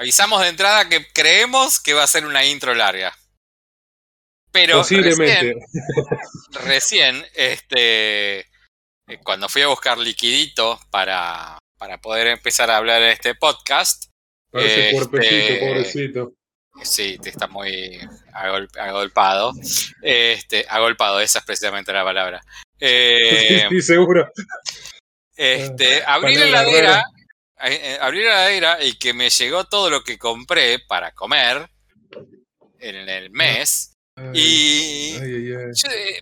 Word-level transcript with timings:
avisamos 0.00 0.40
de 0.40 0.48
entrada 0.48 0.88
que 0.88 1.06
creemos 1.12 1.78
que 1.78 1.92
va 1.92 2.04
a 2.04 2.06
ser 2.06 2.24
una 2.24 2.44
intro 2.44 2.74
larga. 2.74 3.14
Pero 4.50 4.82
recién, 4.82 5.60
recién, 6.64 7.24
este, 7.34 8.46
cuando 9.22 9.48
fui 9.48 9.62
a 9.62 9.68
buscar 9.68 9.98
liquidito 9.98 10.80
para, 10.90 11.58
para 11.78 11.98
poder 11.98 12.28
empezar 12.28 12.70
a 12.70 12.78
hablar 12.78 13.02
en 13.02 13.10
este 13.10 13.34
podcast. 13.34 14.06
Parece 14.50 14.90
este, 14.90 14.96
cuerpecito, 14.96 15.66
pobrecito. 15.66 16.32
Sí, 16.82 17.18
te 17.22 17.28
está 17.28 17.46
muy 17.46 18.00
agolpado. 18.74 19.52
Este, 20.02 20.64
agolpado, 20.68 21.20
esa 21.20 21.40
es 21.40 21.44
precisamente 21.44 21.92
la 21.92 22.04
palabra. 22.04 22.42
Eh, 22.82 23.66
sí, 23.68 23.82
seguro. 23.82 24.32
Este, 25.36 26.02
ah, 26.02 26.14
abrí 26.14 26.34
la 26.36 26.46
heladera, 26.46 27.04
eh, 27.62 27.80
eh, 27.82 27.98
abrí 28.00 28.22
la 28.22 28.50
heladera 28.50 28.84
y 28.84 28.94
que 28.94 29.12
me 29.12 29.30
llegó 29.30 29.64
todo 29.64 29.90
lo 29.90 30.02
que 30.02 30.18
compré 30.18 30.78
para 30.78 31.12
comer 31.12 31.68
en 32.78 33.08
el 33.08 33.30
mes. 33.30 33.96
y 34.34 35.14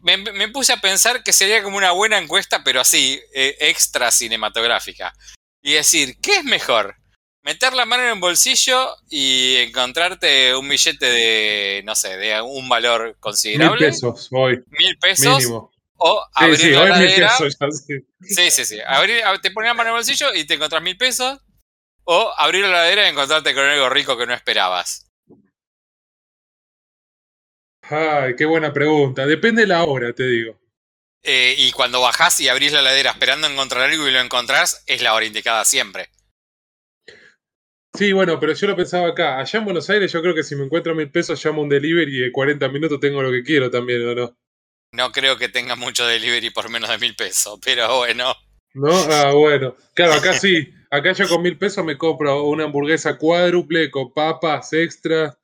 me, 0.03 0.49
puse 0.49 0.73
a 0.73 0.81
pensar 0.81 1.23
que 1.23 1.33
sería 1.33 1.63
como 1.63 1.77
una 1.77 1.93
buena 1.93 2.19
encuesta, 2.19 2.63
pero 2.63 2.81
así, 2.81 3.21
extra 3.33 4.11
cinematográfica. 4.11 5.13
Y 5.63 5.73
decir, 5.73 6.19
¿qué 6.21 6.37
es 6.37 6.45
mejor? 6.45 6.97
meter 7.49 7.73
la 7.73 7.87
mano 7.87 8.03
en 8.03 8.11
el 8.11 8.21
bolsillo 8.21 8.95
y 9.09 9.57
encontrarte 9.57 10.55
un 10.55 10.69
billete 10.69 11.07
de, 11.07 11.83
no 11.87 11.95
sé, 11.95 12.19
de 12.19 12.43
un 12.43 12.69
valor 12.69 13.17
considerable. 13.21 13.87
Mil 13.87 13.91
pesos, 13.91 14.29
hoy. 14.33 14.63
Mil 14.69 14.99
pesos. 14.99 15.39
Mínimo. 15.39 15.71
O 15.99 16.25
abrir 16.35 16.73
la 16.73 16.85
heladera. 16.85 17.31
sí. 17.37 18.51
sí, 18.51 18.65
sí, 18.65 18.79
Abrir, 18.87 19.23
te 19.43 19.51
pones 19.51 19.69
la 19.69 19.75
mano 19.75 19.91
en 19.91 19.95
el 19.95 19.99
bolsillo 19.99 20.33
y 20.33 20.47
te 20.47 20.55
encontrás 20.55 20.83
mil 20.83 20.97
pesos. 20.97 21.41
O 22.05 22.33
abrir 22.39 22.63
la 22.63 22.69
heladera 22.69 23.07
y 23.07 23.11
encontrarte 23.11 23.53
con 23.53 23.65
algo 23.65 23.91
rico 23.91 24.17
que 24.17 24.27
no 24.27 24.33
esperabas. 24.33 25.11
Ay, 27.83 28.37
qué 28.37 28.45
buena 28.45 28.73
pregunta. 28.73 29.27
Depende 29.27 29.63
de 29.63 29.69
la 29.69 29.85
hora, 29.85 30.13
te 30.13 30.25
digo. 30.25 30.59
Eh, 31.23 31.55
y 31.59 31.73
cuando 31.73 32.01
bajás 32.01 32.39
y 32.41 32.49
abrís 32.49 32.73
la 32.73 32.81
heladera 32.81 33.11
esperando 33.11 33.49
encontrar 33.49 33.91
algo 33.91 34.07
y 34.07 34.13
lo 34.13 34.21
encontrás, 34.21 34.85
es 34.87 35.03
la 35.03 35.15
hora 35.15 35.27
indicada 35.27 35.65
siempre. 35.65 36.11
Sí, 37.95 38.13
bueno, 38.13 38.39
pero 38.39 38.53
yo 38.53 38.67
lo 38.69 38.77
pensaba 38.77 39.09
acá. 39.09 39.39
Allá 39.39 39.59
en 39.59 39.65
Buenos 39.65 39.91
Aires 39.91 40.13
yo 40.13 40.23
creo 40.23 40.35
que 40.35 40.45
si 40.45 40.55
me 40.55 40.65
encuentro 40.65 40.95
mil 40.95 41.11
pesos 41.11 41.45
llamo 41.45 41.63
un 41.63 41.69
delivery 41.69 42.17
y 42.17 42.21
de 42.21 42.33
40 42.33 42.69
minutos 42.69 43.01
tengo 43.01 43.23
lo 43.23 43.33
que 43.33 43.43
quiero 43.43 43.71
también, 43.71 44.07
¿o 44.07 44.15
no? 44.15 44.39
No 44.93 45.13
creo 45.13 45.37
que 45.37 45.49
tenga 45.49 45.77
mucho 45.77 46.07
delivery 46.07 46.51
por 46.51 46.71
menos 46.71 46.91
de 46.91 46.99
mil 46.99 47.15
pesos, 47.15 47.59
pero 47.65 47.99
bueno. 47.99 48.35
¿No? 48.75 48.93
Ah, 48.93 49.33
bueno. 49.33 49.77
Claro, 49.95 50.15
acá 50.15 50.35
sí. 50.35 50.73
Acá 50.91 51.13
yo 51.13 51.29
con 51.29 51.43
mil 51.43 51.59
pesos 51.59 51.85
me 51.85 51.99
compro 51.99 52.45
una 52.45 52.65
hamburguesa 52.65 53.19
cuádruple 53.19 53.91
con 53.91 54.13
papas 54.13 54.73
extra 54.73 55.39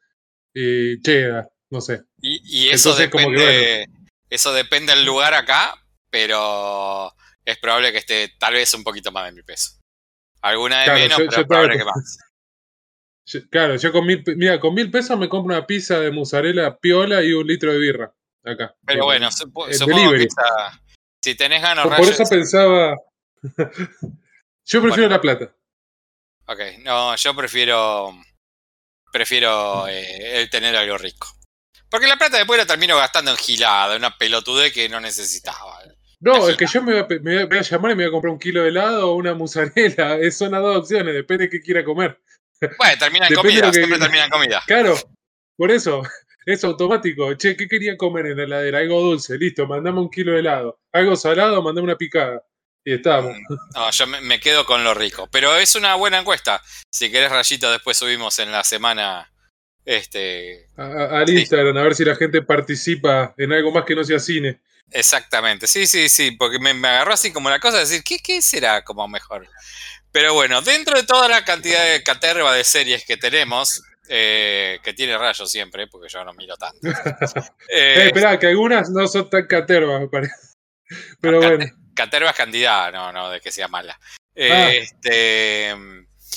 y 0.54 1.00
cheddar, 1.02 1.50
no 1.70 1.80
sé. 1.80 2.02
Y, 2.20 2.68
eso 2.70 2.94
depende, 2.94 3.86
eso 4.30 4.54
depende 4.54 4.94
del 4.94 5.04
lugar 5.04 5.34
acá, 5.34 5.74
pero 6.10 7.12
es 7.44 7.58
probable 7.58 7.92
que 7.92 7.98
esté 7.98 8.32
tal 8.38 8.54
vez 8.54 8.72
un 8.72 8.84
poquito 8.84 9.12
más 9.12 9.26
de 9.26 9.32
mil 9.32 9.44
pesos. 9.44 9.80
Alguna 10.40 10.82
de 10.82 10.92
menos, 10.92 11.18
pero 11.18 11.42
es 11.42 11.46
probable 11.46 11.78
que 11.78 11.84
más. 11.84 12.18
Claro, 13.50 13.76
yo 13.76 13.90
con 13.90 14.04
mil, 14.04 14.22
mira, 14.36 14.60
con 14.60 14.74
mil 14.74 14.90
pesos 14.90 15.18
me 15.18 15.30
compro 15.30 15.56
una 15.56 15.66
pizza 15.66 15.98
de 15.98 16.10
mozzarella 16.10 16.76
piola 16.76 17.22
y 17.24 17.32
un 17.32 17.46
litro 17.46 17.72
de 17.72 17.78
birra. 17.78 18.14
Acá. 18.44 18.74
Pero 18.86 19.04
bueno, 19.04 19.30
supongo 19.30 19.68
que 19.68 20.28
si 21.22 21.34
tenés 21.34 21.62
ganas... 21.62 21.86
Por, 21.86 21.96
por 21.96 22.08
eso 22.08 22.24
pensaba... 22.24 22.96
yo 24.64 24.82
prefiero 24.82 25.08
la 25.08 25.20
plata. 25.20 25.54
Ok, 26.46 26.60
no, 26.82 27.16
yo 27.16 27.34
prefiero... 27.34 28.14
Prefiero 29.10 29.86
eh, 29.88 30.48
tener 30.50 30.76
algo 30.76 30.98
rico. 30.98 31.28
Porque 31.88 32.08
la 32.08 32.16
plata 32.16 32.36
después 32.36 32.58
la 32.58 32.66
termino 32.66 32.96
gastando 32.96 33.30
en 33.30 33.36
gilada, 33.36 33.96
una 33.96 34.18
pelotude 34.18 34.72
que 34.72 34.88
no 34.88 35.00
necesitaba. 35.00 35.78
No, 36.20 36.48
es 36.48 36.56
que 36.56 36.66
yo 36.66 36.82
me 36.82 37.00
voy, 37.00 37.02
a, 37.02 37.20
me 37.20 37.44
voy, 37.44 37.58
a, 37.58 37.62
llamar 37.62 37.92
y 37.92 37.94
me 37.94 38.02
voy 38.02 38.08
a 38.08 38.10
comprar 38.10 38.32
un 38.32 38.38
kilo 38.38 38.62
de 38.62 38.70
helado 38.70 39.12
o 39.12 39.14
una 39.14 39.34
mozzarella. 39.34 40.18
Son 40.32 40.50
las 40.50 40.60
dos 40.60 40.78
opciones, 40.78 41.14
depende 41.14 41.44
de 41.44 41.50
qué 41.50 41.60
quiera 41.60 41.84
comer. 41.84 42.20
Bueno, 42.78 42.98
termina 42.98 43.28
en 43.28 43.34
comida, 43.34 43.72
siempre 43.72 43.98
termina 43.98 44.24
en 44.24 44.30
comida. 44.30 44.62
Claro, 44.66 44.96
por 45.56 45.70
eso, 45.70 46.02
es 46.46 46.64
automático. 46.64 47.32
Che, 47.34 47.56
¿qué 47.56 47.66
quería 47.68 47.96
comer 47.96 48.26
en 48.26 48.36
la 48.38 48.44
heladera? 48.44 48.78
Algo 48.78 49.00
dulce, 49.00 49.36
listo, 49.38 49.66
mandame 49.66 50.00
un 50.00 50.10
kilo 50.10 50.32
de 50.32 50.40
helado. 50.40 50.80
Algo 50.92 51.16
salado, 51.16 51.62
mandame 51.62 51.86
una 51.86 51.96
picada. 51.96 52.42
Y 52.84 52.94
estamos. 52.94 53.34
Mm, 53.34 53.54
no, 53.74 53.90
yo 53.90 54.06
me 54.06 54.40
quedo 54.40 54.64
con 54.66 54.84
lo 54.84 54.94
rico. 54.94 55.28
Pero 55.30 55.56
es 55.56 55.74
una 55.74 55.94
buena 55.94 56.18
encuesta. 56.18 56.62
Si 56.90 57.10
querés, 57.10 57.30
Rayito, 57.30 57.70
después 57.70 57.96
subimos 57.96 58.38
en 58.38 58.52
la 58.52 58.64
semana. 58.64 59.30
Este. 59.86 60.70
al 60.76 61.28
Instagram, 61.28 61.76
a 61.76 61.82
ver 61.82 61.94
si 61.94 62.04
la 62.06 62.16
gente 62.16 62.40
participa 62.40 63.34
en 63.36 63.52
algo 63.52 63.70
más 63.70 63.84
que 63.84 63.94
no 63.94 64.02
sea 64.02 64.18
cine. 64.18 64.60
Exactamente, 64.90 65.66
sí, 65.66 65.86
sí, 65.86 66.08
sí, 66.08 66.30
porque 66.32 66.58
me, 66.58 66.70
agarró 66.88 67.12
así 67.14 67.32
como 67.32 67.50
la 67.50 67.58
cosa 67.58 67.78
de 67.78 67.84
decir, 67.84 68.02
¿qué, 68.02 68.18
¿qué 68.18 68.40
será 68.40 68.82
como 68.84 69.06
mejor? 69.08 69.46
Pero 70.12 70.32
bueno, 70.34 70.62
dentro 70.62 70.96
de 70.96 71.04
toda 71.04 71.28
la 71.28 71.44
cantidad 71.44 71.84
de 71.84 72.02
caterva 72.02 72.54
de 72.54 72.64
series 72.64 73.04
que 73.04 73.16
tenemos, 73.16 73.82
eh, 74.08 74.78
que 74.82 74.92
tiene 74.92 75.16
rayos 75.16 75.50
siempre, 75.50 75.86
porque 75.86 76.08
yo 76.08 76.24
no 76.24 76.34
miro 76.34 76.56
tanto. 76.56 76.78
eh, 77.68 78.06
espera, 78.06 78.38
que 78.38 78.48
algunas 78.48 78.90
no 78.90 79.06
son 79.06 79.30
tan 79.30 79.46
catervas, 79.46 80.00
me 80.00 80.08
parece. 80.08 80.34
Pero 81.20 81.38
bueno. 81.38 81.64
Caterva 81.94 82.30
es 82.30 82.36
candidata, 82.36 82.90
no, 82.90 83.12
no, 83.12 83.30
de 83.30 83.40
que 83.40 83.52
sea 83.52 83.68
mala. 83.68 83.98
Ah. 84.36 84.72
este, 84.72 85.74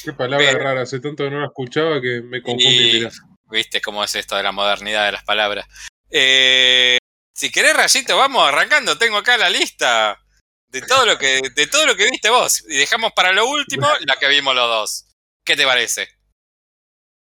qué 0.03 0.13
palabra 0.13 0.51
rara, 0.53 0.81
hace 0.81 0.99
tanto 0.99 1.23
que 1.23 1.31
no 1.31 1.39
la 1.39 1.47
escuchaba 1.47 1.99
que 1.99 2.21
me 2.21 2.43
confundí. 2.43 3.07
Viste 3.49 3.81
cómo 3.81 4.03
es 4.03 4.13
esto 4.13 4.35
de 4.35 4.43
la 4.43 4.51
modernidad 4.51 5.05
de 5.05 5.13
las 5.13 5.23
palabras. 5.23 5.65
Eh, 6.09 6.97
si 7.33 7.51
querés, 7.51 7.75
Rayito, 7.75 8.17
vamos 8.17 8.47
arrancando. 8.47 8.97
Tengo 8.97 9.17
acá 9.17 9.37
la 9.37 9.49
lista 9.49 10.19
de 10.67 10.81
todo 10.81 11.05
lo 11.05 11.17
que, 11.17 11.41
de 11.55 11.67
todo 11.67 11.85
lo 11.85 11.95
que 11.95 12.09
viste 12.09 12.29
vos. 12.29 12.63
Y 12.67 12.77
dejamos 12.77 13.13
para 13.13 13.31
lo 13.31 13.47
último 13.47 13.87
la 14.05 14.17
que 14.17 14.27
vimos 14.27 14.55
los 14.55 14.67
dos. 14.67 15.07
¿Qué 15.43 15.55
te 15.55 15.65
parece? 15.65 16.16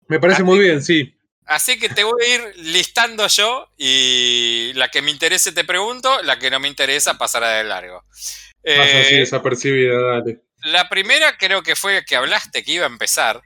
Me 0.08 0.20
parece 0.20 0.44
muy 0.44 0.60
bien, 0.60 0.84
sí. 0.84 1.16
Así 1.46 1.78
que 1.78 1.90
te 1.90 2.04
voy 2.04 2.24
a 2.24 2.36
ir 2.36 2.42
listando 2.58 3.28
yo 3.28 3.70
y 3.78 4.72
la 4.76 4.90
que 4.90 5.02
me 5.02 5.12
interese 5.12 5.52
te 5.52 5.64
pregunto, 5.64 6.22
la 6.24 6.40
que 6.40 6.50
no 6.50 6.60
me 6.60 6.68
interesa 6.68 7.18
pasará 7.18 7.50
de 7.58 7.64
largo. 7.66 8.04
Más 8.66 8.88
así 8.88 9.16
eh, 9.16 9.20
desapercibida, 9.20 10.02
dale. 10.02 10.42
La 10.64 10.88
primera 10.88 11.38
creo 11.38 11.62
que 11.62 11.76
fue 11.76 12.06
que 12.06 12.16
hablaste 12.16 12.64
que 12.64 12.74
iba 12.74 12.86
a 12.86 12.90
empezar 12.90 13.42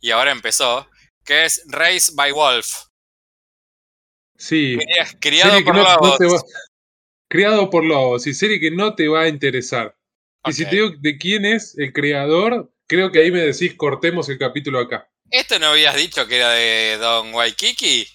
y 0.00 0.10
ahora 0.10 0.30
empezó, 0.30 0.88
que 1.24 1.46
es 1.46 1.64
Race 1.68 2.12
by 2.14 2.32
Wolf. 2.32 2.68
Sí. 4.36 4.78
Criado 5.20 5.64
por 5.64 5.76
Creado 7.30 7.68
por 7.68 7.84
Lobos, 7.84 8.26
y 8.26 8.32
serie 8.32 8.58
que 8.58 8.70
no 8.70 8.94
te 8.94 9.06
va 9.08 9.22
a 9.22 9.28
interesar. 9.28 9.94
Y 10.46 10.52
si 10.52 10.64
te 10.64 10.76
digo 10.76 10.90
de 10.98 11.18
quién 11.18 11.44
es 11.44 11.76
el 11.76 11.92
creador, 11.92 12.72
creo 12.86 13.12
que 13.12 13.18
ahí 13.18 13.30
me 13.30 13.40
decís 13.40 13.74
cortemos 13.74 14.30
el 14.30 14.38
capítulo 14.38 14.78
acá. 14.78 15.10
¿Esto 15.30 15.58
no 15.58 15.66
habías 15.68 15.94
dicho 15.96 16.26
que 16.26 16.36
era 16.36 16.50
de 16.50 16.96
Don 16.98 17.34
Waikiki? 17.34 18.06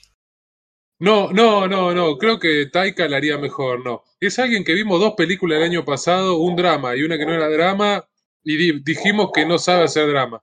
No, 1.00 1.32
no, 1.32 1.68
no, 1.68 1.94
no. 1.94 2.18
Creo 2.18 2.40
que 2.40 2.68
Taika 2.68 3.08
la 3.08 3.18
haría 3.18 3.38
mejor, 3.38 3.84
no. 3.84 4.04
Es 4.20 4.40
alguien 4.40 4.64
que 4.64 4.74
vimos 4.74 5.00
dos 5.00 5.14
películas 5.16 5.58
el 5.58 5.66
año 5.66 5.86
pasado, 5.86 6.38
un 6.38 6.56
drama 6.56 6.96
y 6.96 7.04
una 7.04 7.18
que 7.18 7.26
no 7.26 7.34
era 7.34 7.50
drama, 7.50 8.08
y 8.44 8.82
dijimos 8.84 9.32
que 9.34 9.46
no 9.46 9.58
sabe 9.58 9.84
hacer 9.84 10.08
drama. 10.08 10.42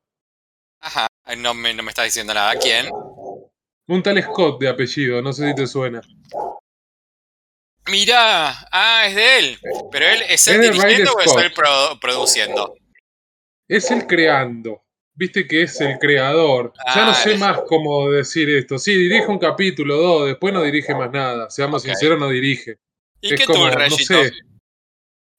Ajá, 0.80 1.08
no 1.38 1.54
me, 1.54 1.74
no 1.74 1.82
me 1.82 1.90
estás 1.90 2.04
diciendo 2.04 2.34
nada. 2.34 2.54
¿Quién? 2.56 2.90
Un 3.86 4.02
tal 4.02 4.22
Scott 4.22 4.60
de 4.60 4.68
apellido, 4.68 5.20
no 5.20 5.32
sé 5.32 5.48
si 5.48 5.54
te 5.54 5.66
suena. 5.66 6.00
Mirá, 7.90 8.68
ah, 8.70 9.06
es 9.06 9.14
de 9.16 9.38
él. 9.38 9.58
Pero 9.90 10.06
él 10.06 10.22
es 10.28 10.46
él 10.46 10.60
dirigiendo 10.60 11.12
o 11.12 11.20
es 11.20 11.36
él 11.36 11.52
produciendo. 12.00 12.74
Es 13.66 13.90
él 13.90 14.06
creando. 14.06 14.84
Viste 15.20 15.46
que 15.46 15.60
es 15.60 15.78
el 15.82 15.98
creador. 15.98 16.72
ya 16.94 17.04
no 17.04 17.10
ah, 17.10 17.14
sé 17.14 17.36
más 17.36 17.60
cómo 17.66 18.10
decir 18.10 18.48
esto. 18.48 18.78
Sí, 18.78 18.94
dirige 18.94 19.26
un 19.26 19.38
capítulo, 19.38 19.98
dos, 19.98 20.28
después 20.28 20.54
no 20.54 20.62
dirige 20.62 20.94
más 20.94 21.12
nada. 21.12 21.50
Seamos 21.50 21.82
sinceros, 21.82 22.18
no 22.18 22.30
dirige. 22.30 22.78
¿Y 23.20 23.34
qué 23.34 23.44
como, 23.44 23.68
no 23.68 23.90
sé, 23.90 24.32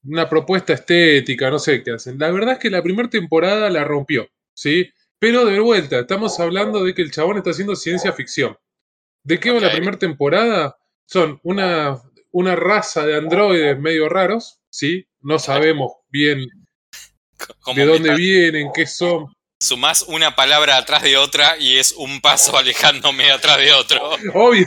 una 0.04 0.28
propuesta 0.28 0.74
estética, 0.74 1.50
no 1.50 1.58
sé 1.58 1.82
qué 1.82 1.90
hacen. 1.90 2.16
La 2.16 2.30
verdad 2.30 2.52
es 2.52 2.58
que 2.60 2.70
la 2.70 2.80
primera 2.80 3.10
temporada 3.10 3.68
la 3.70 3.82
rompió, 3.82 4.28
¿sí? 4.54 4.88
Pero 5.18 5.44
de 5.46 5.58
vuelta, 5.58 5.98
estamos 5.98 6.38
hablando 6.38 6.84
de 6.84 6.94
que 6.94 7.02
el 7.02 7.10
chabón 7.10 7.38
está 7.38 7.50
haciendo 7.50 7.74
ciencia 7.74 8.12
ficción. 8.12 8.56
¿De 9.24 9.40
qué 9.40 9.50
va 9.50 9.58
la 9.58 9.72
primera 9.72 9.98
temporada? 9.98 10.76
Son 11.06 11.40
una 11.42 12.00
una 12.30 12.54
raza 12.54 13.04
de 13.04 13.16
androides 13.16 13.76
medio 13.80 14.08
raros, 14.08 14.60
¿sí? 14.70 15.08
No 15.22 15.40
sabemos 15.40 15.90
bien 16.08 16.46
de 17.74 17.84
dónde 17.84 18.14
vienen, 18.14 18.70
qué 18.72 18.86
son. 18.86 19.26
Sumás 19.62 20.02
una 20.08 20.34
palabra 20.34 20.76
atrás 20.76 21.04
de 21.04 21.16
otra 21.16 21.56
y 21.56 21.78
es 21.78 21.92
un 21.92 22.20
paso 22.20 22.56
alejándome 22.58 23.30
atrás 23.30 23.58
de 23.58 23.72
otro. 23.72 24.10
Obvio, 24.34 24.66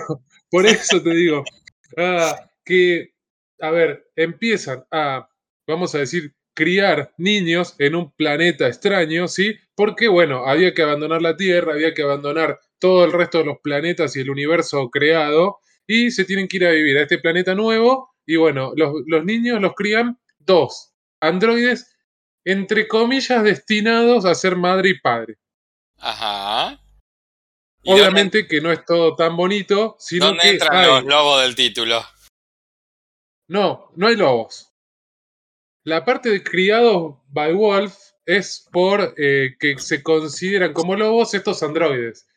por 0.50 0.66
eso 0.66 1.04
te 1.04 1.10
digo. 1.10 1.44
Ah, 1.98 2.50
que, 2.64 3.14
a 3.60 3.72
ver, 3.72 4.10
empiezan 4.16 4.86
a, 4.92 5.28
vamos 5.68 5.94
a 5.96 5.98
decir, 5.98 6.34
criar 6.54 7.14
niños 7.18 7.76
en 7.78 7.96
un 7.96 8.14
planeta 8.14 8.70
extraño, 8.70 9.28
¿sí? 9.28 9.58
Porque, 9.76 10.08
bueno, 10.08 10.46
había 10.48 10.74
que 10.74 10.84
abandonar 10.84 11.22
la 11.22 11.36
Tierra, 11.36 11.74
había 11.74 11.94
que 11.94 12.04
abandonar 12.04 12.58
todo 12.80 13.04
el 13.04 13.12
resto 13.12 13.40
de 13.40 13.46
los 13.46 13.58
planetas 13.62 14.16
y 14.16 14.22
el 14.22 14.30
universo 14.30 14.90
creado, 14.90 15.58
y 15.86 16.10
se 16.10 16.24
tienen 16.24 16.48
que 16.48 16.56
ir 16.56 16.66
a 16.68 16.72
vivir 16.72 16.98
a 16.98 17.02
este 17.02 17.18
planeta 17.18 17.54
nuevo, 17.54 18.16
y 18.26 18.38
bueno, 18.38 18.72
los, 18.78 18.94
los 19.08 19.26
niños 19.26 19.60
los 19.60 19.74
crían 19.74 20.18
dos 20.40 20.94
androides, 21.20 21.95
entre 22.46 22.88
comillas, 22.88 23.44
destinados 23.44 24.24
a 24.26 24.36
ser 24.36 24.56
madre 24.56 24.90
y 24.90 25.00
padre. 25.00 25.36
Ajá. 25.98 26.80
Obviamente 27.84 28.48
que 28.48 28.62
no 28.62 28.72
es 28.72 28.84
todo 28.86 29.16
tan 29.16 29.36
bonito, 29.36 29.96
sino 30.00 30.28
¿Dónde 30.28 30.42
que 30.44 30.50
entran 30.52 30.76
hay- 30.78 30.88
los 30.88 31.04
lobos 31.06 31.42
del 31.42 31.56
título? 31.56 32.04
No, 33.48 33.92
no 33.96 34.08
hay 34.08 34.16
lobos. 34.16 34.72
La 35.84 36.04
parte 36.04 36.30
de 36.30 36.44
criados 36.44 37.16
by 37.28 37.54
wolf 37.54 37.96
es 38.26 38.68
por 38.72 39.14
eh, 39.18 39.56
que 39.60 39.78
se 39.78 40.02
consideran 40.02 40.74
como 40.74 40.96
lobos 40.96 41.34
estos 41.36 41.62
androides. 41.62 42.28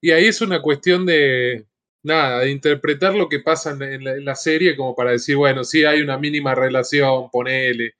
Y 0.00 0.10
ahí 0.10 0.26
es 0.26 0.40
una 0.40 0.60
cuestión 0.60 1.06
de, 1.06 1.66
nada, 2.02 2.40
de 2.40 2.50
interpretar 2.50 3.14
lo 3.14 3.28
que 3.28 3.38
pasa 3.38 3.70
en 3.70 4.02
la, 4.02 4.14
en 4.16 4.36
serie 4.36 4.76
como 4.76 4.94
para 4.96 5.12
decir, 5.12 5.36
bueno, 5.36 5.62
sí 5.62 5.84
hay 5.84 6.00
una 6.00 6.18
mínima 6.18 6.54
relación, 6.56 7.30
ponele. 7.30 7.94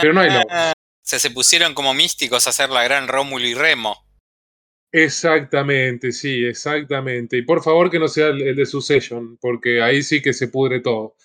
Pero 0.00 0.12
no 0.12 0.20
hay 0.20 0.30
lobos. 0.30 0.71
Se, 1.02 1.18
se 1.18 1.30
pusieron 1.30 1.74
como 1.74 1.94
místicos 1.94 2.46
a 2.46 2.50
hacer 2.50 2.70
la 2.70 2.84
gran 2.84 3.08
Rómulo 3.08 3.46
y 3.46 3.54
Remo. 3.54 3.96
Exactamente, 4.92 6.12
sí, 6.12 6.44
exactamente. 6.44 7.38
Y 7.38 7.42
por 7.42 7.62
favor 7.62 7.90
que 7.90 7.98
no 7.98 8.08
sea 8.08 8.28
el, 8.28 8.54
de 8.54 8.66
Succession, 8.66 9.38
porque 9.40 9.82
ahí 9.82 10.02
sí 10.02 10.20
que 10.20 10.32
se 10.32 10.48
pudre 10.48 10.80
todo. 10.80 11.16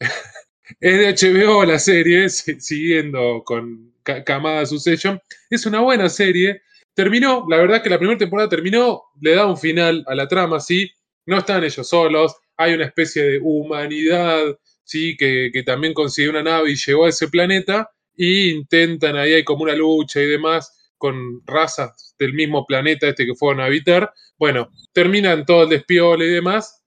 es 0.80 1.20
de 1.22 1.32
HBO 1.32 1.64
la 1.64 1.78
serie, 1.78 2.28
si- 2.28 2.60
siguiendo 2.60 3.42
con 3.44 3.94
Ca- 4.02 4.22
Camada 4.24 4.66
Succession. 4.66 5.20
Es 5.50 5.64
una 5.66 5.80
buena 5.80 6.08
serie. 6.08 6.62
Terminó, 6.94 7.46
la 7.48 7.56
verdad 7.56 7.82
que 7.82 7.90
la 7.90 7.98
primera 7.98 8.18
temporada 8.18 8.48
terminó, 8.48 9.02
le 9.20 9.34
da 9.34 9.46
un 9.46 9.56
final 9.56 10.04
a 10.06 10.14
la 10.14 10.28
trama, 10.28 10.60
sí. 10.60 10.90
No 11.26 11.38
están 11.38 11.64
ellos 11.64 11.88
solos, 11.88 12.36
hay 12.58 12.74
una 12.74 12.84
especie 12.84 13.22
de 13.24 13.40
humanidad, 13.42 14.42
sí, 14.84 15.16
que, 15.16 15.48
que 15.52 15.62
también 15.62 15.94
consiguió 15.94 16.30
una 16.30 16.42
nave 16.42 16.70
y 16.72 16.76
llegó 16.76 17.06
a 17.06 17.08
ese 17.08 17.28
planeta. 17.28 17.90
Y 18.16 18.50
intentan, 18.50 19.16
ahí 19.16 19.32
hay 19.34 19.44
como 19.44 19.64
una 19.64 19.74
lucha 19.74 20.20
y 20.20 20.26
demás 20.26 20.92
con 20.98 21.42
razas 21.44 22.14
del 22.18 22.32
mismo 22.32 22.64
planeta 22.66 23.08
este 23.08 23.26
que 23.26 23.34
fueron 23.34 23.60
a 23.60 23.66
habitar. 23.66 24.12
Bueno, 24.38 24.70
terminan 24.92 25.44
todo 25.44 25.64
el 25.64 25.68
despiole 25.68 26.26
y 26.26 26.30
demás. 26.30 26.82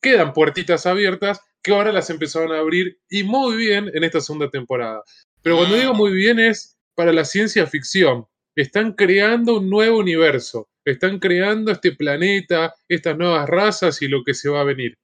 Quedan 0.00 0.32
puertitas 0.32 0.84
abiertas 0.86 1.40
que 1.62 1.72
ahora 1.72 1.92
las 1.92 2.10
empezaron 2.10 2.52
a 2.52 2.58
abrir 2.58 2.98
y 3.08 3.22
muy 3.22 3.56
bien 3.56 3.90
en 3.94 4.04
esta 4.04 4.20
segunda 4.20 4.50
temporada. 4.50 5.02
Pero 5.42 5.56
cuando 5.56 5.76
digo 5.76 5.94
muy 5.94 6.12
bien 6.12 6.38
es 6.38 6.76
para 6.94 7.12
la 7.12 7.24
ciencia 7.24 7.66
ficción. 7.66 8.26
Están 8.54 8.92
creando 8.92 9.58
un 9.58 9.70
nuevo 9.70 9.98
universo. 9.98 10.68
Están 10.84 11.18
creando 11.18 11.72
este 11.72 11.92
planeta, 11.92 12.74
estas 12.88 13.16
nuevas 13.16 13.48
razas 13.48 14.02
y 14.02 14.08
lo 14.08 14.22
que 14.24 14.34
se 14.34 14.50
va 14.50 14.60
a 14.60 14.64
venir. 14.64 14.94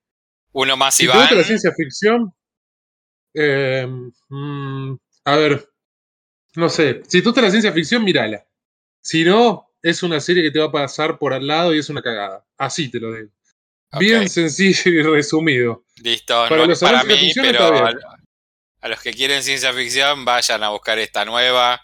Uno 0.52 0.76
más 0.76 0.98
Iván. 1.00 1.18
gusta 1.18 1.34
la 1.36 1.44
ciencia 1.44 1.72
ficción, 1.76 2.32
eh, 3.34 3.86
mm, 4.28 4.94
a 5.28 5.36
ver, 5.36 5.70
no 6.54 6.70
sé, 6.70 7.02
si 7.06 7.20
te 7.20 7.24
gusta 7.26 7.42
la 7.42 7.50
ciencia 7.50 7.70
ficción, 7.70 8.02
mírala. 8.02 8.46
Si 9.02 9.24
no, 9.24 9.70
es 9.82 10.02
una 10.02 10.20
serie 10.20 10.42
que 10.42 10.50
te 10.50 10.58
va 10.58 10.66
a 10.66 10.72
pasar 10.72 11.18
por 11.18 11.34
al 11.34 11.46
lado 11.46 11.74
y 11.74 11.78
es 11.78 11.90
una 11.90 12.00
cagada. 12.00 12.46
Así 12.56 12.90
te 12.90 12.98
lo 12.98 13.12
digo. 13.12 13.28
Bien 13.98 14.26
sencillo 14.28 14.90
y 14.90 15.02
resumido. 15.16 15.84
listo. 15.96 16.46
para 16.48 16.62
no 16.62 16.66
los 16.66 16.80
para 16.80 17.02
de 17.02 17.14
mí, 17.14 17.20
ficción 17.20 17.44
pero 17.44 17.74
está 17.74 17.84
bien. 17.90 17.98
a 18.80 18.88
los 18.88 19.00
que 19.02 19.12
quieren 19.12 19.42
ciencia 19.42 19.72
ficción, 19.74 20.24
vayan 20.24 20.62
a 20.62 20.70
buscar 20.70 20.98
esta 20.98 21.26
nueva, 21.26 21.82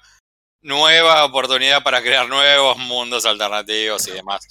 nueva 0.63 1.25
oportunidad 1.27 1.83
para 1.83 2.01
crear 2.01 2.27
nuevos 2.29 2.79
mundos 2.79 3.27
alternativos 3.27 4.09
y 4.09 4.13
demás. 4.13 4.47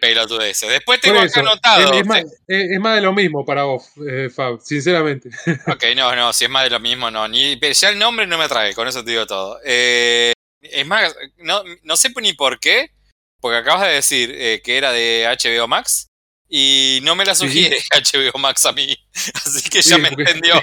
Pelotudeces. 0.00 0.68
Después 0.68 1.00
tengo 1.00 1.16
Por 1.16 1.24
acá 1.24 1.40
eso, 1.40 1.40
anotado. 1.40 1.92
es, 1.92 2.00
es 2.00 2.06
más, 2.06 2.22
es- 2.46 2.70
es 2.72 2.80
más 2.80 2.94
de 2.96 3.00
lo 3.02 3.12
mismo 3.12 3.44
para 3.44 3.64
vos, 3.64 3.90
eh, 4.08 4.28
Fab, 4.34 4.60
sinceramente. 4.60 5.30
Ok, 5.66 5.84
no, 5.96 6.14
no, 6.14 6.32
si 6.32 6.44
es 6.44 6.50
más 6.50 6.64
de 6.64 6.70
lo 6.70 6.80
mismo, 6.80 7.10
no. 7.10 7.26
Ni, 7.28 7.58
ya 7.58 7.88
el 7.88 7.98
nombre 7.98 8.26
no 8.26 8.38
me 8.38 8.44
atrae, 8.44 8.74
con 8.74 8.86
eso 8.88 9.04
te 9.04 9.10
digo 9.10 9.26
todo. 9.26 9.58
Eh, 9.64 10.32
es 10.62 10.86
más, 10.86 11.14
no, 11.38 11.62
no 11.82 11.96
sé 11.96 12.10
ni 12.20 12.32
por 12.32 12.58
qué, 12.60 12.90
porque 13.40 13.58
acabas 13.58 13.86
de 13.88 13.94
decir 13.94 14.32
eh, 14.34 14.60
que 14.64 14.76
era 14.78 14.90
de 14.92 15.26
HBO 15.28 15.68
Max 15.68 16.08
y 16.48 17.00
no 17.02 17.14
me 17.16 17.24
la 17.24 17.34
Sí. 17.34 17.46
sugiere 17.46 17.78
HBO 17.92 18.38
Max 18.38 18.66
a 18.66 18.72
mí. 18.72 18.96
Así 19.34 19.68
que 19.68 19.82
ya 19.82 19.96
Sí, 19.96 20.00
me 20.02 20.08
porque- 20.10 20.22
entendió. 20.24 20.62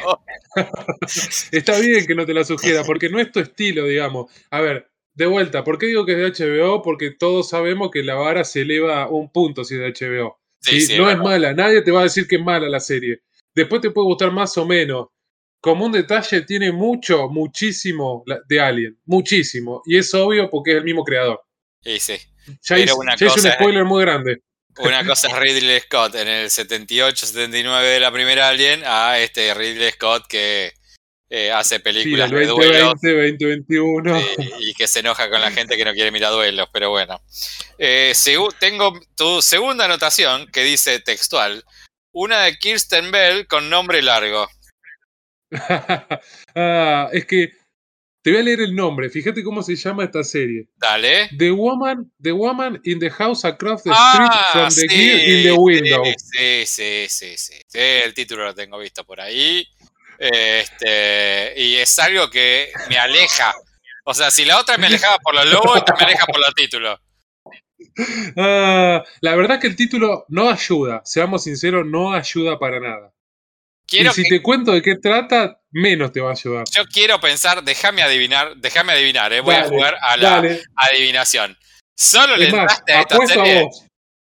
Está 1.52 1.80
bien 1.80 2.06
que 2.06 2.16
no 2.16 2.26
te 2.26 2.34
la 2.34 2.44
sugiera, 2.44 2.84
porque 2.84 3.10
no 3.10 3.20
es 3.20 3.32
tu 3.32 3.40
estilo, 3.40 3.86
digamos. 3.86 4.32
A 4.50 4.62
ver, 4.62 4.88
de 5.16 5.26
vuelta, 5.26 5.64
¿por 5.64 5.78
qué 5.78 5.86
digo 5.88 6.06
que 6.06 6.14
es 6.14 6.38
de 6.38 6.46
HBO? 6.46 6.82
Porque 6.82 7.12
todos 7.12 7.50
sabemos 7.50 7.92
que 7.92 8.04
la 8.04 8.16
vara 8.16 8.44
se 8.44 8.62
eleva 8.62 9.08
un 9.10 9.32
punto 9.32 9.64
si 9.64 9.76
es 9.76 9.80
de 9.82 9.94
HBO. 10.08 10.40
Sí, 10.60 10.82
¿sí? 10.82 10.88
sí, 10.88 10.98
no 10.98 11.10
es 11.10 11.16
es 11.16 11.22
mala, 11.22 11.54
nadie 11.54 11.82
te 11.82 11.92
va 11.92 12.00
a 12.02 12.04
decir 12.04 12.28
que 12.28 12.38
es 12.38 12.42
mala 12.44 12.68
la 12.70 12.80
serie. 12.80 13.20
Después 13.54 13.82
te 13.82 13.92
puede 13.92 14.06
gustar 14.06 14.32
más 14.32 14.58
o 14.58 14.66
menos. 14.66 15.08
Como 15.62 15.86
un 15.86 15.92
detalle, 15.94 16.42
tiene 16.42 16.72
mucho, 16.72 17.30
muchísimo 17.30 18.24
de 18.50 18.60
Alien. 18.60 19.00
Muchísimo. 19.06 19.82
Y 19.86 19.98
es 19.98 20.14
obvio 20.14 20.50
porque 20.50 20.72
es 20.72 20.78
el 20.78 20.84
mismo 20.84 21.04
creador. 21.04 21.42
Y 21.84 22.00
sí. 22.00 22.16
Ya, 22.64 22.78
hice- 22.80 22.94
una 22.94 23.16
ya 23.16 23.28
un 23.28 23.34
cosa 23.34 23.50
es- 23.50 23.56
spoiler 23.56 23.86
muy 23.86 24.04
grande. 24.04 24.42
Una 24.80 25.06
cosa 25.06 25.28
es 25.28 25.40
Ridley 25.40 25.80
Scott 25.82 26.16
en 26.16 26.28
el 26.28 26.50
78-79 26.50 27.84
de 27.94 28.00
la 28.00 28.12
primera 28.12 28.50
Alien 28.50 28.82
a 28.86 29.20
este 29.20 29.54
Ridley 29.54 29.92
Scott 29.92 30.26
que 30.28 30.74
eh, 31.36 31.52
hace 31.52 31.80
películas 31.80 32.30
de 32.30 32.46
duelos 32.46 32.94
2020, 33.02 33.44
2021. 33.44 34.20
y, 34.20 34.70
y 34.70 34.74
que 34.76 34.86
se 34.86 35.00
enoja 35.00 35.32
con 35.32 35.42
la 35.42 35.50
gente 35.50 35.76
que 35.76 35.84
no 35.84 35.92
quiere 35.92 36.12
mirar 36.12 36.32
duelos, 36.32 36.70
pero 36.72 36.92
bueno. 36.92 37.20
Eh, 37.80 38.14
tengo 38.60 39.00
tu 39.18 39.42
segunda 39.42 39.86
anotación 39.86 40.46
que 40.54 40.64
dice 40.64 41.00
textual. 41.00 41.64
Una 42.12 42.44
de 42.44 42.56
Kirsten 42.60 43.10
Bell 43.10 43.48
con 43.48 43.68
nombre 43.68 44.04
largo. 44.04 44.48
ah, 46.56 47.10
es 47.12 47.26
que 47.26 47.52
te 48.22 48.32
voy 48.32 48.40
a 48.40 48.44
leer 48.44 48.62
el 48.62 48.76
nombre. 48.76 49.10
Fíjate 49.10 49.44
cómo 49.44 49.64
se 49.64 49.76
llama 49.76 50.04
esta 50.04 50.24
serie. 50.24 50.68
Dale. 50.76 51.30
The 51.36 51.50
woman, 51.50 52.12
the 52.22 52.32
woman 52.32 52.80
in 52.84 53.00
the 53.00 53.10
house 53.10 53.44
across 53.44 53.82
the 53.82 53.90
Ah, 53.92 54.14
street 54.14 54.52
from 54.52 54.70
the 54.70 54.88
sí, 54.88 54.88
gear 54.88 55.30
in 55.30 55.44
the 55.46 55.54
window. 55.54 56.04
Sí, 56.06 56.64
sí, 56.68 57.06
sí, 57.10 57.38
sí. 57.38 57.60
Sí, 57.66 57.80
el 57.80 58.14
título 58.14 58.46
lo 58.46 58.54
tengo 58.54 58.78
visto 58.78 59.04
por 59.04 59.20
ahí. 59.20 59.68
Este, 60.18 61.54
y 61.58 61.76
es 61.76 61.98
algo 62.00 62.30
que 62.30 62.72
me 62.90 62.98
aleja. 62.98 63.54
O 64.06 64.14
sea, 64.14 64.32
si 64.32 64.46
la 64.46 64.60
otra 64.60 64.78
me 64.78 64.88
alejaba 64.88 65.18
por 65.20 65.34
los 65.36 65.46
lobos, 65.46 65.78
esta 65.78 65.96
me 65.96 66.04
aleja 66.06 66.26
por 66.26 66.40
los 66.40 66.54
títulos. 66.54 67.00
Ah, 68.38 69.04
la 69.22 69.36
verdad 69.36 69.60
que 69.60 69.68
el 69.68 69.76
título 69.76 70.26
no 70.30 70.50
ayuda, 70.50 71.02
seamos 71.06 71.44
sinceros, 71.44 71.86
no 71.86 72.14
ayuda 72.14 72.58
para 72.58 72.80
nada. 72.80 73.12
Quiero 73.86 74.12
y 74.12 74.14
si 74.14 74.24
que- 74.24 74.30
te 74.30 74.42
cuento 74.42 74.72
de 74.72 74.82
qué 74.82 74.96
trata, 74.96 75.60
menos 75.72 76.12
te 76.12 76.22
va 76.22 76.30
a 76.30 76.34
ayudar. 76.34 76.64
yo 76.72 76.86
quiero 76.86 77.20
pensar, 77.20 77.64
déjame 77.64 78.02
adivinar, 78.02 78.56
déjame 78.58 78.94
adivinar, 78.94 79.32
eh, 79.34 79.42
voy 79.42 79.56
a 79.56 79.66
jugar 79.66 79.98
a 80.02 80.18
la 80.18 80.30
Dale, 80.32 80.64
adivinación. 80.76 81.58
Solo 81.96 82.36
le 82.38 82.52
más, 82.52 82.80
entraste 82.80 82.94
a 82.94 83.02
esta 83.02 83.16
a 83.18 83.28
serie. 83.28 83.64
vos. 83.64 83.86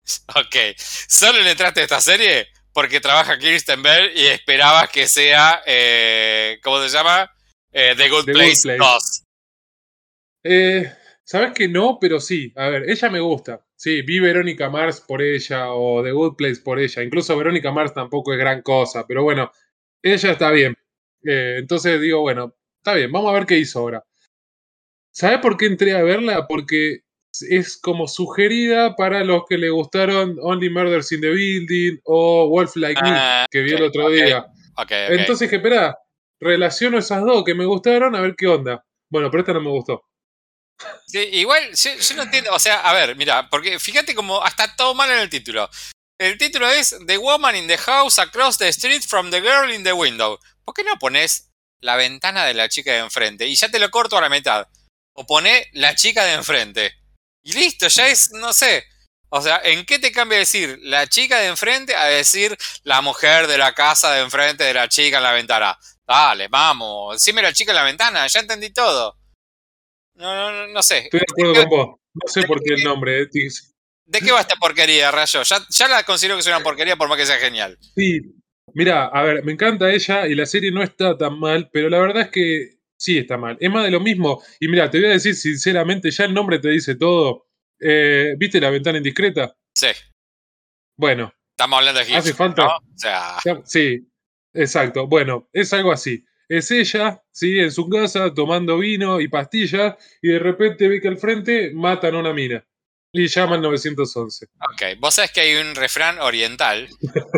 Ok, 0.36 0.55
solo 0.77 1.41
le 1.41 1.51
entraste 1.51 1.81
a 1.81 1.84
esta 1.84 2.00
serie 2.01 2.48
porque 2.77 3.00
trabaja 3.00 3.39
Kirsten 3.39 3.81
Bell 3.81 4.12
y 4.15 4.27
esperabas 4.27 4.91
que 4.91 5.07
sea, 5.07 5.63
eh, 5.65 6.60
¿cómo 6.62 6.79
se 6.84 6.89
llama? 6.89 7.27
Eh, 7.72 7.96
The 7.98 8.07
Good 8.07 8.25
The 8.25 8.34
Good 8.34 8.38
Place 8.38 8.62
Place. 8.62 8.77
2. 8.77 9.24
Eh, 10.43 10.93
Sabes 11.24 11.53
que 11.53 11.67
no, 11.67 11.98
pero 12.00 12.19
sí. 12.19 12.53
A 12.55 12.69
ver, 12.69 12.88
ella 12.88 13.10
me 13.10 13.19
gusta. 13.19 13.65
Sí, 13.75 14.03
vi 14.03 14.19
Verónica 14.19 14.69
Mars 14.69 15.01
por 15.01 15.24
ella 15.24 15.72
o 15.72 16.03
The 16.03 16.12
Good 16.12 16.36
Place 16.36 16.62
por 16.62 16.77
ella. 16.77 17.01
Incluso 17.01 17.36
Verónica 17.36 17.72
Mars 17.72 17.96
tampoco 17.96 18.31
es 18.34 18.38
gran 18.38 18.62
cosa, 18.62 19.07
pero 19.07 19.24
bueno, 19.24 19.51
ella 20.03 20.31
está 20.34 20.51
bien. 20.51 20.75
Entonces 21.24 22.00
digo, 22.00 22.22
bueno, 22.22 22.53
está 22.77 22.93
bien, 22.93 23.12
vamos 23.12 23.31
a 23.31 23.34
ver 23.34 23.48
qué 23.48 23.57
hizo 23.57 23.79
ahora. 23.79 24.03
¿Sabes 25.12 25.39
por 25.39 25.57
qué 25.57 25.65
entré 25.65 25.96
a 25.96 26.03
verla? 26.03 26.46
Porque 26.48 27.00
es 27.41 27.77
como 27.77 28.08
sugerida 28.08 28.96
para 28.96 29.24
los 29.24 29.44
que 29.48 29.58
le 29.58 29.70
gustaron 29.70 30.38
Only 30.41 30.70
Murders 30.70 31.12
in 31.12 31.22
the 31.22 31.29
Building 31.29 32.00
o 32.03 32.48
Wolf 32.50 32.75
Like 32.75 33.01
Ah, 33.03 33.41
Me, 33.41 33.48
que 33.51 33.63
vi 33.63 33.74
el 33.74 33.84
ok, 33.84 33.89
otro 33.89 34.10
día. 34.10 34.46
Entonces 34.89 35.50
dije, 35.50 35.58
espera, 35.58 35.98
relaciono 36.39 36.98
esas 36.98 37.24
dos 37.24 37.44
que 37.44 37.56
me 37.56 37.65
gustaron 37.65 38.15
a 38.15 38.22
ver 38.22 38.36
qué 38.38 38.48
onda. 38.48 38.84
Bueno, 39.10 39.32
pero 39.32 39.41
esta 39.41 39.53
no 39.53 39.62
me 39.62 39.70
gustó. 39.70 40.03
Sí, 41.08 41.20
igual, 41.20 41.74
yo, 41.74 41.91
yo 41.96 42.15
no 42.15 42.24
entiendo, 42.24 42.53
o 42.53 42.60
sea, 42.60 42.82
a 42.82 42.94
ver, 42.94 43.15
mira, 43.15 43.50
porque 43.50 43.79
fíjate 43.79 44.13
como 44.13 44.44
hasta 44.44 44.75
todo 44.75 44.94
mal 44.94 45.10
en 45.10 45.20
el 45.20 45.29
título. 45.29 45.70
El 46.20 46.38
título 46.38 46.67
es 46.70 46.96
The 47.06 47.17
Woman 47.17 47.56
in 47.56 47.67
the 47.67 47.77
House 47.77 48.20
Across 48.20 48.58
the 48.58 48.67
Street 48.70 49.01
from 49.08 49.29
the 49.29 49.41
Girl 49.41 49.72
in 49.72 49.84
the 49.84 49.94
Window. 49.94 50.39
¿Por 50.63 50.74
qué 50.74 50.84
no 50.84 50.98
pones 50.98 51.51
la 51.79 51.96
ventana 51.96 52.46
de 52.46 52.53
la 52.53 52.70
chica 52.70 52.91
de 52.91 53.00
enfrente? 53.00 53.48
Y 53.48 53.56
ya 53.56 53.70
te 53.70 53.79
lo 53.79 53.89
corto 53.91 54.17
a 54.17 54.22
la 54.22 54.29
mitad. 54.29 54.67
O 55.13 55.25
pone 55.25 55.67
la 55.74 55.96
chica 55.96 56.25
de 56.25 56.34
enfrente. 56.34 56.94
Y 57.47 57.53
listo, 57.53 57.87
ya 57.87 58.09
es, 58.09 58.31
no 58.33 58.51
sé. 58.51 58.83
O 59.29 59.41
sea, 59.41 59.61
¿en 59.63 59.85
qué 59.85 59.99
te 59.99 60.11
cambia 60.11 60.37
decir 60.37 60.79
la 60.81 61.07
chica 61.07 61.39
de 61.39 61.47
enfrente 61.47 61.95
a 61.95 62.03
decir 62.03 62.57
la 62.83 62.99
mujer 62.99 63.47
de 63.47 63.57
la 63.57 63.73
casa 63.73 64.11
de 64.11 64.21
enfrente 64.21 64.65
de 64.65 64.73
la 64.73 64.89
chica 64.89 65.17
en 65.17 65.23
la 65.23 65.31
ventana? 65.31 65.79
Dale, 66.05 66.49
vamos, 66.49 67.15
decime 67.15 67.41
la 67.41 67.53
chica 67.53 67.71
en 67.71 67.77
la 67.77 67.85
ventana, 67.85 68.27
ya 68.27 68.41
entendí 68.41 68.73
todo. 68.73 69.17
No, 70.15 70.51
no, 70.51 70.67
no 70.67 70.83
sé. 70.83 71.05
Estoy 71.05 71.21
de 71.21 71.25
acuerdo 71.31 71.53
con 71.53 71.69
vos. 71.69 71.99
No 72.15 72.27
sé 72.27 72.43
por 72.45 72.61
qué 72.61 72.73
el 72.73 72.83
nombre. 72.83 73.21
Eh, 73.21 73.29
¿De 74.07 74.19
qué 74.19 74.31
va 74.33 74.41
esta 74.41 74.57
porquería, 74.57 75.09
Rayo? 75.09 75.41
Ya, 75.43 75.65
ya 75.69 75.87
la 75.87 76.03
considero 76.03 76.35
que 76.35 76.41
es 76.41 76.47
una 76.47 76.59
porquería 76.59 76.97
por 76.97 77.07
más 77.07 77.17
que 77.17 77.25
sea 77.25 77.37
genial. 77.37 77.77
Sí, 77.95 78.19
mira, 78.73 79.05
a 79.05 79.23
ver, 79.23 79.45
me 79.45 79.53
encanta 79.53 79.89
ella 79.89 80.27
y 80.27 80.35
la 80.35 80.45
serie 80.45 80.71
no 80.73 80.83
está 80.83 81.17
tan 81.17 81.39
mal, 81.39 81.69
pero 81.71 81.87
la 81.87 81.99
verdad 81.99 82.23
es 82.23 82.29
que 82.29 82.76
sí 82.97 83.17
está 83.17 83.37
mal. 83.37 83.57
Es 83.59 83.71
más 83.71 83.83
de 83.83 83.91
lo 83.91 83.99
mismo. 83.99 84.43
Y 84.59 84.67
mira, 84.67 84.89
te 84.89 84.99
voy 84.99 85.07
a 85.07 85.11
decir 85.13 85.35
sinceramente, 85.35 86.11
ya 86.11 86.25
el 86.25 86.33
nombre 86.33 86.59
te 86.59 86.69
dice 86.69 86.95
todo. 86.95 87.45
Eh, 87.79 88.33
¿Viste 88.37 88.59
la 88.59 88.69
ventana 88.69 88.97
indiscreta? 88.97 89.55
Sí. 89.73 89.87
Bueno. 90.97 91.33
Estamos 91.51 91.79
hablando 91.79 91.99
de 91.99 92.05
Hitchcock, 92.05 92.19
Hace 92.19 92.33
falta. 92.33 92.63
¿no? 92.63 92.75
O 92.75 92.81
sea, 92.95 93.37
Sí, 93.63 94.07
exacto. 94.53 95.07
Bueno, 95.07 95.47
es 95.53 95.71
algo 95.73 95.91
así. 95.91 96.23
Es 96.49 96.71
ella, 96.71 97.21
¿sí? 97.31 97.59
En 97.59 97.71
su 97.71 97.89
casa 97.89 98.33
tomando 98.33 98.77
vino 98.77 99.19
y 99.19 99.27
pastillas 99.27 99.95
y 100.21 100.29
de 100.29 100.39
repente 100.39 100.87
ve 100.87 101.01
que 101.01 101.07
al 101.07 101.17
frente 101.17 101.71
matan 101.73 102.15
a 102.15 102.19
una 102.19 102.33
mina 102.33 102.65
y 103.11 103.27
llaman 103.27 103.61
911. 103.61 104.45
ok. 104.45 104.99
Vos 104.99 105.15
sabés 105.15 105.31
que 105.31 105.41
hay 105.41 105.55
un 105.55 105.75
refrán 105.75 106.19
oriental, 106.19 106.87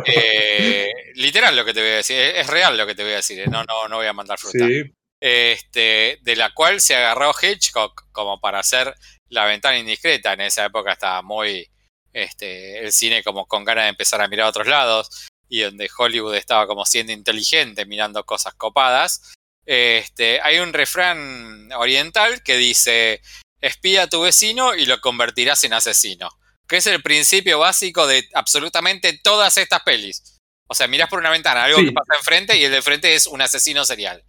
eh, 0.06 0.92
literal 1.16 1.56
lo 1.56 1.66
que 1.66 1.74
te 1.74 1.82
voy 1.82 1.92
a 1.92 1.96
decir, 1.98 2.18
es 2.18 2.48
real 2.48 2.78
lo 2.78 2.86
que 2.86 2.96
te 2.96 3.04
voy 3.04 3.14
a 3.14 3.18
decir, 3.18 3.40
eh, 3.40 3.48
no, 3.48 3.64
no, 3.64 3.88
no 3.88 3.98
voy 3.98 4.08
a 4.08 4.14
mandar 4.14 4.38
fruta. 4.38 4.66
Sí, 4.68 4.84
Este, 5.22 6.20
de 6.22 6.36
la 6.36 6.54
cual 6.54 6.80
se 6.82 6.96
agarró 6.96 7.34
Hitchcock 7.40 8.06
como 8.12 8.40
para 8.40 8.60
hacer 8.60 8.96
la 9.28 9.46
ventana 9.46 9.78
indiscreta. 9.78 10.34
En 10.34 10.42
esa 10.42 10.66
época 10.66 10.94
estaba 10.94 11.22
muy 11.22 11.70
este, 12.14 12.80
el 12.80 12.92
cine 12.94 13.24
como 13.24 13.46
con 13.46 13.64
ganas 13.66 13.86
de 13.86 13.90
empezar 13.90 14.22
a 14.22 14.28
mirar 14.28 14.48
a 14.48 14.50
otros 14.50 14.68
lados 14.68 15.28
y 15.50 15.62
donde 15.62 15.90
Hollywood 15.96 16.36
estaba 16.36 16.68
como 16.68 16.86
siendo 16.86 17.12
inteligente 17.12 17.86
mirando 17.86 18.24
cosas 18.26 18.54
copadas. 18.54 19.34
Este, 19.66 20.40
hay 20.42 20.60
un 20.60 20.74
refrán 20.74 21.70
oriental 21.74 22.42
que 22.44 22.58
dice, 22.58 23.22
espía 23.62 24.04
a 24.04 24.08
tu 24.08 24.22
vecino 24.22 24.74
y 24.76 24.86
lo 24.86 25.00
convertirás 25.02 25.64
en 25.64 25.74
asesino. 25.74 26.30
Que 26.68 26.78
es 26.78 26.88
el 26.88 27.02
principio 27.02 27.60
básico 27.60 28.08
de 28.08 28.28
absolutamente 28.34 29.14
todas 29.24 29.58
estas 29.58 29.82
pelis. 29.82 30.38
O 30.68 30.76
sea, 30.76 30.88
mirás 30.88 31.10
por 31.10 31.20
una 31.20 31.32
ventana 31.32 31.64
algo 31.64 31.80
Sí. 31.80 31.86
que 31.86 31.92
pasa 31.92 32.16
enfrente 32.18 32.58
y 32.58 32.64
el 32.64 32.72
de 32.72 32.78
enfrente 32.78 33.16
es 33.16 33.26
un 33.28 33.42
asesino 33.42 33.84
serial. 33.86 34.24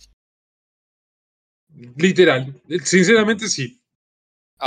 Literal. 1.97 2.55
Sinceramente 2.85 3.49
sí. 3.49 3.81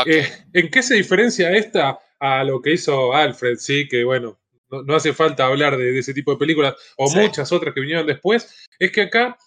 Eh, 0.05 0.27
¿En 0.53 0.69
qué 0.69 0.81
se 0.81 0.95
diferencia 0.95 1.51
esta 1.51 1.99
a 2.19 2.43
lo 2.43 2.61
que 2.61 2.73
hizo 2.73 3.13
Alfred? 3.13 3.57
Sí, 3.57 3.87
que 3.87 4.03
bueno, 4.03 4.39
no, 4.71 4.81
no 4.83 4.95
hace 4.95 5.13
falta 5.13 5.45
hablar 5.45 5.77
de, 5.77 5.91
de 5.91 5.99
ese 5.99 6.13
tipo 6.13 6.31
de 6.31 6.37
películas 6.37 6.75
o 6.97 7.07
Sí. 7.07 7.19
muchas 7.19 7.51
otras 7.51 7.73
que 7.73 7.81
vinieron 7.81 8.07
después. 8.07 8.67
Es 8.79 8.91
que 8.91 9.01
acá 9.01 9.37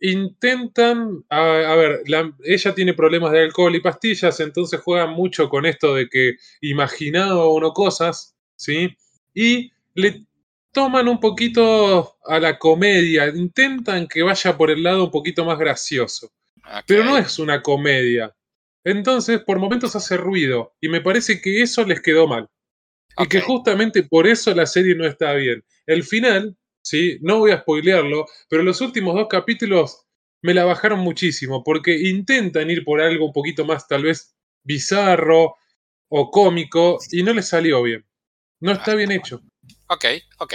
intentan, 0.00 1.24
a, 1.30 1.72
a 1.72 1.76
ver, 1.76 2.02
la- 2.06 2.32
ella 2.44 2.74
tiene 2.74 2.92
problemas 2.94 3.32
de 3.32 3.40
alcohol 3.40 3.74
y 3.74 3.80
pastillas, 3.80 4.38
entonces 4.40 4.80
juegan 4.80 5.10
mucho 5.10 5.48
con 5.48 5.64
esto 5.66 5.94
de 5.94 6.08
que 6.08 6.34
imaginaba 6.60 7.48
uno 7.48 7.72
cosas, 7.72 8.36
¿sí? 8.56 8.94
Y 9.32 9.72
le 9.94 10.26
toman 10.72 11.08
un 11.08 11.20
poquito 11.20 12.16
a 12.26 12.38
la 12.40 12.58
comedia, 12.58 13.28
intentan 13.28 14.06
que 14.06 14.22
vaya 14.22 14.56
por 14.56 14.70
el 14.70 14.82
lado 14.82 15.04
un 15.04 15.10
poquito 15.10 15.44
más 15.44 15.58
gracioso 15.58 16.30
pero 16.86 17.04
no 17.04 17.16
es 17.18 17.38
una 17.38 17.62
comedia. 17.62 18.34
Entonces, 18.84 19.40
por 19.40 19.58
momentos 19.58 19.96
hace 19.96 20.16
ruido, 20.16 20.74
y 20.80 20.88
me 20.88 21.00
parece 21.00 21.40
que 21.40 21.62
eso 21.62 21.84
les 21.84 22.00
quedó 22.00 22.26
mal. 22.26 22.48
Y 23.16 23.26
que 23.28 23.40
justamente 23.40 24.02
por 24.02 24.26
eso 24.26 24.54
la 24.54 24.66
serie 24.66 24.94
no 24.94 25.06
está 25.06 25.32
bien. 25.34 25.64
El 25.86 26.02
final, 26.02 26.56
¿sí? 26.82 27.18
No 27.22 27.38
voy 27.38 27.52
a 27.52 27.60
spoilearlo, 27.60 28.26
pero 28.48 28.62
los 28.62 28.80
últimos 28.80 29.14
dos 29.14 29.28
capítulos 29.28 30.06
me 30.42 30.52
la 30.52 30.64
bajaron 30.64 30.98
muchísimo, 30.98 31.64
porque 31.64 31.96
intentan 31.96 32.70
ir 32.70 32.84
por 32.84 33.00
algo 33.00 33.26
un 33.26 33.32
poquito 33.32 33.64
más, 33.64 33.88
tal 33.88 34.02
vez, 34.02 34.36
bizarro 34.62 35.56
o 36.08 36.30
cómico, 36.30 36.98
y 37.10 37.22
no 37.22 37.32
les 37.32 37.48
salió 37.48 37.82
bien. 37.82 38.04
No 38.60 38.72
está 38.72 38.94
bien 38.94 39.12
hecho. 39.12 39.42
Ok, 39.88 40.04
ok. 40.38 40.54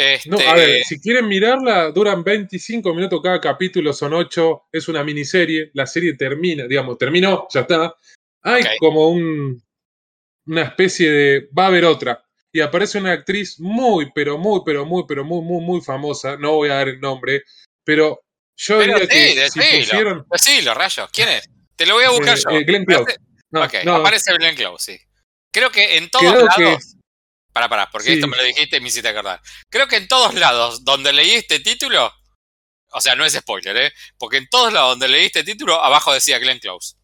Este, 0.00 0.30
No, 0.30 0.38
a 0.40 0.54
ver, 0.54 0.82
si 0.84 0.98
quieren 1.00 1.28
mirarla, 1.28 1.90
duran 1.90 2.24
25 2.24 2.94
minutos 2.94 3.20
cada 3.22 3.38
capítulo, 3.40 3.92
son 3.92 4.14
8, 4.14 4.62
es 4.72 4.88
una 4.88 5.04
miniserie, 5.04 5.70
la 5.74 5.86
serie 5.86 6.14
termina, 6.14 6.66
digamos, 6.66 6.96
terminó, 6.96 7.46
ya 7.52 7.60
está. 7.60 7.94
Hay 8.42 8.64
como 8.78 9.10
un, 9.10 9.62
una 10.46 10.62
especie 10.62 11.10
de, 11.10 11.48
va 11.56 11.64
a 11.64 11.66
haber 11.66 11.84
otra, 11.84 12.24
y 12.52 12.60
aparece 12.60 12.98
una 12.98 13.12
actriz 13.12 13.60
muy, 13.60 14.10
pero 14.14 14.38
muy, 14.38 14.60
pero 14.64 14.86
muy, 14.86 15.04
pero 15.06 15.22
muy, 15.24 15.42
muy, 15.42 15.62
muy 15.62 15.80
famosa, 15.82 16.36
no 16.38 16.52
voy 16.52 16.70
a 16.70 16.74
dar 16.76 16.88
el 16.88 16.98
nombre, 17.00 17.42
pero 17.84 18.20
yo 18.56 18.78
Pero 18.78 18.98
diría 18.98 19.08
sí, 19.08 19.08
que 19.08 19.50
si 19.50 19.60
decilo. 19.60 19.78
pusieron... 19.78 20.26
Decilo, 20.30 20.74
rayos. 20.74 21.10
¿Quién 21.12 21.28
es? 21.28 21.48
Te 21.76 21.86
lo 21.86 21.94
voy 21.94 22.04
a 22.04 22.10
buscar 22.10 22.36
eh, 22.36 22.40
yo. 22.42 22.50
eh, 22.50 22.64
Glenn 22.64 22.84
Close. 22.84 23.16
No, 23.84 23.94
aparece 23.96 24.32
Glenn 24.36 24.54
Close, 24.56 24.92
sí. 24.92 25.00
Creo 25.52 25.70
que 25.70 25.96
en 25.96 26.08
todos 26.10 26.24
Quedó 26.32 26.46
que- 26.56 26.76
Pará, 27.52 27.68
pará, 27.68 27.90
porque 27.90 28.08
Sí. 28.08 28.12
esto 28.14 28.26
me 28.28 28.36
lo 28.36 28.44
dijiste 28.44 28.76
y 28.76 28.80
me 28.80 28.88
hiciste 28.88 29.08
acordar. 29.08 29.40
Creo 29.68 29.88
que 29.88 29.96
en 29.96 30.06
todos 30.08 30.34
lados 30.34 30.84
donde 30.84 31.12
leí 31.12 31.32
este 31.32 31.58
título, 31.60 32.12
o 32.92 33.00
sea, 33.00 33.14
no 33.14 33.24
es 33.24 33.32
spoiler, 33.34 33.76
¿eh? 33.76 33.92
Porque 34.18 34.36
en 34.36 34.48
todos 34.48 34.72
lados 34.72 34.90
donde 34.92 35.08
leí 35.08 35.26
este 35.26 35.42
título, 35.44 35.82
abajo 35.82 36.12
decía 36.12 36.38
Glenn 36.38 36.58
Close. 36.60 36.94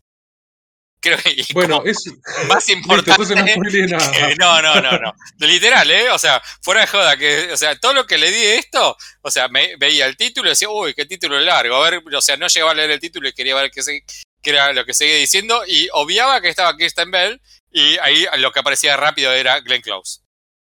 Creo 0.99 1.19
que 1.19 1.45
bueno, 1.53 1.83
es... 1.85 1.99
más 2.49 2.57
Listo, 2.69 2.73
importante. 2.73 3.11
entonces 3.23 3.37
no 3.37 3.47
spoileé 3.47 3.87
nada. 3.87 4.13
que- 4.29 4.37
no, 4.37 4.63
no, 4.63 4.81
no, 4.81 4.93
no. 4.99 5.13
Literal, 5.39 5.91
¿eh? 5.91 6.11
O 6.11 6.19
sea, 6.19 6.41
fuera 6.63 6.81
de 6.83 6.87
joda, 6.87 7.17
que, 7.17 7.53
o 7.53 7.57
sea, 7.57 7.79
todo 7.79 7.93
lo 7.93 8.07
que 8.07 8.19
le 8.19 8.31
di 8.31 8.41
de 8.41 8.57
esto, 8.57 8.97
o 9.23 9.31
sea, 9.31 9.49
me, 9.49 9.77
veía 9.77 10.07
el 10.07 10.17
título 10.17 10.49
y 10.49 10.51
decía, 10.53 10.69
uy, 10.71 10.95
qué 10.95 11.05
título 11.07 11.39
largo. 11.41 11.77
A 11.77 11.91
ver, 11.91 12.03
o 12.13 12.21
sea, 12.21 12.37
no 12.37 12.47
llegaba 12.49 12.73
a 12.73 12.75
leer 12.75 12.93
el 12.93 13.01
título 13.01 13.29
y 13.29 13.33
quería 13.33 13.55
ver 13.55 13.71
qué, 13.71 13.83
se- 13.83 14.05
qué 14.43 14.51
era 14.51 14.73
lo 14.73 14.85
que 14.85 14.95
seguía 14.95 15.17
diciendo 15.17 15.63
y 15.67 15.89
obviaba 15.93 16.41
que 16.41 16.49
estaba 16.49 16.77
Kirsten 16.77 17.11
Bell 17.11 17.41
y 17.71 17.99
ahí 17.99 18.27
lo 18.39 18.51
que 18.53 18.61
aparecía 18.61 18.97
rápido 18.97 19.33
era 19.33 19.61
Glenn 19.61 19.83
Close. 19.83 20.21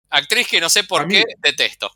Actriz 0.10 0.48
que 0.48 0.60
no 0.60 0.70
sé 0.70 0.84
por 0.84 1.06
mí- 1.08 1.16
qué 1.16 1.24
detesto. 1.40 1.92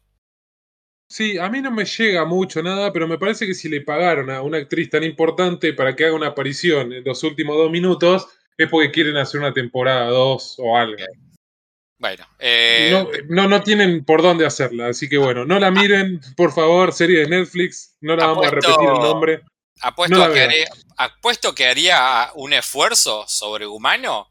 Sí, 1.08 1.38
a 1.38 1.48
mí 1.50 1.62
no 1.62 1.70
me 1.70 1.86
llega 1.86 2.26
mucho 2.26 2.64
nada, 2.64 2.92
pero 2.92 3.08
me 3.08 3.20
parece 3.20 3.46
que 3.46 3.54
si 3.54 3.70
le 3.70 3.82
pagaron 3.82 4.32
a 4.32 4.42
una 4.42 4.58
actriz 4.58 4.90
tan 4.90 5.04
importante 5.04 5.74
para 5.74 5.96
que 5.96 6.06
haga 6.06 6.16
una 6.16 6.28
aparición 6.28 6.92
en 6.92 7.04
los 7.04 7.24
últimos 7.24 7.56
dos 7.56 7.70
minutos, 7.70 8.28
es 8.58 8.68
porque 8.70 8.92
quieren 8.92 9.18
hacer 9.18 9.40
una 9.40 9.54
temporada 9.54 10.08
dos 10.08 10.56
o 10.58 10.76
algo. 10.76 10.98
Bueno, 12.00 12.26
eh, 12.40 12.90
No, 12.92 13.44
no, 13.44 13.48
no 13.48 13.64
tienen 13.64 14.04
por 14.04 14.22
dónde 14.22 14.46
hacerla, 14.46 14.88
así 14.88 15.08
que 15.08 15.18
bueno, 15.18 15.46
no 15.46 15.60
la 15.60 15.72
miren, 15.72 16.20
por 16.36 16.52
favor, 16.52 16.92
serie 16.92 17.20
de 17.20 17.28
Netflix, 17.28 17.96
no 18.02 18.16
la 18.16 18.28
vamos 18.28 18.48
a 18.48 18.50
repetir 18.50 18.90
el 18.90 19.00
nombre. 19.00 19.42
apuesto, 19.82 20.18
no 20.18 20.24
a 20.24 20.34
que 20.34 20.42
haría, 20.42 20.66
apuesto 20.98 21.54
que 21.54 21.68
haría 21.68 22.32
un 22.36 22.54
esfuerzo 22.54 23.26
sobrehumano 23.28 24.30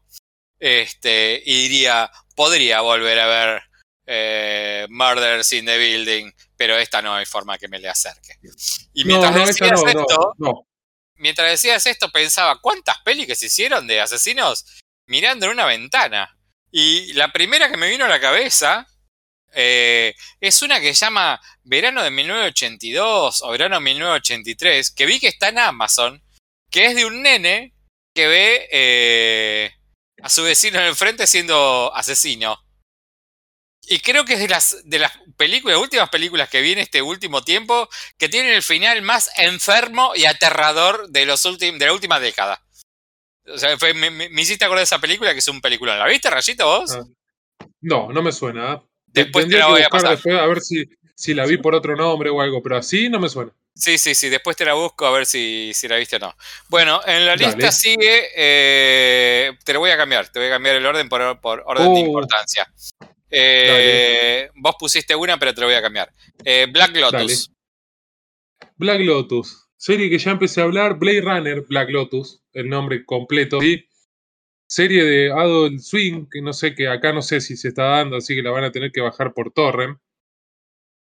este, 0.59 1.41
y 1.45 1.63
diría, 1.69 2.11
podría 2.35 2.81
volver 2.81 3.19
a 3.19 3.27
ver 3.27 3.63
eh, 4.05 4.85
Murders 4.89 5.53
in 5.53 5.65
the 5.65 5.77
Building, 5.77 6.31
pero 6.57 6.77
esta 6.77 7.01
no 7.01 7.15
hay 7.15 7.25
forma 7.25 7.57
que 7.57 7.67
me 7.67 7.79
le 7.79 7.89
acerque. 7.89 8.37
Y 8.93 9.05
mientras 9.05 9.33
no, 9.33 9.45
decías 9.45 9.71
no, 9.71 9.87
esto, 9.87 10.67
mientras 11.15 11.49
decías 11.49 11.85
esto, 11.85 12.11
pensaba, 12.11 12.59
¿cuántas 12.59 12.99
pelis 12.99 13.27
que 13.27 13.35
se 13.35 13.47
hicieron 13.47 13.87
de 13.87 14.01
asesinos 14.01 14.65
mirando 15.07 15.45
en 15.45 15.53
una 15.53 15.65
ventana? 15.65 16.37
Y 16.71 17.13
la 17.13 17.31
primera 17.31 17.69
que 17.69 17.77
me 17.77 17.89
vino 17.89 18.05
a 18.05 18.09
la 18.09 18.19
cabeza 18.19 18.87
eh, 19.53 20.15
es 20.39 20.61
una 20.63 20.79
que 20.79 20.93
se 20.93 21.05
llama 21.05 21.39
Verano 21.63 22.03
de 22.03 22.09
1982 22.09 23.41
o 23.43 23.51
Verano 23.51 23.75
de 23.75 23.81
1983, 23.81 24.91
que 24.91 25.05
vi 25.05 25.19
que 25.19 25.27
está 25.27 25.49
en 25.49 25.59
Amazon, 25.59 26.23
que 26.71 26.87
es 26.87 26.95
de 26.95 27.05
un 27.05 27.21
nene 27.21 27.73
que 28.15 28.27
ve 28.27 28.67
eh, 28.71 29.71
a 30.21 30.29
su 30.29 30.43
vecino 30.43 30.79
en 30.79 30.85
el 30.85 30.95
frente 30.95 31.27
siendo 31.27 31.93
asesino. 31.95 32.59
Y 33.85 33.99
creo 33.99 34.23
que 34.23 34.33
es 34.33 34.39
de 34.39 34.47
las, 34.47 34.77
de 34.85 34.99
las 34.99 35.11
películas, 35.35 35.77
últimas 35.77 36.09
películas 36.09 36.49
que 36.49 36.61
vi 36.61 36.71
en 36.71 36.79
este 36.79 37.01
último 37.01 37.43
tiempo, 37.43 37.89
que 38.17 38.29
tienen 38.29 38.53
el 38.53 38.63
final 38.63 39.01
más 39.01 39.29
enfermo 39.37 40.13
y 40.15 40.25
aterrador 40.25 41.09
de, 41.09 41.25
los 41.25 41.43
últimos 41.45 41.79
de 41.79 41.85
la 41.85 41.93
última 41.93 42.19
década. 42.19 42.61
O 43.45 43.57
sea, 43.57 43.77
fue- 43.77 43.93
me, 43.93 44.25
hiciste 44.41 44.63
acordar 44.63 44.79
de 44.81 44.85
esa 44.85 44.99
película 44.99 45.33
que 45.33 45.39
es 45.39 45.47
un 45.49 45.59
película. 45.59 45.97
¿La 45.97 46.07
viste, 46.07 46.29
Rayito, 46.29 46.65
vos? 46.65 46.91
Ah, 46.95 47.03
No, 47.81 48.09
no 48.11 48.21
me 48.21 48.31
suena. 48.31 48.81
Después 49.07 49.45
te 49.45 49.51
Tendría 49.51 49.59
la 49.59 49.65
que 49.65 49.71
voy 49.73 49.81
a 49.83 49.89
pasar. 49.89 50.11
después 50.11 50.35
a 50.39 50.45
ver 50.45 50.61
si, 50.61 50.85
si 51.13 51.33
la 51.33 51.45
vi 51.45 51.57
por 51.57 51.75
otro 51.75 51.95
nombre 51.97 52.29
o 52.29 52.39
algo, 52.41 52.63
pero 52.63 52.77
así 52.77 53.09
no 53.09 53.19
me 53.19 53.27
suena. 53.27 53.51
Sí, 53.75 53.97
sí, 53.97 54.15
sí, 54.15 54.29
después 54.29 54.55
te 54.55 54.63
la 54.65 54.75
busco 54.75 55.05
a 55.05 55.11
ver 55.11 55.25
si, 55.25 55.71
si 55.73 55.87
la 55.89 55.97
viste 55.97 56.15
o 56.15 56.19
no. 56.19 56.35
Bueno, 56.69 57.01
en 57.05 57.25
la 57.25 57.35
Dale. 57.35 57.47
lista 57.47 57.71
sigue, 57.71 58.29
eh, 58.35 59.51
te 59.65 59.73
lo 59.73 59.79
voy 59.79 59.91
a 59.91 59.97
cambiar, 59.97 60.29
te 60.29 60.39
voy 60.39 60.47
a 60.47 60.51
cambiar 60.51 60.75
el 60.77 60.85
orden 60.85 61.09
por, 61.09 61.41
por 61.41 61.63
orden 61.65 61.93
de 61.93 62.01
Oh. 62.01 62.05
importancia. 62.05 62.71
Eh, 63.35 64.49
vos 64.55 64.75
pusiste 64.77 65.15
una, 65.15 65.37
pero 65.39 65.53
te 65.53 65.61
lo 65.61 65.67
voy 65.67 65.75
a 65.75 65.81
cambiar. 65.81 66.13
Eh, 66.45 66.67
Black 66.71 66.95
Lotus. 66.95 67.51
Black 68.77 69.01
Lotus, 69.01 69.69
serie 69.75 70.09
que 70.09 70.19
ya 70.19 70.31
empecé 70.31 70.61
a 70.61 70.65
hablar, 70.65 70.97
Blade 70.99 71.21
Runner, 71.21 71.61
Black 71.61 71.89
Lotus, 71.89 72.41
el 72.53 72.69
nombre 72.69 73.05
completo. 73.05 73.59
¿sí? 73.59 73.85
Serie 74.67 75.03
de 75.03 75.31
Adult 75.31 75.79
Swing, 75.79 76.27
que 76.29 76.41
no 76.41 76.53
sé, 76.53 76.73
que 76.75 76.87
acá 76.87 77.11
no 77.13 77.21
sé 77.21 77.41
si 77.41 77.57
se 77.57 77.69
está 77.69 77.83
dando, 77.83 78.17
así 78.17 78.35
que 78.35 78.43
la 78.43 78.51
van 78.51 78.63
a 78.63 78.71
tener 78.71 78.91
que 78.91 79.01
bajar 79.01 79.33
por 79.33 79.51
torrent. 79.51 79.97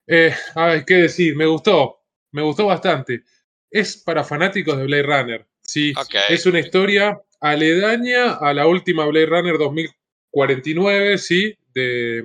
Eh, 0.07 0.33
a 0.55 0.65
ver, 0.67 0.86
qué 0.86 0.95
decir, 0.95 1.36
me 1.36 1.45
gustó, 1.45 2.01
me 2.31 2.41
gustó 2.41 2.65
bastante. 2.65 3.24
Es 3.69 3.98
para 3.98 4.24
fanáticos 4.24 4.77
de 4.77 4.86
Blade 4.86 5.03
Runner, 5.03 5.48
sí. 5.62 5.93
Es 6.29 6.45
una 6.45 6.59
historia 6.59 7.21
aledaña 7.39 8.33
a 8.33 8.53
la 8.53 8.65
última 8.65 9.05
Blade 9.05 9.27
Runner 9.27 9.57
2049, 9.57 11.17
¿sí? 11.19 11.59
De, 11.79 12.24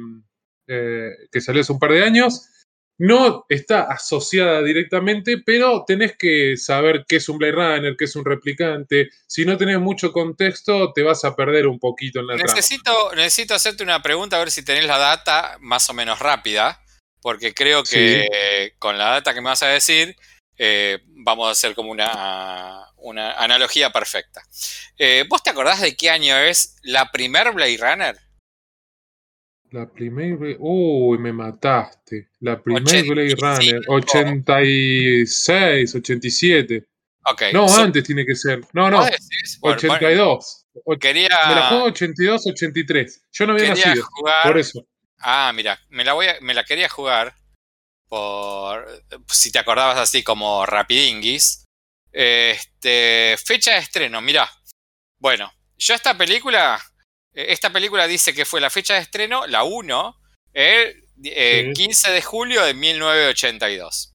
eh, 0.66 1.11
que 1.30 1.40
salió 1.40 1.61
hace 1.62 1.73
un 1.73 1.78
par 1.78 1.92
de 1.92 2.04
años. 2.04 2.49
No 2.96 3.44
está 3.49 3.82
asociada 3.82 4.62
directamente, 4.62 5.38
pero 5.44 5.84
tenés 5.84 6.16
que 6.16 6.56
saber 6.56 7.04
qué 7.08 7.16
es 7.16 7.28
un 7.28 7.38
Blade 7.38 7.52
Runner, 7.52 7.96
qué 7.99 8.04
es 8.04 8.14
un 8.14 8.25
replicante. 8.25 9.11
Si 9.26 9.44
no 9.44 9.56
tenés 9.56 9.80
mucho 9.80 10.12
contexto, 10.12 10.92
te 10.92 11.02
vas 11.02 11.25
a 11.25 11.34
perder 11.34 11.66
un 11.66 11.80
poquito 11.80 12.20
en 12.20 12.28
la 12.28 12.37
necesito, 12.37 13.12
Necesito 13.16 13.54
hacerte 13.54 13.82
una 13.82 14.00
pregunta, 14.00 14.37
a 14.37 14.38
ver 14.38 14.52
si 14.52 14.64
tenés 14.64 14.84
la 14.84 14.99
data 14.99 15.56
más 15.61 15.90
o 15.90 15.92
menos 15.92 16.20
rápida, 16.20 16.80
porque 17.20 17.52
creo 17.52 17.82
que 17.82 18.75
con 18.78 18.96
la 18.96 19.11
data 19.11 19.34
que 19.34 19.40
me 19.40 19.49
vas 19.49 19.64
a 19.64 19.68
decir, 19.68 20.14
eh, 20.56 21.00
vamos 21.06 21.49
a 21.49 21.52
hacer 21.52 21.75
como 21.75 21.90
una, 21.90 22.87
una 22.99 23.32
analogía 23.32 23.90
perfecta. 23.90 24.42
Eh, 24.99 25.25
¿Vos 25.28 25.42
te 25.42 25.50
acordás 25.50 25.80
de 25.80 25.96
qué 25.96 26.11
año 26.11 26.37
es 26.37 26.76
la 26.82 27.11
primer 27.11 27.52
Blade 27.52 27.78
Runner? 27.78 28.16
La 29.75 29.90
primera. 29.90 30.57
Uy, 30.61 31.19
me 31.19 31.33
mataste. 31.33 32.28
La 32.38 32.62
primera 32.62 33.02
Blade 33.02 33.35
Runner. 33.37 33.81
86, 33.88 35.95
87. 35.97 36.85
Okay, 37.25 37.52
no, 37.52 37.66
antes 37.76 38.04
tiene 38.04 38.25
que 38.25 38.37
ser. 38.37 38.61
No, 38.73 38.88
no. 38.88 39.04
82. 39.62 40.66
quería, 41.00 41.28
me 41.49 41.54
la 41.57 41.69
juego 41.71 41.85
82, 41.87 42.47
83. 42.47 43.25
Yo 43.33 43.47
no 43.49 43.54
había 43.54 43.71
nacido. 43.71 44.09
por 44.45 44.59
eso. 44.59 44.87
Ah, 45.19 45.50
mira, 45.52 45.76
me 45.88 46.04
la, 46.04 46.12
voy 46.12 46.28
me 46.40 46.54
la 46.54 46.62
quería 46.62 46.88
jugar 46.88 47.35
por. 48.09 48.87
Si 49.26 49.50
te 49.50 49.59
acordabas 49.59 49.99
así 49.99 50.23
como 50.23 50.64
Rapidinguis. 50.66 51.64
Este, 52.12 53.37
fecha 53.45 53.73
de 53.73 53.78
estreno, 53.78 54.21
mira. 54.21 54.49
Bueno, 55.19 55.52
yo 55.76 55.95
esta 55.95 56.16
película 56.16 56.81
esta 57.35 57.71
película 57.71 58.07
dice 58.07 58.33
que 58.33 58.45
fue 58.45 58.61
la 58.61 58.71
fecha 58.71 58.95
de 58.95 59.00
estreno, 59.00 59.47
la 59.47 59.64
1, 59.64 60.17
el 60.55 61.73
15 61.75 62.11
de 62.11 62.23
julio 62.23 62.64
de 62.64 62.75
1982. 62.75 64.12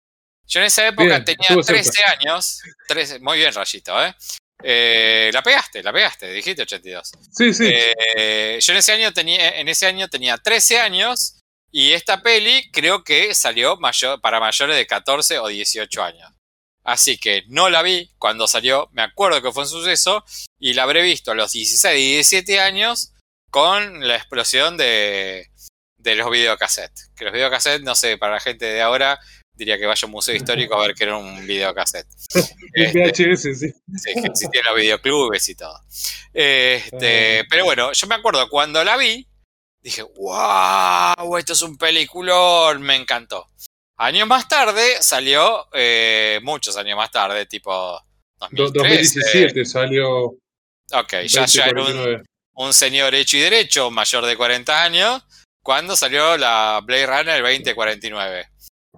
Yo 0.48 0.60
en 0.62 0.66
esa 0.66 0.88
época 0.88 1.24
tenía 1.24 1.50
13 1.50 2.04
años. 2.06 2.62
13, 2.88 3.20
muy 3.20 3.38
bien, 3.38 3.54
Rayito, 3.54 4.04
¿eh? 4.04 4.16
¿eh? 4.64 5.30
La 5.32 5.44
pegaste, 5.44 5.84
la 5.84 5.94
pegaste, 5.94 6.32
dijiste 6.32 6.64
82. 6.64 7.12
Sí, 7.32 7.54
sí. 7.54 7.70
Eh, 7.70 8.58
yo 8.60 8.74
en 8.74 8.80
ese, 8.80 8.94
año 8.94 9.14
tenía, 9.14 9.60
en 9.60 9.68
ese 9.68 9.86
año 9.86 10.08
tenía 10.08 10.38
13 10.38 10.80
años 10.80 11.40
y 11.72 11.92
esta 11.92 12.24
peli 12.24 12.72
creo 12.72 13.04
que 13.04 13.36
salió 13.36 13.78
mayor, 13.78 14.20
para 14.22 14.40
mayores 14.40 14.76
de 14.76 14.88
14 14.88 15.38
o 15.38 15.48
18 15.48 16.04
años. 16.04 16.32
Así 16.90 17.20
que 17.20 17.44
no 17.50 17.70
la 17.70 17.84
vi 17.84 18.10
cuando 18.18 18.48
salió, 18.48 18.90
me 18.94 19.04
acuerdo 19.04 19.44
que 19.44 19.52
fue 19.52 19.62
un 19.62 19.70
suceso, 19.70 20.26
y 20.58 20.74
la 20.74 20.84
habré 20.84 21.04
visto 21.04 21.30
a 21.30 21.36
los 21.36 21.52
16 21.52 21.96
y 21.96 22.14
17 22.14 22.60
años 22.60 23.14
con 23.52 24.08
la 24.08 24.16
explosión 24.16 24.76
de, 24.76 25.52
de 25.98 26.16
los 26.16 26.32
videocassettes. 26.32 27.12
Que 27.16 27.26
los 27.26 27.34
videocassettes, 27.34 27.84
no 27.84 27.94
sé, 27.94 28.18
para 28.18 28.34
la 28.34 28.40
gente 28.40 28.66
de 28.66 28.82
ahora, 28.82 29.20
diría 29.54 29.78
que 29.78 29.86
vaya 29.86 30.02
a 30.02 30.08
un 30.08 30.14
museo 30.14 30.34
histórico 30.34 30.74
a 30.74 30.88
ver 30.88 30.96
que 30.96 31.04
era 31.04 31.16
un 31.16 31.46
videocassette. 31.46 32.08
este, 32.74 33.28
VHS, 33.28 33.60
sí. 33.60 33.72
Sí, 33.96 34.14
que 34.16 34.28
existían 34.28 34.66
los 34.66 34.76
videoclubes 34.76 35.48
y 35.48 35.54
todo. 35.54 35.80
Este, 36.34 37.42
ah. 37.42 37.46
pero 37.48 37.66
bueno, 37.66 37.94
yo 37.94 38.08
me 38.08 38.16
acuerdo 38.16 38.50
cuando 38.50 38.84
la 38.84 38.98
vi, 38.98 39.28
dije, 39.80 40.02
wow, 40.02 41.38
esto 41.38 41.54
es 41.54 41.62
un 41.62 41.78
peliculón, 41.78 42.82
me 42.82 42.96
encantó. 42.96 43.48
Años 44.02 44.30
más 44.30 44.48
tarde 44.48 45.04
salió, 45.04 45.68
eh, 45.74 46.40
muchos 46.42 46.78
años 46.78 46.96
más 46.96 47.12
tarde, 47.12 47.46
tipo 47.46 48.02
2017 48.50 49.66
salió. 49.66 50.38
Ok, 50.94 51.14
ya, 51.28 51.46
ya 51.46 51.66
era 51.66 51.84
un, 52.54 52.74
señor 52.74 53.14
hecho 53.14 53.36
y 53.36 53.42
derecho, 53.42 53.92
mayor 53.92 54.26
de 54.26 54.38
40 54.38 54.84
años, 54.84 55.22
cuando 55.62 55.98
salió 55.98 56.38
la 56.38 56.80
Blade 56.82 57.08
Runner 57.08 57.42
2049. 57.42 58.48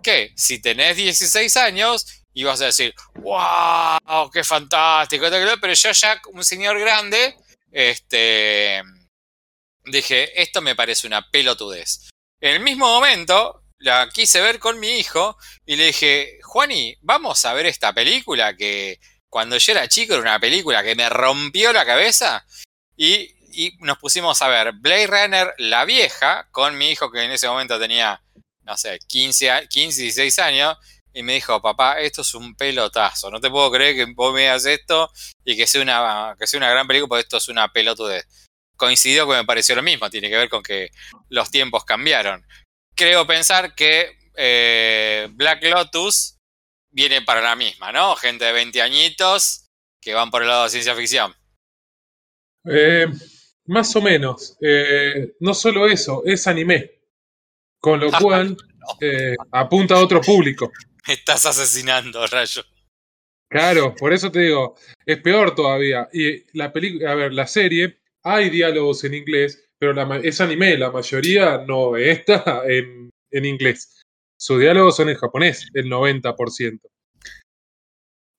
¿Qué? 0.03 0.33
Si 0.35 0.61
tenés 0.61 0.95
16 0.95 1.57
años, 1.57 2.23
ibas 2.35 2.61
a 2.61 2.65
decir, 2.65 2.93
wow, 3.15 4.29
qué 4.31 4.43
fantástico, 4.43 5.25
pero 5.59 5.73
yo 5.73 5.91
ya, 5.93 6.21
un 6.31 6.43
señor 6.43 6.79
grande, 6.79 7.37
este, 7.71 8.83
dije, 9.83 10.39
esto 10.39 10.61
me 10.61 10.75
parece 10.75 11.07
una 11.07 11.27
pelotudez. 11.31 12.07
En 12.39 12.57
el 12.57 12.59
mismo 12.59 12.85
momento, 12.85 13.60
la 13.81 14.09
quise 14.09 14.41
ver 14.41 14.59
con 14.59 14.79
mi 14.79 14.99
hijo 14.99 15.37
y 15.65 15.75
le 15.75 15.87
dije, 15.87 16.39
Juani, 16.43 16.95
vamos 17.01 17.43
a 17.45 17.53
ver 17.53 17.65
esta 17.65 17.93
película 17.93 18.55
que 18.55 18.99
cuando 19.29 19.57
yo 19.57 19.71
era 19.73 19.87
chico 19.87 20.13
era 20.13 20.21
una 20.21 20.39
película 20.39 20.83
que 20.83 20.95
me 20.95 21.09
rompió 21.09 21.73
la 21.73 21.85
cabeza 21.85 22.45
y, 22.95 23.35
nos 23.79 23.97
pusimos 23.97 24.41
a 24.41 24.47
ver 24.47 24.71
Blade 24.71 25.07
Runner 25.07 25.53
la 25.57 25.83
vieja 25.83 26.47
con 26.51 26.77
mi 26.77 26.89
hijo 26.91 27.11
que 27.11 27.21
en 27.21 27.31
ese 27.31 27.49
momento 27.49 27.77
tenía, 27.77 28.23
no 28.61 28.77
sé, 28.77 28.97
15, 29.07 29.67
15 29.67 30.03
16 30.03 30.39
años 30.39 30.77
y 31.13 31.21
me 31.21 31.33
dijo, 31.33 31.61
papá, 31.61 31.99
esto 31.99 32.21
es 32.21 32.33
un 32.33 32.55
pelotazo, 32.55 33.29
no 33.29 33.41
te 33.41 33.49
puedo 33.49 33.69
creer 33.69 33.95
que 33.95 34.13
vos 34.13 34.33
me 34.33 34.47
hagas 34.47 34.65
esto 34.65 35.11
y 35.43 35.57
que 35.57 35.67
sea 35.67 35.81
una, 35.81 36.33
que 36.39 36.47
sea 36.47 36.59
una 36.59 36.69
gran 36.69 36.87
película 36.87 37.09
porque 37.09 37.23
esto 37.23 37.37
es 37.37 37.49
una 37.49 37.67
pelotudez. 37.73 38.25
Coincidió 38.77 39.27
que 39.27 39.35
me 39.35 39.43
pareció 39.43 39.75
lo 39.75 39.83
mismo, 39.83 40.09
tiene 40.09 40.29
que 40.29 40.37
ver 40.37 40.49
con 40.49 40.63
que 40.63 40.91
los 41.27 41.51
tiempos 41.51 41.83
cambiaron 41.83 42.45
creo 43.01 43.25
pensar 43.25 43.73
que 43.73 44.15
eh, 44.35 45.27
Black 45.31 45.63
Lotus 45.63 46.37
viene 46.91 47.23
para 47.23 47.41
la 47.41 47.55
misma, 47.55 47.91
¿no? 47.91 48.15
Gente 48.15 48.45
de 48.45 48.51
20 48.51 48.79
añitos 48.79 49.65
que 49.99 50.13
van 50.13 50.29
por 50.29 50.43
el 50.43 50.47
lado 50.47 50.65
de 50.65 50.69
ciencia 50.69 50.95
ficción. 50.95 51.33
Eh, 52.65 53.07
más 53.65 53.95
o 53.95 54.01
menos. 54.01 54.55
Eh, 54.61 55.33
no 55.39 55.55
solo 55.55 55.87
eso, 55.87 56.21
es 56.25 56.45
anime. 56.45 56.91
Con 57.79 57.99
lo 57.99 58.11
cual 58.21 58.55
apunta 59.51 59.95
a 59.95 60.03
otro 60.03 60.21
público. 60.21 60.71
Me 61.07 61.15
estás 61.15 61.47
asesinando, 61.47 62.27
Rayo. 62.27 62.63
Claro, 63.49 63.95
por 63.95 64.13
eso 64.13 64.31
te 64.31 64.41
digo, 64.41 64.75
es 65.07 65.17
peor 65.17 65.55
todavía. 65.55 66.07
Y 66.13 66.45
la 66.55 66.71
película, 66.71 67.11
a 67.11 67.15
ver, 67.15 67.33
la 67.33 67.47
serie, 67.47 67.99
hay 68.21 68.51
diálogos 68.51 69.03
en 69.05 69.15
inglés, 69.15 69.70
pero 69.81 69.93
la, 69.93 70.17
es 70.17 70.39
anime, 70.39 70.77
la 70.77 70.91
mayoría 70.91 71.57
no 71.67 71.97
está 71.97 72.61
en, 72.67 73.09
en 73.31 73.45
inglés. 73.45 74.03
Sus 74.39 74.59
diálogos 74.59 74.95
son 74.95 75.09
en 75.09 75.15
japonés, 75.15 75.67
el 75.73 75.87
90%. 75.87 76.79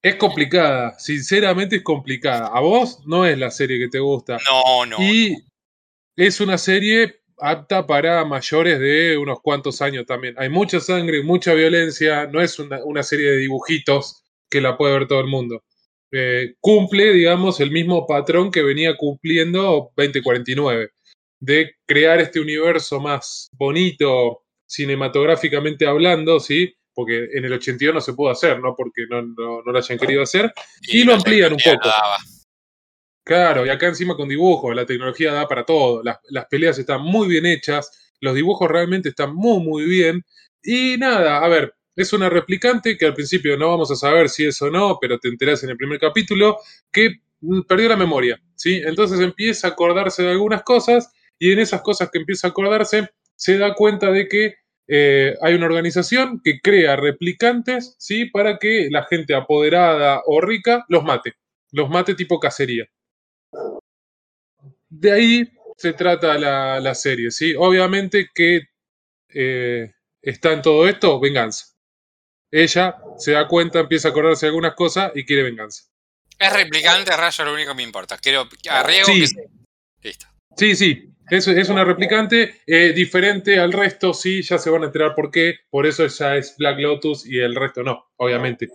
Es 0.04 0.14
complicada, 0.14 0.96
sinceramente 1.00 1.76
es 1.76 1.82
complicada. 1.82 2.46
A 2.46 2.60
vos 2.60 3.00
no 3.06 3.26
es 3.26 3.36
la 3.36 3.50
serie 3.50 3.80
que 3.80 3.88
te 3.88 3.98
gusta. 3.98 4.38
No, 4.48 4.86
no. 4.86 4.96
Y 5.00 5.36
es 6.14 6.40
una 6.40 6.56
serie 6.58 7.22
apta 7.38 7.88
para 7.88 8.24
mayores 8.24 8.78
de 8.78 9.18
unos 9.18 9.40
cuantos 9.40 9.82
años 9.82 10.06
también. 10.06 10.36
Hay 10.38 10.48
mucha 10.48 10.78
sangre, 10.78 11.24
mucha 11.24 11.54
violencia, 11.54 12.28
no 12.28 12.40
es 12.40 12.56
una, 12.60 13.02
serie 13.02 13.32
de 13.32 13.38
dibujitos 13.38 14.22
que 14.48 14.60
la 14.60 14.76
puede 14.76 14.96
ver 14.96 15.08
todo 15.08 15.18
el 15.18 15.26
mundo. 15.26 15.64
Eh, 16.12 16.54
cumple, 16.60 17.12
digamos, 17.12 17.58
el 17.58 17.72
mismo 17.72 18.06
patrón 18.06 18.52
que 18.52 18.62
venía 18.62 18.96
cumpliendo 18.96 19.90
2049 19.96 20.90
de 21.42 21.74
crear 21.84 22.20
este 22.20 22.38
universo 22.38 23.00
más 23.00 23.48
bonito 23.52 24.44
cinematográficamente 24.64 25.84
hablando, 25.88 26.38
¿sí? 26.38 26.72
Porque 26.94 27.30
en 27.32 27.44
el 27.44 27.54
82 27.54 27.94
no 27.94 28.00
se 28.00 28.12
pudo 28.12 28.30
hacer, 28.30 28.60
¿no? 28.60 28.76
Porque 28.76 29.06
no, 29.10 29.22
lo 29.62 29.76
hayan 29.76 29.98
querido 29.98 30.22
hacer. 30.22 30.52
Y, 30.82 31.02
lo 31.02 31.14
amplían 31.14 31.52
un 31.52 31.58
poco. 31.58 31.90
Claro, 33.24 33.66
y 33.66 33.70
acá 33.70 33.88
encima 33.88 34.14
con 34.14 34.28
dibujos, 34.28 34.74
la 34.74 34.86
tecnología 34.86 35.32
da 35.32 35.48
para 35.48 35.64
todo. 35.64 36.00
Las, 36.04 36.18
las, 36.28 36.46
peleas 36.46 36.78
están 36.78 37.02
muy 37.02 37.26
bien 37.26 37.44
hechas, 37.44 38.14
los 38.20 38.36
dibujos 38.36 38.70
realmente 38.70 39.08
están 39.08 39.34
muy, 39.34 39.64
muy 39.64 39.84
bien. 39.84 40.24
Y 40.62 40.96
nada, 40.96 41.38
a 41.38 41.48
ver, 41.48 41.74
es 41.96 42.12
una 42.12 42.28
replicante 42.28 42.96
que 42.96 43.06
al 43.06 43.14
principio 43.14 43.56
no 43.56 43.70
vamos 43.70 43.90
a 43.90 43.96
saber 43.96 44.28
si 44.28 44.46
es 44.46 44.62
o 44.62 44.70
no, 44.70 44.96
pero 45.00 45.18
te 45.18 45.28
enterás 45.28 45.64
en 45.64 45.70
el 45.70 45.76
primer 45.76 45.98
capítulo, 45.98 46.58
que 46.92 47.16
mm, 47.40 47.62
perdió 47.62 47.88
la 47.88 47.96
memoria, 47.96 48.40
¿sí? 48.54 48.80
Entonces 48.84 49.18
empieza 49.18 49.66
a 49.66 49.70
acordarse 49.72 50.22
de 50.22 50.30
algunas 50.30 50.62
cosas 50.62 51.12
y 51.42 51.50
en 51.50 51.58
esas 51.58 51.82
cosas 51.82 52.08
que 52.12 52.20
empieza 52.20 52.46
a 52.46 52.50
acordarse, 52.50 53.10
se 53.34 53.58
da 53.58 53.74
cuenta 53.74 54.12
de 54.12 54.28
que 54.28 54.54
eh, 54.86 55.34
hay 55.42 55.54
una 55.54 55.66
organización 55.66 56.40
que 56.44 56.60
crea 56.60 56.94
replicantes, 56.94 57.96
¿sí? 57.98 58.26
Para 58.26 58.58
que 58.58 58.86
la 58.92 59.02
gente 59.06 59.34
apoderada 59.34 60.22
o 60.26 60.40
rica 60.40 60.84
los 60.88 61.02
mate. 61.02 61.34
Los 61.72 61.90
mate 61.90 62.14
tipo 62.14 62.38
cacería. 62.38 62.88
De 64.88 65.10
ahí 65.10 65.52
se 65.76 65.94
trata 65.94 66.38
la, 66.38 66.94
serie, 66.94 67.32
¿sí? 67.32 67.56
Obviamente 67.58 68.28
que 68.32 68.60
eh, 69.34 69.92
está 70.22 70.52
en 70.52 70.62
todo 70.62 70.86
esto 70.86 71.18
venganza. 71.18 71.74
Ella 72.52 72.98
se 73.18 73.32
da 73.32 73.48
cuenta, 73.48 73.80
empieza 73.80 74.06
a 74.06 74.10
acordarse 74.12 74.46
de 74.46 74.50
algunas 74.50 74.76
cosas 74.76 75.10
y 75.16 75.24
quiere 75.24 75.42
venganza. 75.42 75.90
Es 76.38 76.52
replicante, 76.52 77.16
rayo, 77.16 77.44
lo 77.44 77.54
único 77.54 77.70
que 77.70 77.76
me 77.78 77.82
importa. 77.82 78.16
Quiero 78.18 78.48
arriesgo 78.70 79.12
sí. 79.12 79.26
Listo. 80.02 80.26
Sí, 80.56 80.76
sí, 80.76 81.12
es, 81.36 81.48
es 81.48 81.68
una 81.68 81.84
replicante 81.84 82.60
eh, 82.66 82.92
diferente 82.92 83.58
al 83.58 83.72
resto, 83.72 84.12
sí, 84.12 84.42
ya 84.42 84.58
se 84.58 84.70
van 84.70 84.82
a 84.82 84.86
enterar 84.86 85.14
por 85.14 85.30
qué. 85.30 85.60
Por 85.70 85.86
eso 85.86 86.06
ya 86.06 86.36
es 86.36 86.54
Black 86.58 86.78
Lotus 86.78 87.26
y 87.26 87.38
el 87.38 87.54
resto 87.54 87.82
no, 87.82 88.10
obviamente. 88.16 88.68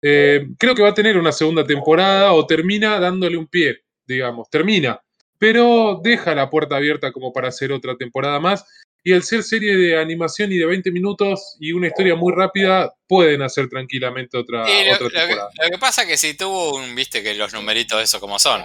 Eh, 0.00 0.46
creo 0.58 0.74
que 0.74 0.82
va 0.82 0.90
a 0.90 0.94
tener 0.94 1.16
una 1.16 1.32
segunda 1.32 1.64
temporada 1.64 2.32
o 2.32 2.46
termina 2.46 3.00
dándole 3.00 3.36
un 3.36 3.46
pie. 3.46 3.80
digamos, 4.06 4.50
termina, 4.50 5.00
pero 5.38 5.98
deja 6.04 6.34
la 6.34 6.50
puerta 6.50 6.76
abierta 6.76 7.10
como 7.10 7.32
para 7.32 7.48
hacer 7.48 7.72
otra 7.72 7.96
temporada 7.96 8.38
más. 8.38 8.64
Y 9.02 9.12
al 9.12 9.22
ser 9.22 9.42
serie 9.42 9.76
de 9.76 9.98
animación 9.98 10.52
y 10.52 10.56
de 10.56 10.66
20 10.66 10.90
minutos 10.90 11.56
y 11.58 11.72
una 11.72 11.88
historia 11.88 12.14
muy 12.14 12.32
rápida, 12.34 12.94
pueden 13.06 13.42
hacer 13.42 13.68
tranquilamente 13.68 14.38
otra, 14.38 14.60
lo, 14.60 14.98
temporada. 14.98 15.50
Lo 15.62 15.70
que, 15.70 15.78
pasa 15.78 16.02
es 16.02 16.08
que 16.08 16.16
si 16.16 16.34
tuvo 16.34 16.76
un, 16.76 16.94
viste 16.94 17.22
que 17.22 17.34
los 17.34 17.52
numeritos 17.52 18.02
eso 18.02 18.20
como 18.20 18.38
son, 18.38 18.62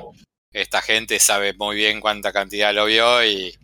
esta 0.54 0.82
gente 0.82 1.20
sabe 1.20 1.54
muy 1.54 1.76
bien 1.76 2.02
cuánta 2.02 2.32
cantidad 2.32 2.74
lo 2.74 2.86
vio 2.86 3.24
y 3.24 3.56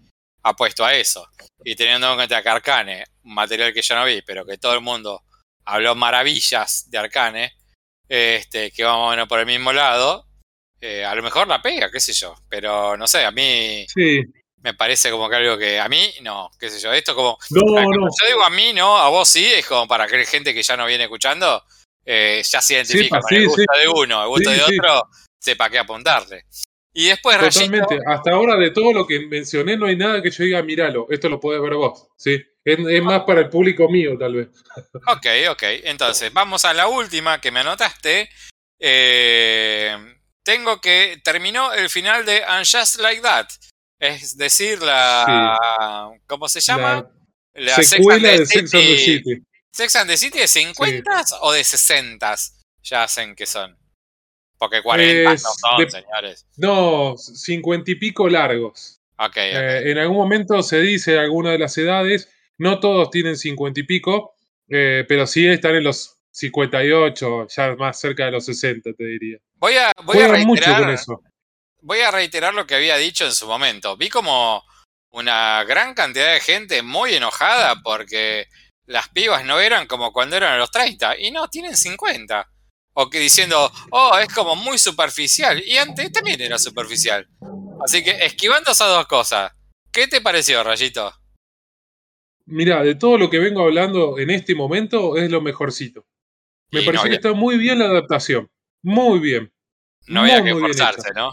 ha 0.44 0.54
puesto 0.54 0.86
a 0.86 0.94
eso. 0.94 1.28
Y 1.64 1.76
teniendo 1.76 2.10
en 2.10 2.16
cuenta 2.16 2.42
que 2.42 2.50
Arcane, 2.50 3.06
un 3.24 3.34
material 3.34 3.74
que 3.74 3.82
yo 3.82 3.96
no 3.96 4.06
vi, 4.06 4.22
pero 4.22 4.46
que 4.46 4.58
todo 4.58 4.74
el 4.74 4.82
mundo 4.82 5.24
habló 5.66 5.96
maravillas 5.96 6.90
de 6.90 6.98
Arcane, 6.98 7.54
este, 8.08 8.72
que 8.72 8.84
vamos 8.84 9.16
ver 9.16 9.28
por 9.28 9.40
el 9.40 9.48
mismo 9.48 9.74
lado, 9.74 10.28
eh, 10.80 11.04
a 11.04 11.16
lo 11.16 11.24
mejor 11.24 11.48
la 11.48 11.62
pega, 11.62 11.90
qué 11.90 12.00
sé 12.00 12.14
yo. 12.14 12.36
Pero 12.48 12.96
no 12.96 13.08
sé, 13.08 13.26
a 13.26 13.32
mí 13.32 13.88
me 14.62 14.74
parece 14.76 15.10
como 15.10 15.28
que 15.30 15.36
algo 15.36 15.58
que 15.58 15.80
a 15.80 15.90
mí 15.90 16.14
no, 16.22 16.52
qué 16.60 16.70
sé 16.70 16.80
yo. 16.80 16.94
Esto 16.94 17.16
como. 17.16 17.38
No, 17.50 17.62
no. 17.62 18.08
Yo 18.22 18.28
digo 18.28 18.44
a 18.44 18.50
mí 18.52 18.74
no, 18.74 18.98
a 18.98 19.10
vos 19.10 19.28
sí, 19.28 19.46
es 19.46 19.66
como 19.66 19.88
para 19.88 20.08
que 20.08 20.24
gente 20.26 20.54
que 20.54 20.62
ya 20.62 20.78
no 20.78 20.86
viene 20.86 21.06
escuchando 21.06 21.64
eh, 22.06 22.44
ya 22.48 22.62
se 22.62 22.76
identifica 22.76 23.20
con 23.20 23.34
el 23.36 23.48
gusto 23.48 23.64
de 23.80 23.88
uno, 23.88 24.22
el 24.22 24.30
gusto 24.30 24.52
de 24.52 24.62
otro, 24.62 25.10
sepa 25.40 25.70
qué 25.70 25.80
apuntarle. 25.80 26.46
Y 26.98 27.08
después 27.08 27.38
Totalmente. 27.38 28.00
Hasta 28.08 28.32
ahora 28.32 28.56
de 28.56 28.72
todo 28.72 28.94
lo 28.94 29.06
que 29.06 29.28
mencioné 29.28 29.76
no 29.76 29.86
hay 29.86 29.98
nada 29.98 30.22
que 30.22 30.32
yo 30.32 30.46
diga, 30.46 30.64
míralo, 30.64 31.08
esto 31.10 31.28
lo 31.28 31.42
podés 31.42 31.62
ver 31.62 31.74
vos. 31.74 32.08
¿sí? 32.16 32.42
Es, 32.64 33.04
más 33.04 33.24
para 33.24 33.42
el 33.42 33.50
público 33.50 33.90
mío, 33.90 34.18
tal 34.18 34.36
vez. 34.36 34.48
Ok, 35.08 35.28
ok. 35.50 35.64
Entonces, 35.84 36.32
vamos 36.32 36.64
a 36.64 36.74
la 36.74 36.88
última 36.88 37.42
que 37.42 37.52
me 37.52 37.60
anotaste. 37.60 38.30
Eh, 38.80 39.98
tengo 40.42 40.80
que. 40.80 41.20
Terminó 41.22 41.74
el 41.74 41.90
final 41.90 42.26
de 42.26 42.46
And 42.46 42.66
Just 42.66 43.00
Like 43.02 43.22
That. 43.22 43.48
Es 44.00 44.38
decir, 44.38 44.82
la. 44.82 46.10
¿Cómo 46.26 46.48
se 46.48 46.62
llama? 46.62 47.12
La, 47.54 47.76
secuela 47.84 48.30
de 48.30 48.46
Sex 48.46 48.74
and 48.74 48.84
the 48.84 48.98
City. 48.98 49.44
¿Sex 49.74 49.96
and 49.98 50.10
the 50.10 50.18
City 50.18 50.40
de 50.40 50.48
50 50.48 51.26
o 51.42 51.52
de 51.52 51.64
60 51.64 52.36
Ya 52.84 53.04
hacen 53.04 53.36
que 53.36 53.46
son. 53.46 53.78
Porque 54.58 54.82
40 54.82 55.32
no 55.32 55.38
son, 55.38 55.90
señores. 55.90 56.48
No, 56.58 57.18
50 57.18 57.92
y 57.92 57.96
pico 57.96 58.30
largos. 58.30 59.02
Ok. 59.18 59.38
Eh, 59.38 59.92
en 59.92 59.98
algún 59.98 60.18
momento 60.18 60.62
se 60.64 60.80
dice 60.82 61.20
alguna 61.20 61.52
de 61.52 61.60
las 61.60 61.78
edades. 61.78 62.30
No 62.58 62.80
todos 62.80 63.10
tienen 63.10 63.38
50 63.38 63.82
y 63.82 63.84
pico, 63.84 64.34
eh, 64.70 65.06
pero 65.08 65.28
sí 65.28 65.46
están 65.46 65.76
en 65.76 65.84
los 65.84 66.18
58, 66.32 67.48
ya 67.48 67.76
más 67.76 68.00
cerca 68.00 68.26
de 68.26 68.32
los 68.32 68.46
60, 68.46 68.92
te 68.94 69.04
diría. 69.06 69.38
Voy 69.56 69.76
a, 69.76 69.92
voy 70.04 70.20
a 70.20 70.28
reiterar, 70.28 70.98
Voy 71.82 72.00
a 72.00 72.12
reiterar 72.12 72.54
lo 72.54 72.66
que 72.66 72.76
había 72.76 72.98
dicho 72.98 73.26
en 73.26 73.32
su 73.32 73.46
momento. 73.48 73.96
Vi 73.96 74.10
como 74.10 74.64
una 75.12 75.64
gran 75.64 75.94
cantidad 75.94 76.34
de 76.34 76.42
gente 76.42 76.82
muy 76.82 77.14
enojada 77.14 77.82
porque 77.84 78.48
las 78.86 79.08
pibas 79.10 79.46
no 79.46 79.60
eran 79.60 79.88
como 79.88 80.12
cuando 80.12 80.36
eran 80.36 80.54
a 80.54 80.58
los 80.58 80.72
30 80.72 81.18
y 81.20 81.32
no, 81.32 81.48
tienen 81.48 81.78
50. 81.78 82.50
O 82.98 83.10
que 83.10 83.20
diciendo, 83.20 83.72
oh, 83.92 84.18
es 84.20 84.34
como 84.34 84.56
muy 84.56 84.78
superficial. 84.78 85.62
Y 85.66 85.78
antes 85.78 86.12
también 86.12 86.40
era 86.40 86.58
superficial. 86.58 87.28
Así 87.84 88.04
que 88.04 88.12
esquivando 88.12 88.72
esas 88.72 88.88
dos 88.88 89.06
cosas, 89.06 89.52
¿qué 89.92 90.08
te 90.08 90.22
pareció, 90.22 90.64
Rayito? 90.64 91.14
Mira, 92.46 92.84
de 92.84 92.96
todo 92.96 93.18
lo 93.18 93.30
que 93.30 93.40
vengo 93.40 93.64
hablando 93.64 94.18
en 94.18 94.30
este 94.30 94.56
momento 94.56 95.18
es 95.18 95.30
lo 95.30 95.42
mejorcito. 95.42 96.06
Me 96.72 96.84
parece 96.84 97.10
que 97.10 97.16
está 97.16 97.34
muy 97.34 97.58
bien 97.58 97.80
la 97.80 97.86
adaptación. 97.86 98.50
Muy 98.82 99.20
bien. 99.20 99.52
No 100.08 100.22
había 100.22 100.44
que 100.44 100.54
forzarse, 100.54 101.10
¿no? 101.16 101.32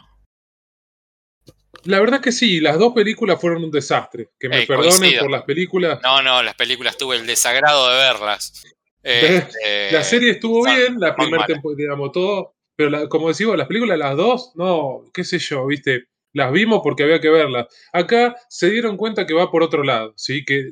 La 1.84 2.00
verdad 2.00 2.20
que 2.20 2.32
sí, 2.32 2.60
las 2.60 2.78
dos 2.78 2.92
películas 2.92 3.40
fueron 3.40 3.64
un 3.64 3.70
desastre. 3.70 4.30
Que 4.38 4.48
me 4.48 4.66
perdonen 4.66 5.18
por 5.20 5.30
las 5.30 5.42
películas. 5.42 6.00
No, 6.02 6.22
no, 6.22 6.42
las 6.42 6.54
películas 6.54 6.96
tuve 6.96 7.16
el 7.16 7.26
desagrado 7.26 7.88
de 7.88 7.96
verlas. 7.96 8.62
Este, 9.02 9.92
la 9.92 10.04
serie 10.04 10.32
estuvo 10.32 10.64
bien, 10.64 11.00
la 11.00 11.14
primera 11.16 11.46
temporada, 11.46 11.76
digamos, 11.76 12.12
todo. 12.12 12.54
Pero 12.76 13.08
como 13.08 13.28
decimos, 13.28 13.56
las 13.56 13.66
películas, 13.66 13.98
las 13.98 14.16
dos, 14.16 14.52
no, 14.54 15.04
qué 15.12 15.24
sé 15.24 15.38
yo, 15.38 15.66
viste. 15.66 16.04
Las 16.34 16.50
vimos 16.50 16.80
porque 16.82 17.02
había 17.02 17.20
que 17.20 17.28
verlas. 17.28 17.66
Acá 17.92 18.36
se 18.48 18.70
dieron 18.70 18.96
cuenta 18.96 19.26
que 19.26 19.34
va 19.34 19.50
por 19.50 19.62
otro 19.62 19.82
lado, 19.82 20.14
¿sí? 20.16 20.44
Que 20.44 20.70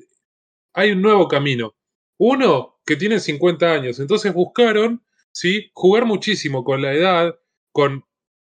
hay 0.73 0.93
un 0.93 1.03
nuevo 1.03 1.29
camino. 1.29 1.77
Uno, 2.19 2.81
que 2.87 2.97
tienen 2.97 3.21
50 3.21 3.71
años. 3.71 4.01
Entonces 4.01 4.33
buscaron, 4.33 5.05
¿sí? 5.33 5.71
Jugar 5.75 6.07
muchísimo 6.07 6.65
con 6.65 6.81
la 6.81 6.93
edad, 6.93 7.39
con, 7.73 8.05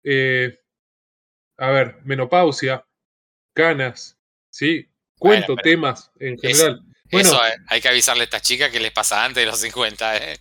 eh, 0.04 0.58
a 1.56 1.70
ver, 1.70 1.96
menopausia, 2.04 2.86
canas, 3.54 4.18
¿sí? 4.50 4.86
Cuento, 5.18 5.56
temas 5.56 6.12
en 6.18 6.38
general. 6.38 6.82
Bueno, 7.10 7.28
eso 7.28 7.40
hay 7.68 7.80
que 7.80 7.88
avisarle 7.88 8.22
a 8.22 8.24
estas 8.24 8.42
chicas 8.42 8.70
que 8.70 8.80
les 8.80 8.92
pasa 8.92 9.24
antes 9.24 9.42
de 9.42 9.50
los 9.50 9.58
50, 9.58 10.16
¿eh? 10.16 10.36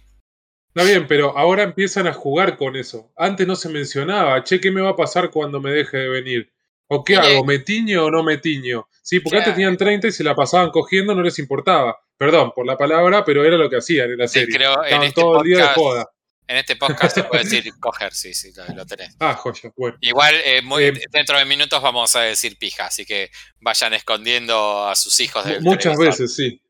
Está 0.77 0.83
bien, 0.83 1.07
pero 1.07 1.35
ahora 1.37 1.63
empiezan 1.63 2.05
a 2.05 2.13
jugar 2.13 2.55
con 2.55 2.75
eso. 2.75 3.11
Antes 3.15 3.47
no 3.47 3.55
se 3.55 3.69
mencionaba, 3.69 4.43
che, 4.43 4.59
¿qué 4.59 4.69
me 4.69 4.81
va 4.81 4.91
a 4.91 4.95
pasar 4.95 5.31
cuando 5.31 5.59
me 5.59 5.71
deje 5.71 5.97
de 5.97 6.09
venir? 6.09 6.53
¿O 6.87 7.03
qué 7.03 7.15
hago? 7.15 7.43
¿Me 7.43 7.59
tiño 7.59 8.05
o 8.05 8.11
no 8.11 8.23
me 8.23 8.37
tiño? 8.37 8.87
Sí, 9.01 9.19
porque 9.19 9.39
antes 9.39 9.55
tenían 9.55 9.75
30 9.75 10.07
y 10.07 10.11
se 10.11 10.23
la 10.23 10.35
pasaban 10.35 10.69
cogiendo, 10.69 11.15
no 11.15 11.23
les 11.23 11.39
importaba. 11.39 11.97
Perdón 12.17 12.51
por 12.55 12.65
la 12.65 12.77
palabra, 12.77 13.23
pero 13.25 13.43
era 13.43 13.57
lo 13.57 13.69
que 13.69 13.77
hacían 13.77 14.11
en 14.11 14.17
la 14.17 14.27
serie. 14.27 14.55
creo, 14.55 14.83
en 14.85 15.03
este 15.03 15.21
todo 15.21 15.41
el 15.41 15.49
día 15.49 15.57
de 15.57 15.67
joda. 15.73 16.09
En 16.47 16.55
este 16.55 16.77
podcast 16.77 17.13
se 17.13 17.23
puede 17.25 17.43
decir 17.43 17.73
coger, 17.79 18.13
sí, 18.13 18.33
sí, 18.33 18.53
lo, 18.73 18.85
tenés. 18.85 19.15
Ah, 19.19 19.33
joya, 19.33 19.71
bueno. 19.75 19.97
Igual, 19.99 20.33
eh, 20.45 20.61
muy, 20.61 20.85
eh, 20.85 20.93
dentro 21.11 21.37
de 21.37 21.43
minutos 21.43 21.81
vamos 21.81 22.15
a 22.15 22.21
decir 22.21 22.57
pija, 22.57 22.85
así 22.85 23.05
que 23.05 23.29
vayan 23.59 23.93
escondiendo 23.93 24.87
a 24.87 24.95
sus 24.95 25.19
hijos 25.19 25.45
del 25.45 25.61
Muchas 25.61 25.97
veces, 25.97 26.35
sí. 26.35 26.61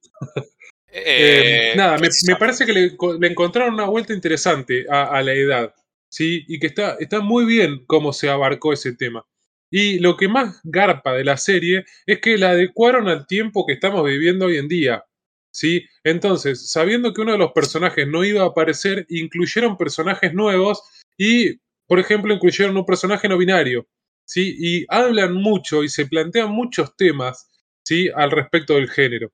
Eh, 0.89 1.73
nada, 1.75 1.97
me, 1.99 2.35
parece 2.37 2.65
que 2.65 2.73
le, 2.73 2.97
encontraron 3.27 3.75
una 3.75 3.85
vuelta 3.85 4.13
interesante 4.13 4.87
a, 4.89 5.21
la 5.21 5.33
edad, 5.33 5.75
¿sí? 6.09 6.43
Y 6.47 6.59
que 6.59 6.67
está, 6.67 6.97
está 6.99 7.19
muy 7.19 7.45
bien 7.45 7.85
cómo 7.85 8.13
se 8.13 8.29
abarcó 8.29 8.73
ese 8.73 8.93
tema. 8.93 9.23
Y 9.69 9.99
lo 9.99 10.17
que 10.17 10.27
más 10.27 10.59
garpa 10.63 11.13
de 11.13 11.23
la 11.23 11.37
serie 11.37 11.85
es 12.05 12.19
que 12.19 12.37
la 12.37 12.51
adecuaron 12.51 13.09
al 13.09 13.27
tiempo 13.27 13.65
que 13.67 13.73
estamos 13.73 14.03
viviendo 14.05 14.45
hoy 14.45 14.57
en 14.57 14.67
día. 14.67 15.03
¿Sí? 15.57 15.87
Entonces, 16.03 16.71
sabiendo 16.71 17.13
que 17.13 17.21
uno 17.21 17.31
de 17.31 17.39
los 17.39 17.51
personajes 17.51 18.07
no 18.07 18.23
iba 18.23 18.43
a 18.43 18.47
aparecer, 18.47 19.07
incluyeron 19.09 19.75
personajes 19.75 20.31
nuevos 20.31 20.83
y, 21.17 21.59
por 21.87 21.99
ejemplo, 21.99 22.31
incluyeron 22.31 22.77
un 22.77 22.85
personaje 22.85 23.27
no 23.27 23.39
binario. 23.39 23.87
¿sí? 24.23 24.55
Y 24.59 24.85
hablan 24.87 25.33
mucho 25.33 25.83
y 25.83 25.89
se 25.89 26.05
plantean 26.05 26.51
muchos 26.51 26.95
temas 26.95 27.49
¿sí? 27.83 28.07
al 28.13 28.29
respecto 28.29 28.75
del 28.75 28.87
género. 28.87 29.31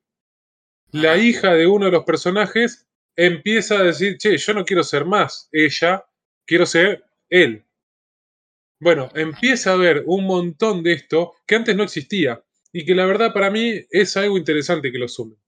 La 0.92 1.18
hija 1.18 1.52
de 1.52 1.66
uno 1.66 1.86
de 1.86 1.92
los 1.92 2.04
personajes 2.04 2.86
empieza 3.16 3.78
a 3.78 3.82
decir, 3.82 4.16
che, 4.16 4.38
yo 4.38 4.54
no 4.54 4.64
quiero 4.64 4.82
ser 4.82 5.04
más 5.04 5.50
ella, 5.52 6.06
quiero 6.46 6.64
ser 6.64 7.04
él. 7.28 7.66
Bueno, 8.80 9.10
empieza 9.14 9.70
a 9.70 9.74
haber 9.74 10.04
un 10.06 10.24
montón 10.24 10.82
de 10.82 10.94
esto 10.94 11.34
que 11.46 11.56
antes 11.56 11.76
no 11.76 11.82
existía 11.82 12.42
y 12.72 12.86
que 12.86 12.94
la 12.94 13.04
verdad 13.04 13.34
para 13.34 13.50
mí 13.50 13.84
es 13.90 14.16
algo 14.16 14.38
interesante 14.38 14.90
que 14.90 14.98
lo 14.98 15.08
sumen. 15.08 15.43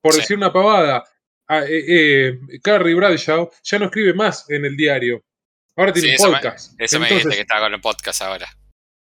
Por 0.00 0.14
decir 0.14 0.36
una 0.36 0.52
pavada, 0.52 1.04
eh, 1.50 1.84
eh, 1.88 2.60
Carrie 2.62 2.94
Bradshaw 2.94 3.50
ya 3.62 3.78
no 3.78 3.86
escribe 3.86 4.14
más 4.14 4.48
en 4.50 4.64
el 4.64 4.76
diario. 4.76 5.24
Ahora 5.76 5.92
tiene 5.92 6.16
un 6.18 6.32
podcast. 6.32 6.74
eso 6.78 7.00
me 7.00 7.08
dice 7.08 7.30
que 7.30 7.40
está 7.40 7.60
con 7.60 7.72
el 7.72 7.80
podcast 7.80 8.22
ahora. 8.22 8.48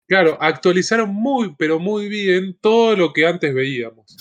Claro, 0.08 0.38
actualizaron 0.42 1.10
muy, 1.10 1.56
pero 1.58 1.80
muy 1.80 2.08
bien 2.08 2.58
todo 2.60 2.96
lo 2.96 3.14
que 3.14 3.26
antes 3.26 3.54
veíamos. 3.54 4.18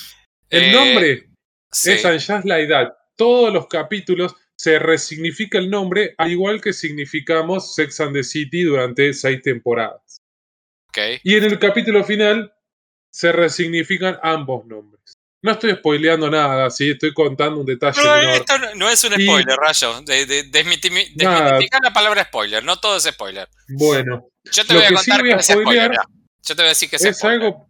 El 0.50 0.64
eh, 0.64 0.72
nombre 0.72 1.30
es 1.72 2.02
Just 2.02 2.44
Like 2.44 2.72
That. 2.72 2.92
Todos 3.16 3.52
los 3.52 3.66
capítulos 3.68 4.34
se 4.56 4.78
resignifica 4.78 5.58
el 5.58 5.70
nombre, 5.70 6.14
al 6.18 6.30
igual 6.30 6.60
que 6.60 6.72
significamos 6.72 7.74
Sex 7.74 8.00
and 8.00 8.12
the 8.12 8.22
City 8.22 8.62
durante 8.62 9.12
seis 9.12 9.40
temporadas. 9.42 10.18
Y 11.22 11.36
en 11.36 11.44
el 11.44 11.58
capítulo 11.58 12.02
final 12.02 12.52
se 13.10 13.32
resignifican 13.32 14.18
ambos 14.22 14.66
nombres. 14.66 15.17
No 15.40 15.52
estoy 15.52 15.72
spoileando 15.72 16.28
nada, 16.28 16.68
sí, 16.68 16.90
estoy 16.90 17.14
contando 17.14 17.60
un 17.60 17.66
detalle. 17.66 18.02
No, 18.02 18.16
esto 18.30 18.54
no, 18.74 18.90
es 18.90 19.04
un 19.04 19.12
spoiler, 19.12 19.56
Rayo. 19.56 20.02
De, 20.02 20.50
la 21.82 21.92
palabra 21.92 22.24
spoiler, 22.24 22.64
no 22.64 22.78
todo 22.78 22.96
es 22.96 23.04
spoiler. 23.04 23.48
Bueno, 23.68 24.28
yo 24.50 24.66
te 24.66 24.74
voy 24.74 24.84
a 24.84 24.92
contar 24.92 25.22
que 25.22 25.30
es 25.30 25.46
spoiler. 25.46 25.92
Yo 26.42 26.56
te 26.56 26.62
voy 26.62 26.66
a 26.66 26.68
decir 26.70 26.90
que 26.90 26.96
es, 26.96 27.16
spoiler. 27.16 27.42
Algo... 27.42 27.68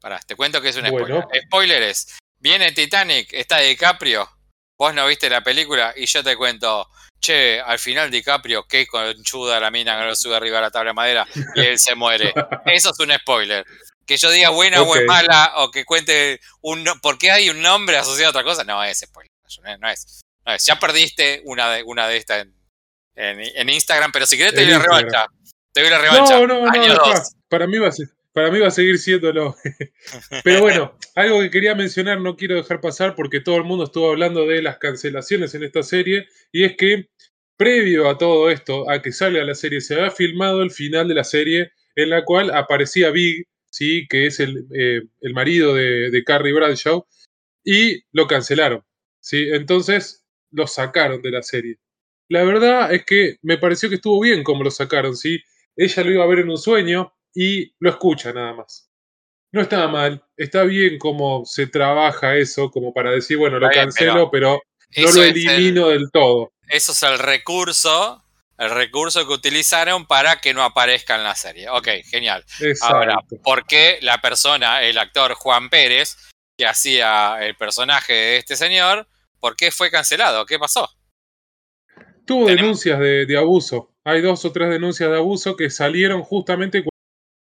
Pará, 0.00 0.20
te 0.26 0.36
cuento 0.36 0.60
que 0.60 0.68
es 0.68 0.76
un 0.76 0.86
spoiler. 0.86 1.24
Spoiler 1.46 1.82
es: 1.84 2.18
viene 2.40 2.72
Titanic, 2.72 3.32
está 3.32 3.58
DiCaprio, 3.58 4.28
vos 4.76 4.94
no 4.94 5.06
viste 5.06 5.30
la 5.30 5.42
película 5.42 5.94
y 5.96 6.04
yo 6.04 6.22
te 6.22 6.36
cuento, 6.36 6.88
che, 7.20 7.60
al 7.60 7.78
final 7.78 8.10
DiCaprio, 8.10 8.66
qué 8.68 8.86
conchuda 8.86 9.58
la 9.60 9.70
mina 9.70 9.98
que 9.98 10.06
lo 10.06 10.14
sube 10.14 10.36
arriba 10.36 10.56
de 10.56 10.62
la 10.62 10.70
tabla 10.70 10.90
de 10.90 10.94
madera 10.94 11.26
y 11.54 11.60
él 11.60 11.78
se 11.78 11.94
muere. 11.94 12.34
Eso 12.66 12.90
es 12.90 12.98
un 13.00 13.12
spoiler. 13.14 13.64
Que 14.08 14.16
yo 14.16 14.30
diga 14.30 14.48
buena 14.48 14.82
o 14.82 14.96
es 14.96 15.04
mala 15.04 15.52
o 15.58 15.70
que 15.70 15.84
cuente 15.84 16.40
un 16.62 16.82
por 17.02 17.18
qué 17.18 17.30
hay 17.30 17.50
un 17.50 17.60
nombre 17.60 17.98
asociado 17.98 18.28
a 18.28 18.30
otra 18.30 18.42
cosa, 18.42 18.64
no 18.64 18.82
es 18.82 19.00
spoiler. 19.00 19.30
No 19.78 19.88
es. 19.90 20.22
No 20.46 20.52
es. 20.52 20.64
Ya 20.64 20.78
perdiste 20.80 21.42
una 21.44 21.70
de, 21.70 21.82
una 21.82 22.08
de 22.08 22.16
estas 22.16 22.46
en, 23.14 23.40
en, 23.40 23.68
Instagram, 23.68 24.10
pero 24.10 24.24
si 24.24 24.38
querés 24.38 24.54
te 24.54 24.62
doy 24.62 24.70
la 24.70 24.78
revancha. 24.78 25.26
te 25.72 25.82
doy 25.82 25.90
la 25.90 25.98
revancha. 25.98 26.40
No, 26.40 26.46
no, 26.46 26.66
no, 26.66 27.14
para 27.48 27.66
mí 27.66 27.78
va 27.78 27.88
a 27.88 27.92
ser, 27.92 28.08
para 28.32 28.50
mí 28.50 28.60
va 28.60 28.68
a 28.68 28.70
seguir 28.70 28.98
siéndolo. 28.98 29.56
Pero 30.44 30.60
bueno, 30.60 30.96
algo 31.14 31.40
que 31.40 31.50
quería 31.50 31.74
mencionar, 31.74 32.20
no 32.20 32.36
quiero 32.36 32.54
dejar 32.54 32.80
pasar 32.80 33.14
porque 33.14 33.40
todo 33.40 33.56
el 33.56 33.64
mundo 33.64 33.84
estuvo 33.84 34.10
hablando 34.10 34.46
de 34.46 34.62
las 34.62 34.78
cancelaciones 34.78 35.54
en 35.54 35.64
esta 35.64 35.82
serie, 35.82 36.28
y 36.52 36.64
es 36.64 36.76
que 36.76 37.08
previo 37.56 38.08
a 38.08 38.16
todo 38.16 38.50
esto, 38.50 38.88
a 38.88 39.02
que 39.02 39.12
salga 39.12 39.42
la 39.44 39.54
serie, 39.54 39.80
se 39.80 39.94
había 39.94 40.12
filmado 40.12 40.62
el 40.62 40.70
final 40.70 41.08
de 41.08 41.14
la 41.14 41.24
serie 41.24 41.72
en 41.96 42.10
la 42.10 42.24
cual 42.24 42.52
aparecía 42.54 43.10
Big, 43.10 43.48
¿sí? 43.70 44.06
que 44.08 44.26
es 44.26 44.40
el, 44.40 44.66
eh, 44.74 45.02
marido 45.32 45.74
de, 45.74 46.22
Carrie 46.24 46.52
Bradshaw, 46.52 47.06
y 47.64 48.02
lo 48.12 48.26
cancelaron. 48.26 48.84
¿sí? 49.20 49.48
Entonces 49.52 50.24
lo 50.50 50.66
sacaron 50.66 51.22
de 51.22 51.30
la 51.30 51.42
serie. 51.42 51.78
La 52.28 52.44
verdad 52.44 52.92
es 52.92 53.04
que 53.04 53.36
me 53.42 53.58
pareció 53.58 53.88
que 53.88 53.96
estuvo 53.96 54.20
bien 54.20 54.44
como 54.44 54.62
lo 54.62 54.70
sacaron, 54.70 55.16
¿sí? 55.16 55.40
Ella 55.76 56.04
lo 56.04 56.10
iba 56.10 56.24
a 56.24 56.26
ver 56.26 56.40
en 56.40 56.50
un 56.50 56.58
sueño, 56.58 57.14
y 57.34 57.72
lo 57.78 57.90
escucha 57.90 58.32
nada 58.32 58.52
más. 58.54 58.90
No 59.52 59.62
está 59.62 59.86
mal, 59.88 60.24
está 60.36 60.64
bien 60.64 60.98
cómo 60.98 61.44
se 61.46 61.66
trabaja 61.66 62.36
eso, 62.36 62.70
como 62.70 62.92
para 62.92 63.12
decir, 63.12 63.38
bueno, 63.38 63.58
lo 63.58 63.70
cancelo, 63.70 64.30
pero, 64.30 64.60
no 64.96 65.10
lo 65.12 65.22
elimino 65.22 65.88
del 65.88 66.10
todo. 66.10 66.52
Eso 66.68 66.92
es 66.92 67.02
el 67.02 67.18
recurso, 67.18 68.22
el 68.58 68.70
recurso 68.70 69.26
que 69.26 69.32
utilizaron 69.32 70.06
para 70.06 70.40
que 70.40 70.52
no 70.52 70.62
aparezca 70.62 71.14
en 71.14 71.24
la 71.24 71.34
serie. 71.34 71.68
Ok, 71.70 71.88
genial. 72.04 72.44
Ahora, 72.82 73.20
¿por 73.42 73.66
qué 73.66 73.98
la 74.02 74.20
persona, 74.20 74.82
el 74.82 74.98
actor 74.98 75.34
Juan 75.34 75.70
Pérez, 75.70 76.16
que 76.56 76.66
hacía 76.66 77.38
el 77.40 77.54
personaje 77.56 78.12
de 78.12 78.36
este 78.38 78.56
señor, 78.56 79.06
por 79.38 79.56
qué 79.56 79.70
fue 79.70 79.90
cancelado? 79.90 80.44
¿Qué 80.44 80.58
pasó? 80.58 80.90
Tuvo 82.26 82.46
denuncias 82.46 82.98
de, 82.98 83.24
de, 83.24 83.36
abuso. 83.38 83.94
Hay 84.04 84.20
dos 84.20 84.44
o 84.44 84.52
tres 84.52 84.68
denuncias 84.68 85.08
de 85.08 85.16
abuso 85.16 85.56
que 85.56 85.70
salieron 85.70 86.22
justamente 86.22 86.84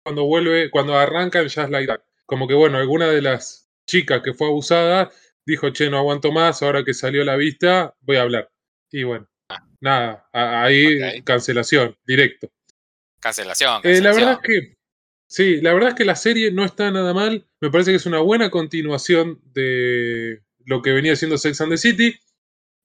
cuando 0.04 0.24
vuelve, 0.24 0.70
cuando 0.70 0.98
arranca 0.98 1.40
el 1.40 1.50
Jazz 1.50 1.70
Light 1.70 1.90
Como 2.26 2.48
que 2.48 2.54
bueno, 2.54 2.78
alguna 2.78 3.08
de 3.08 3.22
las 3.22 3.70
chicas 3.86 4.22
que 4.24 4.34
fue 4.34 4.48
abusada 4.48 5.12
dijo, 5.46 5.70
che, 5.72 5.90
no 5.90 5.98
aguanto 5.98 6.32
más, 6.32 6.62
ahora 6.62 6.84
que 6.84 6.94
salió 6.94 7.24
a 7.24 7.26
la 7.26 7.36
vista, 7.38 7.96
voy 8.02 8.18
a 8.18 8.22
hablar. 8.22 8.52
Y 8.92 9.04
bueno, 9.04 9.28
nada, 9.82 10.28
ahí 10.32 11.22
cancelación, 11.24 11.98
directo. 12.06 12.50
Cancelación, 13.20 13.82
eh, 13.84 14.02
la 14.02 14.14
verdad 14.14 14.40
es 14.42 14.48
que, 14.48 14.78
sí, 15.28 15.62
la 15.62 15.74
verdad 15.74 15.90
es 15.90 15.96
que 15.96 16.06
la 16.06 16.16
serie 16.16 16.52
no 16.52 16.64
está 16.64 16.92
nada 16.92 17.14
mal. 17.14 17.48
Me 17.60 17.72
parece 17.72 17.92
que 17.92 17.98
es 17.98 18.06
una 18.06 18.20
buena 18.20 18.50
continuación 18.50 19.42
de 19.54 20.44
lo 20.66 20.82
que 20.82 20.92
venía 20.92 21.16
siendo 21.16 21.38
Sex 21.38 21.62
and 21.62 21.72
the 21.72 21.78
City. 21.78 22.20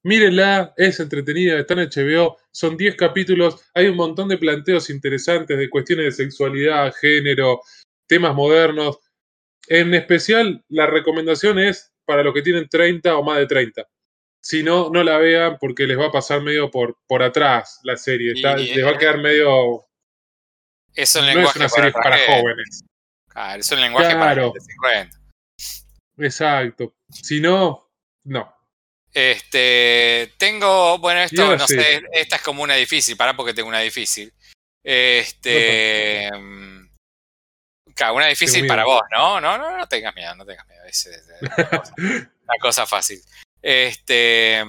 Mírenla, 0.04 0.74
es 0.76 0.98
entretenida, 0.98 1.58
está 1.58 1.74
en 1.74 1.88
HBO, 1.88 2.36
son 2.50 2.76
10 2.76 2.96
capítulos, 2.96 3.70
hay 3.72 3.86
un 3.86 3.96
montón 3.96 4.28
de 4.28 4.36
planteos 4.36 4.90
interesantes 4.90 5.56
de 5.56 5.70
cuestiones 5.70 6.06
de 6.06 6.24
sexualidad, 6.24 6.92
género, 7.00 7.60
temas 8.08 8.34
modernos. 8.34 8.98
En 9.68 9.94
especial, 9.94 10.64
la 10.68 10.88
recomendación 10.88 11.60
es 11.60 11.92
para 12.04 12.24
los 12.24 12.34
que 12.34 12.42
tienen 12.42 12.68
30 12.68 13.16
o 13.16 13.22
más 13.22 13.38
de 13.38 13.46
30. 13.46 13.88
Si 14.42 14.62
no, 14.62 14.90
no 14.90 15.04
la 15.04 15.18
vean 15.18 15.56
porque 15.60 15.86
les 15.86 15.98
va 15.98 16.06
a 16.06 16.12
pasar 16.12 16.42
medio 16.42 16.70
por, 16.70 16.98
por 17.06 17.22
atrás 17.22 17.80
la 17.84 17.96
serie. 17.96 18.34
les 18.34 18.84
va 18.84 18.90
a 18.90 18.98
quedar 18.98 19.18
medio. 19.18 19.86
Es 20.94 21.14
un 21.14 21.26
lenguaje 21.26 21.58
una 21.58 21.68
serie 21.68 21.92
para, 21.92 22.18
jóvenes. 22.26 22.84
Claro, 23.28 23.60
es 23.60 23.70
un 23.70 23.80
lenguaje 23.80 24.14
para 24.14 24.42
50. 24.42 25.18
Exacto. 26.18 26.94
Si 27.08 27.40
no, 27.40 27.90
no. 28.24 28.54
Este, 29.14 30.32
tengo, 30.38 30.98
bueno, 30.98 31.20
esto 31.20 31.56
no 31.56 31.66
sé, 31.68 32.02
esta 32.12 32.36
es 32.36 32.42
como 32.42 32.62
una 32.62 32.74
difícil, 32.74 33.16
para 33.16 33.36
porque 33.36 33.54
tengo 33.54 33.68
una 33.68 33.80
difícil. 33.80 34.32
Este, 34.82 36.30
mm, 36.32 36.88
una 38.14 38.26
difícil 38.26 38.66
para 38.66 38.84
vos, 38.84 39.02
¿no? 39.12 39.40
No, 39.40 39.58
no, 39.58 39.76
no 39.76 39.86
tengas 39.86 40.14
miedo, 40.14 40.34
no 40.34 40.44
tengas 40.44 40.66
miedo. 40.66 40.84
Es, 40.86 41.08
una 41.40 42.58
cosa 42.60 42.86
fácil. 42.86 43.20
Este, 43.62 44.64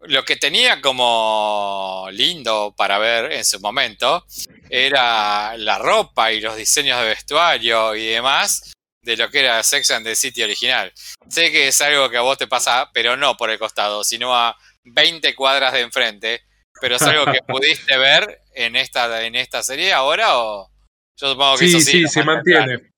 lo 0.00 0.24
que 0.24 0.36
tenía 0.36 0.80
como 0.80 2.06
lindo 2.12 2.74
para 2.76 2.98
ver 2.98 3.32
en 3.32 3.44
su 3.44 3.58
momento 3.60 4.24
era 4.68 5.56
la 5.56 5.78
ropa 5.78 6.32
y 6.32 6.40
los 6.40 6.56
diseños 6.56 7.00
de 7.00 7.06
vestuario 7.06 7.94
y 7.94 8.06
demás 8.06 8.72
de 9.02 9.16
lo 9.16 9.30
que 9.30 9.40
era 9.40 9.62
Sex 9.62 9.90
and 9.92 10.04
the 10.04 10.14
City 10.14 10.42
original. 10.42 10.92
Sé 11.28 11.50
que 11.50 11.68
es 11.68 11.80
algo 11.80 12.10
que 12.10 12.16
a 12.16 12.22
vos 12.22 12.36
te 12.36 12.48
pasa, 12.48 12.90
pero 12.92 13.16
no 13.16 13.36
por 13.36 13.50
el 13.50 13.58
costado, 13.58 14.02
sino 14.02 14.36
a 14.36 14.56
20 14.84 15.34
cuadras 15.34 15.72
de 15.72 15.80
enfrente. 15.80 16.42
Pero 16.80 16.96
es 16.96 17.02
algo 17.02 17.24
que 17.32 17.40
pudiste 17.46 17.96
ver 17.96 18.40
en 18.54 18.76
esta, 18.76 19.24
en 19.24 19.36
esta 19.36 19.62
serie 19.62 19.92
ahora 19.92 20.38
o 20.38 20.70
yo 21.18 21.30
supongo 21.30 21.56
que 21.56 21.68
sí, 21.68 21.80
sí, 21.80 22.02
sí 22.02 22.08
se 22.08 22.24
mantiene. 22.24 22.90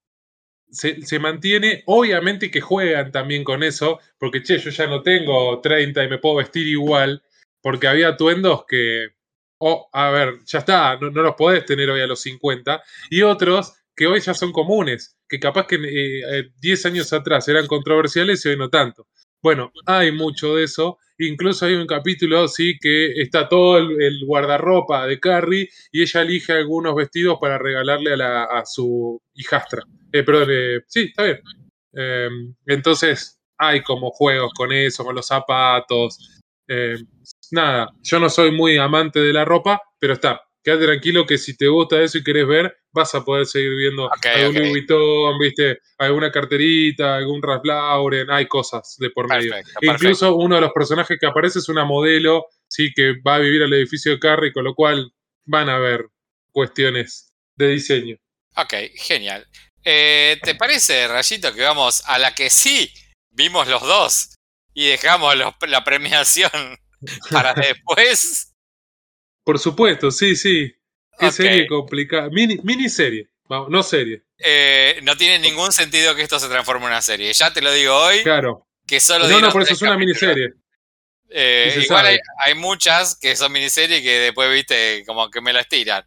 Se, 0.71 1.19
mantiene, 1.19 1.83
obviamente 1.87 2.51
que 2.51 2.61
juegan 2.61 3.11
también 3.11 3.45
con 3.45 3.63
eso, 3.63 3.99
porque 4.19 4.43
che, 4.43 4.59
yo 4.59 4.71
ya 4.71 4.87
no 4.87 5.03
tengo 5.03 5.61
30 5.61 6.05
y 6.05 6.09
me 6.09 6.19
puedo 6.19 6.37
vestir 6.37 6.67
igual, 6.67 7.23
porque 7.63 7.89
había 7.89 8.09
atuendos 8.09 8.65
que, 8.67 9.09
oh, 9.59 9.89
a 9.93 10.11
ver, 10.11 10.39
ya 10.47 10.59
está, 10.61 10.97
no, 10.97 11.11
no 11.11 11.23
los 11.23 11.35
podés 11.37 11.65
tener 11.65 11.89
hoy 11.91 12.01
a 12.01 12.07
los 12.07 12.21
50, 12.21 12.83
y 13.11 13.23
otros 13.23 13.75
que 13.99 14.07
hoy 14.07 14.21
ya 14.21 14.33
son 14.33 14.53
comunes, 14.53 15.19
que 15.29 15.41
capaz 15.41 15.67
que 15.67 15.77
10 15.77 15.85
eh, 15.85 16.51
eh, 16.63 16.89
años 16.89 17.13
atrás 17.13 17.49
eran 17.49 17.67
controversiales 17.67 18.45
y 18.47 18.51
hoy 18.51 18.57
no 18.57 18.71
tanto. 18.71 19.09
Bueno, 19.43 19.73
hay 19.87 20.13
mucho 20.13 20.57
de 20.57 20.65
eso. 20.65 20.99
Incluso 21.19 21.67
hay 21.67 21.75
un 21.75 21.87
capítulo, 21.87 22.47
sí, 22.49 22.79
que 22.81 23.13
está 23.21 23.49
todo 23.49 23.79
el, 23.79 24.25
guardarropa 24.25 25.07
de 25.07 25.19
Carrie 25.19 25.69
y 25.93 26.03
ella 26.03 26.23
elige 26.23 26.53
algunos 26.53 26.95
vestidos 26.95 27.39
para 27.41 27.59
regalarle 27.59 28.15
a, 28.23 28.63
su 28.65 29.21
hijastra. 29.35 29.83
Eh, 30.13 30.23
perdón, 30.23 30.49
eh, 30.51 30.81
sí, 30.87 31.07
está 31.09 31.25
bien. 31.25 31.41
Em, 31.93 32.55
entonces, 32.67 33.41
hay 33.57 33.83
como 33.83 34.11
juegos 34.11 34.53
con 34.55 34.73
eso, 34.73 35.05
con 35.05 35.15
los 35.17 35.27
zapatos. 35.27 36.41
Em, 36.69 37.07
nada, 37.51 37.91
yo 38.03 38.21
no 38.21 38.29
soy 38.31 38.53
muy 38.53 38.77
amante 38.79 39.21
de 39.21 39.33
la 39.33 39.45
ropa, 39.45 39.81
pero 39.99 40.15
está. 40.15 40.48
Quédate 40.63 40.87
tranquilo 40.87 41.25
que 41.25 41.39
si 41.39 41.57
te 41.57 41.69
gusta 41.69 42.01
eso 42.03 42.19
y 42.19 42.25
querés 42.25 42.47
ver, 42.47 42.77
vas 42.93 43.15
a 43.15 43.25
poder 43.25 43.47
seguir 43.47 43.75
viendo 43.77 44.11
algún 44.13 44.55
Louis 44.55 44.71
Vuitton, 44.71 45.39
viste, 45.39 45.79
alguna 45.99 46.31
carterita, 46.31 47.17
algún 47.17 47.43
Ralph 47.43 47.65
Lauren, 47.65 48.31
hay 48.31 48.47
cosas 48.47 48.97
de 48.99 49.11
por 49.11 49.29
medio. 49.29 49.55
Incluso 49.81 50.35
uno 50.35 50.57
de 50.57 50.61
los 50.63 50.73
personajes 50.73 51.17
que 51.21 51.27
aparece 51.27 51.61
es 51.61 51.69
una 51.69 51.85
modelo, 51.85 52.47
sí, 52.67 52.93
que 52.95 53.15
va 53.27 53.37
a 53.37 53.39
vivir 53.39 53.63
al 53.63 53.73
edificio 53.73 54.13
de 54.13 54.19
Carrie, 54.19 54.53
con 54.53 54.65
lo 54.65 54.75
cual 54.75 55.13
van 55.45 55.69
a 55.69 55.77
haber 55.77 56.07
cuestiones 56.51 57.33
de 57.57 57.69
diseño. 57.69 58.17
Ok, 58.57 58.75
genial. 58.97 59.47
Eh, 59.85 60.39
¿Te 60.43 60.55
parece, 60.55 61.07
Rayito, 61.07 61.55
que 61.55 61.63
vamos 61.63 62.03
a 62.07 62.19
la 62.19 62.35
que 62.35 62.51
sí 62.51 62.93
vimos 63.31 63.69
los 63.69 63.83
dos 63.83 64.35
y 64.75 64.89
dejamos 64.89 65.35
la 65.37 65.85
premiación 65.85 66.51
para 67.31 67.55
después? 67.55 68.48
Por 69.49 69.59
supuesto, 69.59 70.11
sí, 70.11 70.37
sí. 70.37 70.77
Qué 71.19 71.33
serie 71.33 71.67
complicada. 71.67 72.29
Mini, 72.29 72.59
miniserie, 72.65 73.31
vamos, 73.49 73.71
no 73.71 73.83
serie. 73.83 74.23
Eh, 74.37 75.01
no 75.05 75.17
tiene 75.17 75.39
ningún 75.39 75.73
sentido 75.73 76.15
que 76.15 76.21
esto 76.21 76.39
se 76.39 76.49
transforme 76.49 76.85
en 76.85 76.91
una 76.91 77.01
serie. 77.01 77.33
Ya 77.33 77.51
te 77.51 77.63
lo 77.63 77.73
digo 77.73 77.97
hoy. 77.97 78.23
Claro. 78.23 78.67
Que 78.87 79.01
solo 79.01 79.27
no, 79.27 79.41
no, 79.41 79.51
por 79.51 79.63
eso 79.63 79.73
es 79.73 79.81
una 79.81 79.97
miniserie. 79.97 80.53
Eh, 81.31 81.81
igual 81.83 82.21
hay, 82.45 82.55
muchas 82.57 83.19
que 83.19 83.35
son 83.37 83.51
miniseries 83.51 84.03
que 84.03 84.19
después, 84.19 84.53
viste, 84.53 85.03
como 85.07 85.31
que 85.31 85.41
me 85.41 85.55
las 85.55 85.67
tiran. 85.67 86.05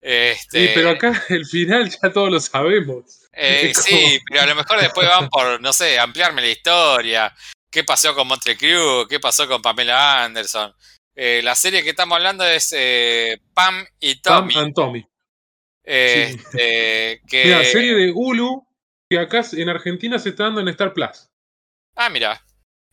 Este, 0.00 0.68
sí, 0.68 0.72
pero 0.72 0.90
acá 0.90 1.20
el 1.30 1.46
final 1.46 1.90
ya 1.90 2.12
todos 2.12 2.30
lo 2.30 2.38
sabemos. 2.38 3.22
Eh, 3.32 3.72
sí, 3.74 4.20
pero 4.30 4.42
a 4.42 4.46
lo 4.46 4.54
mejor 4.54 4.80
después 4.80 5.08
van 5.08 5.28
por, 5.30 5.60
no 5.60 5.72
sé, 5.72 5.98
ampliarme 5.98 6.42
la 6.42 6.48
historia. 6.48 7.34
¿Qué 7.72 7.82
pasó 7.82 8.14
con 8.14 8.28
Montre 8.28 8.56
Crew? 8.56 9.08
¿Qué 9.08 9.18
pasó 9.18 9.48
con 9.48 9.60
Pamela 9.60 10.22
Anderson? 10.22 10.72
Eh, 11.16 11.40
la 11.42 11.54
serie 11.54 11.82
que 11.82 11.90
estamos 11.90 12.16
hablando 12.16 12.44
es 12.44 12.74
eh, 12.76 13.38
Pam 13.54 13.86
y 14.00 14.20
Tommy. 14.20 14.54
Pam 14.54 14.64
and 14.64 14.74
Tommy. 14.74 15.06
Este, 15.82 17.20
que... 17.28 17.44
Mira, 17.44 17.64
serie 17.64 17.94
de 17.94 18.12
Hulu 18.12 18.66
que 19.08 19.18
acá 19.18 19.44
en 19.52 19.68
Argentina 19.68 20.18
se 20.18 20.30
está 20.30 20.44
dando 20.44 20.60
en 20.60 20.68
Star 20.68 20.92
Plus. 20.92 21.30
Ah, 21.94 22.08
mira. 22.08 22.42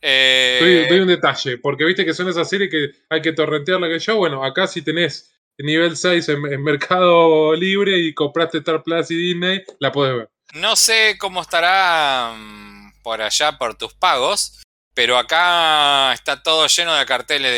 Eh... 0.00 0.86
Doy, 0.88 1.00
un 1.00 1.08
detalle, 1.08 1.58
porque 1.58 1.84
viste 1.84 2.04
que 2.04 2.12
son 2.12 2.28
esas 2.28 2.48
series 2.48 2.70
que 2.70 2.90
hay 3.08 3.22
que 3.22 3.32
torrentearla 3.32 3.88
que 3.88 3.98
yo. 3.98 4.16
Bueno, 4.16 4.44
acá 4.44 4.66
si 4.66 4.82
tenés 4.82 5.32
nivel 5.58 5.96
6 5.96 6.28
en, 6.28 6.62
Mercado 6.62 7.54
Libre 7.54 7.98
y 7.98 8.14
compraste 8.14 8.58
Star 8.58 8.82
Plus 8.82 9.10
y 9.10 9.16
Disney, 9.16 9.64
la 9.78 9.92
podés 9.92 10.16
ver. 10.16 10.30
No 10.54 10.76
sé 10.76 11.16
cómo 11.18 11.40
estará 11.40 12.34
mm, 12.36 13.02
por 13.02 13.22
allá 13.22 13.58
por 13.58 13.76
tus 13.76 13.94
pagos, 13.94 14.60
pero 14.94 15.18
acá 15.18 16.12
está 16.12 16.42
todo 16.42 16.66
lleno 16.66 16.94
de 16.94 17.06
carteles 17.06 17.52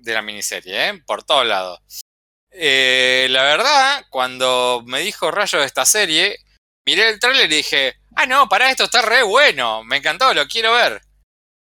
de, 0.00 0.12
la 0.12 0.22
miniserie, 0.22 0.88
¿eh? 0.88 1.02
por 1.06 1.24
todos 1.24 1.46
lados. 1.46 1.80
Eh, 2.50 3.26
la 3.30 3.42
verdad, 3.42 4.04
cuando 4.10 4.82
me 4.86 5.00
dijo 5.00 5.30
Rayo 5.30 5.58
de 5.58 5.66
esta 5.66 5.84
serie, 5.84 6.38
miré 6.86 7.08
el 7.08 7.18
tráiler 7.18 7.50
y 7.50 7.56
dije, 7.56 7.96
ah, 8.14 8.26
no, 8.26 8.48
para 8.48 8.70
esto 8.70 8.84
está 8.84 9.02
re 9.02 9.22
bueno, 9.22 9.82
me 9.84 9.96
encantó, 9.96 10.32
lo 10.34 10.46
quiero 10.46 10.74
ver. 10.74 11.02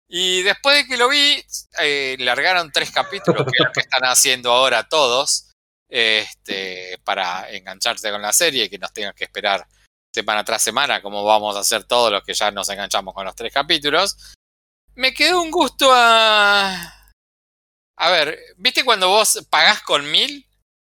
Y 0.07 0.43
después 0.43 0.77
de 0.77 0.87
que 0.87 0.97
lo 0.97 1.09
vi, 1.09 1.43
eh, 1.79 2.15
largaron 2.19 2.71
tres 2.71 2.91
capítulos, 2.91 3.43
que 3.45 3.57
es 3.57 3.65
lo 3.65 3.71
que 3.71 3.81
están 3.81 4.03
haciendo 4.05 4.51
ahora 4.51 4.87
todos. 4.87 5.51
este, 5.87 6.97
para 7.03 7.49
engancharse 7.51 8.11
con 8.11 8.21
la 8.21 8.33
serie 8.33 8.65
y 8.65 8.69
que 8.69 8.79
nos 8.79 8.91
tengan 8.91 9.13
que 9.13 9.23
esperar 9.23 9.65
semana 10.13 10.43
tras 10.43 10.61
semana, 10.61 11.01
como 11.01 11.23
vamos 11.23 11.55
a 11.55 11.59
hacer 11.59 11.83
todos 11.83 12.11
los 12.11 12.23
que 12.23 12.33
ya 12.33 12.49
nos 12.51 12.69
enganchamos 12.69 13.13
con 13.13 13.25
los 13.25 13.35
tres 13.35 13.53
capítulos. 13.53 14.34
Me 14.95 15.13
quedó 15.13 15.41
un 15.41 15.51
gusto 15.51 15.89
a. 15.91 16.93
A 17.97 18.11
ver, 18.11 18.39
¿viste 18.57 18.83
cuando 18.83 19.09
vos 19.09 19.45
pagás 19.49 19.81
con 19.81 20.09
mil 20.09 20.45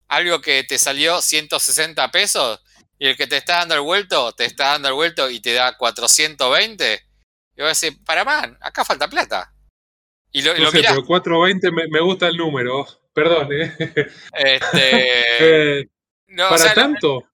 algo 0.09 0.40
que 0.40 0.62
te 0.64 0.79
salió 0.79 1.21
160 1.21 2.11
pesos 2.11 2.62
y 2.99 3.09
el 3.09 3.17
que 3.17 3.27
te 3.27 3.38
está 3.38 3.59
dando 3.59 3.75
el 3.75 3.81
vuelto 3.81 4.33
te 4.33 4.45
está 4.45 4.73
dando 4.73 4.88
el 4.88 4.95
vuelto 4.95 5.31
y 5.31 5.40
te 5.40 5.55
da 5.55 5.77
420? 5.77 7.03
Y 7.57 7.62
vos 7.62 7.81
decís, 7.81 7.99
para 8.05 8.25
man, 8.25 8.59
acá 8.61 8.85
falta 8.85 9.09
plata. 9.09 9.53
Y 10.33 10.43
lo, 10.43 10.57
no 10.57 10.71
sé, 10.71 10.83
pero 10.83 11.05
420 11.05 11.71
me, 11.71 11.88
me, 11.88 12.01
gusta 12.01 12.27
el 12.29 12.37
número. 12.37 12.87
Perdón, 13.12 13.53
¿eh? 13.53 13.77
Este, 14.33 15.81
eh, 15.81 15.88
¿Para 16.37 16.75
tanto? 16.75 17.25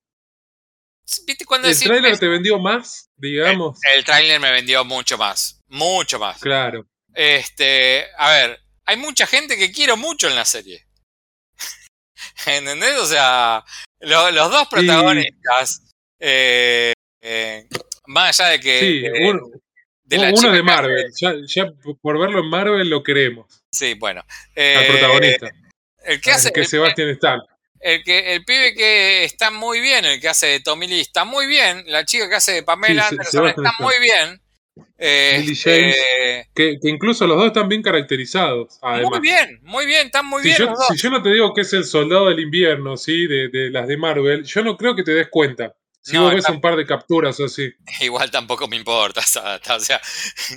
¿Viste 1.26 1.44
cuando 1.44 1.66
¿El 1.66 1.78
trailer 1.78 2.18
te 2.18 2.28
vendió 2.28 2.59
más, 2.59 3.11
digamos? 3.16 3.78
El, 3.85 3.98
el 3.98 4.04
trailer 4.04 4.38
me 4.38 4.52
vendió 4.52 4.85
mucho 4.85 5.16
más. 5.16 5.60
Mucho 5.70 6.18
más. 6.18 6.40
Claro. 6.40 6.87
Este, 7.14 8.06
a 8.18 8.30
ver, 8.30 8.61
hay 8.85 8.96
mucha 8.96 9.26
gente 9.26 9.56
que 9.56 9.72
quiero 9.72 9.96
mucho 9.96 10.28
en 10.28 10.35
la 10.35 10.44
serie. 10.44 10.87
¿Entendés? 12.46 12.98
O 12.98 13.06
sea, 13.06 13.64
los 14.00 14.50
dos 14.50 14.68
protagonistas, 14.68 15.92
eh, 16.18 16.92
eh, 17.20 17.66
más 18.06 18.38
allá 18.40 18.50
de 18.50 18.61
que... 18.61 18.80
Sí, 18.80 19.04
uno, 19.28 19.48
de, 20.02 20.33
uno 20.33 20.50
de 20.50 20.62
Marvel, 20.62 21.06
ya, 21.14 21.66
por 22.02 22.18
verlo 22.18 22.40
en 22.40 22.50
Marvel 22.50 22.88
lo 22.88 23.02
queremos. 23.02 23.62
Sí, 23.70 23.94
bueno. 23.94 24.24
Al 24.56 24.87
protagonista. 24.87 25.50
El 26.04 26.20
que 26.20 26.33
hace... 26.33 26.52
que 26.52 26.64
Sebastián 26.64 27.11
Stan. 27.11 27.40
El, 27.78 28.02
que, 28.02 28.35
el 28.35 28.44
pibe 28.44 28.74
que 28.74 29.24
está 29.24 29.50
muy 29.50 29.80
bien, 29.80 30.04
el 30.04 30.20
que 30.20 30.28
hace 30.28 30.46
de 30.46 30.61
Tommy 30.61 30.88
Lee, 30.88 31.00
está 31.00 31.24
muy 31.24 31.46
bien. 31.46 31.85
La 31.87 32.04
chica 32.04 32.28
que 32.28 32.35
hace 32.35 32.52
de 32.52 32.62
Pamela 32.62 33.06
Anderson 33.09 33.48
está 33.48 33.72
muy 33.78 33.94
bien. 34.00 34.42
Lily 34.98 35.56
James, 35.56 35.96
este, 35.96 36.48
que, 36.54 36.78
incluso 36.83 37.26
los 37.26 37.37
dos 37.37 37.46
están 37.46 37.68
bien 37.68 37.83
caracterizados. 37.83 38.78
Muy 38.83 39.20
bien, 39.20 39.61
muy 39.62 39.87
bien, 39.87 40.06
están 40.06 40.26
muy 40.26 40.42
bien. 40.42 40.56
Yo, 40.56 40.74
Si 40.90 40.96
yo 40.96 41.11
no 41.11 41.22
te 41.22 41.30
digo 41.30 41.54
que 41.54 41.62
es 41.62 41.72
el 41.72 41.85
soldado 41.85 42.28
del 42.28 42.40
invierno, 42.40 42.96
¿sí? 42.96 43.26
De, 43.26 43.48
de, 43.48 43.70
las 43.70 43.88
de 43.88 43.96
Marvel, 43.96 44.44
yo 44.44 44.62
no 44.62 44.76
creo 44.76 44.94
que 44.94 45.02
te 45.02 45.12
des 45.12 45.28
cuenta. 45.28 45.74
Si 46.02 46.16
vos 46.16 46.35
ves 46.35 46.48
un 46.48 46.61
par 46.61 46.76
de 46.76 46.87
capturas 46.87 47.38
o 47.40 47.44
así. 47.44 47.70
Igual 48.00 48.30
tampoco 48.30 48.66
me 48.68 48.76
importa, 48.76 49.20
o 49.76 49.80
sea, 49.80 50.00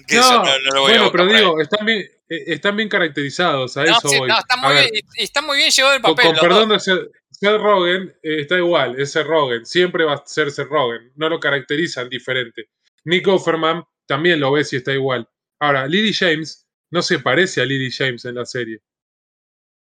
que 0.08 0.15
no, 0.15 0.43
no, 0.43 0.58
lo 0.73 0.82
voy 0.82 0.91
bueno, 0.93 1.12
pero 1.12 1.26
digo, 1.26 1.60
están 1.60 1.86
bien, 1.86 1.99
eh, 2.30 2.43
están 2.47 2.78
bien 2.78 2.89
caracterizados, 2.89 3.76
a 3.78 3.84
eso 3.84 3.99
voy. 4.04 4.30
No, 4.30 4.39
están 4.39 4.62
muy, 4.62 4.73
bien, 4.73 4.89
está 5.15 5.41
muy 5.41 5.58
bien 5.58 5.69
llevado 5.69 5.95
el 5.95 6.02
papel. 6.02 6.26
Con, 6.28 6.36
perdón 6.38 6.69
de 6.69 6.80
ser, 6.80 7.12
Seth 7.30 7.60
Rogen, 7.60 8.15
eh, 8.23 8.41
está 8.41 8.58
igual, 8.58 8.99
es 8.99 9.12
Seth 9.12 9.28
Rogen, 9.28 9.65
siempre 9.65 10.06
va 10.06 10.13
a 10.13 10.23
ser 10.26 10.49
Seth 10.49 10.69
Rogen, 10.69 11.12
no 11.15 11.28
lo 11.28 11.39
caracterizan 11.39 12.08
diferente. 12.08 12.69
Nick 13.06 13.28
Offerman 13.28 13.84
también 14.08 14.39
lo 14.39 14.52
ves 14.52 14.74
y 14.74 14.78
está 14.78 14.94
igual. 14.94 15.28
Ahora, 15.60 15.88
Lily 15.88 16.13
James 16.13 16.68
no 16.92 17.02
se 17.02 17.20
parece 17.20 17.62
a 17.62 17.66
Lily 17.66 17.92
James 17.92 18.26
en 18.26 18.36
la 18.36 18.46
serie. 18.46 18.80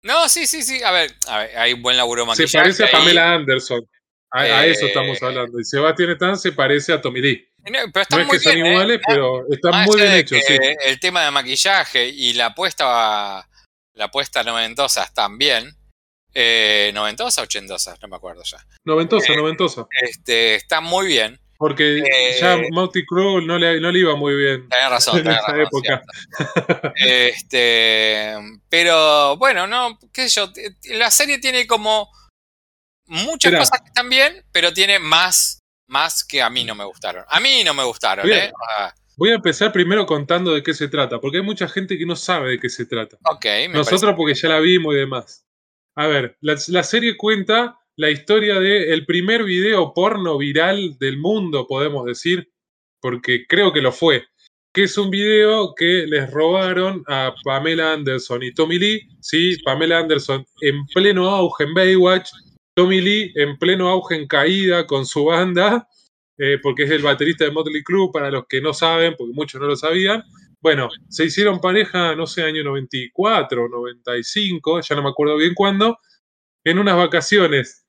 No, 0.02 0.28
sí, 0.28 0.46
sí, 0.46 0.62
sí. 0.62 0.82
A 0.82 0.90
ver, 0.92 1.14
hay 1.56 1.72
un 1.72 1.82
buen 1.82 1.96
laburo 1.96 2.32
Se 2.34 2.46
parece 2.46 2.84
a 2.84 2.90
Pamela 2.90 3.34
Anderson. 3.34 3.80
A, 4.30 4.66
eso 4.66 4.86
estamos 4.86 5.22
eh, 5.22 5.26
hablando. 5.26 5.60
Y 5.60 5.64
Sebastián 5.64 6.10
Stan 6.10 6.36
se 6.36 6.52
parece 6.52 6.92
a 6.92 7.00
Tommy 7.00 7.20
Lee. 7.20 7.48
No, 7.70 7.78
pero 7.92 8.22
es 8.22 8.28
que 8.28 8.38
sean 8.38 8.58
¿eh? 8.58 8.70
iguales, 8.70 9.00
pero 9.06 9.48
están 9.48 9.84
muy 9.84 9.96
bien 9.96 10.12
hechos. 10.12 10.38
Sí. 10.46 10.56
El 10.84 11.00
tema 11.00 11.24
de 11.24 11.30
maquillaje 11.30 12.08
y 12.08 12.34
la 12.34 12.46
apuesta, 12.46 13.48
la 13.94 14.04
apuesta 14.04 14.42
noventosa 14.42 15.10
también. 15.14 15.76
Eh, 16.34 16.90
¿Noventosa 16.92 17.42
o 17.42 17.44
ochentosa? 17.44 17.96
No 18.02 18.08
me 18.08 18.16
acuerdo 18.16 18.42
ya. 18.42 18.58
Noventosa, 18.84 19.32
eh, 19.32 19.36
noventosa. 19.36 19.86
Este, 20.02 20.56
está 20.56 20.80
muy 20.80 21.06
bien. 21.06 21.40
Porque 21.64 22.04
ya 22.38 22.56
eh, 22.56 22.68
Monty 22.72 23.06
Crew 23.06 23.40
no 23.40 23.58
le, 23.58 23.80
no 23.80 23.90
le 23.90 24.00
iba 24.00 24.14
muy 24.16 24.34
bien. 24.36 24.68
Tenés 24.68 24.90
razón, 24.90 25.18
en 25.20 25.30
esa 25.30 25.56
época. 25.62 26.02
este, 26.94 28.34
pero 28.68 29.38
bueno, 29.38 29.66
no, 29.66 29.98
qué 30.12 30.28
sé 30.28 30.40
yo. 30.40 30.52
La 30.94 31.10
serie 31.10 31.38
tiene 31.38 31.66
como 31.66 32.10
muchas 33.06 33.54
cosas 33.54 33.80
que 33.80 33.86
están 33.86 34.10
bien, 34.10 34.44
pero 34.52 34.74
tiene 34.74 34.98
más, 34.98 35.60
más 35.86 36.22
que 36.22 36.42
a 36.42 36.50
mí 36.50 36.64
no 36.64 36.74
me 36.74 36.84
gustaron. 36.84 37.24
A 37.30 37.40
mí 37.40 37.64
no 37.64 37.72
me 37.72 37.84
gustaron, 37.84 38.30
¿eh? 38.30 38.52
Voy 39.16 39.30
a 39.30 39.36
empezar 39.36 39.72
primero 39.72 40.04
contando 40.04 40.52
de 40.52 40.62
qué 40.62 40.74
se 40.74 40.88
trata, 40.88 41.18
porque 41.18 41.38
hay 41.38 41.44
mucha 41.44 41.66
gente 41.66 41.96
que 41.96 42.04
no 42.04 42.14
sabe 42.14 42.50
de 42.50 42.60
qué 42.60 42.68
se 42.68 42.84
trata. 42.84 43.16
Ok, 43.24 43.46
Nosotros 43.70 44.12
porque 44.18 44.34
ya 44.34 44.50
la 44.50 44.60
vimos 44.60 44.92
y 44.92 44.98
demás. 44.98 45.46
A 45.96 46.08
ver, 46.08 46.36
la, 46.42 46.58
la 46.68 46.82
serie 46.82 47.16
cuenta 47.16 47.78
la 47.96 48.10
historia 48.10 48.58
del 48.60 48.92
el 48.92 49.06
primer 49.06 49.44
video 49.44 49.92
porno 49.94 50.36
viral 50.38 50.98
del 50.98 51.18
mundo, 51.18 51.66
podemos 51.66 52.04
decir, 52.06 52.50
porque 53.00 53.46
creo 53.46 53.72
que 53.72 53.80
lo 53.80 53.92
fue, 53.92 54.24
que 54.72 54.84
es 54.84 54.98
un 54.98 55.10
video 55.10 55.74
que 55.76 56.06
les 56.06 56.30
robaron 56.30 57.04
a 57.06 57.32
Pamela 57.44 57.92
Anderson 57.92 58.42
y 58.42 58.52
Tommy 58.52 58.78
Lee, 58.78 59.08
sí, 59.20 59.56
Pamela 59.64 60.00
Anderson 60.00 60.44
en 60.60 60.84
pleno 60.86 61.30
auge 61.30 61.64
en 61.64 61.74
Baywatch, 61.74 62.30
Tommy 62.74 63.00
Lee 63.00 63.32
en 63.36 63.56
pleno 63.58 63.88
auge 63.88 64.16
en 64.16 64.26
caída 64.26 64.86
con 64.86 65.06
su 65.06 65.26
banda, 65.26 65.86
eh, 66.36 66.58
porque 66.60 66.82
es 66.82 66.90
el 66.90 67.02
baterista 67.02 67.44
de 67.44 67.52
Motley 67.52 67.84
Crue, 67.84 68.10
para 68.12 68.30
los 68.30 68.46
que 68.48 68.60
no 68.60 68.74
saben, 68.74 69.14
porque 69.16 69.32
muchos 69.32 69.60
no 69.60 69.68
lo 69.68 69.76
sabían. 69.76 70.24
Bueno, 70.60 70.88
se 71.08 71.26
hicieron 71.26 71.60
pareja, 71.60 72.16
no 72.16 72.26
sé, 72.26 72.42
año 72.42 72.64
94, 72.64 73.68
95, 73.68 74.80
ya 74.80 74.96
no 74.96 75.02
me 75.02 75.10
acuerdo 75.10 75.36
bien 75.36 75.54
cuándo, 75.54 75.98
en 76.64 76.78
unas 76.80 76.96
vacaciones 76.96 77.83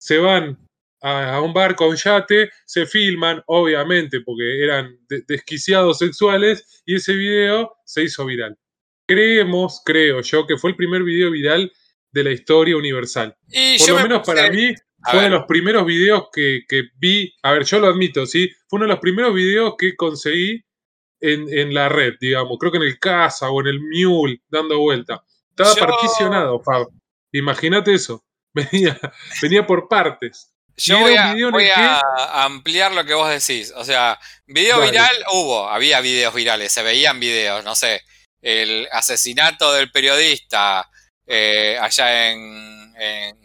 se 0.00 0.18
van 0.18 0.58
a, 1.02 1.40
un 1.40 1.52
barco, 1.52 1.84
a 1.84 1.88
un 1.88 1.96
yate, 1.96 2.50
se 2.64 2.86
filman, 2.86 3.42
obviamente, 3.46 4.20
porque 4.20 4.64
eran 4.64 4.98
desquiciados 5.28 5.98
sexuales, 5.98 6.82
y 6.84 6.96
ese 6.96 7.14
video 7.14 7.76
se 7.84 8.04
hizo 8.04 8.24
viral. 8.24 8.58
Creemos, 9.06 9.82
creo 9.84 10.22
yo, 10.22 10.46
que 10.46 10.56
fue 10.56 10.70
el 10.70 10.76
primer 10.76 11.02
video 11.02 11.30
viral 11.30 11.70
de 12.12 12.24
la 12.24 12.30
historia 12.30 12.76
universal. 12.76 13.36
Por 13.78 13.88
lo 13.88 14.02
menos 14.02 14.26
para 14.26 14.50
mí, 14.50 14.74
fue 15.02 15.14
uno 15.14 15.22
de 15.22 15.30
los 15.30 15.44
primeros 15.46 15.86
videos 15.86 16.28
que, 16.32 16.64
vi, 16.96 17.32
a 17.42 17.52
ver, 17.52 17.64
yo 17.64 17.78
lo 17.78 17.88
admito, 17.88 18.26
¿sí? 18.26 18.50
Fue 18.68 18.78
uno 18.78 18.86
de 18.86 18.92
los 18.92 19.00
primeros 19.00 19.34
videos 19.34 19.74
que 19.78 19.96
conseguí 19.96 20.62
en, 21.20 21.46
en 21.52 21.74
la 21.74 21.88
red, 21.88 22.14
digamos, 22.20 22.56
creo 22.58 22.72
que 22.72 22.78
en 22.78 22.84
el 22.84 22.98
Casa 22.98 23.50
o 23.50 23.60
en 23.60 23.66
el 23.66 23.80
Mule, 23.80 24.40
dando 24.48 24.78
vuelta. 24.78 25.22
Estaba 25.50 25.74
particionado, 25.74 26.60
Fab. 26.60 26.88
Imagínate 27.32 27.92
eso. 27.92 28.24
Venía, 28.54 28.98
venía 29.40 29.66
por 29.66 29.88
partes. 29.88 30.52
Yo 30.76 30.98
voy, 30.98 31.14
a, 31.14 32.00
ampliar 32.44 32.92
lo 32.92 33.04
que 33.04 33.14
vos 33.14 33.28
decís. 33.28 33.72
O 33.76 33.84
sea, 33.84 34.18
video 34.46 34.80
viral 34.80 35.14
hubo, 35.32 35.68
había 35.68 36.00
videos 36.00 36.34
virales, 36.34 36.72
se 36.72 36.82
veían 36.82 37.20
videos, 37.20 37.62
no 37.64 37.74
sé, 37.74 38.02
el 38.40 38.88
asesinato 38.90 39.72
del 39.74 39.90
periodista 39.90 40.88
eh, 41.26 41.78
allá 41.80 42.30
en, 42.30 42.80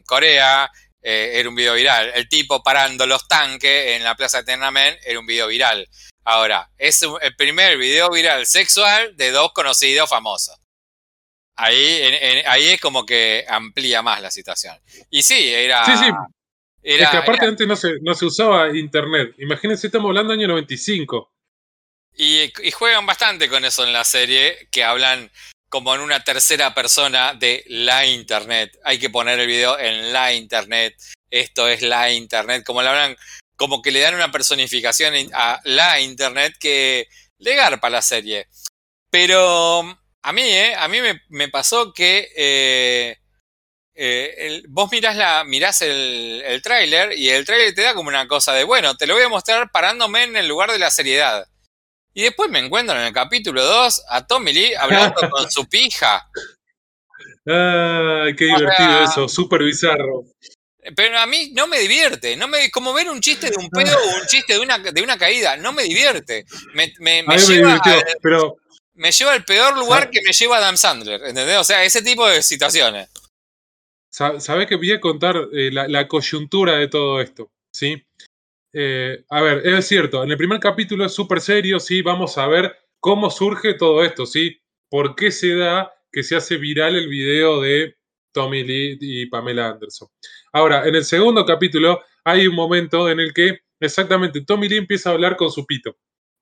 Corea 0.05 0.69
eh, 1.01 1.31
era 1.35 1.49
un 1.49 1.55
video 1.55 1.73
viral. 1.73 2.11
El 2.13 2.29
tipo 2.29 2.63
parando 2.63 3.05
los 3.05 3.27
tanques 3.27 3.95
en 3.95 4.03
la 4.03 4.15
plaza 4.15 4.39
de 4.39 4.45
Tiananmen 4.45 4.95
era 5.03 5.19
un 5.19 5.25
video 5.25 5.47
viral. 5.47 5.87
Ahora, 6.23 6.69
es 6.77 7.01
el 7.03 7.35
primer 7.35 7.77
video 7.77 8.09
viral 8.09 8.45
sexual 8.45 9.15
de 9.17 9.31
dos 9.31 9.51
conocidos 9.53 10.09
famosos. 10.09 10.55
Ahí, 11.57 12.01
ahí 12.45 12.67
es 12.67 12.81
como 12.81 13.05
que 13.05 13.45
amplía 13.47 14.01
más 14.01 14.21
la 14.21 14.31
situación. 14.31 14.77
Y 15.09 15.23
sí, 15.23 15.53
era. 15.53 15.85
Sí, 15.85 15.91
sí. 15.97 16.11
es 16.83 17.09
que 17.09 17.17
aparte 17.17 17.45
antes 17.45 17.67
no 17.67 17.75
se, 17.75 17.93
no 18.01 18.13
se 18.13 18.25
usaba 18.25 18.75
internet. 18.75 19.33
Imagínense, 19.37 19.87
estamos 19.87 20.09
hablando 20.09 20.33
año 20.33 20.47
95. 20.47 21.31
Y, 22.17 22.51
y 22.61 22.71
juegan 22.71 23.05
bastante 23.05 23.49
con 23.49 23.63
eso 23.63 23.85
en 23.85 23.93
la 23.93 24.03
serie, 24.03 24.67
que 24.71 24.83
hablan 24.83 25.31
como 25.69 25.93
en 25.95 26.01
una 26.01 26.23
tercera 26.23 26.73
persona 26.73 27.33
de 27.33 27.63
la 27.67 28.05
internet. 28.05 28.77
Hay 28.83 28.99
que 28.99 29.09
poner 29.09 29.39
el 29.39 29.47
video 29.47 29.77
en 29.77 30.13
la 30.13 30.33
internet. 30.33 30.95
Esto 31.29 31.67
es 31.67 31.81
la 31.81 32.11
internet. 32.11 32.63
Como 32.65 32.81
le 32.81 32.89
hablan, 32.89 33.17
como 33.55 33.81
que 33.81 33.91
le 33.91 33.99
dan 33.99 34.15
una 34.15 34.31
personificación 34.31 35.13
a 35.33 35.59
la 35.63 35.99
internet 35.99 36.55
que 36.59 37.07
le 37.39 37.55
garpa 37.55 37.89
la 37.89 38.01
serie. 38.01 38.47
Pero 39.09 39.97
a 40.25 40.33
mí, 40.33 40.41
¿eh? 40.41 40.73
A 40.75 40.87
mí 40.87 40.97
me, 41.29 41.49
pasó 41.49 41.93
que 41.93 42.31
eh, 42.35 43.15
eh, 43.93 44.63
vos 44.69 44.91
mirás, 44.91 45.15
la, 45.15 45.43
mirás 45.43 45.83
el, 45.83 46.41
el 46.43 46.63
tráiler 46.63 47.13
y 47.15 47.29
el 47.29 47.45
tráiler 47.45 47.75
te 47.75 47.83
da 47.83 47.93
como 47.93 48.09
una 48.09 48.27
cosa 48.27 48.51
de, 48.53 48.63
bueno, 48.63 48.97
te 48.97 49.05
lo 49.05 49.13
voy 49.13 49.21
a 49.21 49.29
mostrar 49.29 49.69
parándome 49.71 50.23
en 50.23 50.35
el 50.35 50.47
lugar 50.47 50.71
de 50.71 50.79
la 50.79 50.89
seriedad. 50.89 51.45
Y 52.15 52.23
después 52.23 52.49
me 52.49 52.57
encuentro 52.57 52.95
en 52.95 53.03
el 53.05 53.13
capítulo 53.13 53.63
2 53.63 54.01
a 54.09 54.25
Tommy 54.25 54.51
Lee 54.51 54.73
hablando 54.73 55.13
con 55.29 55.51
su 55.51 55.69
pija. 55.69 56.27
Ay, 57.45 58.35
qué 58.35 58.45
divertido 58.45 59.03
eso, 59.03 59.27
súper 59.29 59.61
bizarro. 59.61 60.23
Pero 60.95 61.19
a 61.19 61.27
mí 61.27 61.51
no 61.53 61.67
me 61.67 61.77
divierte, 61.77 62.35
no 62.35 62.47
me 62.47 62.71
como 62.71 62.93
ver 62.93 63.09
un 63.11 63.21
chiste 63.21 63.51
de 63.51 63.57
un 63.57 63.69
pedo 63.69 63.95
o 63.95 64.21
un 64.21 64.25
chiste 64.25 64.53
de 64.53 64.59
una, 64.59 64.79
de 64.79 65.01
una 65.03 65.19
caída, 65.19 65.55
no 65.55 65.71
me 65.71 65.83
divierte. 65.83 66.45
Me, 66.73 66.91
me, 66.97 67.21
me 67.21 67.37
lleva 67.37 67.79
pero 68.23 68.57
me 68.95 69.11
lleva 69.11 69.33
al 69.33 69.43
peor 69.43 69.77
lugar 69.77 70.09
que 70.09 70.21
me 70.25 70.33
lleva 70.33 70.57
Adam 70.57 70.77
Sandler, 70.77 71.21
¿entendés? 71.23 71.57
O 71.57 71.63
sea, 71.63 71.83
ese 71.83 72.01
tipo 72.01 72.27
de 72.27 72.41
situaciones. 72.41 73.09
sabés 74.09 74.67
que 74.67 74.75
voy 74.75 74.91
a 74.91 74.99
contar 74.99 75.49
eh, 75.53 75.69
la, 75.71 76.07
coyuntura 76.07 76.77
de 76.77 76.87
todo 76.87 77.21
esto, 77.21 77.51
¿sí? 77.71 78.01
Eh, 78.73 79.23
a 79.29 79.41
ver, 79.41 79.65
es 79.65 79.87
cierto, 79.87 80.23
en 80.23 80.31
el 80.31 80.37
primer 80.37 80.59
capítulo 80.59 81.05
es 81.05 81.13
súper 81.13 81.39
serio, 81.41 81.79
¿sí? 81.79 82.01
Vamos 82.01 82.37
a 82.37 82.47
ver 82.47 82.75
cómo 82.99 83.29
surge 83.29 83.73
todo 83.73 84.03
esto, 84.03 84.25
¿sí? 84.25 84.59
¿Por 84.89 85.15
qué 85.15 85.31
se 85.31 85.55
da 85.55 85.91
que 86.11 86.23
se 86.23 86.35
hace 86.35 86.57
viral 86.57 86.95
el 86.95 87.07
video 87.09 87.61
de 87.61 87.97
Tommy 88.33 88.63
Lee 88.63 88.97
y 88.99 89.25
Pamela 89.27 89.69
Anderson? 89.69 90.07
Ahora, 90.53 90.87
en 90.87 90.95
el 90.95 91.03
segundo 91.03 91.45
capítulo 91.45 92.01
hay 92.23 92.47
un 92.47 92.55
momento 92.55 93.09
en 93.09 93.19
el 93.19 93.33
que 93.33 93.59
exactamente 93.79 94.41
Tommy 94.41 94.69
Lee 94.69 94.77
empieza 94.77 95.09
a 95.09 95.13
hablar 95.13 95.35
con 95.35 95.51
su 95.51 95.65
pito. 95.65 95.97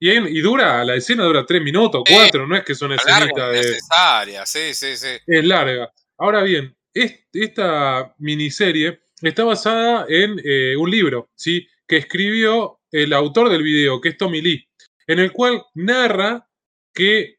Y, 0.06 0.42
dura, 0.42 0.84
la 0.84 0.96
escena 0.96 1.24
dura 1.24 1.46
tres 1.46 1.62
minutos, 1.62 2.04
cuatro, 2.06 2.46
no 2.46 2.58
es 2.58 2.66
que 2.66 2.74
es 2.74 2.82
una 2.82 2.96
escenita 2.96 3.48
de. 3.48 3.60
necesaria, 3.60 4.46
sí, 4.46 4.74
sí, 4.74 4.98
sí. 4.98 5.08
Es 5.26 5.46
larga. 5.46 5.94
Ahora 6.18 6.44
bien, 6.44 6.76
esta 6.94 8.14
miniserie 8.18 9.00
está 9.22 9.46
basada 9.46 10.06
en 10.10 10.42
eh, 10.44 10.76
un 10.76 10.92
libro, 10.92 11.30
¿sí? 11.36 11.66
Que 11.88 11.96
escribió 11.96 12.82
el 12.92 13.14
autor 13.14 13.48
del 13.48 13.64
video, 13.64 14.02
que 14.02 14.10
es 14.10 14.18
Tommy 14.18 14.42
Lee, 14.42 14.68
en 15.08 15.20
el 15.20 15.32
cual 15.32 15.64
narra 15.74 16.50
que 16.94 17.38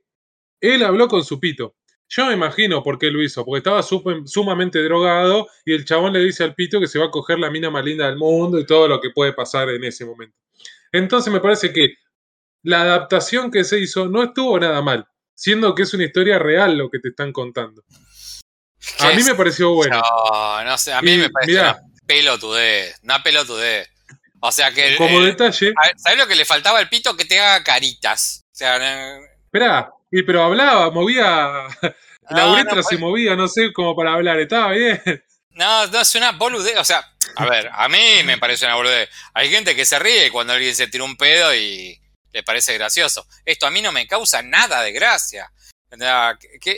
él 0.59 0.85
habló 0.85 1.07
con 1.07 1.23
su 1.23 1.39
pito. 1.39 1.77
Yo 2.09 2.25
me 2.25 2.33
imagino 2.33 2.83
por 2.83 2.99
qué 2.99 3.11
lo 3.11 3.23
hizo, 3.23 3.45
porque 3.45 3.59
estaba 3.59 3.83
sumamente 3.83 4.83
drogado 4.83 5.49
y 5.67 5.75
el 5.75 5.85
chabón 5.85 6.15
le 6.15 6.21
dice 6.21 6.45
al 6.45 6.55
pito 6.55 6.81
que 6.81 6.87
se 6.87 6.99
va 6.99 7.07
a 7.07 7.11
coger 7.11 7.39
la 7.39 7.51
mina 7.51 7.69
más 7.69 7.85
linda 7.85 8.07
del 8.07 8.17
mundo 8.17 8.59
y 8.59 8.65
todo 8.65 8.89
lo 8.89 9.03
que 9.03 9.11
puede 9.11 9.35
pasar 9.35 9.69
en 9.69 9.85
ese 9.85 10.07
momento. 10.07 10.35
Entonces 10.93 11.31
me 11.31 11.41
parece 11.41 11.71
que 11.71 11.97
la 12.65 12.83
adaptación 12.83 13.51
que 13.51 13.62
se 13.62 13.79
hizo 13.79 14.09
no 14.09 14.25
estuvo 14.25 14.59
nada 14.59 14.83
mal, 14.83 15.07
siendo 15.35 15.75
que 15.75 15.85
es 15.85 15.95
una 15.95 16.05
historia 16.05 16.39
real 16.39 16.77
lo 16.77 16.91
que 16.91 16.99
te 16.99 17.11
están 17.11 17.33
contando. 17.33 17.85
A 18.99 19.11
mí 19.11 19.23
me 19.23 19.35
pareció 19.35 19.73
bueno. 19.75 20.01
No, 20.01 20.65
no 20.65 20.79
sé, 20.79 20.93
a 20.93 21.01
mí 21.01 21.17
me 21.17 21.31
pareció 21.31 21.61
una 21.61 21.79
pelotudez, 22.07 22.99
una 23.03 23.23
pelotudez. 23.23 23.89
O 24.41 24.53
sea 24.53 24.73
que. 24.73 24.97
Como 24.97 25.21
detalle. 25.23 25.73
¿Sabes 25.97 26.19
lo 26.19 26.27
que 26.27 26.37
le 26.37 26.45
faltaba 26.45 26.79
al 26.79 26.89
pito? 26.89 27.17
Que 27.17 27.25
te 27.25 27.39
haga 27.39 27.65
caritas. 27.65 28.45
O 28.45 28.55
sea. 28.55 29.19
Esperá, 29.45 29.91
y 30.11 30.23
pero 30.23 30.43
hablaba, 30.43 30.91
movía. 30.91 31.67
La 32.31 32.51
uretra 32.51 32.83
se 32.83 32.97
movía, 32.97 33.37
no 33.37 33.49
sé, 33.49 33.73
como 33.73 33.95
para 33.95 34.15
hablar, 34.15 34.39
estaba 34.39 34.73
bien. 34.73 35.03
No, 35.57 35.87
no, 35.87 36.01
es 36.01 36.12
una 36.17 36.33
boludez. 36.33 36.77
O 36.79 36.85
sea, 36.85 37.15
a 37.37 37.47
ver, 37.47 37.71
a 37.73 37.89
mí 37.89 38.25
me 38.25 38.39
parece 38.39 38.67
una 38.67 38.75
boludez. 38.75 39.09
Hay 39.35 39.49
gente 39.49 39.77
que 39.77 39.85
se 39.85 40.01
ríe 40.01 40.33
cuando 40.33 40.53
alguien 40.53 40.75
se 40.75 40.89
tira 40.89 41.05
un 41.05 41.17
pedo 41.17 41.55
y 41.55 41.97
le 42.35 42.43
parece 42.43 42.74
gracioso. 42.74 43.26
Esto 43.45 43.66
a 43.66 43.70
mí 43.70 43.80
no 43.80 43.93
me 43.93 44.07
causa 44.07 44.43
nada 44.43 44.82
de 44.82 44.93
gracia. 44.93 45.51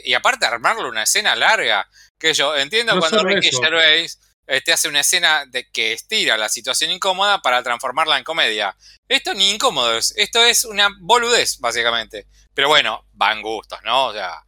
y 0.05 0.15
aparte 0.15 0.45
armarlo 0.45 0.89
una 0.89 1.05
escena 1.05 1.35
larga, 1.35 1.89
que 2.19 2.35
yo 2.35 2.55
entiendo 2.55 2.99
cuando 3.01 3.25
Ricky 3.25 3.51
Gervais 3.51 4.21
este, 4.47 4.73
hace 4.73 4.89
una 4.89 5.01
escena 5.01 5.47
de 5.47 5.69
que 5.71 5.95
estira 5.95 6.37
la 6.37 6.51
situación 6.51 6.91
incómoda 6.91 7.41
para 7.41 7.63
transformarla 7.63 8.19
en 8.19 8.25
comedia. 8.25 8.77
Esto 9.09 9.33
ni 9.33 9.51
incómodo 9.51 9.97
es, 9.97 10.13
esto 10.17 10.45
es 10.45 10.65
una 10.65 10.91
boludez, 11.01 11.59
básicamente. 11.59 12.27
Pero 12.53 12.69
bueno, 12.69 13.07
van 13.13 13.41
gustos, 13.41 13.81
¿no? 13.83 14.09
O 14.09 14.13
sea, 14.13 14.45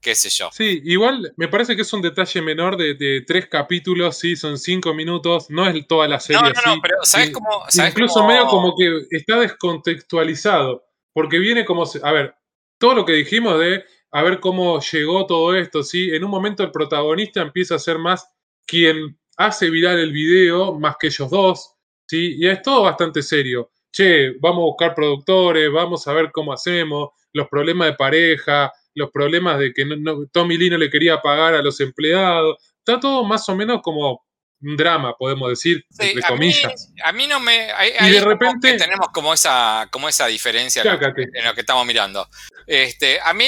qué 0.00 0.14
sé 0.14 0.30
yo. 0.30 0.48
Sí, 0.52 0.80
igual 0.84 1.32
me 1.36 1.48
parece 1.48 1.76
que 1.76 1.82
es 1.82 1.92
un 1.92 2.02
detalle 2.02 2.42
menor 2.42 2.76
de, 2.76 3.24
tres 3.26 3.46
capítulos, 3.46 4.18
sí, 4.18 4.36
son 4.36 4.58
cinco 4.58 4.94
minutos, 4.94 5.50
no 5.50 5.68
es 5.68 5.86
toda 5.86 6.08
la 6.08 6.20
serie. 6.20 6.42
No, 6.42 6.48
no, 6.48 6.76
no, 6.76 6.82
pero 6.82 6.96
¿sabes 7.02 7.30
cómo? 7.30 7.64
incluso 7.86 8.26
medio 8.26 8.46
como 8.46 8.74
que 8.76 9.02
está 9.10 9.38
descontextualizado, 9.38 10.84
porque 11.12 11.38
viene 11.38 11.64
como, 11.64 11.84
a 12.02 12.12
ver, 12.12 12.34
todo 12.78 12.94
lo 12.94 13.04
que 13.04 13.12
dijimos 13.12 13.58
de 13.58 13.84
a 14.12 14.22
ver 14.22 14.40
cómo 14.40 14.80
llegó 14.80 15.26
todo 15.26 15.54
esto, 15.54 15.82
¿sí? 15.82 16.10
En 16.12 16.24
un 16.24 16.30
momento 16.30 16.62
el 16.62 16.72
protagonista 16.72 17.40
empieza 17.40 17.76
a 17.76 17.78
ser 17.78 17.98
más 17.98 18.28
quien 18.66 19.18
hace 19.36 19.70
viral 19.70 19.98
el 19.98 20.12
video, 20.12 20.78
más 20.78 20.96
que 20.98 21.08
ellos 21.08 21.30
dos, 21.30 21.74
¿sí? 22.06 22.36
Y 22.38 22.48
es 22.48 22.60
todo 22.62 22.82
bastante 22.82 23.22
serio. 23.22 23.70
Che, 23.92 24.32
vamos 24.40 24.58
a 24.58 24.66
buscar 24.66 24.94
productores, 24.94 25.70
vamos 25.70 26.06
a 26.06 26.12
ver 26.12 26.30
cómo 26.32 26.52
hacemos, 26.52 27.10
los 27.32 27.48
problemas 27.48 27.88
de 27.88 27.94
pareja, 27.94 28.72
los 28.94 29.10
problemas 29.10 29.58
de 29.58 29.72
que 29.72 29.86
Tommy 30.32 30.56
Lee 30.56 30.70
no 30.70 30.78
le 30.78 30.90
quería 30.90 31.20
pagar 31.20 31.54
a 31.54 31.62
los 31.62 31.80
empleados. 31.80 32.56
Está 32.78 32.98
todo 32.98 33.24
más 33.24 33.48
o 33.48 33.56
menos 33.56 33.80
como 33.82 34.24
un 34.62 34.76
drama, 34.76 35.16
podemos 35.16 35.48
decir, 35.48 35.84
entre 35.98 36.22
comillas. 36.22 36.92
a 37.02 37.12
mí 37.12 37.26
no 37.26 37.40
me. 37.40 37.68
y 38.00 38.10
de 38.10 38.20
repente. 38.20 38.76
tenemos 38.76 39.08
como 39.12 39.32
esa, 39.32 39.88
como 39.90 40.08
esa 40.08 40.26
diferencia 40.26 40.82
en 40.82 41.44
lo, 41.44 41.54
que 41.54 41.60
estamos 41.60 41.86
mirando. 41.86 42.28
Este, 42.66 43.20
a 43.20 43.32
mí 43.32 43.46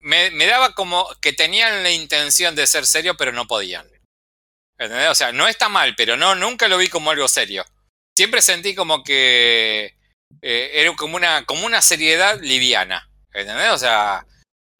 me, 0.00 0.46
daba 0.46 0.74
como 0.74 1.06
que 1.20 1.32
tenían 1.32 1.82
la 1.82 1.90
intención 1.90 2.54
de 2.54 2.66
ser 2.66 2.86
serio, 2.86 3.16
pero 3.16 3.32
no 3.32 3.46
podían. 3.46 3.86
O 5.10 5.14
sea, 5.14 5.30
no 5.32 5.46
está 5.46 5.68
mal, 5.68 5.94
pero 5.94 6.16
no, 6.16 6.34
nunca 6.34 6.66
lo 6.68 6.78
vi 6.78 6.88
como 6.88 7.10
algo 7.10 7.28
serio. 7.28 7.64
Siempre 8.16 8.40
sentí 8.40 8.74
como 8.74 9.04
que 9.04 9.94
eh, 10.40 10.70
era 10.74 10.94
como 10.94 11.16
una, 11.16 11.44
como 11.44 11.66
una 11.66 11.82
seriedad 11.82 12.40
liviana. 12.40 13.10
¿Entendés? 13.32 13.70
O 13.72 13.78
sea, 13.78 14.26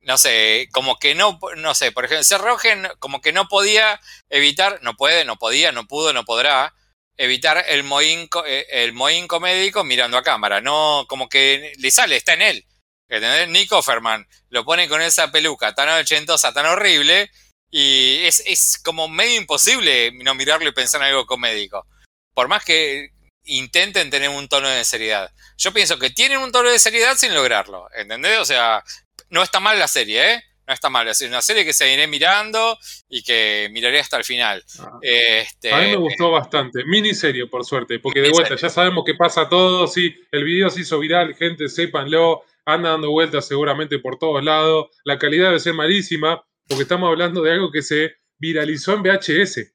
no 0.02 0.18
sé, 0.18 0.68
como 0.72 0.98
que 0.98 1.14
no, 1.14 1.38
no 1.56 1.74
sé, 1.74 1.92
por 1.92 2.04
ejemplo, 2.04 2.24
Serrogen 2.24 2.88
como 2.98 3.20
que 3.20 3.32
no 3.32 3.48
podía 3.48 4.00
evitar, 4.28 4.80
no 4.82 4.96
puede, 4.96 5.24
no 5.24 5.36
podía, 5.36 5.72
no 5.72 5.86
pudo, 5.86 6.12
no 6.12 6.24
podrá 6.24 6.74
evitar 7.16 7.64
el 7.68 7.82
moinco, 7.82 8.44
eh, 8.46 8.66
el 8.70 8.92
moinco 8.94 9.40
médico 9.40 9.84
mirando 9.84 10.16
a 10.16 10.22
cámara, 10.22 10.60
no, 10.60 11.04
como 11.08 11.28
que 11.28 11.72
le 11.78 11.90
sale, 11.90 12.16
está 12.16 12.34
en 12.34 12.42
él. 12.42 12.66
¿Entendés? 13.08 13.48
Nick 13.48 13.72
Offerman 13.72 14.26
lo 14.50 14.64
pone 14.64 14.88
con 14.88 15.02
esa 15.02 15.32
peluca 15.32 15.74
tan 15.74 15.88
ochentosa, 15.88 16.52
tan 16.52 16.66
horrible, 16.66 17.30
y 17.70 18.24
es, 18.24 18.42
es 18.46 18.78
como 18.82 19.08
medio 19.08 19.36
imposible 19.36 20.12
no 20.12 20.34
mirarlo 20.34 20.68
y 20.68 20.72
pensar 20.72 21.00
en 21.02 21.08
algo 21.08 21.26
comédico. 21.26 21.86
Por 22.34 22.48
más 22.48 22.64
que 22.64 23.10
intenten 23.44 24.10
tener 24.10 24.28
un 24.28 24.48
tono 24.48 24.68
de 24.68 24.84
seriedad. 24.84 25.32
Yo 25.58 25.72
pienso 25.72 25.98
que 25.98 26.10
tienen 26.10 26.38
un 26.38 26.52
tono 26.52 26.70
de 26.70 26.78
seriedad 26.78 27.16
sin 27.16 27.34
lograrlo, 27.34 27.88
¿entendés? 27.94 28.38
O 28.38 28.44
sea, 28.44 28.84
no 29.30 29.42
está 29.42 29.60
mal 29.60 29.78
la 29.78 29.88
serie, 29.88 30.34
¿eh? 30.34 30.44
No 30.66 30.74
está 30.74 30.88
mal, 30.88 31.08
es 31.08 31.20
una 31.22 31.42
serie 31.42 31.64
que 31.64 31.72
seguiré 31.72 32.06
mirando 32.06 32.78
y 33.08 33.24
que 33.24 33.68
miraré 33.72 33.98
hasta 33.98 34.18
el 34.18 34.24
final. 34.24 34.62
Ah. 34.78 34.98
Este, 35.02 35.72
a 35.72 35.78
mí 35.78 35.86
me 35.86 35.96
gustó 35.96 36.30
bastante. 36.30 36.84
Miniserie, 36.84 37.46
por 37.46 37.64
suerte, 37.64 37.98
porque 37.98 38.20
de 38.20 38.30
vuelta 38.30 38.54
ya 38.54 38.68
sabemos 38.68 39.04
que 39.04 39.14
pasa 39.14 39.48
todo. 39.48 39.88
Sí, 39.88 40.14
el 40.30 40.44
video 40.44 40.70
se 40.70 40.82
hizo 40.82 41.00
viral, 41.00 41.34
gente, 41.34 41.68
sépanlo. 41.68 42.42
Anda 42.64 42.90
dando 42.90 43.10
vueltas 43.10 43.48
seguramente 43.48 43.98
por 43.98 44.16
todos 44.18 44.44
lados. 44.44 44.90
La 45.04 45.18
calidad 45.18 45.46
debe 45.46 45.58
ser 45.58 45.74
malísima, 45.74 46.40
porque 46.68 46.82
estamos 46.82 47.08
hablando 47.08 47.42
de 47.42 47.52
algo 47.52 47.72
que 47.72 47.82
se 47.82 48.14
viralizó 48.38 48.94
en 48.94 49.02
VHS. 49.02 49.72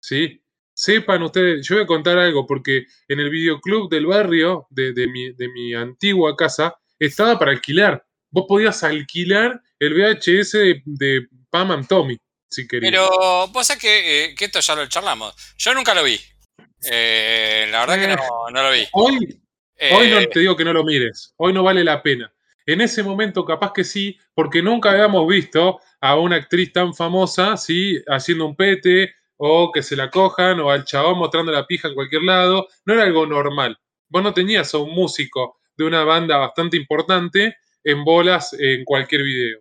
¿Sí? 0.00 0.42
Sepan 0.74 1.22
ustedes, 1.22 1.64
yo 1.64 1.76
voy 1.76 1.84
a 1.84 1.86
contar 1.86 2.18
algo, 2.18 2.48
porque 2.48 2.86
en 3.06 3.20
el 3.20 3.30
videoclub 3.30 3.88
del 3.88 4.06
barrio, 4.06 4.66
de, 4.70 5.06
mi, 5.06 5.32
de 5.34 5.48
mi 5.50 5.72
antigua 5.74 6.34
casa, 6.34 6.74
estaba 6.98 7.38
para 7.38 7.52
alquilar 7.52 8.04
vos 8.32 8.46
podías 8.48 8.82
alquilar 8.82 9.62
el 9.78 9.94
VHS 9.94 10.52
de, 10.84 11.28
Pam 11.50 11.70
and 11.70 11.86
Tommy, 11.86 12.18
si 12.48 12.66
querías. 12.66 12.90
Pero 12.90 13.48
vos 13.48 13.66
sabés 13.66 13.82
que, 13.82 14.24
eh, 14.24 14.34
que, 14.34 14.46
esto 14.46 14.60
ya 14.60 14.74
lo 14.74 14.86
charlamos. 14.86 15.34
Yo 15.56 15.74
nunca 15.74 15.94
lo 15.94 16.02
vi. 16.02 16.18
Eh, 16.90 17.68
la 17.70 17.80
verdad 17.80 18.00
que 18.00 18.08
no, 18.08 18.50
no, 18.50 18.62
lo 18.62 18.72
vi. 18.72 18.86
Hoy, 18.92 19.40
hoy 19.92 20.10
no 20.10 20.18
eh, 20.18 20.26
te 20.26 20.40
digo 20.40 20.56
que 20.56 20.64
no 20.64 20.72
lo 20.72 20.82
mires. 20.82 21.34
Hoy 21.36 21.52
no 21.52 21.62
vale 21.62 21.84
la 21.84 22.02
pena. 22.02 22.32
En 22.64 22.80
ese 22.80 23.02
momento 23.02 23.44
capaz 23.44 23.72
que 23.72 23.84
sí, 23.84 24.18
porque 24.34 24.62
nunca 24.62 24.92
habíamos 24.92 25.28
visto 25.28 25.80
a 26.00 26.16
una 26.16 26.36
actriz 26.36 26.72
tan 26.72 26.94
famosa, 26.94 27.56
¿sí? 27.56 28.02
Haciendo 28.06 28.46
un 28.46 28.56
pete, 28.56 29.14
o 29.36 29.70
que 29.72 29.82
se 29.82 29.96
la 29.96 30.10
cojan, 30.10 30.60
o 30.60 30.70
al 30.70 30.84
chabón 30.84 31.18
mostrando 31.18 31.52
la 31.52 31.66
pija 31.66 31.88
en 31.88 31.94
cualquier 31.94 32.22
lado. 32.22 32.68
No 32.86 32.94
era 32.94 33.02
algo 33.02 33.26
normal. 33.26 33.78
Vos 34.08 34.22
no 34.22 34.32
tenías 34.32 34.72
a 34.74 34.78
un 34.78 34.94
músico 34.94 35.58
de 35.76 35.84
una 35.84 36.04
banda 36.04 36.38
bastante 36.38 36.76
importante 36.76 37.56
en 37.84 38.04
bolas 38.04 38.52
en 38.58 38.84
cualquier 38.84 39.22
video. 39.22 39.60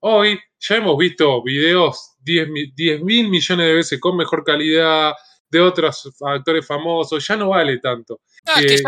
Hoy 0.00 0.38
ya 0.60 0.76
hemos 0.76 0.96
visto 0.96 1.42
videos 1.42 2.14
10 2.20 2.48
mil 3.02 3.28
millones 3.28 3.66
de 3.66 3.74
veces 3.74 4.00
con 4.00 4.16
mejor 4.16 4.44
calidad 4.44 5.12
de 5.50 5.60
otros 5.60 6.10
actores 6.26 6.66
famosos, 6.66 7.26
ya 7.26 7.36
no 7.36 7.48
vale 7.50 7.78
tanto. 7.78 8.20
es, 8.56 8.84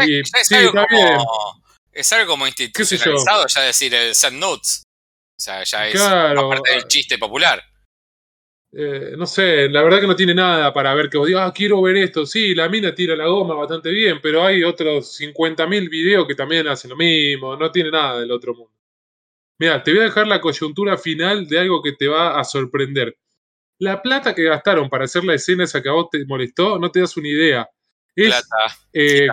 algo 2.12 2.32
como, 2.32 2.46
institucionalizado 2.46 3.46
ya 3.48 3.62
decir 3.62 3.94
el 3.94 4.14
Send 4.14 4.38
Notes. 4.38 4.84
O 4.86 5.42
sea, 5.42 5.64
ya 5.64 5.88
es 5.88 5.98
parte 5.98 6.70
del 6.70 6.86
chiste 6.86 7.16
popular. 7.18 7.62
Eh, 8.72 9.14
no 9.16 9.26
sé, 9.26 9.68
la 9.68 9.82
verdad 9.82 10.00
que 10.00 10.06
no 10.06 10.14
tiene 10.14 10.32
nada 10.32 10.72
para 10.72 10.94
ver 10.94 11.10
que 11.10 11.18
vos 11.18 11.26
digas, 11.26 11.48
ah, 11.48 11.52
quiero 11.52 11.82
ver 11.82 11.96
esto. 11.96 12.24
Sí, 12.24 12.54
la 12.54 12.68
mina 12.68 12.94
tira 12.94 13.16
la 13.16 13.26
goma 13.26 13.54
bastante 13.54 13.90
bien, 13.90 14.20
pero 14.22 14.44
hay 14.44 14.62
otros 14.62 15.12
50.000 15.18 15.88
videos 15.88 16.26
que 16.26 16.34
también 16.34 16.68
hacen 16.68 16.90
lo 16.90 16.96
mismo. 16.96 17.56
No 17.56 17.70
tiene 17.70 17.90
nada 17.90 18.20
del 18.20 18.30
otro 18.30 18.54
mundo. 18.54 18.72
Mira, 19.58 19.82
te 19.82 19.92
voy 19.92 20.00
a 20.00 20.04
dejar 20.04 20.26
la 20.26 20.40
coyuntura 20.40 20.96
final 20.96 21.46
de 21.46 21.58
algo 21.58 21.82
que 21.82 21.92
te 21.92 22.08
va 22.08 22.38
a 22.38 22.44
sorprender. 22.44 23.16
La 23.78 24.00
plata 24.00 24.34
que 24.34 24.44
gastaron 24.44 24.88
para 24.88 25.04
hacer 25.04 25.24
la 25.24 25.34
escena 25.34 25.64
esa 25.64 25.82
que 25.82 25.88
a 25.88 25.92
vos 25.92 26.08
te 26.10 26.24
molestó, 26.24 26.78
no 26.78 26.90
te 26.90 27.00
das 27.00 27.16
una 27.16 27.28
idea. 27.28 27.68
plata. 28.14 28.46
Eh, 28.92 29.26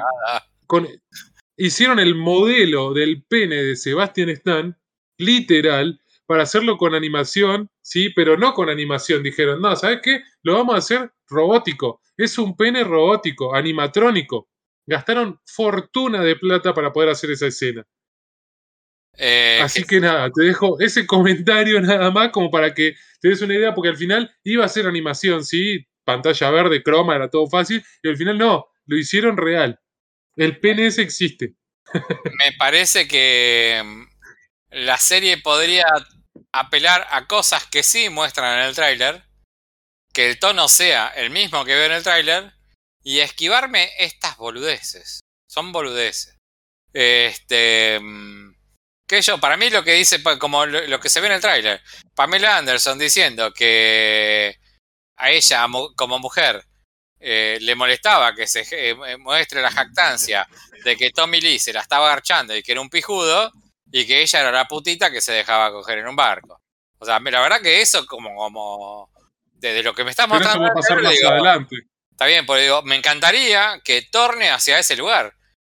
hicieron 1.55 1.99
el 1.99 2.15
modelo 2.15 2.93
del 2.93 3.23
pene 3.23 3.55
de 3.55 3.75
Sebastian 3.75 4.29
Stan, 4.29 4.77
literal, 5.17 5.99
para 6.27 6.43
hacerlo 6.43 6.77
con 6.77 6.93
animación, 6.93 7.69
sí, 7.81 8.09
pero 8.09 8.37
no 8.37 8.53
con 8.53 8.69
animación. 8.69 9.23
Dijeron, 9.23 9.61
no, 9.61 9.75
¿sabes 9.75 10.01
qué? 10.03 10.21
Lo 10.43 10.53
vamos 10.53 10.75
a 10.75 10.79
hacer 10.79 11.11
robótico. 11.27 12.01
Es 12.17 12.37
un 12.37 12.55
pene 12.55 12.83
robótico, 12.83 13.55
animatrónico. 13.55 14.49
Gastaron 14.85 15.39
fortuna 15.45 16.21
de 16.21 16.35
plata 16.35 16.73
para 16.73 16.91
poder 16.91 17.09
hacer 17.09 17.31
esa 17.31 17.47
escena. 17.47 17.85
Eh, 19.17 19.59
Así 19.61 19.83
que 19.83 19.99
nada, 19.99 20.29
te 20.29 20.43
dejo 20.43 20.79
ese 20.79 21.07
comentario 21.07 21.81
nada 21.81 22.11
más 22.11 22.29
como 22.29 22.51
para 22.51 22.73
que 22.73 22.95
te 23.19 23.29
des 23.29 23.41
una 23.41 23.55
idea, 23.55 23.73
porque 23.73 23.89
al 23.89 23.97
final 23.97 24.31
iba 24.43 24.63
a 24.65 24.69
ser 24.69 24.85
animación, 24.85 25.43
¿sí? 25.43 25.87
Pantalla 26.03 26.51
verde, 26.51 26.83
croma, 26.83 27.15
era 27.15 27.29
todo 27.29 27.47
fácil, 27.47 27.83
y 28.03 28.09
al 28.09 28.17
final 28.17 28.37
no, 28.37 28.67
lo 28.85 28.97
hicieron 28.97 29.37
real. 29.37 29.79
El 30.35 30.59
PNS 30.59 30.99
existe. 30.99 31.55
Me 31.93 32.51
parece 32.57 33.07
que 33.07 33.81
mm, 33.83 34.03
la 34.71 34.97
serie 34.97 35.37
podría 35.37 35.85
apelar 36.51 37.07
a 37.11 37.27
cosas 37.27 37.65
que 37.65 37.83
sí 37.83 38.09
muestran 38.09 38.59
en 38.59 38.65
el 38.65 38.75
tráiler, 38.75 39.23
que 40.13 40.29
el 40.29 40.39
tono 40.39 40.67
sea 40.67 41.07
el 41.09 41.29
mismo 41.29 41.65
que 41.65 41.75
veo 41.75 41.85
en 41.85 41.91
el 41.93 42.03
tráiler, 42.03 42.53
y 43.03 43.19
esquivarme 43.19 43.91
estas 43.99 44.35
boludeces. 44.37 45.21
Son 45.49 45.71
boludeces. 45.71 46.35
Este. 46.93 47.99
Mm, 48.01 48.53
que 49.07 49.21
yo, 49.21 49.39
para 49.39 49.55
mí 49.55 49.69
lo 49.69 49.83
que 49.83 49.93
dice, 49.93 50.21
como 50.39 50.65
lo 50.65 50.99
que 50.99 51.07
se 51.07 51.21
ve 51.21 51.27
en 51.27 51.33
el 51.33 51.41
tráiler, 51.41 51.81
Pamela 52.13 52.57
Anderson 52.57 52.99
diciendo 52.99 53.53
que 53.53 54.59
a 55.15 55.31
ella 55.31 55.65
como 55.95 56.19
mujer 56.19 56.65
eh, 57.19 57.57
le 57.61 57.75
molestaba 57.75 58.35
que 58.35 58.45
se 58.45 58.65
eh, 58.69 59.17
muestre 59.17 59.61
la 59.61 59.71
jactancia 59.71 60.47
de 60.83 60.97
que 60.97 61.11
Tommy 61.11 61.39
Lee 61.39 61.59
se 61.59 61.73
la 61.73 61.81
estaba 61.81 62.09
garchando 62.09 62.55
y 62.55 62.61
que 62.61 62.73
era 62.73 62.81
un 62.81 62.89
pijudo 62.89 63.51
y 63.91 64.05
que 64.05 64.21
ella 64.21 64.41
era 64.41 64.51
la 64.51 64.65
putita 64.65 65.11
que 65.11 65.21
se 65.21 65.31
dejaba 65.31 65.71
coger 65.71 65.99
en 65.99 66.07
un 66.07 66.15
barco. 66.15 66.61
O 66.99 67.05
sea, 67.05 67.19
la 67.19 67.41
verdad 67.41 67.61
que 67.61 67.81
eso 67.81 68.05
como, 68.05 68.35
como 68.35 69.09
desde 69.53 69.83
lo 69.83 69.93
que 69.93 70.03
me 70.03 70.11
está 70.11 70.27
mostrando... 70.27 70.59
Pero 70.59 70.79
eso 70.79 70.95
va 70.95 70.99
a 70.99 71.01
pasar 71.01 71.01
más 71.01 71.23
adelante. 71.23 71.75
Está 72.11 72.25
bien, 72.25 72.45
porque 72.45 72.63
digo, 72.63 72.81
me 72.81 72.95
encantaría 72.95 73.79
que 73.83 74.01
torne 74.01 74.49
hacia 74.49 74.79
ese 74.79 74.95
lugar. 74.95 75.33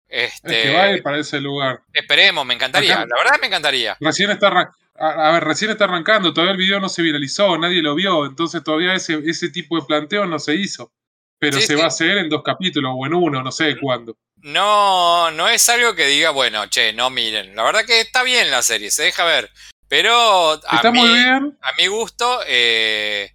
Este, 0.08 0.58
es 0.58 0.66
que 0.66 0.74
va 0.74 0.82
a 0.84 0.92
ir 0.92 1.02
para 1.02 1.18
ese 1.18 1.40
lugar. 1.40 1.82
Esperemos, 1.92 2.44
me 2.46 2.54
encantaría. 2.54 2.94
la 2.94 3.16
verdad 3.16 3.38
me 3.40 3.46
encantaría. 3.46 3.96
Recién 4.00 4.30
está, 4.30 4.72
a, 4.96 5.32
ver, 5.32 5.44
recién 5.44 5.70
está 5.70 5.84
arrancando, 5.84 6.32
todavía 6.32 6.52
el 6.52 6.58
video 6.58 6.80
no 6.80 6.88
se 6.88 7.02
viralizó, 7.02 7.56
nadie 7.58 7.82
lo 7.82 7.94
vio, 7.94 8.26
entonces 8.26 8.64
todavía 8.64 8.94
ese, 8.94 9.20
ese 9.24 9.50
tipo 9.50 9.78
de 9.78 9.86
planteo 9.86 10.26
no 10.26 10.38
se 10.38 10.54
hizo. 10.54 10.92
Pero 11.38 11.58
se 11.58 11.74
va 11.74 11.84
a 11.84 11.88
hacer 11.88 12.18
en 12.18 12.28
dos 12.28 12.42
capítulos 12.42 12.92
o 12.94 13.06
en 13.06 13.14
uno, 13.14 13.42
no 13.42 13.50
sé 13.50 13.78
cuándo. 13.80 14.16
No, 14.43 15.30
no 15.30 15.49
es 15.49 15.68
algo 15.68 15.95
que 15.95 16.07
diga, 16.07 16.30
bueno, 16.30 16.66
che, 16.68 16.93
no 16.93 17.11
miren. 17.11 17.55
La 17.55 17.62
verdad 17.62 17.84
que 17.84 18.01
está 18.01 18.22
bien 18.22 18.51
la 18.51 18.62
serie, 18.62 18.91
se 18.91 19.05
deja 19.05 19.24
ver. 19.24 19.51
Pero 19.88 20.53
a, 20.53 20.76
está 20.76 20.91
muy 20.93 21.09
bien. 21.09 21.59
a 21.61 21.72
mi 21.76 21.88
gusto, 21.88 22.41
eh, 22.47 23.34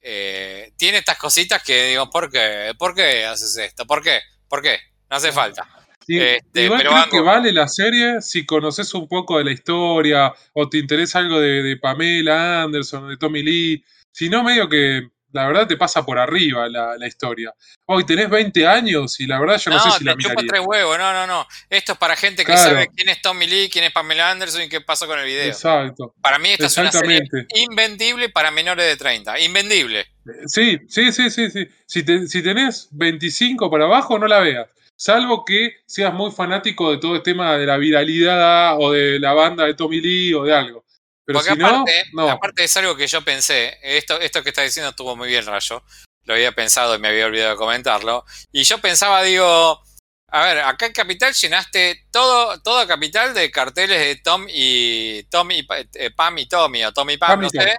eh, 0.00 0.72
tiene 0.76 0.98
estas 0.98 1.18
cositas 1.18 1.62
que 1.62 1.88
digo, 1.88 2.08
¿por 2.08 2.30
qué? 2.30 2.72
¿Por 2.78 2.94
qué 2.94 3.24
haces 3.24 3.56
esto? 3.56 3.86
¿Por 3.86 4.02
qué? 4.02 4.20
¿Por 4.48 4.62
qué? 4.62 4.78
No 5.10 5.16
hace 5.16 5.32
falta. 5.32 5.68
Este, 6.06 6.64
igual 6.64 6.80
creo 6.80 7.10
que 7.10 7.20
vale 7.20 7.52
la 7.52 7.68
serie 7.68 8.20
si 8.20 8.44
conoces 8.44 8.92
un 8.94 9.06
poco 9.06 9.38
de 9.38 9.44
la 9.44 9.52
historia 9.52 10.32
o 10.52 10.68
te 10.68 10.78
interesa 10.78 11.20
algo 11.20 11.38
de, 11.38 11.62
de 11.62 11.76
Pamela 11.76 12.62
Anderson, 12.62 13.08
de 13.08 13.16
Tommy 13.16 13.42
Lee. 13.42 13.84
Si 14.10 14.28
no, 14.28 14.42
medio 14.42 14.68
que 14.68 15.08
la 15.32 15.46
verdad 15.46 15.66
te 15.66 15.76
pasa 15.76 16.04
por 16.04 16.18
arriba 16.18 16.68
la, 16.68 17.06
historia. 17.06 17.52
Hoy 17.86 18.04
tenés 18.04 18.30
20 18.30 18.66
años 18.66 19.18
y 19.20 19.26
la 19.26 19.40
verdad 19.40 19.58
yo 19.58 19.70
no, 19.70 19.80
sé 19.80 19.90
si 19.98 20.04
la 20.04 20.14
miraría. 20.14 20.42
No, 20.42 20.48
tres 20.48 20.62
huevos, 20.64 20.98
no, 20.98 21.12
no, 21.12 21.26
no. 21.26 21.46
Esto 21.68 21.92
es 21.92 21.98
para 21.98 22.16
gente 22.16 22.44
que 22.44 22.56
sabe 22.56 22.88
quién 22.94 23.08
es 23.08 23.20
Tommy 23.22 23.46
Lee, 23.46 23.68
quién 23.70 23.84
es 23.84 23.92
Pamela 23.92 24.30
Anderson 24.30 24.62
y 24.62 24.68
qué 24.68 24.80
pasó 24.80 25.06
con 25.06 25.18
el 25.18 25.26
video. 25.26 25.46
Exacto. 25.46 26.14
Para 26.20 26.38
mí 26.38 26.50
esta 26.50 26.66
es 26.66 26.76
una 26.76 26.92
serie 26.92 27.22
invendible 27.54 28.28
para 28.28 28.50
menores 28.50 28.86
de 28.86 28.96
30. 28.96 29.38
Invendible. 29.40 30.06
Sí, 30.46 30.78
sí, 30.88 31.12
sí, 31.12 31.30
sí. 31.30 31.50
sí. 31.50 31.68
Si, 31.86 32.04
si 32.28 32.42
tenés 32.42 32.88
25 32.92 33.70
para 33.70 33.84
abajo, 33.84 34.18
no 34.18 34.26
la 34.26 34.40
veas. 34.40 34.68
Salvo 34.96 35.44
que 35.44 35.78
seas 35.84 36.14
muy 36.14 36.30
fanático 36.30 36.92
de 36.92 36.98
todo 36.98 37.16
el 37.16 37.22
tema 37.22 37.56
de 37.56 37.66
la 37.66 37.76
viralidad 37.76 38.76
o 38.78 38.92
de 38.92 39.18
la 39.18 39.32
banda 39.32 39.64
de 39.64 39.74
Tommy 39.74 40.00
Lee 40.00 40.34
o 40.34 40.44
de 40.44 40.54
algo. 40.54 40.81
Pero 41.24 41.38
Porque 41.38 41.52
aparte, 41.52 42.04
no, 42.12 42.28
aparte 42.28 42.64
es 42.64 42.76
algo 42.76 42.96
que 42.96 43.06
yo 43.06 43.22
pensé, 43.22 43.78
esto, 43.82 44.20
esto 44.20 44.42
que 44.42 44.48
está 44.48 44.62
diciendo 44.62 44.90
estuvo 44.90 45.16
muy 45.16 45.28
bien, 45.28 45.46
Rayo. 45.46 45.82
Lo 46.24 46.34
había 46.34 46.52
pensado 46.52 46.94
y 46.94 46.98
me 46.98 47.08
había 47.08 47.26
olvidado 47.26 47.50
de 47.50 47.56
comentarlo. 47.56 48.24
Y 48.50 48.64
yo 48.64 48.78
pensaba, 48.78 49.22
digo, 49.22 49.82
a 50.28 50.44
ver, 50.46 50.58
acá 50.60 50.86
en 50.86 50.92
Capital 50.92 51.32
llenaste 51.34 52.06
todo, 52.10 52.60
todo 52.62 52.86
Capital 52.86 53.34
de 53.34 53.50
carteles 53.50 53.98
de 54.00 54.16
Tom 54.16 54.46
y 54.48 55.24
Tom 55.24 55.50
y 55.50 55.66
eh, 55.94 56.10
Pam 56.10 56.38
y 56.38 56.48
Tommy, 56.48 56.84
o 56.84 56.92
Tom 56.92 57.10
y 57.10 57.18
Pam, 57.18 57.40
no 57.40 57.50
sé. 57.50 57.78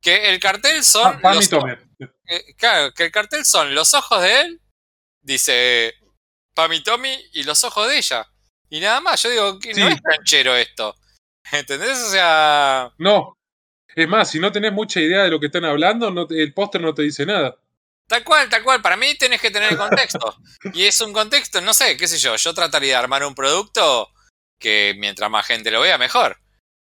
Que 0.00 0.30
el 0.30 0.40
cartel 0.40 0.82
son. 0.82 1.20
Pam, 1.20 1.40
y 1.40 1.46
Tommy. 1.46 1.72
Eh, 2.26 2.54
claro, 2.56 2.92
que 2.92 3.04
el 3.04 3.12
cartel 3.12 3.44
son 3.44 3.74
los 3.74 3.92
ojos 3.92 4.22
de 4.22 4.40
él, 4.40 4.60
dice 5.20 5.94
Pam 6.54 6.72
y 6.72 6.82
Tommy, 6.82 7.16
y 7.34 7.42
los 7.42 7.62
ojos 7.64 7.88
de 7.88 7.98
ella. 7.98 8.26
Y 8.70 8.80
nada 8.80 9.00
más, 9.00 9.22
yo 9.22 9.30
digo, 9.30 9.58
no 9.76 9.88
es 9.88 10.00
canchero 10.00 10.56
esto. 10.56 10.96
¿Entendés? 11.52 11.98
O 11.98 12.10
sea. 12.10 12.92
No. 12.98 13.38
Es 13.94 14.08
más, 14.08 14.30
si 14.30 14.40
no 14.40 14.50
tenés 14.50 14.72
mucha 14.72 15.00
idea 15.00 15.22
de 15.22 15.30
lo 15.30 15.38
que 15.38 15.46
están 15.46 15.64
hablando, 15.64 16.10
no 16.10 16.26
el 16.28 16.52
póster 16.52 16.80
no 16.80 16.94
te 16.94 17.02
dice 17.02 17.24
nada. 17.24 17.56
Tal 18.06 18.24
cual, 18.24 18.48
tal 18.48 18.62
cual. 18.62 18.82
Para 18.82 18.96
mí 18.96 19.14
tenés 19.16 19.40
que 19.40 19.50
tener 19.50 19.72
el 19.72 19.78
contexto. 19.78 20.36
y 20.74 20.84
es 20.84 21.00
un 21.00 21.12
contexto, 21.12 21.60
no 21.60 21.72
sé, 21.72 21.96
qué 21.96 22.08
sé 22.08 22.18
yo. 22.18 22.36
Yo 22.36 22.54
trataría 22.54 22.90
de 22.90 22.96
armar 22.96 23.24
un 23.24 23.34
producto 23.34 24.10
que 24.58 24.94
mientras 24.98 25.30
más 25.30 25.46
gente 25.46 25.70
lo 25.70 25.80
vea, 25.80 25.98
mejor. 25.98 26.38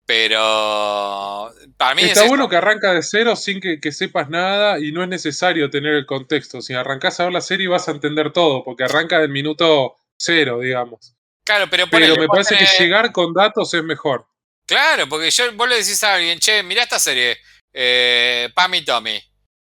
Pero 0.05 1.51
para 1.75 1.93
mí 1.93 2.03
está 2.03 2.25
bueno 2.27 2.47
que 2.47 2.55
arranca 2.55 2.93
de 2.93 3.03
cero 3.03 3.35
sin 3.35 3.59
que, 3.59 3.91
sepas 3.91 4.29
nada 4.29 4.79
y 4.79 4.93
no 4.93 5.03
es 5.03 5.09
necesario 5.09 5.69
tener 5.69 5.95
el 5.95 6.05
contexto. 6.05 6.61
Si 6.61 6.73
arrancás 6.73 7.19
a 7.19 7.25
ver 7.25 7.33
la 7.33 7.41
serie 7.41 7.67
vas 7.67 7.89
a 7.89 7.91
entender 7.91 8.31
todo, 8.31 8.63
porque 8.63 8.85
arranca 8.85 9.19
del 9.19 9.31
minuto 9.31 9.97
cero, 10.17 10.59
digamos. 10.61 11.13
Claro, 11.45 11.67
pero, 11.69 11.87
pero 11.91 12.15
me 12.15 12.27
parece 12.27 12.57
que 12.57 12.65
llegar 12.79 13.11
con 13.11 13.33
datos 13.33 13.73
es 13.73 13.83
mejor. 13.83 14.27
Claro, 14.67 15.07
porque 15.07 15.31
yo, 15.31 15.53
vos 15.53 15.69
le 15.69 15.77
decís 15.77 16.03
a 16.03 16.15
alguien, 16.15 16.39
che, 16.39 16.61
mirá 16.61 16.83
esta 16.83 16.99
serie, 16.99 17.37
eh, 17.73 18.49
Pam 18.53 18.75
y 18.75 18.83
Tommy. 18.83 19.19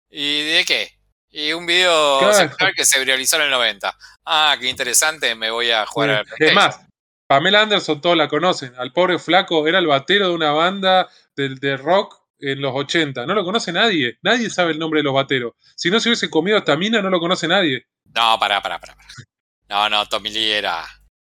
¿Y 0.09 0.41
de 0.43 0.65
qué? 0.65 0.99
Y 1.31 1.53
un 1.53 1.65
video 1.65 2.19
que 2.75 2.83
se 2.83 2.99
viralizó 2.99 3.37
en 3.37 3.43
el 3.43 3.51
90. 3.51 3.95
Ah, 4.25 4.57
qué 4.59 4.67
interesante, 4.67 5.35
me 5.35 5.51
voy 5.51 5.71
a 5.71 5.85
jugar 5.85 6.09
a 6.09 6.23
Es 6.37 6.53
más, 6.53 6.81
Pamela 7.27 7.61
Anderson 7.61 8.01
todos 8.01 8.17
la 8.17 8.27
conocen. 8.27 8.73
Al 8.77 8.91
pobre 8.91 9.19
flaco 9.19 9.67
era 9.67 9.79
el 9.79 9.87
batero 9.87 10.27
de 10.27 10.33
una 10.33 10.51
banda 10.51 11.07
de, 11.35 11.77
rock 11.77 12.19
en 12.39 12.59
los 12.59 12.73
80. 12.75 13.25
No 13.25 13.35
lo 13.35 13.45
conoce 13.45 13.71
nadie. 13.71 14.17
Nadie 14.23 14.49
sabe 14.49 14.71
el 14.71 14.79
nombre 14.79 15.01
de 15.01 15.03
los 15.03 15.13
bateros. 15.13 15.53
Si 15.75 15.91
no 15.91 15.99
se 15.99 16.09
hubiese 16.09 16.29
comido 16.29 16.57
esta 16.57 16.75
mina, 16.75 17.01
no 17.01 17.09
lo 17.09 17.19
conoce 17.19 17.47
nadie. 17.47 17.85
No, 18.15 18.37
pará, 18.39 18.61
pará, 18.61 18.79
pará. 18.79 18.97
No, 19.69 19.87
no, 19.87 20.07
Tommy 20.07 20.31
Lee 20.31 20.51
era, 20.51 20.83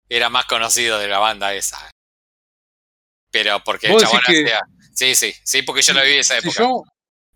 era 0.08 0.28
más 0.28 0.46
conocido 0.46 0.98
de 0.98 1.06
la 1.06 1.20
banda 1.20 1.54
esa. 1.54 1.88
Pero 3.35 3.64
porque 3.64 3.89
el 3.89 3.99
chabón 3.99 4.20
hacía... 4.24 4.61
Sí, 4.95 5.16
sí, 5.16 5.35
sí, 5.43 5.62
porque 5.62 5.82
yo 5.82 5.93
lo 5.93 6.05
vi 6.05 6.18
esa 6.18 6.39
época. 6.39 6.64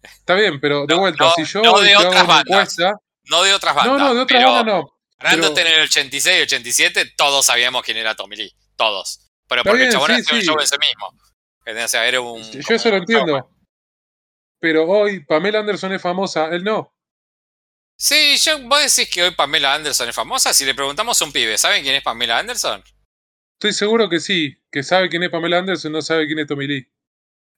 Está 0.01 0.35
bien, 0.35 0.61
pero 0.61 0.87
de 0.87 0.95
vuelta, 0.95 1.33
si 1.35 1.45
yo. 1.45 1.61
No 1.61 1.81
de 1.81 1.97
otras 1.97 2.25
bandas. 2.25 2.77
no 3.25 3.43
de 3.43 3.53
otras 3.53 3.75
bandas. 3.75 3.99
No, 3.99 4.09
no, 4.09 4.15
de 4.15 4.21
otras 4.21 4.45
bandas 4.45 4.65
no. 4.65 4.95
Rándote 5.19 5.63
en 5.63 5.67
el 5.67 5.81
86 5.83 6.39
y 6.39 6.43
87, 6.43 7.15
todos 7.17 7.45
sabíamos 7.45 7.83
quién 7.83 7.97
era 7.97 8.15
Tommy 8.15 8.37
Lee. 8.37 8.55
Todos. 8.77 9.29
Pero 9.49 9.65
porque 9.65 9.87
el 9.87 9.93
chabón 9.93 10.13
hacía 10.13 10.39
un 10.39 10.43
show 10.43 10.59
ese 10.61 10.77
mismo. 10.79 11.85
O 11.85 11.89
sea, 11.89 12.07
era 12.07 12.21
un. 12.21 12.43
Yo 12.43 12.75
eso 12.77 12.91
lo 12.91 12.99
entiendo. 12.99 13.51
Pero 14.61 14.87
hoy 14.87 15.25
Pamela 15.25 15.59
Anderson 15.59 15.93
es 15.95 16.01
famosa, 16.01 16.47
él 16.53 16.63
no. 16.63 16.95
Sí, 17.97 18.37
yo, 18.37 18.61
vos 18.69 18.81
decís 18.81 19.13
que 19.13 19.25
hoy 19.25 19.33
Pamela 19.33 19.75
Anderson 19.75 20.09
es 20.09 20.15
famosa. 20.15 20.55
Si 20.55 20.65
le 20.65 20.77
preguntamos 20.77 21.21
a 21.21 21.25
un 21.25 21.33
pibe, 21.33 21.59
¿saben 21.59 21.83
quién 21.83 21.97
es 21.97 22.03
Pamela 22.05 22.39
Anderson? 22.39 22.85
Estoy 23.59 23.73
seguro 23.73 24.09
que 24.09 24.21
sí, 24.21 24.57
que 24.71 24.85
sabe 24.85 25.09
quién 25.09 25.25
es 25.25 25.31
Pamela 25.31 25.59
Anderson, 25.59 25.91
no 25.91 26.01
sabe 26.01 26.29
quién 26.29 26.39
es 26.39 26.47
Tommy 26.47 26.69
Lee. 26.69 26.89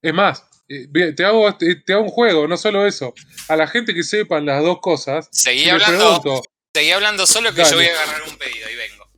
Es 0.00 0.14
más, 0.14 0.46
eh, 0.66 1.12
te 1.14 1.26
hago, 1.26 1.54
te 1.58 1.92
hago 1.92 2.04
un 2.04 2.08
juego, 2.08 2.48
no 2.48 2.56
solo 2.56 2.86
eso. 2.86 3.12
A 3.50 3.56
la 3.56 3.66
gente 3.66 3.92
que 3.92 4.02
sepan 4.02 4.46
las 4.46 4.62
dos 4.62 4.80
cosas. 4.80 5.28
Seguí 5.30 5.68
hablando. 5.68 6.42
seguí 6.72 6.90
hablando 6.92 7.26
solo 7.26 7.52
que 7.52 7.64
yo 7.64 7.76
voy 7.76 7.84
a 7.84 8.02
agarrar 8.02 8.22
un 8.26 8.38
pedido 8.38 8.70
y 8.70 8.76
vengo. 8.76 9.10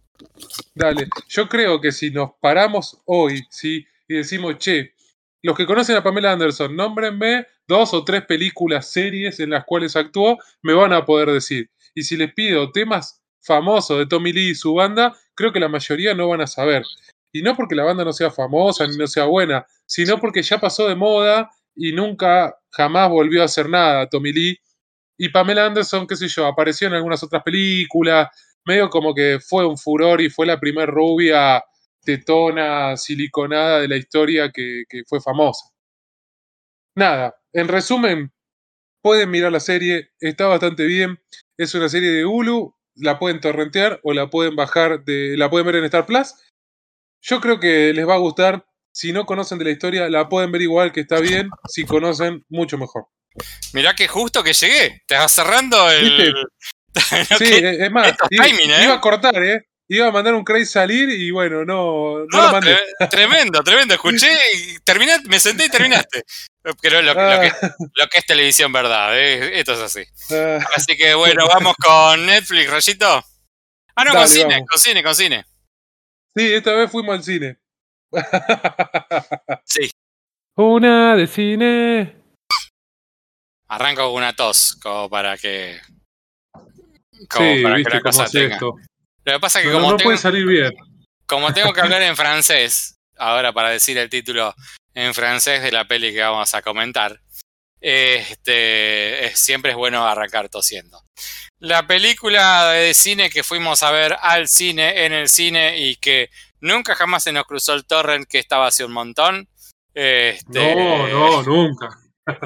Dale, 0.75 1.09
yo 1.29 1.49
creo 1.49 1.81
que 1.81 1.93
si 1.93 2.11
nos 2.11 2.33
paramos 2.41 3.01
hoy, 3.05 3.47
¿sí? 3.49 3.87
Y 4.09 4.15
decimos, 4.15 4.59
che, 4.59 4.97
los 5.41 5.57
que 5.57 5.67
conocen 5.67 5.95
a 5.95 6.03
Pamela 6.03 6.33
Anderson, 6.33 6.75
nómbrenme 6.75 7.47
dos 7.69 7.95
o 7.95 8.05
tres 8.05 8.25
películas, 8.27 8.91
series 8.91 9.39
en 9.39 9.51
las 9.51 9.65
cuales 9.65 9.95
actuó, 9.95 10.37
me 10.63 10.75
van 10.75 10.93
a 10.93 11.07
poder 11.07 11.31
decir. 11.31 11.71
Y 11.95 12.03
si 12.03 12.17
les 12.17 12.35
pido 12.35 12.73
temas 12.73 13.23
famoso 13.41 13.99
de 13.99 14.07
Tommy 14.07 14.33
Lee 14.33 14.51
y 14.51 14.55
su 14.57 14.75
banda, 14.75 15.17
creo 15.35 15.53
que 15.53 15.61
la 15.61 15.69
mayoría 15.69 16.15
no 16.15 16.29
van 16.29 16.41
a 16.41 16.47
saber. 16.47 16.85
Y 17.33 17.43
no 17.43 17.57
porque 17.57 17.75
la 17.75 17.85
banda 17.85 18.05
no 18.05 18.13
sea 18.13 18.31
famosa 18.31 18.87
ni 18.87 18.97
no 18.97 19.07
sea 19.07 19.25
buena, 19.25 19.67
sino 19.87 20.19
porque 20.19 20.43
ya 20.43 20.59
pasó 20.59 20.89
de 20.89 20.95
moda 20.95 21.51
y 21.75 21.93
nunca, 21.93 22.55
jamás 22.71 23.09
volvió 23.11 23.43
a 23.43 23.47
hacer 23.47 23.69
nada 23.69 24.09
Tommy 24.09 24.33
Lee. 24.33 24.59
Y 25.19 25.29
Pamela 25.31 25.67
Anderson, 25.67 26.07
qué 26.07 26.17
sé 26.17 26.29
yo, 26.29 26.47
apareció 26.47 26.89
en 26.89 26.95
algunas 26.95 27.23
otras 27.23 27.43
películas, 27.43 28.29
medio 28.65 28.91
como 28.91 29.15
que 29.15 29.39
fue 29.41 29.67
un 29.67 29.79
furor 29.79 30.21
y 30.21 30.31
fue 30.31 30.47
la 30.47 30.59
primer 30.61 30.89
rubia 30.91 31.63
tetona, 32.05 32.97
siliconada 32.97 33.81
de 33.81 33.89
la 33.89 33.97
historia 33.97 34.51
que, 34.51 34.85
que 34.89 35.03
fue 35.07 35.21
famosa. 35.21 35.71
nada, 36.97 37.35
en 37.53 37.69
resumen, 37.69 38.33
pueden 39.03 39.31
mirar 39.31 39.53
la 39.53 39.61
serie, 39.61 40.11
está 40.21 40.47
bastante 40.47 40.85
bien. 40.87 41.19
Es 41.57 41.75
una 41.75 41.89
serie 41.89 42.11
de 42.11 42.25
Hulu, 42.25 42.75
la 42.95 43.19
pueden 43.19 43.41
torrentear 43.41 44.01
o 44.03 44.13
la 44.13 44.29
pueden 44.31 44.57
bajar, 44.57 45.05
de, 45.05 45.37
la 45.37 45.51
pueden 45.51 45.67
ver 45.67 45.77
en 45.77 45.85
Star 45.85 46.07
Plus. 46.07 46.35
Yo 47.23 47.41
creo 47.41 47.61
que 47.61 47.93
les 47.93 48.07
va 48.07 48.15
a 48.15 48.19
gustar. 48.19 48.67
Si 48.95 49.13
no 49.13 49.25
conocen 49.25 49.59
de 49.59 49.65
la 49.65 49.71
historia, 49.71 50.09
la 50.11 50.29
pueden 50.29 50.53
ver 50.53 50.63
igual 50.63 50.93
que 50.93 51.01
está 51.01 51.21
bien. 51.21 51.49
Si 51.69 51.85
conocen, 51.85 52.45
mucho 52.49 52.77
mejor. 52.77 53.07
Mirá 53.73 53.95
que 53.95 54.09
justo 54.09 54.43
que 54.43 54.53
llegué. 54.53 55.03
Te 55.07 55.15
vas 55.15 55.33
cerrando 55.33 55.91
el. 55.91 56.35
sí, 57.39 57.51
es 57.51 57.91
más, 57.91 58.15
iba, 58.29 58.47
¿eh? 58.47 58.85
iba, 58.85 58.95
a 58.95 59.01
cortar, 59.01 59.43
¿eh? 59.43 59.67
Iba 59.93 60.07
a 60.07 60.11
mandar 60.11 60.33
un 60.33 60.43
Crazy 60.43 60.65
salir 60.65 61.11
y 61.11 61.31
bueno, 61.31 61.67
no, 61.67 62.21
no, 62.21 62.43
lo 62.47 62.51
mandé. 62.51 62.79
tremendo, 63.11 63.63
tremendo. 63.63 63.93
Escuché 63.93 64.35
y 64.55 64.79
terminé, 64.79 65.19
me 65.27 65.39
senté 65.39 65.67
y 65.67 65.69
terminaste. 65.69 66.25
Pero 66.81 67.03
lo, 67.03 67.13
lo, 67.13 67.21
que, 67.41 67.49
ah. 67.49 67.75
lo 67.79 68.07
que 68.07 68.17
es 68.17 68.25
televisión, 68.25 68.73
verdad. 68.73 69.19
¿eh? 69.19 69.59
Esto 69.59 69.75
es 69.75 69.81
así. 69.81 70.03
Ah. 70.31 70.65
Así 70.75 70.97
que 70.97 71.13
bueno, 71.13 71.47
vamos 71.47 71.75
con 71.77 72.25
Netflix, 72.25 72.71
Rayito. 72.71 73.23
Ah, 73.95 74.05
no, 74.05 74.15
con 74.15 74.27
cine, 74.29 74.65
con 74.67 74.81
cine, 74.81 75.03
con 75.03 75.15
cine. 75.15 75.45
Sí, 76.35 76.55
esta 76.55 76.73
vez 76.73 76.91
fuimos 76.91 77.15
al 77.15 77.23
cine. 77.23 77.59
sí. 79.67 79.91
Una 80.55 81.17
de 81.17 81.27
cine. 81.27 82.17
Arranco 83.69 84.07
con 84.07 84.15
una 84.15 84.35
tos, 84.35 84.79
como 84.83 85.11
para 85.11 85.37
que. 85.37 85.79
Como 87.29 87.63
para 87.63 87.77
que 87.77 87.91
la 87.91 88.01
cosa 88.01 88.25
tenga. 88.25 88.59
Lo 89.25 89.33
que 89.35 89.41
pasa 89.41 89.61
es 89.61 89.67
que 89.67 89.73
como. 89.73 89.91
No 89.91 89.97
puede 89.97 90.19
salir 90.19 90.47
bien. 90.47 90.73
Como 91.27 91.53
tengo 91.53 91.73
que 91.73 91.81
hablar 91.81 92.03
en 92.03 92.17
francés, 92.17 92.97
ahora 93.17 93.53
para 93.53 93.71
decir 93.71 93.97
el 93.99 94.11
título 94.11 94.55
en 94.95 95.15
francés 95.15 95.63
de 95.63 95.73
la 95.73 95.87
peli 95.87 96.13
que 96.13 96.21
vamos 96.21 96.55
a 96.55 96.63
comentar, 96.63 97.21
este, 97.81 99.33
siempre 99.35 99.73
es 99.73 99.77
bueno 99.77 100.07
arrancar 100.07 100.49
tosiendo. 100.49 101.03
La 101.59 101.87
película 101.87 102.71
de 102.71 102.95
cine 102.95 103.31
que 103.31 103.43
fuimos 103.43 103.83
a 103.83 103.91
ver 103.91 104.17
al 104.21 104.49
cine, 104.49 105.05
en 105.05 105.13
el 105.13 105.29
cine, 105.29 105.79
y 105.79 105.97
que 105.97 106.31
nunca 106.61 106.95
jamás 106.95 107.25
se 107.25 107.33
nos 107.33 107.45
cruzó 107.45 107.75
el 107.75 107.87
torrent 107.87 108.29
que 108.29 108.39
estaba 108.39 108.67
hace 108.67 108.85
un 108.85 108.93
montón. 108.93 109.49
Este, 109.95 110.75
no, 110.75 111.09
no, 111.09 111.43
nunca. 111.43 111.89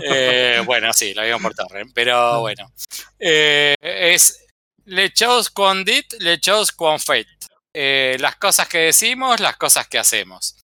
Eh, 0.03 0.63
bueno, 0.65 0.93
sí, 0.93 1.15
lo 1.15 1.23
vimos 1.23 1.43
por 1.43 1.55
torrent, 1.55 1.93
pero 1.95 2.41
bueno. 2.41 2.71
Eh, 3.19 3.75
es 3.81 4.46
Le 4.87 5.13
chose 5.13 5.51
con 5.53 5.85
dit, 5.85 6.07
le 6.21 6.39
chose 6.39 6.73
con 6.75 6.99
fait. 7.01 7.27
Eh, 7.75 8.17
las 8.21 8.37
cosas 8.37 8.69
que 8.69 8.79
decimos, 8.79 9.41
las 9.41 9.57
cosas 9.57 9.89
que 9.89 9.99
hacemos. 9.99 10.61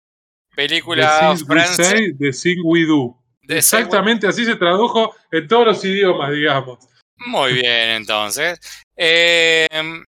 Película 0.54 1.36
francesa. 1.46 1.94
The 2.18 2.32
thing 2.32 2.60
we 2.64 2.84
do. 2.84 3.16
Exactamente 3.48 4.26
así 4.26 4.44
se 4.44 4.56
tradujo 4.56 5.14
en 5.30 5.46
todos 5.46 5.66
los 5.66 5.84
idiomas, 5.84 6.32
digamos. 6.32 6.80
Muy 7.16 7.54
bien, 7.54 7.90
entonces. 7.90 8.58
Em, 8.96 10.04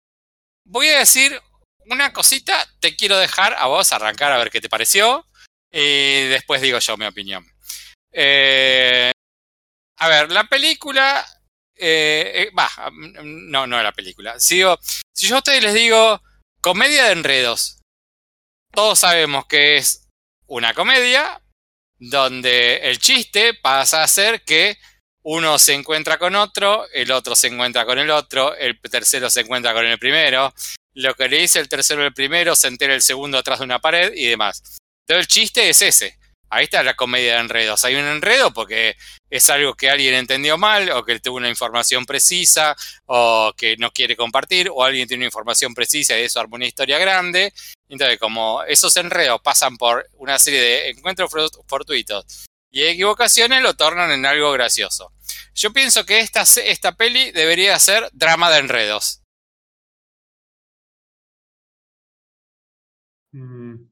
voy 0.64 0.88
a 0.90 1.00
decir 1.00 1.38
una 1.88 2.14
cosita, 2.14 2.54
te 2.80 2.96
quiero 2.96 3.18
dejar 3.18 3.56
a 3.58 3.66
vos 3.68 3.92
arrancar 3.92 4.32
a 4.32 4.38
ver 4.38 4.52
qué 4.52 4.62
te 4.62 4.70
pareció 4.70 5.26
y 5.72 6.28
después 6.28 6.62
digo 6.62 6.80
yo 6.80 6.96
mi 6.96 7.06
opinión. 7.06 7.46
Eh, 8.12 9.12
a 9.98 10.10
ver, 10.10 10.32
la 10.32 10.46
película... 10.46 11.26
Eh, 11.78 12.50
eh 12.54 13.22
no, 13.24 13.68
no 13.68 13.82
la 13.82 13.92
película. 13.92 14.40
Si 14.40 14.62
si 15.14 15.28
yo 15.28 15.36
a 15.36 15.40
ustedes 15.40 15.64
les 15.64 15.74
digo 15.74 16.22
comedia 16.62 17.06
de 17.06 17.12
enredos, 17.12 17.80
todos 18.72 19.00
sabemos 19.00 19.46
que 19.46 19.78
es 19.78 20.08
una 20.48 20.74
comedia 20.74 21.42
donde 21.98 22.78
el 22.90 23.00
chiste 23.00 23.54
pasa 23.54 24.04
a 24.04 24.08
ser 24.08 24.44
que 24.44 24.78
uno 25.24 25.58
se 25.58 25.74
encuentra 25.74 26.18
con 26.20 26.36
otro, 26.36 26.88
el 26.92 27.12
otro 27.12 27.36
se 27.36 27.48
encuentra 27.48 27.86
con 27.86 27.98
el 27.98 28.12
otro, 28.12 28.56
el 28.56 28.80
tercero 28.80 29.30
se 29.30 29.42
encuentra 29.42 29.74
con 29.74 29.86
el 29.86 29.98
primero, 29.98 30.54
lo 30.94 31.14
que 31.16 31.28
le 31.28 31.40
dice 31.40 31.60
el 31.60 31.68
tercero 31.68 32.04
al 32.04 32.14
primero 32.14 32.56
se 32.56 32.68
entera 32.68 32.94
el 32.94 33.02
segundo 33.02 33.38
atrás 33.38 33.60
de 33.60 33.66
una 33.66 33.80
pared 33.80 34.14
y 34.16 34.28
demás. 34.28 34.62
Pero 35.06 35.20
el 35.20 35.28
chiste 35.28 35.70
es 35.70 35.82
ese. 35.82 36.18
Ahí 36.50 36.66
está 36.66 36.84
la 36.84 36.96
comedia 36.96 37.36
de 37.36 37.40
enredos. 37.42 37.84
Hay 37.86 37.96
un 37.96 38.06
enredo 38.06 38.54
porque 38.54 38.96
es 39.30 39.50
algo 39.50 39.74
que 39.74 39.90
alguien 39.90 40.14
entendió 40.14 40.58
mal 40.58 40.90
o 40.92 41.04
que 41.04 41.20
tuvo 41.20 41.38
una 41.38 41.50
información 41.50 42.06
precisa 42.06 42.76
o 43.06 43.54
que 43.58 43.76
no 43.78 43.92
quiere 43.92 44.16
compartir 44.16 44.70
o 44.72 44.84
alguien 44.84 45.08
tiene 45.08 45.22
una 45.22 45.28
información 45.28 45.74
precisa 45.74 46.18
y 46.18 46.24
eso 46.24 46.40
arma 46.40 46.56
una 46.56 46.68
historia 46.68 46.98
grande. 47.00 47.54
Entonces, 47.90 48.20
como 48.20 48.64
esos 48.64 48.96
enredos 48.98 49.42
pasan 49.42 49.78
por 49.78 50.08
una 50.14 50.40
serie 50.40 50.62
de 50.62 50.90
encuentros 50.90 51.32
fortuitos 51.68 52.46
y 52.72 52.84
equivocaciones, 52.84 53.62
lo 53.62 53.76
tornan 53.76 54.12
en 54.12 54.26
algo 54.26 54.52
gracioso. 54.52 55.12
Yo 55.54 55.72
pienso 55.74 56.06
que 56.06 56.20
esta, 56.20 56.44
esta 56.44 56.92
peli 56.94 57.32
debería 57.32 57.80
ser 57.80 58.10
drama 58.14 58.52
de 58.52 58.60
enredos. 58.60 59.22
Mm. 63.34 63.90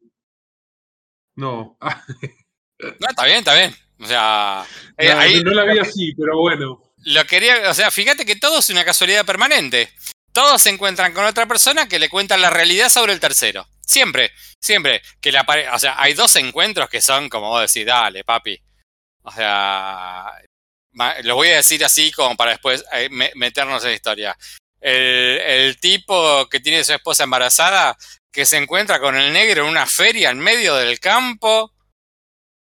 No. 1.35 1.77
No, 2.99 3.09
está 3.09 3.25
bien, 3.25 3.39
está 3.39 3.55
bien. 3.55 3.75
O 3.99 4.05
sea, 4.05 4.65
eh, 4.97 5.41
no, 5.43 5.51
la 5.51 5.65
vi 5.65 5.79
así, 5.79 6.13
pero 6.15 6.37
bueno. 6.37 6.81
Lo 7.05 7.25
quería, 7.25 7.69
o 7.69 7.73
sea, 7.73 7.91
fíjate 7.91 8.25
que 8.25 8.35
todo 8.35 8.59
es 8.59 8.69
una 8.69 8.85
casualidad 8.85 9.25
permanente. 9.25 9.89
Todos 10.31 10.61
se 10.61 10.69
encuentran 10.69 11.13
con 11.13 11.25
otra 11.25 11.45
persona 11.45 11.87
que 11.87 11.99
le 11.99 12.09
cuenta 12.09 12.37
la 12.37 12.49
realidad 12.49 12.89
sobre 12.89 13.13
el 13.13 13.19
tercero. 13.19 13.67
Siempre, 13.85 14.31
siempre. 14.59 15.01
Que 15.21 15.31
la 15.31 15.45
o 15.73 15.79
sea, 15.79 16.01
hay 16.01 16.13
dos 16.13 16.35
encuentros 16.35 16.89
que 16.89 17.01
son 17.01 17.29
como 17.29 17.49
vos 17.49 17.61
decís, 17.61 17.85
dale, 17.85 18.23
papi. 18.23 18.59
O 19.23 19.31
sea, 19.31 20.25
lo 21.23 21.35
voy 21.35 21.49
a 21.49 21.57
decir 21.57 21.83
así 21.85 22.11
como 22.11 22.35
para 22.35 22.51
después 22.51 22.83
eh, 22.93 23.09
meternos 23.35 23.83
en 23.83 23.89
la 23.89 23.95
historia. 23.95 24.37
El, 24.81 25.39
el 25.39 25.79
tipo 25.79 26.47
que 26.49 26.59
tiene 26.59 26.83
su 26.83 26.93
esposa 26.93 27.23
embarazada 27.23 27.97
que 28.31 28.45
se 28.45 28.57
encuentra 28.57 28.99
con 28.99 29.15
el 29.15 29.31
negro 29.31 29.63
en 29.63 29.69
una 29.69 29.85
feria 29.85 30.31
en 30.31 30.39
medio 30.39 30.75
del 30.75 30.99
campo 30.99 31.72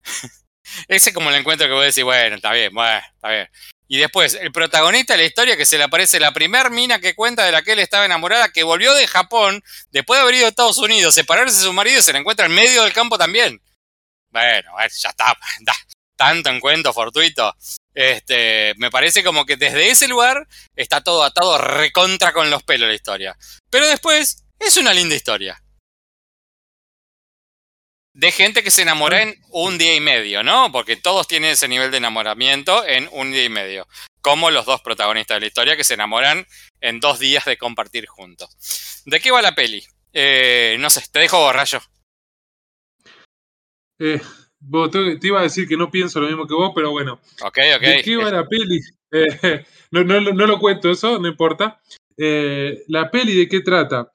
Ese 0.89 1.11
es 1.11 1.15
como 1.15 1.31
el 1.31 1.37
encuentro 1.37 1.67
que 1.67 1.73
voy 1.73 1.83
a 1.83 1.87
decir, 1.87 2.05
bueno, 2.05 2.37
está 2.37 2.53
bien, 2.53 2.73
bueno, 2.75 3.01
está 3.15 3.29
bien. 3.31 3.49
Y 3.89 3.99
después, 3.99 4.35
el 4.35 4.51
protagonista 4.51 5.15
de 5.15 5.19
la 5.19 5.27
historia 5.27 5.57
que 5.57 5.65
se 5.65 5.79
le 5.79 5.85
aparece 5.85 6.19
la 6.19 6.33
primer 6.33 6.71
mina 6.71 6.99
que 6.99 7.15
cuenta 7.15 7.45
de 7.45 7.53
la 7.53 7.63
que 7.63 7.73
él 7.73 7.79
estaba 7.79 8.05
enamorada, 8.05 8.49
que 8.49 8.65
volvió 8.65 8.93
de 8.95 9.07
Japón, 9.07 9.63
después 9.91 10.19
de 10.19 10.23
haber 10.23 10.35
ido 10.35 10.47
a 10.47 10.49
Estados 10.49 10.79
Unidos, 10.79 11.15
separarse 11.15 11.57
de 11.57 11.63
su 11.63 11.73
marido, 11.73 12.03
se 12.03 12.13
la 12.13 12.19
encuentra 12.19 12.47
en 12.47 12.53
medio 12.53 12.83
del 12.83 12.93
campo 12.93 13.17
también. 13.17 13.63
Bueno, 14.31 14.73
ya 14.79 15.11
está, 15.11 15.37
tanto 16.17 16.51
encuentro 16.51 16.93
fortuito. 16.93 17.55
Este, 17.95 18.75
me 18.77 18.91
parece 18.91 19.23
como 19.23 19.47
que 19.47 19.57
desde 19.57 19.89
ese 19.89 20.09
lugar 20.09 20.47
está 20.75 21.01
todo 21.03 21.23
atado 21.23 21.57
recontra 21.57 22.33
con 22.33 22.51
los 22.51 22.63
pelos 22.65 22.89
la 22.89 22.95
historia. 22.95 23.39
Pero 23.71 23.87
después, 23.87 24.45
es 24.59 24.77
una 24.77 24.93
linda 24.93 25.15
historia 25.15 25.63
de 28.17 28.33
gente 28.33 28.63
que 28.63 28.71
se 28.71 28.81
enamora 28.81 29.23
en 29.23 29.35
un 29.51 29.77
día 29.77 29.95
y 29.95 30.01
medio, 30.01 30.43
¿no? 30.43 30.73
Porque 30.73 30.97
todos 30.97 31.29
tienen 31.29 31.51
ese 31.51 31.69
nivel 31.69 31.91
de 31.91 31.99
enamoramiento 31.99 32.83
en 32.87 33.11
un 33.13 33.31
día 33.31 33.45
y 33.45 33.51
medio. 33.51 33.87
Como 34.23 34.51
los 34.51 34.65
dos 34.65 34.81
protagonistas 34.81 35.37
de 35.37 35.41
la 35.41 35.47
historia 35.47 35.77
que 35.77 35.85
se 35.85 35.95
enamoran 35.95 36.47
en 36.81 36.99
dos 36.99 37.19
días 37.19 37.45
de 37.45 37.59
compartir 37.59 38.07
juntos. 38.07 39.03
¿De 39.05 39.21
qué 39.21 39.31
va 39.31 39.43
la 39.43 39.55
peli? 39.55 39.85
Eh, 40.15 40.79
no 40.81 40.89
sé, 40.89 41.03
te 41.13 41.19
dejo 41.19 41.41
borracho. 41.41 41.79
Eh, 43.99 44.19
te 45.21 45.27
iba 45.27 45.41
a 45.41 45.43
decir 45.43 45.69
que 45.69 45.77
no 45.77 45.91
pienso 45.91 46.19
lo 46.19 46.29
mismo 46.29 46.47
que 46.47 46.55
vos, 46.55 46.73
pero 46.75 46.93
bueno. 46.93 47.21
Ok, 47.43 47.59
ok. 47.77 47.83
¿De 47.83 48.03
qué 48.03 48.17
va 48.17 48.31
la 48.31 48.49
peli? 48.49 48.81
Eh, 49.13 49.63
no, 49.91 50.05
no, 50.05 50.21
no, 50.23 50.47
lo 50.47 50.59
cuento 50.59 50.91
eso, 50.91 51.19
no 51.19 51.29
importa. 51.29 51.83
la 52.17 53.11
peli 53.11 53.37
de 53.37 53.47
qué 53.47 53.61
trata. 53.61 54.11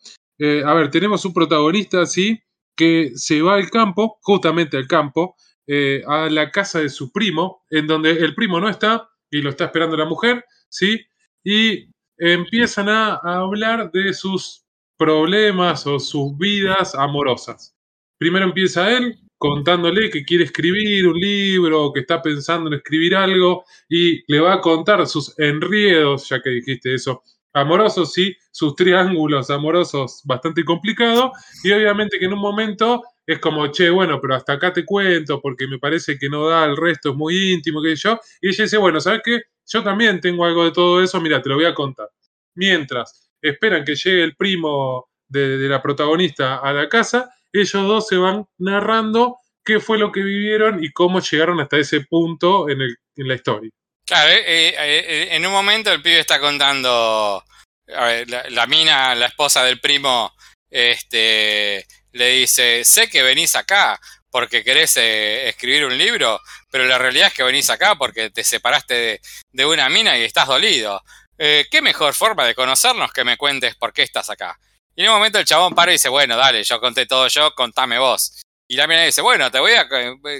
a 0.65 0.73
ver, 0.73 0.89
tenemos 0.89 1.23
un 1.23 1.35
protagonista, 1.35 2.07
sí, 2.07 2.41
que 2.81 3.11
se 3.13 3.43
va 3.43 3.53
al 3.53 3.69
campo, 3.69 4.17
justamente 4.23 4.75
al 4.75 4.87
campo, 4.87 5.35
eh, 5.67 6.01
a 6.07 6.31
la 6.31 6.49
casa 6.49 6.79
de 6.79 6.89
su 6.89 7.11
primo, 7.11 7.63
en 7.69 7.85
donde 7.85 8.09
el 8.09 8.33
primo 8.33 8.59
no 8.59 8.67
está 8.67 9.07
y 9.29 9.39
lo 9.39 9.51
está 9.51 9.65
esperando 9.65 9.95
la 9.95 10.05
mujer, 10.05 10.43
¿sí? 10.67 10.99
Y 11.43 11.91
empiezan 12.17 12.89
a, 12.89 13.17
hablar 13.17 13.91
de 13.91 14.11
sus 14.13 14.65
problemas 14.97 15.85
o 15.85 15.99
sus 15.99 16.35
vidas 16.39 16.95
amorosas. 16.95 17.75
Primero 18.17 18.45
empieza 18.45 18.97
él 18.97 19.19
contándole 19.37 20.09
que 20.09 20.25
quiere 20.25 20.45
escribir 20.45 21.07
un 21.07 21.19
libro, 21.19 21.93
que 21.93 21.99
está 21.99 22.19
pensando 22.19 22.67
en 22.67 22.77
escribir 22.77 23.15
algo, 23.15 23.63
y 23.87 24.23
le 24.25 24.39
va 24.39 24.53
a 24.53 24.61
contar 24.61 25.05
sus 25.05 25.37
enriedos, 25.37 26.29
ya 26.29 26.41
que 26.41 26.49
dijiste 26.49 26.95
eso, 26.95 27.21
amorosos, 27.53 28.13
sí, 28.13 28.35
sus 28.51 28.75
triángulos 28.75 29.49
amorosos 29.49 30.21
bastante 30.25 30.63
complicados, 30.63 31.31
y 31.63 31.71
obviamente 31.71 32.19
que 32.19 32.25
en 32.25 32.33
un 32.33 32.39
momento 32.39 33.03
es 33.25 33.39
como, 33.39 33.67
che, 33.67 33.89
bueno, 33.89 34.19
pero 34.21 34.35
hasta 34.35 34.53
acá 34.53 34.73
te 34.73 34.85
cuento, 34.85 35.39
porque 35.41 35.67
me 35.67 35.79
parece 35.79 36.17
que 36.17 36.29
no 36.29 36.47
da 36.47 36.65
el 36.65 36.75
resto, 36.77 37.11
es 37.11 37.15
muy 37.15 37.53
íntimo, 37.53 37.81
que 37.81 37.95
yo, 37.95 38.19
y 38.41 38.49
ella 38.49 38.63
dice, 38.63 38.77
bueno, 38.77 38.99
¿sabes 38.99 39.21
qué? 39.23 39.41
Yo 39.67 39.83
también 39.83 40.19
tengo 40.19 40.45
algo 40.45 40.65
de 40.65 40.71
todo 40.71 41.01
eso, 41.01 41.21
mira, 41.21 41.41
te 41.41 41.49
lo 41.49 41.55
voy 41.55 41.65
a 41.65 41.73
contar. 41.73 42.09
Mientras 42.55 43.31
esperan 43.41 43.85
que 43.85 43.95
llegue 43.95 44.23
el 44.23 44.35
primo 44.35 45.09
de, 45.27 45.57
de 45.57 45.69
la 45.69 45.81
protagonista 45.81 46.57
a 46.57 46.73
la 46.73 46.89
casa, 46.89 47.29
ellos 47.53 47.87
dos 47.87 48.07
se 48.07 48.17
van 48.17 48.45
narrando 48.57 49.37
qué 49.63 49.79
fue 49.79 49.97
lo 49.97 50.11
que 50.11 50.23
vivieron 50.23 50.83
y 50.83 50.91
cómo 50.91 51.19
llegaron 51.19 51.59
hasta 51.59 51.77
ese 51.77 52.01
punto 52.01 52.69
en, 52.69 52.81
el, 52.81 52.97
en 53.15 53.27
la 53.27 53.35
historia. 53.35 53.71
Claro, 54.11 54.29
eh, 54.29 54.43
eh, 54.45 54.75
eh, 54.77 55.27
en 55.31 55.45
un 55.45 55.53
momento 55.53 55.89
el 55.89 56.01
pibe 56.01 56.19
está 56.19 56.37
contando, 56.37 57.45
la, 57.85 58.67
mina, 58.67 59.15
la 59.15 59.27
esposa 59.27 59.63
del 59.63 59.79
primo, 59.79 60.35
este, 60.69 61.87
le 62.11 62.27
dice, 62.31 62.83
sé 62.83 63.09
que 63.09 63.23
venís 63.23 63.55
acá 63.55 63.97
porque 64.29 64.65
querés 64.65 64.97
escribir 64.97 65.85
un 65.85 65.97
libro, 65.97 66.41
pero 66.69 66.83
la 66.83 66.97
realidad 66.97 67.27
es 67.27 67.33
que 67.35 67.43
venís 67.43 67.69
acá 67.69 67.95
porque 67.95 68.29
te 68.29 68.43
separaste 68.43 69.21
de, 69.53 69.65
una 69.65 69.87
mina 69.87 70.17
y 70.17 70.23
estás 70.23 70.47
dolido. 70.47 71.01
¿Qué 71.37 71.79
mejor 71.81 72.13
forma 72.13 72.45
de 72.45 72.53
conocernos 72.53 73.13
que 73.13 73.23
me 73.23 73.37
cuentes 73.37 73.75
por 73.75 73.93
qué 73.93 74.03
estás 74.03 74.29
acá? 74.29 74.59
Y 74.93 75.03
en 75.03 75.07
un 75.07 75.15
momento 75.15 75.39
el 75.39 75.45
chabón 75.45 75.73
para 75.73 75.91
y 75.91 75.95
dice, 75.95 76.09
bueno, 76.09 76.35
dale, 76.35 76.65
yo 76.65 76.81
conté 76.81 77.05
todo 77.05 77.29
yo, 77.29 77.55
contame 77.55 77.97
vos. 77.97 78.41
Y 78.67 78.75
la 78.75 78.87
mina 78.87 79.03
dice, 79.03 79.21
bueno, 79.21 79.49
te 79.49 79.59
voy 79.59 79.71
a, 79.71 79.87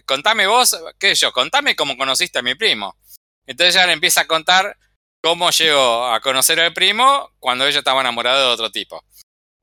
contame 0.06 0.46
vos, 0.46 0.78
qué 1.00 1.16
sé 1.16 1.22
yo, 1.22 1.32
contame 1.32 1.74
cómo 1.78 1.96
conociste 1.96 2.40
a 2.40 2.42
mi 2.42 2.56
primo. 2.56 2.98
Entonces 3.52 3.76
ella 3.76 3.88
le 3.88 3.94
empieza 3.94 4.22
a 4.22 4.28
contar 4.28 4.78
cómo 5.22 5.52
llegó 5.52 6.08
a 6.08 6.20
conocer 6.22 6.60
al 6.60 6.74
primo 6.74 7.32
cuando 7.40 7.68
ella 7.68 7.80
estaba 7.80 8.02
enamorada 8.02 8.40
de 8.40 8.54
otro 8.54 8.72
tipo. 8.72 9.04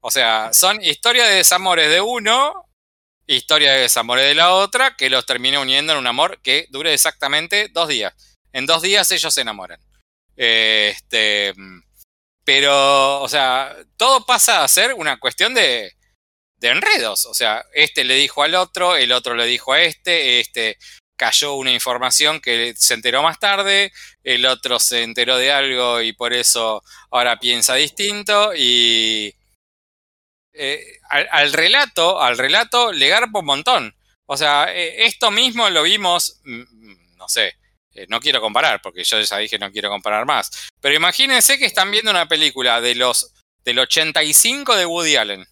O 0.01 0.11
sea, 0.11 0.53
son 0.53 0.83
historias 0.83 1.29
de 1.29 1.37
desamores 1.37 1.91
de 1.91 2.01
uno, 2.01 2.67
historia 3.27 3.73
de 3.73 3.81
desamores 3.81 4.27
de 4.27 4.35
la 4.35 4.53
otra, 4.53 4.95
que 4.97 5.11
los 5.11 5.27
termina 5.27 5.61
uniendo 5.61 5.93
en 5.93 5.99
un 5.99 6.07
amor 6.07 6.41
que 6.43 6.67
dure 6.71 6.95
exactamente 6.95 7.69
dos 7.69 7.89
días. 7.89 8.15
En 8.53 8.67
dos 8.67 8.83
días 8.83 9.11
ellos 9.11 9.35
se 9.35 9.41
enamoran. 9.41 9.81
Este, 10.37 11.55
pero, 12.45 13.23
o 13.23 13.29
sea, 13.29 13.75
todo 13.97 14.25
pasa 14.25 14.63
a 14.63 14.69
ser 14.69 14.95
una 14.95 15.19
cuestión 15.19 15.55
de, 15.55 15.93
de 16.59 16.69
enredos. 16.69 17.25
O 17.27 17.35
sea, 17.35 17.65
este 17.73 18.05
le 18.05 18.15
dijo 18.15 18.43
al 18.43 18.55
otro, 18.55 18.97
el 18.97 19.13
otro 19.13 19.35
le 19.35 19.47
dijo 19.47 19.73
a 19.73 19.81
este, 19.81 20.41
este 20.41 20.79
cayó 21.19 21.55
una 21.55 21.73
información 21.73 22.41
que 22.41 22.75
se 22.77 22.95
enteró 22.95 23.23
más 23.23 23.39
tarde, 23.39 23.93
el 24.23 24.47
otro 24.47 24.79
se 24.79 25.03
enteró 25.03 25.37
de 25.37 25.53
algo 25.53 26.01
y 26.01 26.15
por 26.15 26.33
eso 26.33 26.83
ahora 27.11 27.39
piensa 27.39 27.75
distinto 27.75 28.53
y 28.57 29.35
eh, 30.55 30.99
al, 31.11 31.53
relato, 31.53 32.23
al 32.23 32.39
relato 32.39 32.93
le 32.93 33.09
garpa 33.09 33.41
un 33.41 33.47
montón. 33.47 33.95
O 34.27 34.37
sea, 34.37 34.73
eh, 34.75 35.05
esto 35.05 35.31
mismo 35.31 35.69
lo 35.71 35.83
vimos, 35.83 36.41
mm, 36.45 36.61
mm, 36.61 37.17
no 37.17 37.29
sé, 37.29 37.55
eh, 37.95 38.07
no 38.09 38.21
quiero 38.21 38.41
comparar 38.41 38.81
porque 38.81 39.05
yo 39.05 39.21
ya 39.21 39.39
dije 39.39 39.59
no 39.59 39.73
quiero 39.73 39.91
comparar 39.91 40.25
más, 40.25 40.69
pero 40.81 40.95
imagínense 40.95 41.59
que 41.59 41.67
están 41.67 41.91
viendo 41.91 42.11
una 42.11 42.29
película 42.29 42.81
de 42.81 42.95
los 42.95 43.33
del 43.65 43.81
85 43.81 44.77
de 44.77 44.87
Woody 44.87 45.17
Allen 45.17 45.47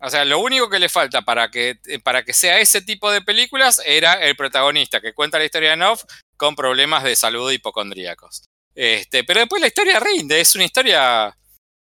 o 0.00 0.10
sea, 0.10 0.24
lo 0.24 0.38
único 0.38 0.70
que 0.70 0.78
le 0.78 0.88
falta 0.88 1.22
para 1.22 1.50
que, 1.50 1.78
eh, 1.86 1.98
para 1.98 2.22
que 2.22 2.32
sea 2.32 2.60
ese 2.60 2.82
tipo 2.82 3.10
de 3.10 3.22
películas 3.22 3.82
era 3.84 4.14
el 4.14 4.36
protagonista 4.36 5.00
que 5.00 5.12
cuenta 5.12 5.38
la 5.38 5.44
historia 5.44 5.70
de 5.70 5.76
Noff 5.76 6.04
con 6.36 6.54
problemas 6.54 7.02
de 7.02 7.16
salud 7.16 7.50
hipocondríacos. 7.50 8.44
Este, 8.74 9.24
pero 9.24 9.40
después 9.40 9.60
la 9.60 9.66
historia 9.66 9.98
rinde, 9.98 10.40
es 10.40 10.54
una 10.54 10.64
historia 10.64 11.36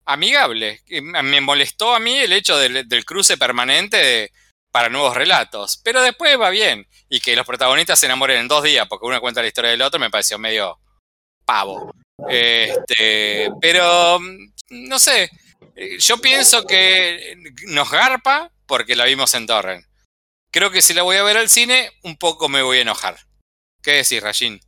amigable. 0.04 0.82
Me 1.00 1.40
molestó 1.40 1.94
a 1.94 1.98
mí 1.98 2.14
el 2.18 2.32
hecho 2.32 2.58
del, 2.58 3.04
cruce 3.06 3.38
permanente 3.38 4.30
para 4.70 4.90
nuevos 4.90 5.16
relatos, 5.16 5.80
pero 5.82 6.02
después 6.02 6.38
va 6.38 6.50
bien. 6.50 6.86
Y 7.08 7.20
que 7.20 7.36
los 7.36 7.46
protagonistas 7.46 7.98
se 7.98 8.06
enamoren 8.06 8.40
en 8.40 8.48
dos 8.48 8.62
días 8.62 8.86
porque 8.86 9.06
uno 9.06 9.20
cuenta 9.20 9.40
la 9.40 9.48
historia 9.48 9.70
del 9.70 9.80
otro 9.80 9.98
me 9.98 10.10
pareció 10.10 10.38
medio 10.38 10.78
pavo. 11.46 11.90
Este, 12.28 13.50
pero, 13.62 14.20
mm, 14.20 14.52
no 14.70 14.98
sé, 14.98 15.30
yo 15.98 16.18
pienso 16.18 16.66
que 16.66 17.36
nos 17.66 17.90
garpa 17.90 18.50
porque 18.66 18.96
la 18.96 19.04
vimos 19.04 19.34
en 19.34 19.46
Torrent. 19.46 19.84
Creo 20.50 20.70
que 20.70 20.82
si 20.82 20.94
la 20.94 21.02
voy 21.02 21.16
a 21.16 21.24
ver 21.24 21.36
al 21.36 21.48
cine, 21.48 21.90
un 22.02 22.16
poco 22.16 22.48
me 22.48 22.62
voy 22.62 22.78
a 22.78 22.82
enojar. 22.82 23.16
¿Qué 23.82 23.92
decís, 23.92 24.22
Rajin? 24.22 24.60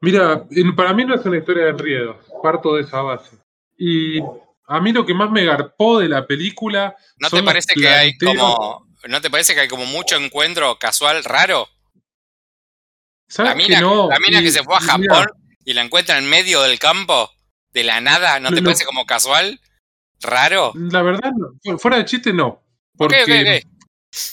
Mira, 0.00 0.44
para 0.76 0.92
mí 0.92 1.04
no 1.04 1.14
es 1.14 1.24
una 1.24 1.38
historia 1.38 1.64
de 1.64 1.70
enredos, 1.70 2.16
parto 2.42 2.74
de 2.74 2.82
esa 2.82 3.02
base. 3.02 3.36
Y 3.76 4.20
a 4.20 4.80
mí 4.80 4.92
lo 4.92 5.06
que 5.06 5.14
más 5.14 5.30
me 5.30 5.44
garpó 5.44 5.98
de 5.98 6.08
la 6.08 6.26
película. 6.26 6.96
¿No 7.18 7.30
te 7.30 7.42
parece 7.42 7.74
que 7.74 7.88
hay 7.88 8.16
como. 8.16 8.86
¿No 9.06 9.20
te 9.20 9.30
parece 9.30 9.54
que 9.54 9.60
hay 9.60 9.68
como 9.68 9.86
mucho 9.86 10.16
encuentro 10.16 10.78
casual 10.78 11.22
raro? 11.24 11.68
¿Sabes 13.28 13.50
la 13.50 13.56
mina, 13.56 13.76
que 13.76 13.82
no? 13.82 14.08
La 14.08 14.18
mina 14.18 14.42
que 14.42 14.50
se 14.50 14.64
fue 14.64 14.76
a 14.76 14.80
Japón 14.80 15.26
y 15.64 15.72
la 15.72 15.82
encuentra 15.82 16.18
en 16.18 16.28
medio 16.28 16.62
del 16.62 16.78
campo 16.78 17.30
de 17.72 17.84
la 17.84 18.00
nada? 18.00 18.40
¿No 18.40 18.50
te 18.50 18.62
parece 18.62 18.84
como 18.84 19.06
casual? 19.06 19.60
¿Raro? 20.20 20.72
La 20.74 21.02
verdad, 21.02 21.32
fuera 21.78 21.98
de 21.98 22.04
chiste, 22.04 22.32
no. 22.32 22.62
Porque, 22.96 23.62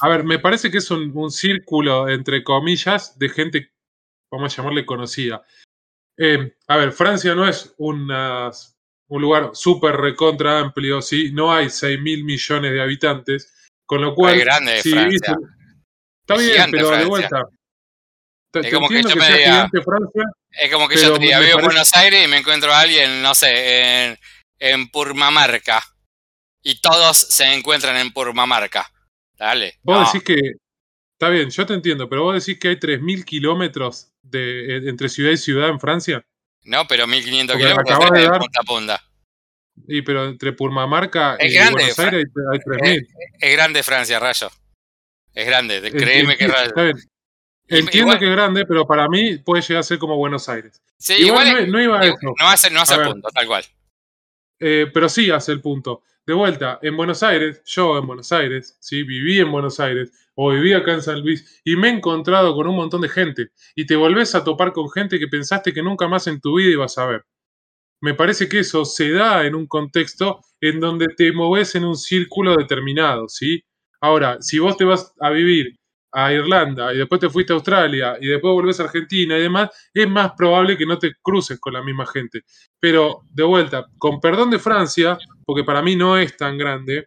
A 0.01 0.09
ver, 0.09 0.23
me 0.23 0.39
parece 0.39 0.71
que 0.71 0.79
es 0.79 0.89
un, 0.89 1.31
círculo, 1.31 2.09
entre 2.09 2.43
comillas, 2.43 3.17
de 3.19 3.29
gente, 3.29 3.71
vamos 4.31 4.53
a 4.53 4.57
llamarle 4.57 4.85
conocida. 4.85 5.43
Eh, 6.17 6.55
a 6.67 6.77
ver, 6.77 6.91
Francia 6.91 7.35
no 7.35 7.47
es 7.47 7.73
una, 7.77 8.49
un 9.09 9.21
lugar 9.21 9.51
súper 9.53 9.95
recontra 9.97 10.59
amplio, 10.59 11.01
¿sí? 11.01 11.31
No 11.31 11.53
hay 11.53 11.69
6 11.69 12.01
mil 12.01 12.23
millones 12.23 12.71
de 12.71 12.81
habitantes, 12.81 13.53
con 13.85 14.01
lo 14.01 14.15
cual... 14.15 14.35
Es 14.35 14.45
grande 14.45 14.81
Francia. 14.81 15.35
está 16.21 16.37
bien, 16.41 16.71
pero 16.71 16.89
de 16.91 17.05
vuelta. 17.05 17.43
Es 18.63 18.73
como 18.73 18.87
que, 18.87 19.03
yo 19.03 19.15
me 19.15 19.37
diga, 19.37 19.69
es 20.51 20.71
como 20.71 20.87
que 20.87 20.97
yo 20.97 21.13
te 21.13 21.19
diga, 21.19 21.39
vivo 21.39 21.59
en 21.59 21.65
Buenos 21.65 21.93
Aires 21.95 22.25
y 22.25 22.27
me 22.27 22.37
encuentro 22.37 22.73
a 22.73 22.81
alguien, 22.81 23.21
no 23.21 23.35
sé, 23.35 24.05
en, 24.05 24.19
en 24.59 24.87
Purmamarca. 24.89 25.81
Y 26.63 26.81
todos 26.81 27.17
se 27.17 27.53
encuentran 27.53 27.97
en 27.97 28.11
Purmamarca. 28.11 28.89
Dale. 29.37 29.79
Vos 29.83 30.11
decís 30.11 30.25
que. 30.25 30.53
Está 31.13 31.29
bien, 31.29 31.49
yo 31.49 31.65
te 31.65 31.73
entiendo, 31.73 32.09
pero 32.09 32.23
vos 32.23 32.45
decís 32.45 32.59
que 32.59 32.67
hay 32.67 32.75
3.000 32.75 33.23
kilómetros 33.23 34.11
de, 34.21 34.77
eh, 34.77 34.89
entre 34.89 35.07
ciudad 35.07 35.31
y 35.31 35.37
ciudad 35.37 35.69
en 35.69 35.79
Francia. 35.79 36.25
No, 36.63 36.85
pero 36.87 37.05
1.500 37.05 37.57
kilómetros 37.57 37.99
de, 38.11 38.27
punta 38.27 38.59
a 38.59 38.63
punta. 38.63 39.03
Y 39.87 40.01
pero 40.01 40.25
entre 40.25 40.51
Purmamarca 40.51 41.37
y 41.39 41.57
Buenos 41.57 41.99
Aires 41.99 42.25
hay 42.51 42.59
3.000. 42.59 43.07
Es, 43.39 43.51
grande 43.53 43.83
Francia, 43.83 44.19
Rayo. 44.19 44.49
Es 45.33 45.45
grande, 45.45 45.91
créeme 45.91 46.35
que 46.35 46.47
Rayo. 46.47 46.93
Entiendo 47.67 48.17
que 48.19 48.25
es 48.25 48.31
grande, 48.31 48.65
pero 48.65 48.85
para 48.85 49.07
mí 49.07 49.37
puede 49.37 49.61
llegar 49.61 49.79
a 49.79 49.83
ser 49.83 49.97
como 49.97 50.17
Buenos 50.17 50.47
Aires. 50.49 50.81
Sí, 50.97 51.13
igual, 51.19 51.71
no, 51.71 51.81
iba 51.81 51.99
a 51.99 52.05
eso. 52.05 52.17
No 52.39 52.47
hace, 52.47 52.69
no 52.69 52.81
hace 52.81 52.97
punto, 52.99 53.29
tal 53.33 53.47
cual. 53.47 53.63
Eh, 54.59 54.89
pero 54.93 55.09
sí 55.09 55.31
hace 55.31 55.51
el 55.51 55.61
punto. 55.61 56.03
De 56.25 56.33
vuelta, 56.33 56.79
en 56.81 56.97
Buenos 56.97 57.21
Aires, 57.21 57.61
yo 57.65 57.97
en 57.99 58.07
Buenos 58.07 58.31
Aires, 58.31 58.77
¿sí? 58.79 59.03
viví 59.03 59.39
en 59.39 59.51
Buenos 59.51 59.79
Aires 59.79 60.11
o 60.33 60.51
viví 60.51 60.73
acá 60.73 60.93
en 60.93 61.03
San 61.03 61.21
Luis 61.21 61.61
y 61.63 61.75
me 61.75 61.89
he 61.89 61.91
encontrado 61.91 62.55
con 62.55 62.67
un 62.67 62.75
montón 62.75 63.01
de 63.01 63.09
gente 63.09 63.49
y 63.75 63.85
te 63.85 63.95
volvés 63.95 64.33
a 64.33 64.43
topar 64.43 64.73
con 64.73 64.89
gente 64.89 65.19
que 65.19 65.27
pensaste 65.27 65.71
que 65.71 65.83
nunca 65.83 66.07
más 66.07 66.25
en 66.25 66.41
tu 66.41 66.57
vida 66.57 66.71
ibas 66.71 66.97
a 66.97 67.05
ver. 67.05 67.25
Me 68.01 68.15
parece 68.15 68.49
que 68.49 68.59
eso 68.59 68.85
se 68.85 69.11
da 69.11 69.45
en 69.45 69.55
un 69.55 69.67
contexto 69.67 70.41
en 70.61 70.79
donde 70.79 71.07
te 71.15 71.31
moves 71.31 71.75
en 71.75 71.85
un 71.85 71.95
círculo 71.95 72.55
determinado, 72.55 73.29
¿sí? 73.29 73.63
Ahora, 74.01 74.37
si 74.41 74.57
vos 74.59 74.77
te 74.77 74.83
vas 74.83 75.13
a 75.19 75.29
vivir 75.29 75.77
a 76.17 76.31
Irlanda 76.31 76.93
y 76.93 76.97
después 76.97 77.19
te 77.19 77.29
fuiste 77.29 77.51
a 77.51 77.57
Australia 77.57 78.17
y 78.21 78.27
después 78.27 78.53
volvés 78.53 78.79
a 78.79 78.83
Argentina 78.83 79.37
y 79.37 79.41
demás, 79.41 79.69
es 79.93 80.09
más 80.09 80.31
probable 80.31 80.77
que 80.77 80.85
no 80.85 80.97
te 80.97 81.13
cruces 81.21 81.59
con 81.59 81.73
la 81.73 81.83
misma 81.83 82.05
gente. 82.05 82.43
Pero 82.79 83.23
de 83.31 83.43
vuelta, 83.43 83.85
con 83.97 84.21
perdón 84.21 84.49
de 84.49 84.57
Francia, 84.57 85.17
porque 85.45 85.65
para 85.65 85.81
mí 85.81 85.97
no 85.97 86.17
es 86.17 86.37
tan 86.37 86.57
grande, 86.57 87.05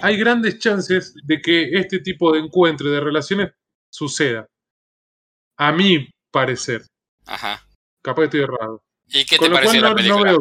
hay, 0.00 0.16
grandes 0.16 0.58
chances 0.58 1.14
de 1.22 1.42
que 1.42 1.70
este 1.72 1.98
tipo 1.98 2.32
de 2.32 2.38
encuentro, 2.38 2.90
de 2.90 3.00
relaciones, 3.00 3.52
suceda. 3.92 4.48
A 5.58 5.70
mi 5.72 6.08
parecer. 6.32 6.86
Ajá. 7.26 7.62
Capaz 8.02 8.24
estoy 8.24 8.40
errado. 8.40 8.80
¿Y 9.06 9.26
qué 9.26 9.36
te 9.36 9.50
parece 9.50 9.80
la 9.80 9.94
película? 9.94 10.34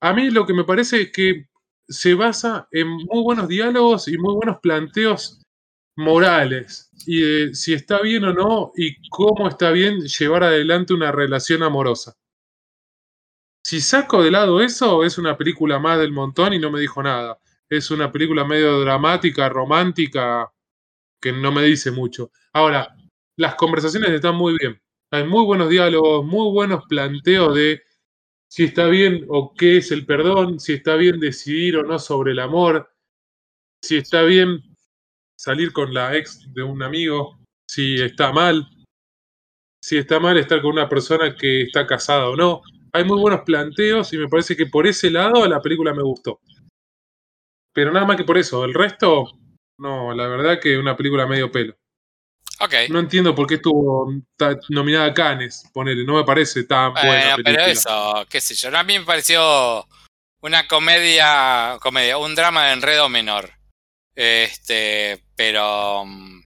a 0.00 0.12
mí 0.12 0.30
lo 0.30 0.46
que 0.46 0.54
me 0.54 0.62
parece 0.62 1.00
es 1.00 1.12
que 1.12 1.46
se 1.88 2.14
basa 2.14 2.68
en 2.70 2.86
muy 2.88 3.22
buenos 3.24 3.48
diálogos 3.48 4.06
y 4.06 4.16
muy 4.16 4.34
buenos 4.34 4.60
planteos 4.60 5.42
morales 5.98 6.90
y 7.06 7.20
de 7.20 7.54
si 7.54 7.74
está 7.74 8.00
bien 8.00 8.24
o 8.24 8.32
no 8.32 8.72
y 8.76 8.96
cómo 9.10 9.48
está 9.48 9.72
bien 9.72 10.00
llevar 10.02 10.44
adelante 10.44 10.94
una 10.94 11.10
relación 11.10 11.64
amorosa. 11.64 12.16
Si 13.64 13.80
saco 13.80 14.22
de 14.22 14.30
lado 14.30 14.60
eso, 14.60 15.04
es 15.04 15.18
una 15.18 15.36
película 15.36 15.80
más 15.80 15.98
del 15.98 16.12
montón 16.12 16.52
y 16.54 16.58
no 16.60 16.70
me 16.70 16.80
dijo 16.80 17.02
nada. 17.02 17.40
Es 17.68 17.90
una 17.90 18.12
película 18.12 18.44
medio 18.44 18.80
dramática, 18.80 19.48
romántica, 19.48 20.52
que 21.20 21.32
no 21.32 21.50
me 21.50 21.64
dice 21.64 21.90
mucho. 21.90 22.30
Ahora, 22.52 22.94
las 23.36 23.56
conversaciones 23.56 24.10
están 24.10 24.36
muy 24.36 24.56
bien. 24.56 24.80
Hay 25.10 25.24
muy 25.24 25.44
buenos 25.44 25.68
diálogos, 25.68 26.24
muy 26.24 26.52
buenos 26.52 26.84
planteos 26.88 27.56
de 27.56 27.82
si 28.46 28.64
está 28.64 28.86
bien 28.86 29.26
o 29.28 29.52
qué 29.52 29.78
es 29.78 29.90
el 29.90 30.06
perdón, 30.06 30.60
si 30.60 30.74
está 30.74 30.94
bien 30.94 31.18
decidir 31.18 31.76
o 31.76 31.82
no 31.82 31.98
sobre 31.98 32.32
el 32.32 32.38
amor, 32.38 32.88
si 33.82 33.96
está 33.96 34.22
bien 34.22 34.67
salir 35.38 35.72
con 35.72 35.94
la 35.94 36.16
ex 36.16 36.52
de 36.52 36.62
un 36.62 36.82
amigo, 36.82 37.38
si 37.70 38.00
está 38.00 38.32
mal, 38.32 38.68
si 39.82 39.96
está 39.96 40.18
mal 40.18 40.36
estar 40.36 40.60
con 40.60 40.72
una 40.72 40.88
persona 40.88 41.34
que 41.34 41.62
está 41.62 41.86
casada 41.86 42.28
o 42.28 42.36
no. 42.36 42.62
Hay 42.92 43.04
muy 43.04 43.20
buenos 43.20 43.42
planteos 43.42 44.12
y 44.12 44.18
me 44.18 44.28
parece 44.28 44.56
que 44.56 44.66
por 44.66 44.86
ese 44.86 45.10
lado 45.10 45.46
la 45.46 45.60
película 45.60 45.94
me 45.94 46.02
gustó. 46.02 46.40
Pero 47.72 47.92
nada 47.92 48.06
más 48.06 48.16
que 48.16 48.24
por 48.24 48.38
eso, 48.38 48.64
el 48.64 48.74
resto 48.74 49.30
No, 49.78 50.12
la 50.12 50.26
verdad 50.26 50.58
que 50.60 50.76
una 50.76 50.96
película 50.96 51.26
medio 51.26 51.52
pelo. 51.52 51.76
Ok. 52.60 52.74
No 52.88 52.98
entiendo 52.98 53.36
por 53.36 53.46
qué 53.46 53.54
estuvo 53.54 54.12
nominada 54.70 55.06
a 55.06 55.14
Cannes, 55.14 55.70
ponele, 55.72 56.04
no 56.04 56.14
me 56.14 56.24
parece 56.24 56.64
tan 56.64 56.92
buena 56.94 57.36
película. 57.36 57.44
pero 57.44 57.64
eso, 57.64 58.26
qué 58.28 58.40
sé 58.40 58.54
yo, 58.56 58.76
a 58.76 58.82
mí 58.82 58.98
me 58.98 59.04
pareció 59.04 59.86
una 60.40 60.66
comedia, 60.66 61.78
comedia, 61.80 62.18
un 62.18 62.34
drama 62.34 62.66
de 62.66 62.72
enredo 62.72 63.08
menor. 63.08 63.50
Este, 64.16 65.22
pero 65.38 66.04
mm, 66.04 66.42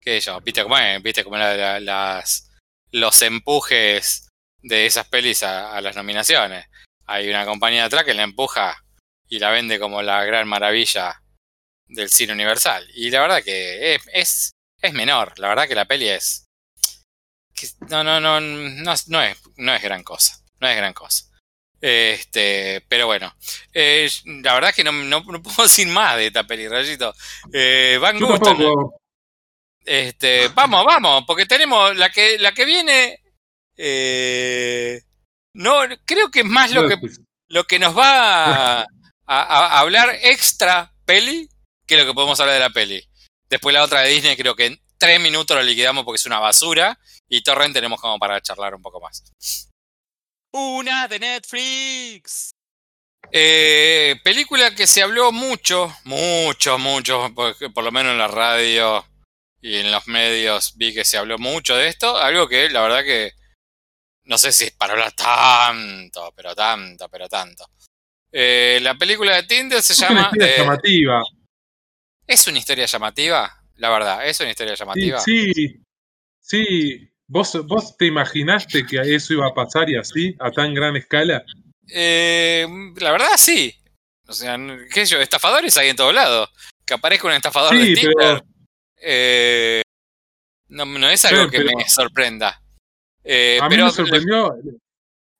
qué 0.00 0.20
sé 0.20 0.26
yo, 0.26 0.40
viste 0.40 0.64
cómo 0.64 0.76
es, 0.76 1.00
viste 1.00 1.22
cómo 1.22 1.36
las 1.38 2.50
los 2.90 3.22
empujes 3.22 4.28
de 4.60 4.86
esas 4.86 5.06
pelis 5.06 5.44
a, 5.44 5.80
las 5.80 5.94
nominaciones. 5.94 6.66
Hay 7.06 7.28
una 7.30 7.44
compañía 7.44 7.84
atrás 7.84 8.04
que 8.04 8.14
la 8.14 8.24
empuja 8.24 8.82
y 9.28 9.38
la 9.38 9.50
vende 9.50 9.78
como 9.78 10.02
la 10.02 10.24
gran 10.24 10.48
maravilla 10.48 11.22
del 11.86 12.10
cine 12.10 12.32
universal. 12.32 12.88
Y 12.92 13.10
la 13.10 13.20
verdad 13.20 13.42
que 13.42 13.94
es, 13.94 14.52
es, 14.82 14.92
menor. 14.92 15.38
La 15.38 15.48
verdad 15.48 15.68
que 15.68 15.76
la 15.76 15.84
peli 15.84 16.08
es. 16.08 16.46
no, 17.88 18.02
no, 18.02 18.20
no, 18.20 18.40
no, 18.40 18.94
no, 19.06 19.22
es, 19.22 19.42
no 19.56 19.74
es 19.74 19.82
gran 19.82 20.02
cosa. 20.02 20.42
No 20.58 20.66
es 20.66 20.76
gran 20.76 20.92
cosa. 20.92 21.27
Este, 21.80 22.84
pero 22.88 23.06
bueno, 23.06 23.32
eh, 23.72 24.08
la 24.42 24.54
verdad 24.54 24.70
es 24.70 24.76
que 24.76 24.84
no, 24.84 24.92
no, 24.92 25.22
puedo 25.22 25.62
decir 25.62 25.86
más 25.88 26.16
de 26.16 26.26
esta 26.26 26.44
peli, 26.44 26.68
Rayito. 26.68 27.14
Eh, 27.52 27.98
Van 28.00 28.18
Este, 29.84 30.48
vamos, 30.48 30.84
vamos, 30.84 31.24
porque 31.26 31.46
tenemos 31.46 31.96
la 31.96 32.10
que, 32.10 32.38
la 32.38 32.52
que 32.52 32.64
viene. 32.64 33.22
Eh, 33.76 35.00
no, 35.54 35.80
creo 36.04 36.30
que 36.30 36.40
es 36.40 36.46
más 36.46 36.72
lo 36.72 36.88
que, 36.88 36.96
lo 37.48 37.64
que 37.64 37.78
nos 37.78 37.96
va 37.96 38.80
a, 38.80 38.86
a 39.26 39.80
hablar 39.80 40.18
extra 40.22 40.92
peli 41.04 41.48
que 41.86 41.96
lo 41.96 42.04
que 42.04 42.14
podemos 42.14 42.38
hablar 42.40 42.54
de 42.54 42.60
la 42.60 42.70
peli. 42.70 43.02
Después 43.48 43.72
la 43.72 43.82
otra 43.82 44.00
de 44.02 44.10
Disney 44.10 44.36
creo 44.36 44.54
que 44.54 44.66
en 44.66 44.80
tres 44.98 45.20
minutos 45.20 45.56
lo 45.56 45.62
liquidamos 45.62 46.04
porque 46.04 46.16
es 46.16 46.26
una 46.26 46.40
basura 46.40 46.98
y 47.28 47.42
Torrent 47.42 47.72
tenemos 47.72 48.00
como 48.00 48.18
para 48.18 48.40
charlar 48.40 48.74
un 48.74 48.82
poco 48.82 49.00
más. 49.00 49.22
Una 50.52 51.08
de 51.08 51.18
Netflix. 51.18 52.54
Eh, 53.30 54.16
película 54.24 54.74
que 54.74 54.86
se 54.86 55.02
habló 55.02 55.32
mucho, 55.32 55.94
mucho, 56.04 56.78
mucho, 56.78 57.34
por, 57.34 57.84
lo 57.84 57.92
menos 57.92 58.12
en 58.12 58.18
la 58.18 58.28
radio 58.28 59.04
y 59.60 59.76
en 59.76 59.90
los 59.90 60.06
medios 60.06 60.74
vi 60.76 60.94
que 60.94 61.04
se 61.04 61.18
habló 61.18 61.38
mucho 61.38 61.76
de 61.76 61.88
esto. 61.88 62.16
Algo 62.16 62.48
que 62.48 62.70
la 62.70 62.80
verdad 62.80 63.04
que 63.04 63.32
no 64.24 64.38
sé 64.38 64.52
si 64.52 64.64
es 64.64 64.70
para 64.72 64.94
hablar 64.94 65.12
tanto, 65.12 66.32
pero 66.34 66.54
tanto, 66.54 67.08
pero 67.08 67.28
tanto. 67.28 67.66
Eh, 68.32 68.78
la 68.82 68.94
película 68.94 69.36
de 69.36 69.42
Tinder 69.44 69.82
se 69.82 69.94
llama. 69.94 70.30
Es 70.34 70.46
eh, 70.46 70.54
llamativa. 70.58 71.22
¿Es 72.26 72.46
una 72.46 72.58
historia 72.58 72.86
llamativa? 72.86 73.64
La 73.76 73.90
verdad, 73.90 74.26
¿es 74.26 74.38
una 74.40 74.50
historia 74.50 74.74
llamativa? 74.74 75.20
Sí, 75.20 75.52
sí. 76.40 77.07
¿Vos, 77.28 77.66
¿Vos 77.66 77.96
te 77.96 78.06
imaginaste 78.06 78.86
que 78.86 79.00
eso 79.14 79.34
iba 79.34 79.46
a 79.46 79.54
pasar 79.54 79.88
y 79.90 79.96
así, 79.96 80.34
a 80.40 80.50
tan 80.50 80.74
gran 80.74 80.96
escala? 80.96 81.44
Eh, 81.90 82.66
la 82.96 83.12
verdad, 83.12 83.36
sí. 83.36 83.74
O 84.26 84.32
sea, 84.32 84.58
qué 84.92 85.06
sé 85.06 85.12
yo, 85.12 85.20
estafadores 85.20 85.76
hay 85.76 85.90
en 85.90 85.96
todos 85.96 86.14
lados. 86.14 86.50
Que 86.84 86.94
aparezca 86.94 87.28
un 87.28 87.34
estafador 87.34 87.76
de 87.76 87.94
Tinder. 87.94 88.42
Eh, 88.96 89.82
no, 90.68 90.84
no, 90.84 91.08
es 91.08 91.24
algo 91.26 91.50
que 91.50 91.60
me 91.60 91.88
sorprenda. 91.88 92.60
Eh, 93.22 93.58
a 93.60 93.68
mí 93.68 93.76
me 93.76 93.90
sorprendió 93.90 94.54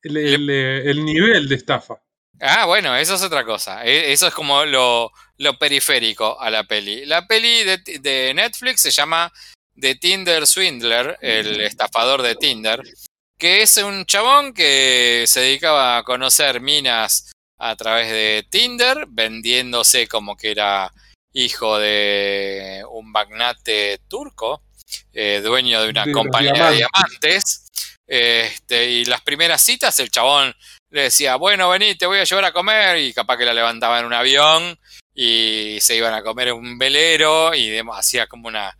el 0.03 1.05
nivel 1.05 1.49
de 1.49 1.55
estafa. 1.55 2.01
Ah, 2.41 2.67
bueno, 2.67 2.97
eso 2.97 3.15
es 3.15 3.23
otra 3.23 3.45
cosa. 3.45 3.85
E, 3.85 4.13
eso 4.13 4.29
es 4.29 4.35
como 4.35 4.65
lo, 4.65 5.13
periférico 5.59 6.41
a 6.41 6.51
la 6.51 6.65
peli. 6.65 7.05
La 7.05 7.27
peli 7.27 7.65
de, 7.65 8.33
Netflix 8.35 8.83
se 8.83 8.91
llama 8.91 9.33
The 9.81 9.95
Tinder 9.97 10.47
Swindler, 10.47 11.19
el 11.21 11.61
estafador 11.61 12.23
de 12.23 12.35
Tinder, 12.35 12.83
que 13.39 13.63
es 13.63 13.77
un 13.77 14.05
chabón 14.07 14.53
que 14.53 15.25
se 15.27 15.41
dedicaba 15.41 15.99
a 15.99 16.03
conocer 16.03 16.61
minas 16.61 17.31
a 17.59 17.77
través 17.77 18.11
de 18.11 18.47
Tinder, 18.51 19.07
vendiéndose 19.09 20.09
como 20.09 20.37
que 20.37 20.51
era 20.51 20.93
hijo 21.33 21.79
de 21.79 22.83
un 22.91 23.11
magnate 23.11 24.01
turco, 24.09 24.63
eh, 25.13 25.41
dueño 25.43 25.83
de 25.83 25.91
una 25.91 26.11
compañía 26.11 26.71
de 26.71 26.77
diamantes. 26.77 27.65
Este, 28.07 28.91
y 28.91 29.05
las 29.05 29.21
primeras 29.21 29.61
citas, 29.61 29.99
el 30.01 30.11
chabón 30.11 30.55
le 30.91 31.03
decía, 31.03 31.37
bueno, 31.37 31.69
vení, 31.69 31.95
te 31.95 32.07
voy 32.07 32.19
a 32.19 32.25
llevar 32.25 32.47
a 32.47 32.53
comer, 32.53 32.99
y 32.99 33.13
capaz 33.13 33.37
que 33.37 33.45
la 33.45 33.53
levantaba 33.53 34.01
en 34.01 34.07
un 34.07 34.15
avión 34.15 34.79
y 35.15 35.79
se 35.81 35.97
iban 35.97 36.15
a 36.15 36.23
comer 36.23 36.49
en 36.49 36.55
un 36.55 36.79
velero 36.79 37.55
y 37.55 37.77
hacía 37.93 38.27
como 38.27 38.49
una 38.49 38.77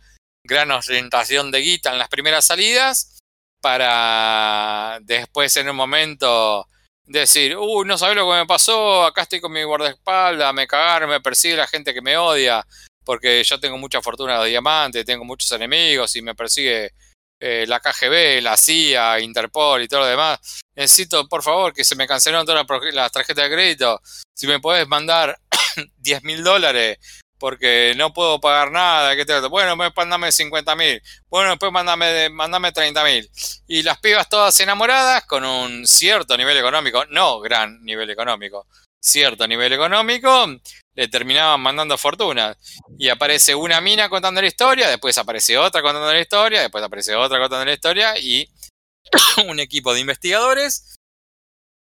gran 0.49 0.71
orientación 0.71 1.51
de 1.51 1.59
guita 1.59 1.91
en 1.91 1.99
las 1.99 2.09
primeras 2.09 2.43
salidas 2.43 3.19
para 3.61 4.99
después 5.01 5.55
en 5.57 5.69
un 5.69 5.75
momento 5.75 6.67
decir, 7.05 7.55
uy, 7.55 7.85
no 7.85 7.97
sabes 7.97 8.15
lo 8.15 8.29
que 8.29 8.37
me 8.37 8.45
pasó, 8.45 9.05
acá 9.05 9.21
estoy 9.21 9.39
con 9.39 9.51
mi 9.51 9.63
guardaespaldas, 9.63 10.53
me 10.53 10.67
cagaron, 10.67 11.09
me 11.09 11.21
persigue 11.21 11.55
la 11.55 11.67
gente 11.67 11.93
que 11.93 12.01
me 12.01 12.17
odia, 12.17 12.65
porque 13.03 13.43
yo 13.43 13.59
tengo 13.59 13.77
mucha 13.77 14.01
fortuna 14.01 14.41
de 14.41 14.49
diamante, 14.49 15.05
tengo 15.05 15.23
muchos 15.23 15.51
enemigos 15.51 16.15
y 16.15 16.21
me 16.21 16.35
persigue 16.35 16.91
eh, 17.39 17.65
la 17.67 17.79
KGB, 17.79 18.41
la 18.41 18.57
CIA, 18.57 19.19
Interpol 19.21 19.81
y 19.81 19.87
todo 19.87 20.01
lo 20.01 20.05
demás. 20.05 20.39
Necesito, 20.75 21.27
por 21.27 21.41
favor, 21.41 21.73
que 21.73 21.83
se 21.83 21.95
me 21.95 22.07
cancelaron 22.07 22.45
todas 22.45 22.65
las 22.93 23.11
tarjetas 23.11 23.49
de 23.49 23.55
crédito. 23.55 24.01
Si 24.35 24.45
me 24.45 24.59
puedes 24.59 24.87
mandar 24.87 25.39
10 25.97 26.23
mil 26.23 26.43
dólares 26.43 26.97
porque 27.39 27.93
no 27.97 28.13
puedo 28.13 28.39
pagar 28.39 28.71
nada. 28.71 29.15
¿qué. 29.15 29.25
Bueno, 29.49 29.75
mandame 29.95 30.31
50 30.31 30.75
mil. 30.75 31.01
Bueno, 31.29 31.51
después 31.51 31.71
mandame, 31.71 32.29
mandame 32.29 32.71
30 32.71 33.03
mil. 33.03 33.29
Y 33.67 33.83
las 33.83 33.99
pibas 33.99 34.29
todas 34.29 34.59
enamoradas 34.59 35.25
con 35.25 35.43
un 35.45 35.87
cierto 35.87 36.37
nivel 36.37 36.57
económico, 36.57 37.05
no 37.05 37.39
gran 37.39 37.83
nivel 37.83 38.09
económico, 38.09 38.67
cierto 38.99 39.47
nivel 39.47 39.73
económico, 39.73 40.47
le 40.93 41.07
terminaban 41.07 41.61
mandando 41.61 41.97
fortuna. 41.97 42.55
Y 42.97 43.09
aparece 43.09 43.55
una 43.55 43.81
mina 43.81 44.09
contando 44.09 44.41
la 44.41 44.47
historia, 44.47 44.89
después 44.89 45.17
aparece 45.17 45.57
otra 45.57 45.81
contando 45.81 46.11
la 46.11 46.19
historia, 46.19 46.61
después 46.61 46.83
aparece 46.83 47.15
otra 47.15 47.39
contando 47.39 47.65
la 47.65 47.73
historia 47.73 48.19
y 48.19 48.49
un 49.47 49.59
equipo 49.59 49.93
de 49.93 50.01
investigadores 50.01 50.97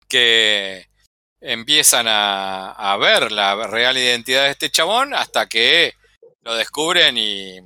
que 0.08 0.88
empiezan 1.40 2.06
a, 2.08 2.96
ver 3.00 3.32
la 3.32 3.66
real 3.66 3.96
identidad 3.96 4.44
de 4.44 4.50
este 4.50 4.70
chabón 4.70 5.14
hasta 5.14 5.48
que 5.48 5.94
lo 6.42 6.54
descubren 6.54 7.16
y, 7.16 7.60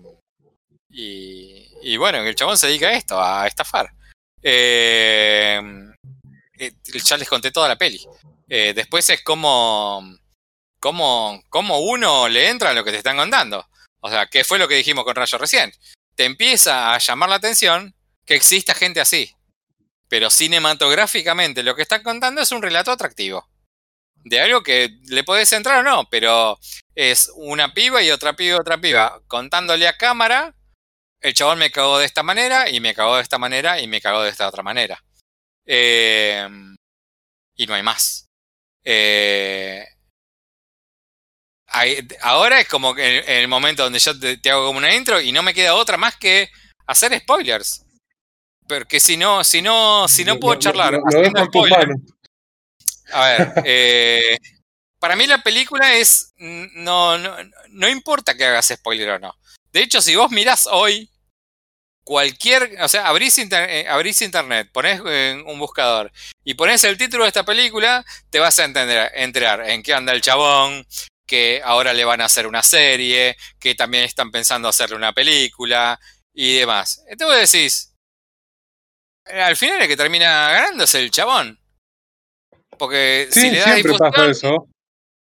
y, 0.91 1.97
bueno, 1.97 2.19
el 2.19 2.35
chabón 2.35 2.59
se 2.59 2.67
dedica 2.67 2.89
a 2.89 2.95
esto, 2.95 3.23
a 3.23 3.47
estafar. 3.47 3.93
Eh, 4.43 5.61
eh, 6.59 6.73
ya 7.05 7.17
les 7.17 7.29
conté 7.29 7.51
toda 7.51 7.69
la 7.69 7.77
peli. 7.77 8.05
Eh, 8.49 8.73
después 8.75 9.09
es 9.11 9.23
como, 9.23 10.17
como, 10.79 11.43
como 11.49 11.79
uno 11.79 12.29
le 12.29 12.49
entra 12.49 12.71
a 12.71 12.75
lo 12.75 12.85
que 12.85 12.91
te 12.91 12.99
están 12.99 13.17
contando. 13.17 13.67
O 14.01 14.11
sea, 14.11 14.27
¿qué 14.27 14.45
fue 14.45 14.59
lo 14.59 14.69
que 14.69 14.75
dijimos 14.75 15.05
con 15.05 15.15
Rayo 15.15 15.39
recién? 15.39 15.73
Te 16.15 16.25
empieza 16.25 16.93
a 16.93 16.99
llamar 16.99 17.31
la 17.31 17.37
atención 17.37 17.95
que 18.27 18.35
exista 18.35 18.75
gente 18.75 19.01
así. 19.01 19.35
Pero 20.09 20.29
cinematográficamente 20.29 21.63
lo 21.63 21.75
que 21.75 21.83
están 21.83 22.03
contando 22.03 22.43
es 22.43 22.53
un 22.53 22.63
relato 22.63 22.91
atractivo. 22.91 23.49
De 24.25 24.41
algo 24.41 24.63
que 24.63 24.99
le 25.09 25.25
podés 25.25 25.53
entrar 25.53 25.81
o 25.81 25.83
no, 25.83 26.09
pero 26.09 26.59
es 26.95 27.31
una 27.35 27.75
piba 27.75 28.03
y 28.03 28.11
otra 28.11 28.35
piba 28.35 28.57
y 28.57 28.61
otra 28.61 28.79
piba 28.79 29.21
contándole 29.27 29.89
a 29.89 29.97
cámara. 29.97 30.55
El 31.21 31.35
chabón 31.35 31.59
me 31.59 31.71
cagó 31.71 31.99
de 31.99 32.07
esta 32.07 32.23
manera 32.23 32.69
y 32.69 32.81
me 32.81 32.95
cagó 32.95 33.17
de 33.17 33.23
esta 33.23 33.39
manera 33.39 33.81
y 33.81 33.87
me 33.87 34.01
cagó 34.01 34.23
de 34.23 34.31
esta 34.31 34.49
otra 34.49 34.63
manera. 34.63 35.03
Eh, 35.67 36.49
y 37.57 37.67
no 37.67 37.75
hay 37.75 37.83
más. 37.83 38.29
Eh, 38.85 39.85
ahora 42.21 42.61
es 42.61 42.69
como 42.69 42.95
que 42.95 43.19
en, 43.19 43.39
el 43.39 43.49
momento 43.49 43.85
donde 43.85 43.99
yo 43.99 44.19
te, 44.19 44.51
hago 44.51 44.67
como 44.67 44.79
una 44.79 44.95
intro 44.95 45.21
y 45.21 45.33
no 45.33 45.43
me 45.43 45.55
queda 45.55 45.75
otra 45.75 45.97
más 45.97 46.17
que 46.17 46.51
hacer 46.87 47.19
spoilers. 47.19 47.85
Porque 48.69 49.01
si 49.01 49.17
no, 49.17 49.45
si 49.45 49.63
no, 49.63 50.07
si 50.09 50.25
no 50.25 50.39
puedo 50.39 50.59
charlar. 50.59 51.01
A 53.13 53.27
ver, 53.29 53.53
eh, 53.65 54.37
para 54.99 55.17
mí 55.17 55.27
la 55.27 55.43
película 55.43 55.95
es. 55.95 56.33
No, 56.39 57.19
no, 57.19 57.37
no 57.71 57.89
importa 57.89 58.35
que 58.35 58.45
hagas 58.45 58.69
spoiler 58.69 59.11
o 59.11 59.19
no. 59.19 59.35
De 59.73 59.83
hecho, 59.83 60.01
si 60.03 60.17
vos 60.17 60.31
mirás 60.31 60.67
hoy 60.71 61.11
cualquier, 62.05 62.77
o 62.81 62.89
sea, 62.89 63.07
abrís, 63.07 63.39
eh, 63.39 64.25
internet, 64.25 64.69
ponés 64.73 65.01
en 65.07 65.47
un 65.47 65.59
buscador 65.59 66.13
y 66.45 66.55
pones 66.55 66.83
el 66.85 66.99
título 66.99 67.25
de 67.25 67.29
esta 67.29 67.45
película, 67.45 68.05
te 68.31 68.39
vas 68.39 68.59
a 68.59 68.65
entender, 68.65 69.11
enterar 69.15 69.69
en 69.69 69.83
qué 69.83 69.95
anda 69.95 70.13
el 70.13 70.21
chabón, 70.21 70.87
que 71.27 71.63
ahora 71.65 71.93
le 71.93 72.05
van 72.05 72.21
a 72.21 72.27
hacer 72.27 72.47
una 72.47 72.63
serie, 72.63 73.37
que 73.59 73.75
también 73.75 74.05
están 74.05 74.31
pensando 74.31 74.69
hacerle 74.69 74.97
una 74.97 75.13
película 75.13 75.99
y 76.35 76.57
demás. 76.57 77.03
Entonces 77.09 77.53
decís, 77.53 77.95
eh, 79.27 79.41
al 79.41 79.57
final 79.57 79.81
el 79.83 79.89
que 79.89 79.97
termina 79.97 80.51
ganando 80.53 80.85
es 80.85 80.95
el 80.95 81.11
chabón. 81.11 81.59
Porque 82.79 83.29
si 83.31 83.51
le 83.51 83.59
das 83.59 83.77
difusión, 83.77 84.67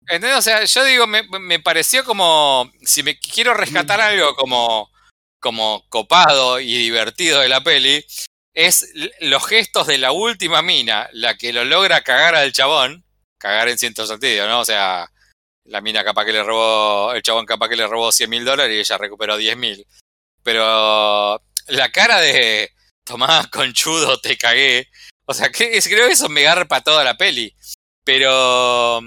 ¿Entendés? 0.03 0.39
O 0.39 0.43
sea, 0.43 0.65
yo 0.65 0.85
digo, 0.85 1.07
me, 1.07 1.61
pareció 1.61 2.03
como, 2.03 2.71
si 2.83 3.03
me 3.03 3.19
quiero 3.19 3.53
rescatar 3.53 4.01
algo 4.01 4.35
como, 4.37 4.91
como 5.39 5.85
copado 5.91 6.61
y 6.61 6.79
divertido 6.79 7.41
de 7.41 7.51
la 7.51 7.63
peli, 7.63 8.03
es 8.55 8.91
los 9.21 9.47
gestos 9.47 9.87
de 9.87 9.99
la 9.99 10.13
última 10.13 10.63
mina, 10.63 11.09
la 11.13 11.37
que 11.37 11.53
lo 11.53 11.65
logra 11.65 12.03
cagar 12.03 12.35
al 12.35 12.53
chabón, 12.53 13.05
cagar 13.37 13.69
en 13.69 13.77
cierto 13.77 14.07
sentido, 14.07 14.49
¿no? 14.49 14.61
O 14.61 14.65
sea, 14.65 15.11
la 15.65 15.83
mina 15.83 16.03
capaz 16.03 16.25
que 16.25 16.33
le 16.33 16.43
robó, 16.43 17.13
el 17.13 17.23
chabón 17.23 17.45
capaz 17.45 17.69
que 17.69 17.77
le 17.77 17.87
robó 17.87 18.11
100 18.11 18.31
mil 18.31 18.45
dólares 18.45 18.75
y 18.75 18.81
ella 18.81 18.99
recuperó 18.99 19.37
10 19.37 19.57
mil. 19.59 19.87
Pero 20.43 21.41
la 21.67 21.93
cara 21.93 22.19
de 22.21 22.73
Tomás 23.05 23.49
conchudo, 23.49 24.19
te 24.21 24.37
cagué. 24.37 24.89
O 25.31 25.35
sea, 25.35 25.51
creo 25.51 26.07
que 26.07 26.13
eso 26.13 26.29
me 26.31 26.43
garpa 26.43 26.81
toda 26.81 27.05
la 27.05 27.17
peli. 27.17 27.55
Pero 28.03 29.01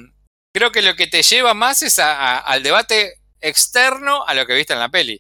creo 0.54 0.72
que 0.72 0.84
lo 0.84 0.96
que 0.96 1.08
te 1.08 1.24
lleva 1.24 1.56
más 1.56 1.82
es 1.82 1.98
al 1.98 2.62
debate 2.62 3.16
externo 3.40 4.24
a 4.28 4.36
lo 4.36 4.46
que 4.46 4.54
viste 4.54 4.74
en 4.74 4.80
la 4.80 4.90
peli. 4.90 5.20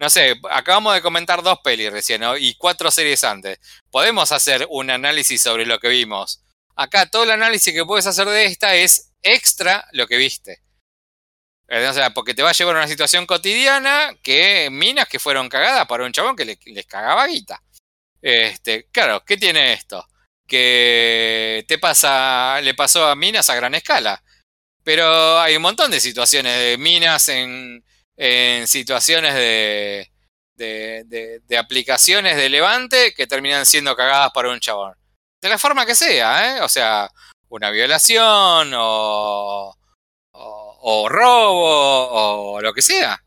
No 0.00 0.10
sé, 0.10 0.34
acabamos 0.50 0.94
de 0.94 1.02
comentar 1.02 1.44
dos 1.44 1.60
pelis 1.62 1.92
recién, 1.92 2.22
¿no? 2.22 2.36
Y 2.36 2.56
cuatro 2.56 2.90
series 2.90 3.22
antes. 3.22 3.60
Podemos 3.88 4.32
hacer 4.32 4.66
un 4.68 4.90
análisis 4.90 5.40
sobre 5.40 5.64
lo 5.64 5.78
que 5.78 5.88
vimos. 5.88 6.42
Acá 6.74 7.06
todo 7.06 7.22
el 7.22 7.30
análisis 7.30 7.72
que 7.72 7.84
puedes 7.84 8.08
hacer 8.08 8.26
de 8.26 8.46
esta 8.46 8.74
es 8.74 9.12
extra 9.22 9.86
lo 9.92 10.08
que 10.08 10.16
viste. 10.16 10.60
Eh, 11.68 11.86
o 11.86 11.92
sea, 11.92 12.10
porque 12.10 12.34
te 12.34 12.42
va 12.42 12.50
a 12.50 12.52
llevar 12.52 12.74
a 12.74 12.78
una 12.80 12.88
situación 12.88 13.26
cotidiana 13.26 14.12
que 14.24 14.70
minas 14.72 15.06
que 15.08 15.20
fueron 15.20 15.48
cagadas 15.48 15.86
para 15.86 16.04
un 16.04 16.12
chabón 16.12 16.34
que 16.34 16.58
les 16.64 16.86
cagaba 16.86 17.28
guita. 17.28 17.62
Este, 18.20 18.88
claro, 18.90 19.24
¿qué 19.24 19.36
tiene 19.36 19.72
esto? 19.72 20.04
Que 20.52 21.64
te 21.66 21.78
pasa, 21.78 22.60
le 22.60 22.74
pasó 22.74 23.06
a 23.06 23.16
minas 23.16 23.48
a 23.48 23.54
gran 23.54 23.74
escala. 23.74 24.22
Pero 24.84 25.40
hay 25.40 25.56
un 25.56 25.62
montón 25.62 25.90
de 25.90 25.98
situaciones 25.98 26.58
de 26.58 26.76
minas 26.76 27.30
en, 27.30 27.82
situaciones 28.66 29.32
de, 29.32 30.10
de, 30.54 31.56
aplicaciones 31.56 32.36
de 32.36 32.50
levante 32.50 33.14
que 33.14 33.26
terminan 33.26 33.64
siendo 33.64 33.96
cagadas 33.96 34.30
para 34.34 34.50
un 34.50 34.60
chabón. 34.60 34.94
De 35.40 35.48
la 35.48 35.56
forma 35.56 35.86
que 35.86 35.94
sea, 35.94 36.58
¿eh? 36.58 36.60
O 36.60 36.68
sea, 36.68 37.08
una 37.48 37.70
violación 37.70 38.72
o, 38.74 39.74
o, 40.32 41.08
robo 41.08 42.56
o 42.56 42.60
lo 42.60 42.74
que 42.74 42.82
sea. 42.82 43.24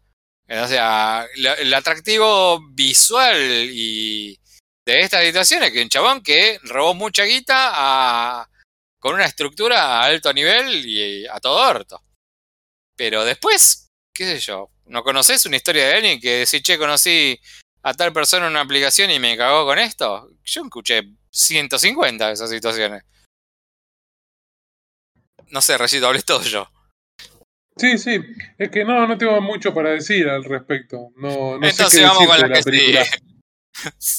O 0.47 0.67
sea, 0.67 1.25
el 1.35 1.73
atractivo 1.73 2.61
visual 2.69 3.67
y 3.71 4.39
de 4.85 5.01
esta 5.01 5.21
situación 5.21 5.63
es 5.63 5.71
que 5.71 5.81
un 5.81 5.89
chabón 5.89 6.21
que 6.21 6.59
robó 6.63 6.93
mucha 6.93 7.23
guita 7.23 7.71
a, 7.73 8.49
con 8.99 9.15
una 9.15 9.25
estructura 9.25 9.81
a 9.81 10.03
alto 10.03 10.31
nivel 10.31 10.85
y 10.85 11.25
a 11.27 11.39
todo 11.39 11.67
orto. 11.67 12.01
Pero 12.95 13.25
después, 13.25 13.89
qué 14.13 14.25
sé 14.25 14.39
yo, 14.39 14.69
¿no 14.85 15.03
conoces 15.03 15.45
una 15.45 15.57
historia 15.57 15.87
de 15.87 15.93
alguien 15.95 16.19
que 16.19 16.45
decís, 16.45 16.61
che, 16.61 16.77
conocí 16.77 17.39
a 17.81 17.93
tal 17.93 18.13
persona 18.13 18.45
en 18.45 18.51
una 18.51 18.61
aplicación 18.61 19.09
y 19.11 19.19
me 19.19 19.35
cagó 19.35 19.65
con 19.65 19.79
esto? 19.79 20.29
Yo 20.43 20.63
escuché 20.63 21.03
150 21.31 22.27
de 22.27 22.33
esas 22.33 22.49
situaciones. 22.49 23.03
No 25.47 25.61
sé, 25.61 25.77
Recito, 25.77 26.07
hablé 26.07 26.21
todo 26.21 26.43
yo. 26.43 26.69
Sí, 27.77 27.97
sí, 27.97 28.21
es 28.57 28.69
que 28.69 28.85
no, 28.85 29.05
no 29.05 29.17
tengo 29.17 29.41
mucho 29.41 29.73
para 29.73 29.89
decir 29.89 30.29
al 30.29 30.45
respecto. 30.45 31.09
No, 31.17 31.57
no 31.57 31.67
Entonces 31.67 31.89
sé 31.89 31.99
qué 31.99 32.05
vamos 32.05 32.27
con 32.27 32.39
la, 32.39 32.47
la 32.47 32.61
película. 32.61 33.05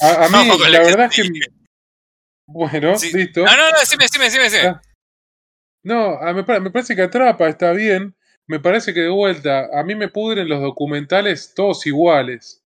A, 0.01 0.29
mí, 0.45 0.49
la, 0.71 0.79
verdad 0.81 1.09
es 1.11 1.17
que. 1.17 1.31
Bueno, 2.47 2.93
listo. 2.93 3.45
No, 3.45 3.57
no, 3.57 3.71
no, 3.71 3.79
decime, 3.79 4.05
decime, 4.05 4.45
decime. 4.45 4.69
Ah. 4.69 4.83
No, 5.85 6.19
me, 6.35 6.61
me 6.61 6.71
parece 6.71 6.97
que 6.97 7.03
atrapa, 7.03 7.49
está 7.49 7.73
bien. 7.73 8.15
Me 8.49 8.61
parece 8.61 8.95
que 8.95 9.01
de 9.01 9.09
vuelta, 9.09 9.69
a 9.73 9.83
mí 9.83 9.95
me 9.95 10.09
pudren 10.09 10.49
los 10.49 10.61
documentales 10.61 11.53
todos 11.55 11.87
iguales. 11.87 12.63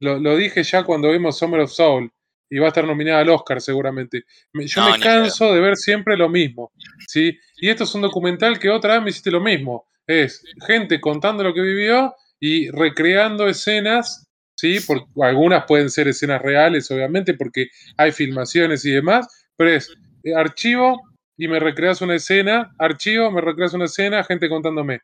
Lo, 0.00 0.18
lo 0.18 0.36
dije 0.36 0.62
ya 0.62 0.84
cuando 0.84 1.10
vimos 1.10 1.38
Summer 1.38 1.60
of 1.60 1.70
Soul 1.72 2.12
y 2.48 2.58
va 2.58 2.66
a 2.66 2.68
estar 2.68 2.84
nominada 2.84 3.20
al 3.20 3.30
Oscar 3.30 3.60
seguramente. 3.60 4.24
yo 4.52 4.90
me 4.90 5.00
canso 5.00 5.52
de 5.52 5.60
ver 5.60 5.76
siempre 5.76 6.16
lo 6.16 6.28
mismo. 6.28 6.72
¿sí? 7.08 7.38
Y 7.56 7.68
esto 7.68 7.84
es 7.84 7.94
un 7.94 8.02
documental 8.02 8.58
que 8.58 8.70
otra 8.70 8.94
vez 8.94 9.02
me 9.02 9.10
hiciste 9.10 9.30
lo 9.30 9.40
mismo. 9.40 9.88
Es 10.06 10.44
gente 10.66 11.00
contando 11.00 11.42
lo 11.42 11.52
que 11.52 11.62
vivió 11.62 12.14
y 12.38 12.70
recreando 12.70 13.48
escenas, 13.48 14.25
¿sí? 14.56 14.78
Porque 14.86 15.06
algunas 15.22 15.64
pueden 15.66 15.90
ser 15.90 16.08
escenas 16.08 16.42
reales, 16.42 16.90
obviamente, 16.90 17.34
porque 17.34 17.68
hay 17.96 18.10
filmaciones 18.10 18.84
y 18.84 18.90
demás, 18.90 19.28
pero 19.56 19.70
es 19.70 19.94
eh, 20.24 20.34
archivo 20.34 21.00
y 21.36 21.48
me 21.48 21.60
recreas 21.60 22.00
una 22.00 22.16
escena, 22.16 22.74
archivo, 22.78 23.30
me 23.30 23.40
recreas 23.40 23.74
una 23.74 23.84
escena, 23.84 24.24
gente 24.24 24.48
contándome 24.48 25.00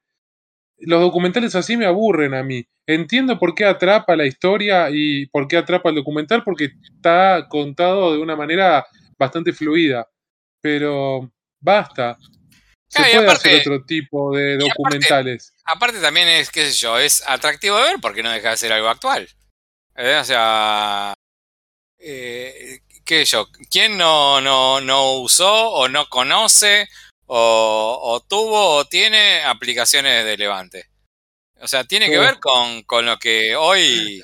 los 0.83 1.01
documentales 1.01 1.55
así 1.55 1.77
me 1.77 1.87
aburren 1.87 2.35
a 2.35 2.43
mí. 2.43 2.67
Entiendo 2.87 3.39
por 3.39 3.55
qué 3.55 3.65
atrapa 3.65 4.17
la 4.17 4.27
historia 4.27 4.89
y 4.91 5.27
por 5.27 5.47
qué 5.47 5.57
atrapa 5.57 5.91
el 5.91 5.95
documental, 5.95 6.43
porque 6.43 6.71
está 6.95 7.47
contado 7.49 8.13
de 8.13 8.19
una 8.19 8.37
manera 8.37 8.85
bastante 9.19 9.53
fluida. 9.53 10.09
Pero 10.61 11.33
basta. 11.61 12.19
Se 12.89 13.03
puede 13.03 13.31
hacer 13.31 13.61
otro 13.61 13.85
tipo 13.85 14.37
de 14.37 14.59
documentales. 14.59 15.55
Aparte, 15.65 16.01
también 16.01 16.29
es, 16.29 16.51
qué 16.51 16.67
sé 16.67 16.73
yo, 16.73 16.99
es 16.99 17.23
atractivo 17.27 17.79
de 17.79 17.85
ver 17.85 17.97
porque 18.03 18.23
no 18.23 18.31
deja 18.31 18.51
de 18.51 18.57
ser 18.57 18.73
algo 18.73 18.89
actual. 18.89 19.29
¿Eh? 19.97 20.17
O 20.21 20.25
sea, 20.25 21.15
eh, 21.99 22.81
qué 23.05 23.25
sé 23.25 23.33
yo, 23.33 23.49
¿quién 23.71 23.97
no, 23.97 24.41
no, 24.41 24.81
no 24.81 25.19
usó 25.19 25.71
o 25.71 25.89
no 25.89 26.09
conoce 26.09 26.89
o, 27.35 28.25
tuvo 28.29 28.77
o 28.77 28.85
tiene 28.85 29.43
aplicaciones 29.43 30.25
de 30.25 30.37
Levante. 30.37 30.87
O 31.61 31.69
sea, 31.69 31.85
tiene 31.85 32.11
que 32.11 32.19
ver 32.19 32.39
con, 32.41 32.83
con 32.83 33.07
lo 33.07 33.19
que 33.19 33.55
hoy 33.57 34.23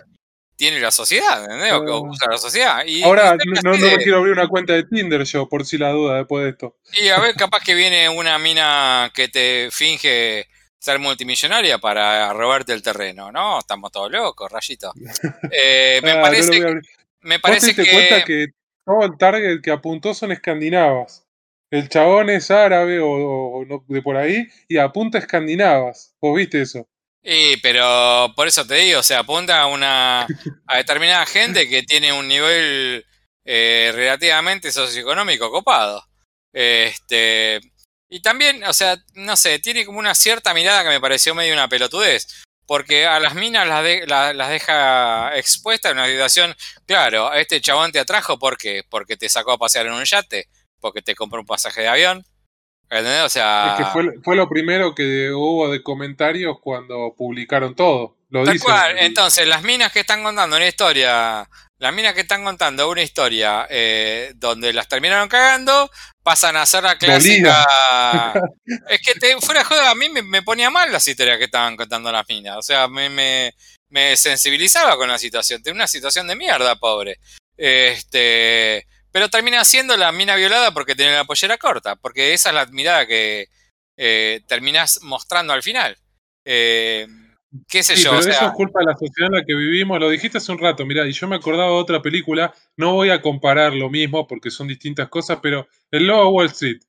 tiene 0.56 0.80
la 0.80 0.90
sociedad, 0.90 1.44
¿entendés? 1.44 1.72
O 1.72 1.84
que 1.84 1.92
usa 1.92 2.26
la 2.28 2.36
sociedad. 2.36 2.84
Y, 2.84 3.04
Ahora, 3.04 3.36
no, 3.62 3.70
me 3.78 3.96
quiero 3.98 4.18
abrir 4.18 4.32
una 4.32 4.48
cuenta 4.48 4.72
de 4.72 4.82
Tinder 4.82 5.22
yo, 5.24 5.48
por 5.48 5.64
si 5.64 5.78
la 5.78 5.90
duda, 5.90 6.16
después 6.16 6.44
de 6.44 6.50
esto. 6.50 6.76
Y 7.00 7.08
a 7.08 7.20
ver, 7.20 7.36
capaz 7.36 7.62
que 7.62 7.74
viene 7.74 8.08
una 8.08 8.38
mina 8.38 9.10
que 9.14 9.28
te 9.28 9.68
finge 9.70 10.48
ser 10.78 10.98
multimillonaria 10.98 11.78
para 11.78 12.32
robarte 12.32 12.72
el 12.72 12.82
terreno, 12.82 13.32
¿no? 13.32 13.58
Estamos 13.58 13.90
todos 13.90 14.10
locos, 14.10 14.50
rayito. 14.50 14.92
Eh, 15.50 16.00
me 16.02 16.10
ah, 16.12 16.22
parece, 16.22 16.60
me 17.20 17.38
parece 17.40 17.74
que... 17.74 17.90
cuenta 17.90 18.24
que 18.24 18.46
todo 18.84 19.04
el 19.04 19.18
target 19.18 19.60
que 19.60 19.70
apuntó 19.70 20.14
son 20.14 20.32
escandinavas. 20.32 21.24
El 21.70 21.88
chabón 21.88 22.30
es 22.30 22.50
árabe 22.50 22.98
o, 23.02 23.66
de 23.86 24.02
por 24.02 24.16
ahí 24.16 24.48
y 24.68 24.78
apunta 24.78 25.18
a 25.18 25.20
escandinavas. 25.20 26.14
¿Vos 26.20 26.36
viste 26.36 26.62
eso? 26.62 26.88
Sí, 27.22 27.56
pero 27.62 28.32
por 28.34 28.46
eso 28.46 28.66
te 28.66 28.76
digo, 28.76 29.00
o 29.00 29.02
sea, 29.02 29.18
apunta 29.18 29.60
a 29.60 29.66
una 29.66 30.26
a 30.66 30.76
determinada 30.78 31.26
gente 31.26 31.68
que 31.68 31.82
tiene 31.82 32.12
un 32.12 32.26
nivel 32.26 33.04
eh, 33.44 33.90
relativamente 33.94 34.72
socioeconómico 34.72 35.50
copado. 35.50 36.02
Este, 36.54 37.60
y 38.08 38.20
también, 38.20 38.64
o 38.64 38.72
sea, 38.72 38.96
no 39.14 39.36
sé, 39.36 39.58
tiene 39.58 39.84
como 39.84 39.98
una 39.98 40.14
cierta 40.14 40.54
mirada 40.54 40.82
que 40.82 40.88
me 40.88 41.00
pareció 41.00 41.34
medio 41.34 41.52
una 41.52 41.68
pelotudez. 41.68 42.44
Porque 42.66 43.06
a 43.06 43.18
las 43.18 43.34
minas 43.34 43.66
las, 43.66 44.36
las 44.36 44.50
deja 44.50 45.34
expuestas 45.38 45.92
en 45.92 45.98
una 45.98 46.06
situación. 46.06 46.54
Claro, 46.84 47.32
este 47.32 47.62
chabón 47.62 47.92
te 47.92 47.98
atrajo 47.98 48.38
¿por 48.38 48.58
qué? 48.58 48.82
porque 48.90 49.16
te 49.16 49.30
sacó 49.30 49.52
a 49.52 49.58
pasear 49.58 49.86
en 49.86 49.94
un 49.94 50.04
yate 50.04 50.48
porque 50.80 51.02
te 51.02 51.14
compró 51.14 51.40
un 51.40 51.46
pasaje 51.46 51.82
de 51.82 51.88
avión. 51.88 52.24
¿Entendés? 52.90 53.22
O 53.24 53.28
sea. 53.28 53.76
Es 53.78 53.84
que 53.84 53.92
fue, 53.92 54.20
fue, 54.22 54.36
lo 54.36 54.48
primero 54.48 54.94
que 54.94 55.30
hubo 55.30 55.70
de 55.70 55.82
comentarios 55.82 56.58
cuando 56.60 57.14
publicaron 57.16 57.74
todo. 57.74 58.16
Lo 58.30 58.44
tal 58.44 58.60
cual. 58.60 58.98
Entonces, 58.98 59.46
las 59.46 59.62
minas 59.62 59.92
que 59.92 60.00
están 60.00 60.22
contando 60.22 60.56
una 60.56 60.66
historia. 60.66 61.48
Las 61.78 61.94
minas 61.94 62.14
que 62.14 62.22
están 62.22 62.44
contando 62.44 62.90
una 62.90 63.02
historia 63.02 63.66
eh, 63.70 64.32
donde 64.34 64.72
las 64.72 64.88
terminaron 64.88 65.28
cagando, 65.28 65.90
pasan 66.22 66.56
a 66.56 66.66
ser 66.66 66.82
la 66.82 66.98
clásica. 66.98 67.66
es 68.88 69.00
que 69.00 69.14
te, 69.14 69.40
fuera 69.40 69.60
de 69.60 69.66
juego, 69.66 69.84
a 69.84 69.94
mí 69.94 70.08
me, 70.08 70.42
ponía 70.42 70.70
mal 70.70 70.90
las 70.90 71.06
historias 71.06 71.38
que 71.38 71.44
estaban 71.44 71.76
contando 71.76 72.10
las 72.10 72.28
minas. 72.28 72.56
O 72.56 72.62
sea, 72.62 72.88
me, 72.88 73.08
me, 73.08 73.54
me 73.90 74.16
sensibilizaba 74.16 74.96
con 74.96 75.08
la 75.08 75.18
situación. 75.18 75.62
Tenía 75.62 75.76
una 75.76 75.86
situación 75.86 76.26
de 76.26 76.36
mierda, 76.36 76.76
pobre. 76.76 77.18
Este 77.56 78.86
pero 79.10 79.30
termina 79.30 79.64
siendo 79.64 79.96
la 79.96 80.12
mina 80.12 80.36
violada 80.36 80.70
porque 80.72 80.94
tiene 80.94 81.14
la 81.14 81.24
pollera 81.24 81.58
corta, 81.58 81.96
porque 81.96 82.34
esa 82.34 82.50
es 82.50 82.54
la 82.54 82.66
mirada 82.66 83.06
que 83.06 83.48
eh, 83.96 84.42
terminas 84.46 85.00
mostrando 85.02 85.52
al 85.52 85.62
final. 85.62 85.98
Eh, 86.44 87.06
¿Qué 87.68 87.82
sé 87.82 87.96
yo? 87.96 88.10
Pero 88.10 88.30
eso 88.30 88.46
es 88.46 88.52
culpa 88.52 88.80
de 88.80 88.86
la 88.86 88.96
sociedad 88.96 89.30
en 89.32 89.38
la 89.38 89.44
que 89.44 89.54
vivimos. 89.54 89.98
Lo 89.98 90.10
dijiste 90.10 90.38
hace 90.38 90.52
un 90.52 90.58
rato, 90.58 90.84
mira, 90.84 91.06
y 91.06 91.12
yo 91.12 91.26
me 91.28 91.36
acordaba 91.36 91.70
de 91.70 91.76
otra 91.76 92.02
película. 92.02 92.54
No 92.76 92.94
voy 92.94 93.10
a 93.10 93.22
comparar 93.22 93.72
lo 93.72 93.88
mismo 93.88 94.26
porque 94.26 94.50
son 94.50 94.68
distintas 94.68 95.08
cosas, 95.08 95.38
pero 95.42 95.66
El 95.90 96.06
Lobo 96.06 96.30
Wall 96.30 96.46
Street. 96.46 96.80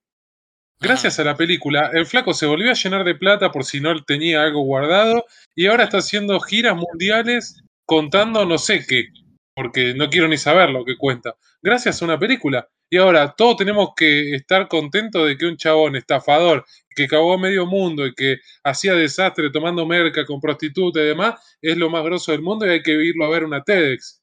Gracias 0.82 1.20
a 1.20 1.26
la 1.26 1.36
película, 1.36 1.91
el 1.93 2.05
flaco 2.05 2.34
se 2.34 2.45
volvió 2.45 2.72
a 2.72 2.74
llenar 2.74 3.03
de 3.03 3.14
plata 3.14 3.51
por 3.51 3.66
si 3.66 3.82
no 3.82 4.01
tenía 4.05 4.43
algo 4.43 4.62
guardado 4.62 5.26
y 5.53 5.66
ahora 5.66 5.84
está 5.84 5.97
haciendo 5.97 6.39
giras 6.39 6.74
mundiales 6.74 7.62
contando 7.86 8.45
no 8.45 8.57
sé 8.57 8.86
qué 8.88 9.07
porque 9.53 9.93
no 9.93 10.10
quiero 10.10 10.30
ni 10.30 10.38
saber 10.38 10.70
lo 10.70 10.86
que 10.86 10.95
cuenta. 10.95 11.36
Gracias 11.62 12.01
a 12.01 12.05
una 12.05 12.18
película. 12.18 12.70
Y 12.89 12.97
ahora, 12.97 13.33
todos 13.37 13.57
tenemos 13.57 13.89
que 13.95 14.33
estar 14.35 14.67
contentos 14.67 15.27
de 15.27 15.37
que 15.37 15.45
un 15.45 15.57
chabón 15.57 15.95
estafador, 15.95 16.65
que 16.95 17.07
cagó 17.07 17.37
medio 17.37 17.65
mundo 17.65 18.05
y 18.05 18.15
que 18.15 18.37
hacía 18.63 18.95
desastre 18.95 19.51
tomando 19.51 19.85
merca 19.85 20.25
con 20.25 20.41
prostitutas 20.41 21.03
y 21.03 21.05
demás, 21.05 21.39
es 21.61 21.77
lo 21.77 21.89
más 21.89 22.03
grosso 22.03 22.31
del 22.31 22.41
mundo 22.41 22.65
y 22.65 22.71
hay 22.71 22.81
que 22.81 22.91
irlo 22.91 23.25
a 23.25 23.29
ver 23.29 23.45
una 23.45 23.63
TEDx. 23.63 24.21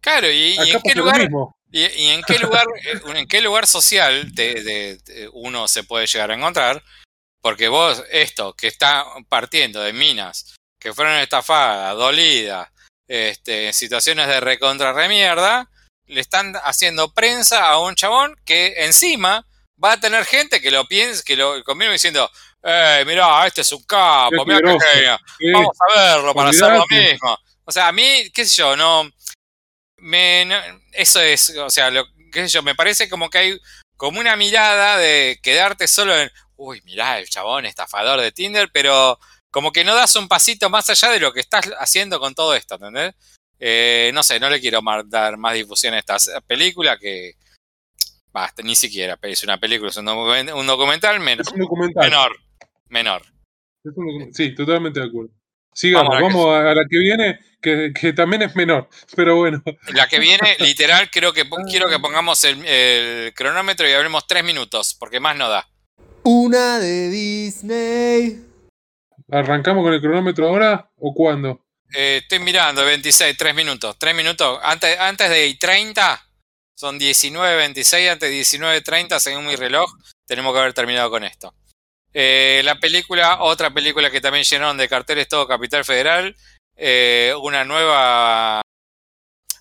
Claro, 0.00 0.30
y, 0.30 0.56
en 0.58 0.80
qué 0.82 0.94
lugar, 0.94 1.28
y, 1.70 1.82
en 2.08 2.22
qué 2.22 2.38
lugar, 2.38 2.66
en 3.14 3.26
qué 3.28 3.40
lugar 3.40 3.66
social 3.66 4.32
uno 5.32 5.68
se 5.68 5.84
puede 5.84 6.06
llegar 6.06 6.30
a 6.30 6.34
encontrar, 6.34 6.82
porque 7.40 7.68
vos, 7.68 8.02
esto, 8.10 8.54
que 8.54 8.68
está 8.68 9.04
partiendo 9.28 9.80
de 9.80 9.92
minas, 9.92 10.56
que 10.78 10.92
fueron 10.92 11.14
estafadas, 11.14 11.96
dolidas, 11.96 12.68
este, 13.06 13.72
situaciones 13.72 14.26
de 14.28 14.40
recontra 14.40 14.92
remierda, 14.92 15.68
le 16.12 16.20
están 16.20 16.54
haciendo 16.64 17.12
prensa 17.12 17.68
a 17.68 17.78
un 17.78 17.94
chabón 17.94 18.36
que 18.44 18.74
encima 18.84 19.46
va 19.82 19.92
a 19.92 20.00
tener 20.00 20.24
gente 20.24 20.60
que 20.60 20.70
lo 20.70 20.86
piense, 20.86 21.24
que 21.24 21.36
lo 21.36 21.62
conviene 21.64 21.94
diciendo, 21.94 22.30
eh, 22.62 23.02
mirá, 23.06 23.46
este 23.46 23.62
es 23.62 23.72
un 23.72 23.82
capo, 23.84 24.44
mirá 24.44 24.60
que 24.60 25.52
vamos 25.52 25.76
a 25.80 25.98
verlo 25.98 26.34
para 26.34 26.50
hacer 26.50 26.72
lo 26.72 26.86
mismo. 26.86 27.36
O 27.64 27.72
sea, 27.72 27.88
a 27.88 27.92
mí, 27.92 28.30
qué 28.32 28.44
sé 28.44 28.56
yo, 28.56 28.76
no, 28.76 29.10
me, 29.98 30.46
eso 30.92 31.20
es, 31.20 31.56
o 31.56 31.70
sea, 31.70 31.90
lo, 31.90 32.04
qué 32.32 32.42
sé 32.42 32.48
yo, 32.48 32.62
me 32.62 32.74
parece 32.74 33.08
como 33.08 33.30
que 33.30 33.38
hay 33.38 33.60
como 33.96 34.20
una 34.20 34.36
mirada 34.36 34.96
de 34.98 35.38
quedarte 35.42 35.88
solo 35.88 36.16
en, 36.16 36.30
uy, 36.56 36.82
mirá, 36.84 37.18
el 37.18 37.28
chabón 37.28 37.66
estafador 37.66 38.20
de 38.20 38.32
Tinder, 38.32 38.70
pero 38.72 39.18
como 39.50 39.72
que 39.72 39.84
no 39.84 39.94
das 39.94 40.16
un 40.16 40.28
pasito 40.28 40.70
más 40.70 40.88
allá 40.90 41.10
de 41.10 41.20
lo 41.20 41.32
que 41.32 41.40
estás 41.40 41.70
haciendo 41.78 42.18
con 42.20 42.34
todo 42.34 42.54
esto, 42.54 42.76
¿entendés? 42.76 43.14
Eh, 43.64 44.10
no 44.12 44.24
sé, 44.24 44.40
no 44.40 44.50
le 44.50 44.60
quiero 44.60 44.80
dar 45.06 45.36
más 45.36 45.54
difusión 45.54 45.94
a 45.94 46.00
esta 46.00 46.16
película 46.44 46.98
que. 46.98 47.34
Basta, 48.32 48.60
ni 48.62 48.74
siquiera 48.74 49.16
es 49.22 49.44
una 49.44 49.60
película, 49.60 49.90
es 49.90 49.96
un, 49.98 50.06
documental, 50.06 51.20
menor. 51.20 51.42
Es 51.42 51.52
un 51.52 51.60
documental. 51.60 52.04
Menor. 52.04 52.36
Menor. 52.88 53.22
sí, 54.32 54.52
totalmente 54.54 54.98
de 54.98 55.06
acuerdo. 55.06 55.30
Sigamos, 55.72 56.20
vamos, 56.20 56.46
a, 56.48 56.74
la 56.74 56.84
que 56.90 56.98
viene, 56.98 57.38
que, 57.60 58.12
también 58.14 58.42
es 58.42 58.56
menor, 58.56 58.88
pero 59.14 59.36
bueno. 59.36 59.62
La 59.94 60.08
que 60.08 60.18
viene, 60.18 60.56
literal, 60.58 61.08
creo 61.10 61.32
que 61.32 61.44
quiero 61.70 61.88
que 61.88 62.00
pongamos 62.00 62.42
el, 62.42 63.32
cronómetro 63.34 63.88
y 63.88 63.92
hablemos 63.92 64.26
tres 64.26 64.42
minutos, 64.42 64.96
porque 64.98 65.20
más 65.20 65.36
no 65.36 65.48
da. 65.48 65.68
Una 66.24 66.80
de 66.80 67.10
Disney. 67.10 68.44
¿Arrancamos 69.30 69.84
con 69.84 69.94
el 69.94 70.00
cronómetro 70.00 70.48
ahora 70.48 70.90
o 70.98 71.14
cuándo? 71.14 71.61
Eh, 71.94 72.20
estoy 72.22 72.38
mirando, 72.38 72.84
26, 72.84 73.36
3 73.36 73.54
minutos. 73.54 73.96
3 73.98 74.14
minutos. 74.14 74.58
Antes, 74.62 74.98
antes 74.98 75.28
de 75.28 75.56
30, 75.58 76.26
son 76.74 76.98
19, 76.98 77.56
26, 77.56 78.10
antes 78.10 78.28
de 78.28 78.34
19, 78.34 78.80
30, 78.80 79.20
según 79.20 79.46
mi 79.46 79.56
reloj, 79.56 79.90
tenemos 80.26 80.52
que 80.52 80.60
haber 80.60 80.72
terminado 80.72 81.10
con 81.10 81.24
esto. 81.24 81.54
Eh, 82.14 82.62
la 82.64 82.76
película, 82.76 83.42
otra 83.42 83.72
película 83.72 84.10
que 84.10 84.20
también 84.20 84.44
llenaron 84.44 84.76
de 84.76 84.88
carteles 84.88 85.28
todo 85.28 85.46
Capital 85.46 85.84
Federal, 85.84 86.36
eh, 86.76 87.34
una 87.40 87.64
nueva, 87.64 88.60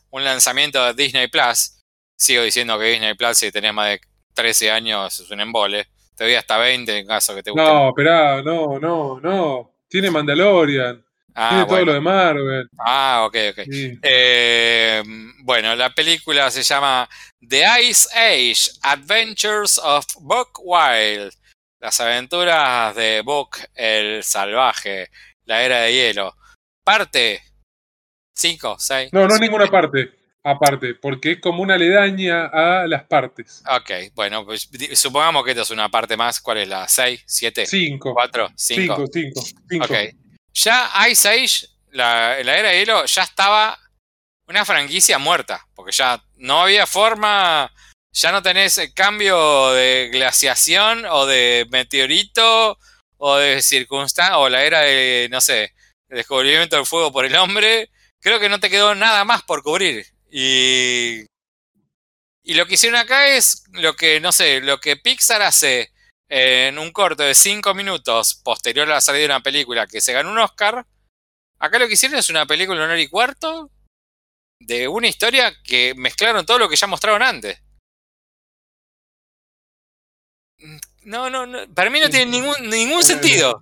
un 0.09 0.23
lanzamiento 0.23 0.84
de 0.86 0.93
Disney 0.93 1.27
Plus. 1.27 1.79
Sigo 2.17 2.43
diciendo 2.43 2.77
que 2.77 2.86
Disney 2.86 3.13
Plus, 3.15 3.38
si 3.38 3.51
tenés 3.51 3.73
más 3.73 3.89
de 3.89 4.01
13 4.34 4.71
años, 4.71 5.19
es 5.19 5.29
un 5.32 5.41
embole. 5.41 5.88
Te 6.15 6.25
doy 6.25 6.36
hasta 6.36 6.57
20 6.57 6.97
en 6.97 7.07
caso 7.07 7.34
que 7.34 7.43
te 7.43 7.51
guste. 7.51 7.63
No, 7.63 7.89
esperá, 7.89 8.41
no, 8.41 8.79
no, 8.79 9.19
no. 9.19 9.71
Tiene 9.88 10.11
Mandalorian. 10.11 11.03
Ah, 11.36 11.49
Tiene 11.49 11.65
todo 11.65 11.86
lo 11.86 11.93
de 11.93 12.01
Marvel. 12.01 12.69
Ah, 12.77 13.23
ok, 13.25 13.36
ok. 13.51 13.59
Eh, 14.01 15.03
bueno, 15.39 15.75
la 15.75 15.89
película 15.89 16.51
se 16.51 16.63
llama 16.63 17.07
The 17.47 17.63
Ice 17.84 18.07
Age 18.13 18.71
Adventures 18.82 19.79
of 19.79 20.05
Buck 20.19 20.59
Wild. 20.63 21.34
Las 21.79 21.99
aventuras 21.99 22.95
de 22.95 23.21
Buck 23.21 23.57
el 23.73 24.23
salvaje, 24.23 25.09
la 25.45 25.63
era 25.63 25.82
de 25.82 25.93
hielo. 25.93 26.36
Parte 26.84 27.41
5, 28.36 28.75
6. 28.79 29.13
No, 29.13 29.27
no 29.27 29.38
ninguna 29.38 29.67
parte 29.67 30.21
aparte, 30.43 30.95
porque 30.95 31.34
es 31.34 31.39
como 31.39 31.61
una 31.61 31.75
aledaña 31.75 32.45
a 32.45 32.88
las 32.88 33.03
partes. 33.03 33.63
Ok, 33.69 34.13
bueno, 34.15 34.45
pues 34.45 34.69
supongamos 34.93 35.43
que 35.43 35.51
esto 35.51 35.63
es 35.63 35.71
una 35.71 35.89
parte 35.89 36.17
más. 36.17 36.41
¿Cuál 36.41 36.59
es 36.59 36.67
la? 36.67 36.86
¿6? 36.86 37.25
¿7? 37.25 37.65
5. 37.65 38.15
¿4? 38.15 38.53
5. 38.55 39.05
5. 39.11 39.86
Ok. 39.86 39.91
Ya 40.54 40.91
Ice 41.10 41.30
Age, 41.30 41.68
la, 41.91 42.41
la 42.43 42.58
era 42.58 42.70
de 42.70 42.80
hielo, 42.80 43.06
ya 43.06 43.24
estaba 43.24 43.78
una 44.47 44.66
franquicia 44.66 45.18
muerta, 45.18 45.66
porque 45.76 45.91
ya 45.91 46.24
no 46.36 46.62
había 46.62 46.86
forma, 46.86 47.72
ya 48.12 48.32
no 48.32 48.41
tenés 48.41 48.80
cambio 48.93 49.72
de 49.72 50.10
glaciación 50.12 51.06
o 51.06 51.26
de 51.26 51.68
meteorito 51.72 52.78
o 53.18 53.38
de 53.38 53.62
circunstancia, 53.62 54.38
o 54.39 54.49
la 54.49 54.64
era 54.64 54.82
de, 54.82 55.30
no 55.32 55.39
sé, 55.41 55.74
el 56.10 56.18
descubrimiento 56.18 56.76
del 56.76 56.86
fuego 56.86 57.12
por 57.12 57.26
el 57.26 57.36
hombre. 57.36 57.89
Creo 58.20 58.39
que 58.39 58.49
no 58.49 58.60
te 58.60 58.70
quedó 58.70 58.93
nada 58.95 59.24
más 59.26 59.43
por 59.43 59.64
cubrir. 59.64 60.06
Y, 60.32 61.26
y 62.43 62.54
lo 62.56 62.66
que 62.66 62.74
hicieron 62.74 62.99
acá 62.99 63.28
es 63.28 63.64
lo 63.72 63.95
que, 63.95 64.20
no 64.20 64.32
sé, 64.32 64.62
lo 64.62 64.80
que 64.80 64.97
Pixar 64.97 65.41
hace 65.41 65.91
en 66.34 66.79
un 66.79 66.91
corto 66.91 67.23
de 67.23 67.36
5 67.36 67.73
minutos 67.73 68.36
posterior 68.36 68.88
a 68.88 68.93
la 68.93 69.01
salida 69.01 69.23
de 69.23 69.25
una 69.25 69.43
película 69.43 69.86
que 69.86 69.99
se 69.99 70.13
ganó 70.13 70.32
un 70.32 70.39
Oscar, 70.39 70.86
acá 71.59 71.77
lo 71.77 71.88
que 71.88 71.93
hicieron 71.95 72.17
es 72.17 72.29
una 72.29 72.45
película 72.45 72.79
de 72.79 72.86
una 72.86 72.93
hora 72.93 73.01
y 73.01 73.09
cuarto 73.09 73.69
de 74.57 74.88
una 74.88 75.09
historia 75.09 75.51
que 75.61 75.93
mezclaron 75.97 76.45
todo 76.45 76.57
lo 76.57 76.69
que 76.69 76.77
ya 76.77 76.88
mostraron 76.88 77.21
antes. 77.21 77.61
No, 81.03 81.29
no, 81.29 81.45
no 81.45 81.67
para 81.73 81.89
mí 81.89 81.99
no 81.99 82.09
tiene 82.09 82.32
ningún, 82.32 82.55
ningún 82.69 83.03
sentido. 83.03 83.61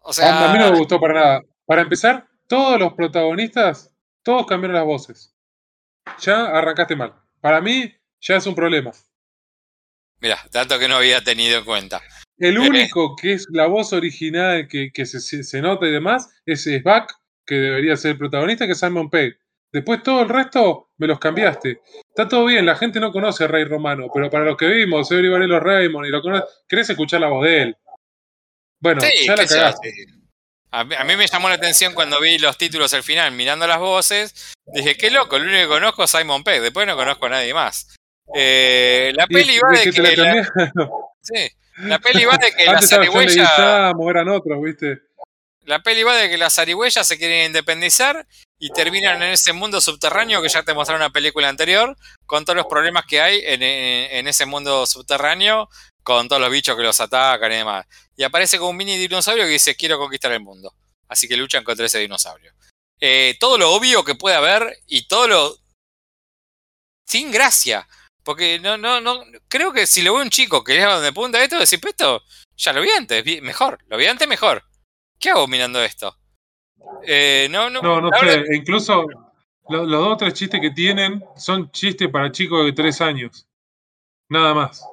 O 0.00 0.12
sea, 0.12 0.50
a 0.50 0.52
mí 0.52 0.58
no 0.58 0.72
me 0.72 0.78
gustó 0.78 0.98
para 0.98 1.14
nada. 1.14 1.42
Para 1.64 1.82
empezar, 1.82 2.26
todos 2.48 2.80
los 2.80 2.94
protagonistas, 2.94 3.94
todos 4.24 4.46
cambiaron 4.46 4.74
las 4.74 4.84
voces. 4.84 5.32
Ya 6.18 6.46
arrancaste 6.46 6.96
mal. 6.96 7.14
Para 7.40 7.60
mí, 7.60 7.94
ya 8.20 8.34
es 8.34 8.46
un 8.46 8.56
problema. 8.56 8.90
Mira, 10.20 10.38
tanto 10.50 10.78
que 10.78 10.88
no 10.88 10.96
había 10.96 11.22
tenido 11.22 11.58
en 11.58 11.64
cuenta. 11.64 12.02
El 12.38 12.56
eh, 12.56 12.60
único 12.60 13.16
que 13.16 13.32
es 13.32 13.46
la 13.50 13.66
voz 13.66 13.92
original 13.92 14.68
que, 14.68 14.90
se, 15.06 15.60
nota 15.60 15.86
y 15.86 15.90
demás 15.90 16.28
es, 16.46 16.66
Buck, 16.82 17.12
que 17.44 17.56
debería 17.56 17.96
ser 17.96 18.12
el 18.12 18.18
protagonista, 18.18 18.66
que 18.66 18.72
es 18.72 18.80
Simon 18.80 19.10
Pegg. 19.10 19.38
Después 19.70 20.02
todo 20.02 20.22
el 20.22 20.28
resto 20.28 20.90
me 20.96 21.06
los 21.06 21.18
cambiaste. 21.18 21.80
Está 22.08 22.26
todo 22.26 22.46
bien, 22.46 22.64
la 22.64 22.76
gente 22.76 23.00
no 23.00 23.12
conoce 23.12 23.44
a 23.44 23.48
Rey 23.48 23.64
Romano, 23.64 24.06
pero 24.12 24.30
para 24.30 24.44
los 24.44 24.56
que 24.56 24.66
vimos, 24.66 25.10
Every 25.10 25.28
Varelo 25.28 25.60
Raymond 25.60 26.06
y 26.06 26.10
lo 26.10 26.22
conoce, 26.22 26.44
querés 26.66 26.88
escuchar 26.90 27.20
la 27.20 27.28
voz 27.28 27.44
de 27.44 27.62
él. 27.62 27.76
Bueno, 28.80 29.02
ya 29.02 29.36
la 29.36 29.46
cagaste. 29.46 29.92
A 30.70 30.84
mí, 30.84 30.94
a 30.94 31.04
mí, 31.04 31.16
me 31.16 31.26
llamó 31.26 31.48
la 31.48 31.54
atención 31.54 31.94
cuando 31.94 32.20
vi 32.20 32.38
los 32.38 32.58
títulos 32.58 32.92
al 32.92 33.02
final, 33.02 33.32
mirando 33.32 33.66
las 33.66 33.78
voces. 33.78 34.54
Dije, 34.66 34.96
qué 34.96 35.10
loco, 35.10 35.36
el 35.36 35.44
único 35.44 35.62
que 35.62 35.68
conozco 35.68 36.04
es 36.04 36.10
Simon 36.10 36.44
Pegg, 36.44 36.60
después 36.62 36.86
no 36.86 36.94
conozco 36.94 37.26
a 37.26 37.30
nadie 37.30 37.54
más. 37.54 37.97
Eh, 38.34 39.12
la 39.14 39.26
peli 39.26 39.58
va 39.58 39.78
de 39.78 39.90
que, 39.90 40.02
la, 40.02 40.44
sí, 41.22 41.50
la 41.78 41.98
peli 41.98 42.24
va 42.24 42.36
de 42.36 42.52
que 42.52 42.64
las 42.66 42.88
zarigüeyas 42.88 43.94
La 45.62 45.82
peli 45.82 46.02
va 46.02 46.16
de 46.16 46.28
que 46.28 46.38
las 46.38 46.54
zarigüeyas 46.54 47.06
se 47.06 47.18
quieren 47.18 47.46
independizar 47.46 48.26
y 48.58 48.70
terminan 48.70 49.22
en 49.22 49.30
ese 49.30 49.52
mundo 49.52 49.80
subterráneo 49.80 50.42
que 50.42 50.48
ya 50.48 50.62
te 50.62 50.74
mostraron 50.74 51.02
en 51.02 51.08
la 51.08 51.12
película 51.12 51.48
anterior, 51.48 51.96
con 52.26 52.44
todos 52.44 52.56
los 52.56 52.66
problemas 52.66 53.04
que 53.06 53.20
hay 53.20 53.42
en, 53.44 53.62
en, 53.62 54.26
ese 54.26 54.46
mundo 54.46 54.84
subterráneo, 54.86 55.68
con 56.02 56.28
todos 56.28 56.40
los 56.42 56.50
bichos 56.50 56.76
que 56.76 56.82
los 56.82 57.00
atacan 57.00 57.52
y 57.52 57.56
demás. 57.56 57.86
Y 58.16 58.24
aparece 58.24 58.58
con 58.58 58.68
un 58.68 58.76
mini 58.76 58.96
dinosaurio 58.96 59.44
que 59.44 59.50
dice 59.50 59.76
quiero 59.76 59.98
conquistar 59.98 60.32
el 60.32 60.40
mundo. 60.40 60.74
Así 61.08 61.28
que 61.28 61.36
luchan 61.36 61.64
contra 61.64 61.86
ese 61.86 61.98
dinosaurio. 61.98 62.52
Eh, 63.00 63.36
todo 63.38 63.58
lo 63.58 63.72
obvio 63.72 64.04
que 64.04 64.14
puede 64.14 64.36
haber 64.36 64.76
y 64.86 65.06
todo 65.06 65.28
lo 65.28 65.56
sin 67.06 67.30
gracia. 67.30 67.88
Porque 68.28 68.58
no, 68.58 68.76
no, 68.76 69.00
no, 69.00 69.24
creo 69.48 69.72
que 69.72 69.86
si 69.86 70.02
lo 70.02 70.12
ve 70.12 70.20
un 70.20 70.28
chico 70.28 70.62
que 70.62 70.76
es 70.76 70.84
donde 70.84 71.14
punta 71.14 71.42
esto, 71.42 71.58
decir, 71.58 71.80
pues 71.80 71.92
esto 71.92 72.22
ya 72.58 72.74
lo 72.74 72.82
vi 72.82 72.90
antes, 72.90 73.24
mejor, 73.40 73.78
lo 73.86 73.96
vi 73.96 74.04
antes 74.04 74.28
mejor. 74.28 74.64
¿Qué 75.18 75.30
hago 75.30 75.46
mirando 75.46 75.82
esto? 75.82 76.14
Eh, 77.06 77.48
no, 77.50 77.70
no, 77.70 77.80
no, 77.80 78.02
no 78.02 78.10
sé, 78.20 78.44
incluso 78.52 79.06
los, 79.70 79.88
dos 79.88 80.08
o 80.08 80.16
tres 80.18 80.34
chistes 80.34 80.60
que 80.60 80.72
tienen 80.72 81.24
son 81.38 81.70
chistes 81.70 82.10
para 82.10 82.30
chicos 82.30 82.66
de 82.66 82.72
tres 82.74 83.00
años. 83.00 83.48
Nada 84.28 84.52
más. 84.52 84.84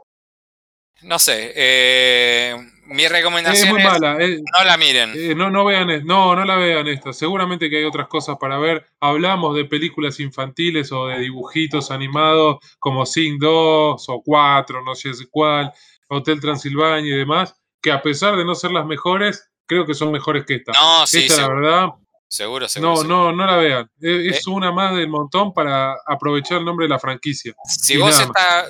No 1.02 1.20
sé, 1.20 1.52
eh, 1.57 2.56
mi 2.86 3.07
recomendación 3.07 3.68
es, 3.68 3.74
muy 3.74 3.84
mala. 3.84 4.18
no 4.18 4.64
la 4.64 4.78
miren. 4.78 5.14
Eh, 5.16 5.36
no, 5.36 5.49
no 5.49 5.66
vean, 5.66 6.06
no, 6.06 6.36
no 6.36 6.45
la 6.45 6.56
vean 6.56 6.88
esta. 6.88 7.14
Seguramente 7.14 7.70
que 7.70 7.78
hay 7.78 7.84
otras 7.84 8.07
cosas 8.07 8.38
para 8.40 8.57
ver. 8.57 8.86
Hablamos 8.99 9.56
de 9.56 9.66
películas 9.66 10.20
infantiles 10.20 10.91
o 10.91 11.07
de 11.07 11.20
dibujitos 11.20 11.91
animados 11.91 12.57
como 12.80 13.06
Sing 13.06 13.40
2 13.40 14.06
o 14.07 14.22
4, 14.24 14.84
no 14.84 14.95
sé 14.95 15.12
cuál, 15.32 15.72
Hotel 16.10 16.40
Transilvania 16.40 17.14
y 17.14 17.18
demás, 17.18 17.56
que 17.82 17.91
a 17.91 18.02
pesar 18.02 18.36
de 18.36 18.45
no 18.45 18.56
ser 18.56 18.72
las 18.72 18.86
mejores, 18.86 19.49
creo 19.66 19.86
que 19.86 19.94
son 19.94 20.12
mejores 20.12 20.45
que 20.45 20.56
esta. 20.56 20.72
No, 20.74 21.07
sí, 21.07 21.26
esta, 21.26 21.41
la 21.41 21.48
verdad, 21.48 21.90
Seguro, 22.28 22.68
seguro. 22.68 23.04
No, 23.04 23.32
no, 23.32 23.32
no 23.32 23.46
la 23.46 23.58
vean. 23.58 23.90
Es, 24.02 24.48
una 24.48 24.72
más 24.72 24.96
del 24.96 25.08
montón 25.08 25.54
para 25.54 25.96
aprovechar 26.06 26.58
el 26.58 26.66
nombre 26.66 26.86
de 26.86 26.90
la 26.90 27.00
franquicia. 27.00 27.54
Si 27.66 27.98
vos, 27.98 28.16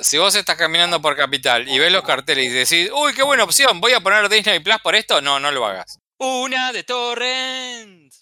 si 0.02 0.18
vos 0.18 0.36
estás 0.36 0.56
caminando 0.56 1.02
por 1.02 1.16
Capital 1.16 1.68
y 1.68 1.80
ves 1.80 1.92
los 1.92 2.04
carteles 2.04 2.46
y 2.46 2.50
decís, 2.50 2.92
uy, 2.94 3.14
qué 3.14 3.24
buena 3.24 3.44
opción, 3.44 3.80
voy 3.80 3.94
a 3.94 4.02
poner 4.02 4.30
Disney 4.30 4.60
Plus 4.60 4.78
por 4.84 4.96
esto, 4.96 5.22
no, 5.22 5.40
no 5.40 5.52
lo 5.52 5.66
hagas. 5.66 6.00
Una 6.18 6.72
de 6.72 6.84
Torrent. 6.84 8.14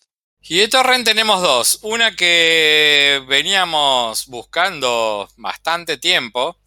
Y 0.42 0.58
de 0.58 0.68
Torrent 0.68 1.06
tenemos 1.06 1.42
dos. 1.42 1.80
Una 1.84 2.16
que 2.16 3.24
veníamos 3.28 4.28
buscando 4.28 5.28
bastante 5.38 5.98
tiempo, 5.98 6.58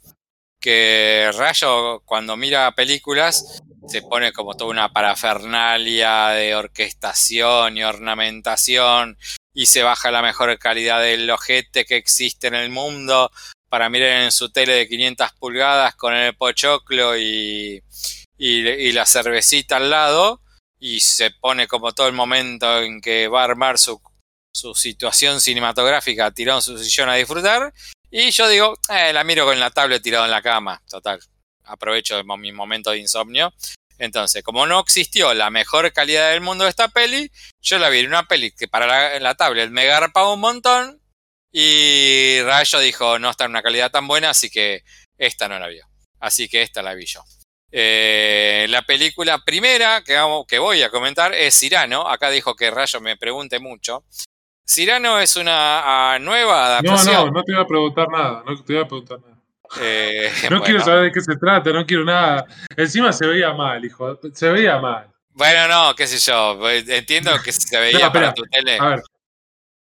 que 0.60 1.30
Rayo 1.34 2.00
cuando 2.04 2.36
mira 2.36 2.72
películas 2.74 3.62
se 3.86 4.02
pone 4.02 4.32
como 4.32 4.54
toda 4.54 4.70
una 4.70 4.92
parafernalia 4.92 6.28
de 6.28 6.54
orquestación 6.54 7.76
y 7.76 7.84
ornamentación 7.84 9.16
y 9.54 9.66
se 9.66 9.82
baja 9.82 10.10
la 10.10 10.22
mejor 10.22 10.58
calidad 10.58 11.00
del 11.00 11.30
ojete 11.30 11.84
que 11.84 11.96
existe 11.96 12.48
en 12.48 12.54
el 12.54 12.70
mundo. 12.70 13.30
Para 13.68 13.88
mirar 13.88 14.22
en 14.22 14.32
su 14.32 14.50
tele 14.50 14.74
de 14.74 14.88
500 14.88 15.32
pulgadas 15.38 15.94
con 15.96 16.14
el 16.14 16.36
pochoclo 16.36 17.16
y, 17.18 17.82
y, 18.38 18.92
la 18.92 19.04
cervecita 19.06 19.76
al 19.76 19.90
lado 19.90 20.40
y 20.78 21.00
se 21.00 21.32
pone 21.32 21.66
como 21.66 21.92
todo 21.92 22.06
el 22.06 22.12
momento 22.12 22.80
en 22.80 23.00
que 23.00 23.26
va 23.28 23.40
a 23.40 23.44
armar 23.44 23.78
su, 23.78 24.00
su 24.54 24.74
situación 24.74 25.40
cinematográfica 25.40 26.30
tirado 26.30 26.58
en 26.58 26.62
su 26.62 26.78
sillón 26.78 27.08
a 27.08 27.14
disfrutar 27.14 27.72
y 28.08 28.30
yo 28.30 28.48
digo, 28.48 28.78
eh, 28.88 29.12
la 29.12 29.24
miro 29.24 29.44
con 29.44 29.58
la 29.58 29.70
tablet 29.70 30.02
tirado 30.02 30.24
en 30.26 30.30
la 30.30 30.42
cama, 30.42 30.80
total 30.88 31.18
aprovecho 31.66 32.22
mi 32.24 32.52
momento 32.52 32.90
de 32.90 32.98
insomnio. 32.98 33.52
Entonces, 33.98 34.42
como 34.42 34.66
no 34.66 34.80
existió 34.80 35.32
la 35.34 35.50
mejor 35.50 35.92
calidad 35.92 36.30
del 36.30 36.40
mundo 36.42 36.64
de 36.64 36.70
esta 36.70 36.88
peli, 36.88 37.30
yo 37.62 37.78
la 37.78 37.88
vi 37.88 38.00
en 38.00 38.08
una 38.08 38.24
peli 38.24 38.50
que 38.50 38.68
para 38.68 39.18
la, 39.18 39.34
tablet 39.34 39.70
me 39.70 39.86
garpaba 39.86 40.34
un 40.34 40.40
montón 40.40 41.00
y 41.50 42.40
Rayo 42.42 42.78
dijo, 42.80 43.18
no 43.18 43.30
está 43.30 43.44
en 43.44 43.52
una 43.52 43.62
calidad 43.62 43.90
tan 43.90 44.06
buena, 44.06 44.30
así 44.30 44.50
que 44.50 44.84
esta 45.16 45.48
no 45.48 45.58
la 45.58 45.68
vio. 45.68 45.86
Así 46.20 46.48
que 46.48 46.62
esta 46.62 46.82
la 46.82 46.94
vi 46.94 47.06
yo. 47.06 47.22
Eh, 47.72 48.66
la 48.68 48.82
película 48.82 49.42
primera 49.44 50.02
que, 50.04 50.18
que 50.46 50.58
voy 50.58 50.82
a 50.82 50.90
comentar 50.90 51.32
es 51.34 51.58
Cirano. 51.58 52.08
Acá 52.08 52.30
dijo 52.30 52.54
que 52.54 52.70
Rayo 52.70 53.00
me 53.00 53.16
pregunte 53.16 53.58
mucho. 53.58 54.04
Cirano 54.68 55.18
es 55.20 55.36
una 55.36 56.14
ah, 56.14 56.18
nueva 56.18 56.66
adaptación. 56.66 57.14
No, 57.14 57.26
no, 57.26 57.30
no 57.32 57.44
te 57.44 57.52
voy 57.52 57.62
a 57.62 57.66
preguntar 57.66 58.08
nada. 58.08 58.42
No 58.44 58.62
te 58.62 58.72
voy 58.72 58.82
a 58.82 58.88
preguntar 58.88 59.20
nada. 59.20 59.35
Eh, 59.80 60.30
no 60.50 60.62
quiero 60.62 60.80
saber 60.80 61.04
de 61.04 61.12
qué 61.12 61.20
se 61.20 61.36
trata, 61.36 61.72
no 61.72 61.86
quiero 61.86 62.04
nada. 62.04 62.46
Encima 62.76 63.12
se 63.12 63.26
veía 63.26 63.52
mal, 63.52 63.84
hijo. 63.84 64.18
Se 64.32 64.50
veía 64.50 64.78
mal. 64.78 65.08
Bueno, 65.30 65.68
no, 65.68 65.94
qué 65.94 66.06
sé 66.06 66.18
yo. 66.18 66.58
Entiendo 66.68 67.30
que 67.44 67.52
se 67.52 67.78
veía 67.80 68.10
para 68.12 68.32
tu 68.32 68.42
tele. 68.44 68.78
A 68.78 68.88
ver, 68.88 69.02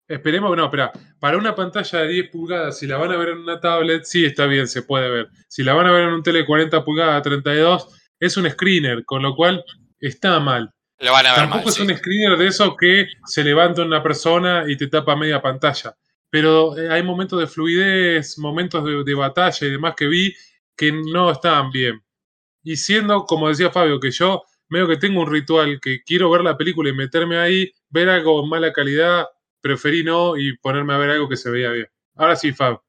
esperemos 0.08 0.56
no, 0.56 0.64
espera. 0.64 0.92
Para 1.20 1.38
una 1.38 1.54
pantalla 1.54 2.00
de 2.00 2.08
10 2.08 2.30
pulgadas, 2.30 2.78
si 2.78 2.86
la 2.86 2.96
van 2.96 3.12
a 3.12 3.16
ver 3.16 3.30
en 3.30 3.38
una 3.38 3.60
tablet, 3.60 4.04
sí 4.04 4.24
está 4.24 4.46
bien, 4.46 4.66
se 4.66 4.82
puede 4.82 5.08
ver. 5.08 5.28
Si 5.48 5.62
la 5.62 5.74
van 5.74 5.86
a 5.86 5.92
ver 5.92 6.04
en 6.04 6.14
un 6.14 6.22
tele 6.22 6.40
de 6.40 6.46
40 6.46 6.84
pulgadas, 6.84 7.22
32, 7.22 7.88
es 8.18 8.36
un 8.36 8.50
screener, 8.50 9.04
con 9.04 9.22
lo 9.22 9.34
cual 9.34 9.64
está 10.00 10.40
mal. 10.40 10.70
Lo 10.98 11.12
van 11.12 11.26
a 11.26 11.30
ver 11.30 11.40
Tampoco 11.48 11.68
es 11.70 11.80
un 11.80 11.96
screener 11.96 12.38
de 12.38 12.46
eso 12.46 12.76
que 12.76 13.06
se 13.26 13.42
levanta 13.42 13.82
una 13.82 14.02
persona 14.02 14.64
y 14.66 14.76
te 14.76 14.86
tapa 14.88 15.16
media 15.16 15.40
pantalla 15.42 15.94
pero 16.34 16.76
eh, 16.76 16.90
hay 16.90 17.04
momentos 17.04 17.38
de 17.38 17.46
fluidez, 17.46 18.38
momentos 18.38 18.84
de, 18.84 19.14
batalla 19.14 19.68
y 19.68 19.70
demás 19.70 19.94
que 19.96 20.08
vi 20.08 20.34
que 20.76 20.90
no 20.90 21.30
estaban 21.30 21.70
bien. 21.70 22.02
Y 22.64 22.76
siendo, 22.76 23.24
como 23.24 23.48
decía 23.48 23.70
Fabio, 23.70 24.00
que 24.00 24.10
yo 24.10 24.42
veo 24.68 24.88
que 24.88 24.96
tengo 24.96 25.20
un 25.20 25.30
ritual, 25.30 25.78
que 25.80 26.02
quiero 26.02 26.28
ver 26.30 26.40
la 26.40 26.56
película 26.56 26.90
y 26.90 26.92
meterme 26.92 27.38
ahí, 27.38 27.72
ver 27.88 28.08
algo 28.08 28.40
con 28.40 28.48
mala 28.48 28.72
calidad, 28.72 29.26
preferí 29.60 30.02
no 30.02 30.36
y 30.36 30.56
ponerme 30.56 30.94
a 30.94 30.98
ver 30.98 31.10
algo 31.10 31.28
que 31.28 31.36
se 31.36 31.50
veía 31.50 31.70
bien. 31.70 31.86
Ahora 32.16 32.34
sí, 32.34 32.52
Fab. 32.52 32.80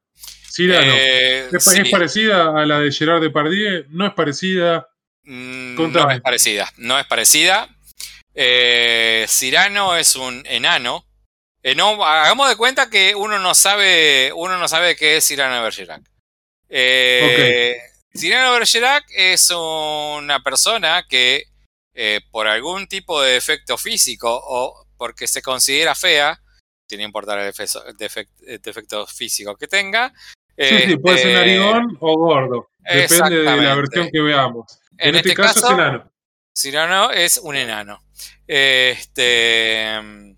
Cyrano, 0.52 0.92
eh, 0.92 1.48
¿Es, 1.52 1.88
parecida 1.88 2.60
a 2.60 2.66
la 2.66 2.80
de 2.80 2.90
Gerard 2.90 3.22
Depardieu? 3.22 3.84
¿No 3.90 4.08
es 4.08 4.14
parecida? 4.14 4.88
Mm, 5.22 5.92
no 5.92 6.10
es 6.10 6.20
parecida, 6.20 6.72
no 6.78 6.98
es 6.98 7.06
parecida. 7.06 7.68
Eh, 8.34 9.24
Cyrano 9.28 9.96
es 9.96 10.16
un 10.16 10.42
enano 10.48 11.05
eh, 11.66 11.74
no, 11.74 12.04
hagamos 12.04 12.48
de 12.48 12.54
cuenta 12.54 12.88
que 12.88 13.16
uno 13.16 13.40
no 13.40 13.52
sabe, 13.52 14.30
uno 14.36 14.56
no 14.56 14.68
sabe 14.68 14.94
qué 14.94 15.16
es 15.16 15.26
Cyrano 15.26 15.64
Bergerac. 15.64 16.00
Eh, 16.68 17.76
Cyrano 18.16 18.52
Bergerac 18.52 19.04
es 19.10 19.50
una 19.50 20.44
persona 20.44 21.04
que 21.08 21.46
eh, 21.92 22.20
por 22.30 22.46
algún 22.46 22.86
tipo 22.86 23.20
de 23.20 23.32
defecto 23.32 23.76
físico 23.76 24.28
o 24.30 24.86
porque 24.96 25.26
se 25.26 25.42
considera 25.42 25.96
fea, 25.96 26.40
sin 26.88 27.00
importar 27.00 27.40
el 27.40 27.52
defecto, 27.52 29.04
físico 29.08 29.56
que 29.56 29.66
tenga. 29.66 30.12
Sí, 30.56 30.82
sí, 30.86 30.96
puede 30.98 31.18
ser 31.18 31.34
narigón 31.34 31.98
o 31.98 32.16
gordo. 32.16 32.68
Depende 32.78 33.38
de 33.38 33.42
la 33.42 33.74
versión 33.74 34.08
que 34.12 34.20
veamos. 34.20 34.78
En, 34.98 35.16
este, 35.16 35.30
este, 35.30 35.42
caso, 35.42 35.62
caso, 35.62 35.66
es 35.66 35.72
enano. 35.72 36.12
Cyrano 36.56 37.10
es 37.10 37.38
un 37.38 37.56
enano. 37.56 38.04
Este. 38.46 40.35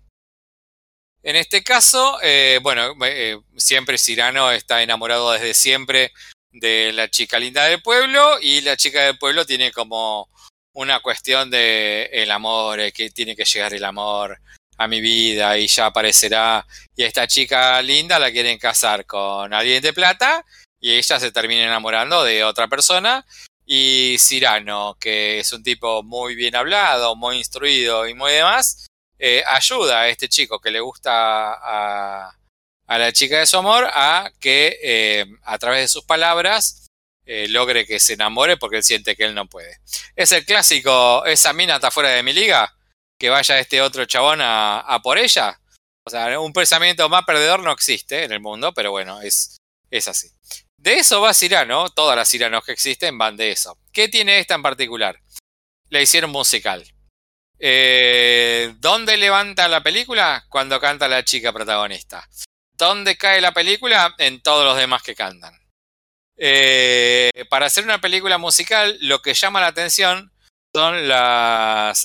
En 1.21 1.35
este 1.35 1.63
caso, 1.63 2.17
eh, 2.23 2.59
bueno, 2.61 2.95
eh, 3.05 3.37
siempre 3.57 3.97
Cirano 3.97 4.51
está 4.51 4.81
enamorado 4.81 5.31
desde 5.31 5.53
siempre 5.53 6.13
de 6.51 6.91
la 6.93 7.09
chica 7.09 7.37
linda 7.39 7.65
del 7.65 7.81
pueblo 7.81 8.39
y 8.41 8.61
la 8.61 8.77
chica 8.77 9.03
del 9.03 9.17
pueblo 9.17 9.45
tiene 9.45 9.71
como 9.71 10.29
una 10.73 11.01
cuestión 11.01 11.49
de 11.49 12.09
el 12.13 12.31
amor, 12.31 12.79
eh, 12.79 12.91
que 12.93 13.09
tiene 13.09 13.35
que 13.35 13.43
llegar 13.43 13.73
el 13.73 13.83
amor 13.83 14.39
a 14.77 14.87
mi 14.87 15.01
vida 15.01 15.57
y 15.57 15.67
ya 15.67 15.87
aparecerá. 15.87 16.65
Y 16.95 17.03
esta 17.03 17.27
chica 17.27 17.81
linda 17.81 18.17
la 18.17 18.31
quieren 18.31 18.57
casar 18.57 19.05
con 19.05 19.53
alguien 19.53 19.81
de 19.81 19.93
plata 19.93 20.45
y 20.79 20.93
ella 20.93 21.19
se 21.19 21.31
termina 21.33 21.63
enamorando 21.63 22.23
de 22.23 22.45
otra 22.45 22.69
persona. 22.69 23.25
Y 23.65 24.15
Cirano, 24.19 24.97
que 24.99 25.39
es 25.39 25.51
un 25.51 25.63
tipo 25.63 26.01
muy 26.01 26.33
bien 26.35 26.55
hablado, 26.55 27.15
muy 27.15 27.37
instruido 27.37 28.07
y 28.07 28.13
muy 28.13 28.31
demás, 28.31 28.88
eh, 29.19 29.43
ayuda 29.45 30.01
a 30.01 30.07
este 30.07 30.29
chico 30.29 30.59
que 30.59 30.71
le 30.71 30.79
gusta 30.79 31.11
a, 31.53 32.35
la 32.87 33.11
chica 33.11 33.39
de 33.39 33.45
su 33.45 33.57
amor 33.57 33.87
a 33.93 34.31
que 34.39 34.79
eh, 34.81 35.25
a 35.43 35.59
través 35.59 35.81
de 35.81 35.87
sus 35.89 36.05
palabras 36.05 36.87
eh, 37.25 37.47
logre 37.49 37.85
que 37.85 37.99
se 37.99 38.13
enamore 38.13 38.57
porque 38.57 38.77
él 38.77 38.83
siente 38.83 39.15
que 39.15 39.25
él 39.25 39.35
no 39.35 39.47
puede. 39.47 39.77
Es 40.15 40.31
el 40.31 40.45
clásico, 40.45 41.25
esa 41.25 41.53
mina 41.53 41.75
está 41.75 41.91
fuera 41.91 42.09
de 42.09 42.23
mi 42.23 42.33
liga, 42.33 42.73
que 43.19 43.29
vaya 43.29 43.59
este 43.59 43.81
otro 43.81 44.05
chabón 44.05 44.39
a, 44.41 44.99
por 45.03 45.17
ella. 45.17 45.59
O 46.07 46.09
sea, 46.09 46.39
un 46.39 46.53
pensamiento 46.53 47.07
más 47.09 47.25
perdedor 47.25 47.61
no 47.61 47.71
existe 47.71 48.23
en 48.23 48.31
el 48.31 48.39
mundo, 48.39 48.73
pero 48.73 48.89
bueno, 48.91 49.21
es, 49.21 49.57
es 49.91 50.07
así. 50.07 50.29
De 50.77 50.93
eso 50.93 51.21
va 51.21 51.33
Cirano, 51.33 51.89
todas 51.89 52.15
las 52.15 52.29
Ciranos 52.29 52.63
que 52.63 52.71
existen 52.71 53.17
van 53.17 53.35
de 53.35 53.51
eso. 53.51 53.77
¿Qué 53.91 54.07
tiene 54.07 54.39
esta 54.39 54.55
en 54.55 54.63
particular? 54.63 55.21
Le 55.89 56.01
hicieron 56.01 56.31
musical. 56.31 56.89
Eh, 57.59 58.73
¿Dónde 58.79 59.17
levanta 59.17 59.67
la 59.67 59.83
película? 59.83 60.45
Cuando 60.49 60.79
canta 60.79 61.07
la 61.07 61.23
chica 61.23 61.51
protagonista. 61.51 62.27
¿Dónde 62.73 63.17
cae 63.17 63.41
la 63.41 63.53
película? 63.53 64.15
En 64.17 64.41
todos 64.41 64.63
los 64.65 64.77
demás 64.77 65.03
que 65.03 65.15
cantan. 65.15 65.53
Eh, 66.37 67.29
para 67.49 67.65
hacer 67.65 67.83
una 67.83 67.99
película 67.99 68.37
musical, 68.37 68.97
lo 69.01 69.21
que 69.21 69.33
llama 69.33 69.59
la 69.59 69.67
atención 69.67 70.31
son 70.73 70.95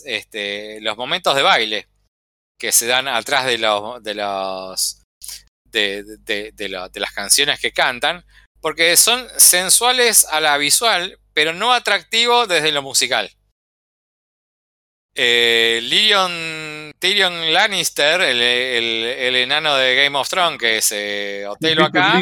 este, 0.05 0.81
los 0.81 0.97
momentos 0.97 1.37
de 1.37 1.43
baile 1.43 1.89
que 2.59 2.73
se 2.73 2.87
dan 2.87 3.07
atrás 3.07 3.47
de 3.47 3.59
los, 3.59 4.03
de 4.03 4.15
los 4.15 5.03
de, 5.71 6.03
de, 6.53 6.69
las 6.69 7.13
canciones 7.13 7.61
que 7.61 7.73
cantan, 7.73 8.25
porque 8.61 8.97
son 8.97 9.29
sensuales 9.37 10.25
a 10.25 10.41
la 10.41 10.57
visual, 10.57 11.19
pero 11.33 11.53
no 11.53 11.73
atractivos 11.73 12.49
desde 12.49 12.73
lo 12.73 12.83
musical. 12.83 13.31
Eh, 15.15 15.81
Tyrion 16.99 17.53
Lannister, 17.53 18.21
el, 18.23 19.37
enano 19.37 19.77
de 19.77 19.95
Game 19.95 20.19
of 20.19 20.29
Thrones, 20.29 20.59
que 20.59 20.79
es 20.79 20.91
eh, 20.93 21.47
Otelo 21.47 21.85
acá. 21.85 22.21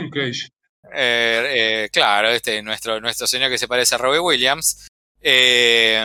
Eh, 0.95 0.95
eh, 0.95 1.89
claro, 1.91 2.29
este 2.29 2.63
nuestro, 2.63 3.01
nuestro 3.01 3.27
señor 3.27 3.51
que 3.51 3.57
se 3.57 3.69
parece 3.69 3.95
a 3.95 3.99
Robbie 3.99 4.19
Williams. 4.19 4.89
este 5.23 6.05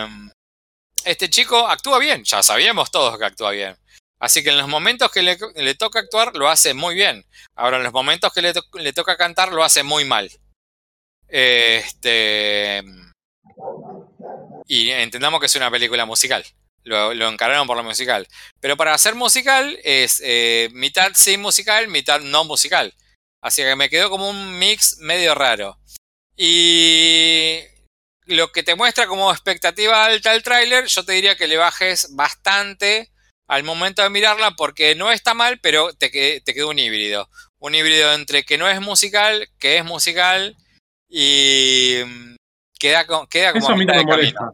chico 1.30 1.68
actúa 1.68 2.00
bien, 2.00 2.24
ya 2.24 2.42
sabíamos 2.42 2.90
todos 2.92 3.18
que 3.18 3.26
actúa 3.26 3.52
bien. 3.52 3.76
Así 4.20 4.44
que 4.44 4.50
en 4.50 4.58
los 4.58 4.68
momentos 4.68 5.12
que 5.12 5.22
le, 5.22 5.76
toca 5.76 6.00
actuar 6.00 6.36
lo 6.36 6.50
hace 6.50 6.74
muy 6.74 6.96
bien. 6.96 7.24
Ahora 7.56 7.78
en 7.78 7.84
los 7.84 7.94
momentos 7.94 8.34
que 8.34 8.42
le, 8.42 8.54
le 8.76 8.94
toca 8.94 9.18
cantar 9.18 9.52
lo 9.52 9.64
hace 9.64 9.84
muy 9.84 10.06
mal. 10.06 10.32
Este. 11.28 12.84
Y 14.68 14.90
entendamos 14.90 15.40
que 15.40 15.46
es 15.48 15.56
una 15.56 15.70
película 15.70 16.06
musical 16.06 16.44
lo, 16.88 17.30
encargaron 17.30 17.68
por 17.68 17.78
lo 17.78 17.84
musical. 17.84 18.28
Pero 18.60 18.78
para 18.78 18.94
hacer 18.94 19.16
musical 19.16 19.78
es 19.84 20.22
eh, 20.24 20.70
mitad 20.74 21.12
sí 21.14 21.38
musical, 21.38 21.88
mitad 21.88 22.22
no 22.22 22.44
musical. 22.46 22.94
Así 23.42 23.62
que 23.62 23.76
me 23.76 23.90
quedó 23.90 24.10
como 24.10 24.30
un 24.30 24.58
mix 24.58 24.98
medio 25.00 25.36
raro. 25.36 25.78
Y 26.36 27.60
lo 28.26 28.52
que 28.52 28.64
te 28.64 28.76
muestra 28.76 29.08
como 29.08 29.32
expectativa 29.32 30.06
alta 30.06 30.32
al 30.32 30.44
tráiler, 30.44 30.86
yo 30.88 31.04
te 31.04 31.14
diría 31.14 31.36
que 31.36 31.48
le 31.48 31.58
bajes 31.58 32.16
bastante 32.16 33.12
al 33.48 33.64
momento 33.64 34.02
de 34.02 34.10
mirarla 34.10 34.52
porque 34.52 34.96
no 34.96 35.12
está 35.12 35.34
mal, 35.34 35.60
pero 35.60 35.94
te, 35.94 36.10
te 36.10 36.54
quedó 36.54 36.70
un 36.70 36.80
híbrido. 36.80 37.30
Un 37.60 37.76
híbrido 37.76 38.14
entre 38.14 38.44
que 38.44 38.58
no 38.58 38.68
es 38.68 38.82
musical, 38.82 39.50
que 39.60 39.78
es 39.78 39.86
musical 39.86 40.56
y 41.10 41.96
mm, 42.06 42.36
queda, 42.80 43.06
queda 43.30 43.54
como... 43.54 43.66
Eso 43.66 43.74
a 43.74 43.78
mí 43.78 43.86
no 43.86 43.94
me 43.94 44.04
molesta. 44.04 44.52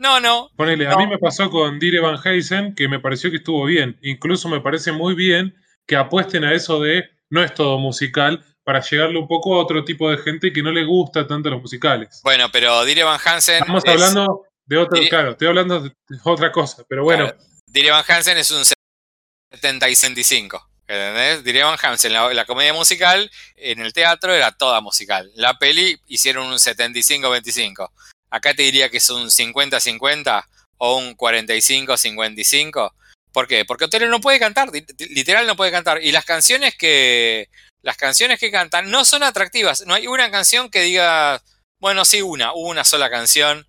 No, 0.00 0.18
no. 0.18 0.50
Ponele, 0.56 0.88
a 0.88 0.96
mí 0.96 1.06
me 1.06 1.18
pasó 1.18 1.50
con 1.50 1.78
Dire 1.78 2.00
Van 2.00 2.18
Heisen 2.24 2.74
que 2.74 2.88
me 2.88 3.00
pareció 3.00 3.30
que 3.30 3.36
estuvo 3.36 3.66
bien. 3.66 3.98
Incluso 4.00 4.48
me 4.48 4.62
parece 4.62 4.92
muy 4.92 5.14
bien 5.14 5.54
que 5.86 5.94
apuesten 5.94 6.42
a 6.42 6.54
eso 6.54 6.80
de 6.80 7.10
no 7.28 7.44
es 7.44 7.52
todo 7.52 7.78
musical 7.78 8.42
para 8.64 8.80
llegarle 8.80 9.18
un 9.18 9.28
poco 9.28 9.54
a 9.54 9.58
otro 9.58 9.84
tipo 9.84 10.10
de 10.10 10.16
gente 10.16 10.54
que 10.54 10.62
no 10.62 10.72
le 10.72 10.86
gusta 10.86 11.26
tanto 11.26 11.50
los 11.50 11.60
musicales. 11.60 12.20
Bueno, 12.24 12.46
pero 12.50 12.82
Dire 12.86 13.04
Van 13.04 13.20
Hansen. 13.22 13.56
Estamos 13.56 13.82
hablando 13.86 14.46
de 14.64 14.78
otro, 14.78 15.02
claro, 15.06 15.32
estoy 15.32 15.48
hablando 15.48 15.80
de 15.80 15.92
otra 16.24 16.50
cosa, 16.50 16.82
pero 16.88 17.04
bueno. 17.04 17.30
Dire 17.66 17.90
Van 17.90 18.04
Hansen 18.08 18.38
es 18.38 18.50
un 18.50 18.64
70 19.52 19.86
y 19.86 19.94
65. 19.94 20.66
¿Entendés? 20.88 21.44
Dire 21.44 21.62
Van 21.62 21.78
Hansen, 21.80 22.14
la, 22.14 22.44
comedia 22.46 22.72
musical 22.72 23.30
en 23.54 23.80
el 23.80 23.92
teatro 23.92 24.32
era 24.34 24.50
toda 24.52 24.80
musical. 24.80 25.30
La 25.34 25.58
peli 25.58 26.00
hicieron 26.06 26.46
un 26.46 26.56
75-25. 26.56 27.90
Acá 28.30 28.54
te 28.54 28.62
diría 28.62 28.88
que 28.88 28.98
es 28.98 29.10
un 29.10 29.26
50-50 29.26 30.44
o 30.78 30.96
un 30.96 31.16
45-55. 31.16 32.92
¿Por 33.32 33.46
qué? 33.46 33.64
Porque 33.64 33.84
Otero 33.84 34.08
no 34.08 34.20
puede 34.20 34.38
cantar, 34.38 34.70
literal 34.98 35.46
no 35.46 35.56
puede 35.56 35.70
cantar. 35.70 36.02
Y 36.02 36.12
las 36.12 36.24
canciones 36.24 36.74
que. 36.76 37.48
Las 37.82 37.96
canciones 37.96 38.38
que 38.38 38.50
cantan 38.50 38.90
no 38.90 39.04
son 39.04 39.22
atractivas. 39.22 39.86
No 39.86 39.94
hay 39.94 40.06
una 40.06 40.30
canción 40.30 40.70
que 40.70 40.82
diga. 40.82 41.42
Bueno, 41.78 42.04
sí, 42.04 42.22
una, 42.22 42.52
una 42.52 42.84
sola 42.84 43.08
canción. 43.08 43.66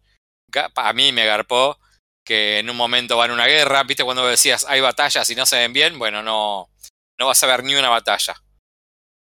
A 0.76 0.94
mí 0.94 1.12
me 1.12 1.26
garpó. 1.26 1.78
Que 2.26 2.60
en 2.60 2.70
un 2.70 2.78
momento 2.78 3.18
van 3.18 3.32
a 3.32 3.34
una 3.34 3.48
guerra. 3.48 3.84
¿Viste 3.84 4.04
cuando 4.04 4.28
decías 4.28 4.66
hay 4.68 4.82
batallas 4.82 5.30
y 5.30 5.36
no 5.36 5.46
se 5.46 5.58
ven 5.58 5.74
bien? 5.74 5.98
Bueno, 5.98 6.22
no. 6.24 6.70
No 7.20 7.28
vas 7.28 7.42
a 7.44 7.48
ver 7.48 7.64
ni 7.64 7.76
una 7.76 7.90
batalla. 7.90 8.36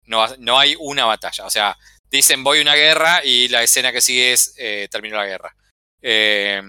No, 0.03 0.25
no 0.37 0.59
hay 0.59 0.75
una 0.79 1.05
batalla. 1.05 1.45
O 1.45 1.49
sea, 1.49 1.77
dicen 2.09 2.43
voy 2.43 2.59
a 2.59 2.61
una 2.61 2.75
guerra 2.75 3.23
y 3.23 3.47
la 3.47 3.63
escena 3.63 3.91
que 3.91 4.01
sigue 4.01 4.33
es 4.33 4.53
eh, 4.57 4.87
terminó 4.91 5.17
la 5.17 5.25
guerra. 5.25 5.55
Eh, 6.01 6.61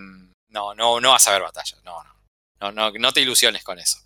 no, 0.49 0.75
no, 0.75 1.01
no 1.01 1.11
vas 1.11 1.27
a 1.27 1.33
ver 1.33 1.43
batalla. 1.43 1.77
No, 1.85 2.03
no. 2.03 2.19
No, 2.61 2.73
no, 2.73 2.91
no 2.91 3.13
te 3.13 3.21
ilusiones 3.21 3.63
con 3.63 3.79
eso. 3.79 3.99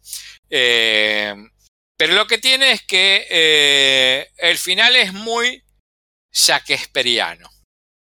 Eh, 0.50 1.34
pero 1.96 2.14
lo 2.14 2.26
que 2.26 2.38
tiene 2.38 2.72
es 2.72 2.82
que 2.82 3.26
eh, 3.30 4.30
el 4.38 4.58
final 4.58 4.96
es 4.96 5.12
muy 5.12 5.64
shakespeariano. 6.32 7.48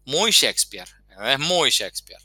Muy 0.05 0.31
Shakespeare. 0.31 0.89
Es 1.25 1.39
muy 1.39 1.71
Shakespeare. 1.71 2.23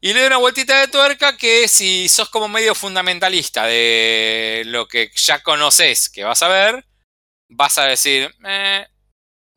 Y 0.00 0.12
le 0.12 0.20
doy 0.20 0.26
una 0.26 0.36
vueltita 0.36 0.80
de 0.80 0.88
tuerca 0.88 1.36
que 1.36 1.68
si 1.68 2.08
sos 2.08 2.28
como 2.28 2.48
medio 2.48 2.74
fundamentalista 2.74 3.66
de 3.66 4.62
lo 4.66 4.86
que 4.86 5.10
ya 5.14 5.42
conoces 5.42 6.08
que 6.08 6.24
vas 6.24 6.42
a 6.42 6.48
ver, 6.48 6.86
vas 7.48 7.78
a 7.78 7.86
decir, 7.86 8.34
eh, 8.46 8.86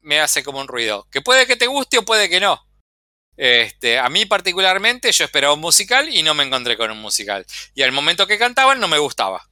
me 0.10 0.20
hace 0.20 0.44
como 0.44 0.60
un 0.60 0.68
ruido. 0.68 1.08
Que 1.12 1.22
puede 1.22 1.46
que 1.46 1.56
te 1.56 1.68
guste 1.68 2.00
o 2.00 2.04
puede 2.04 2.30
que 2.30 2.40
no. 2.40 2.66
Este, 3.38 4.00
a 4.00 4.10
mí 4.10 4.26
particularmente 4.26 5.12
yo 5.12 5.24
esperaba 5.24 5.54
un 5.54 5.62
musical 5.62 6.10
y 6.10 6.24
no 6.24 6.34
me 6.34 6.44
encontré 6.44 6.76
con 6.76 6.90
un 6.90 7.00
musical. 7.00 7.46
Y 7.76 7.84
al 7.84 7.92
momento 7.92 8.26
que 8.26 8.40
cantaban 8.40 8.80
no 8.80 8.88
me 8.88 8.98
gustaba. 8.98 9.48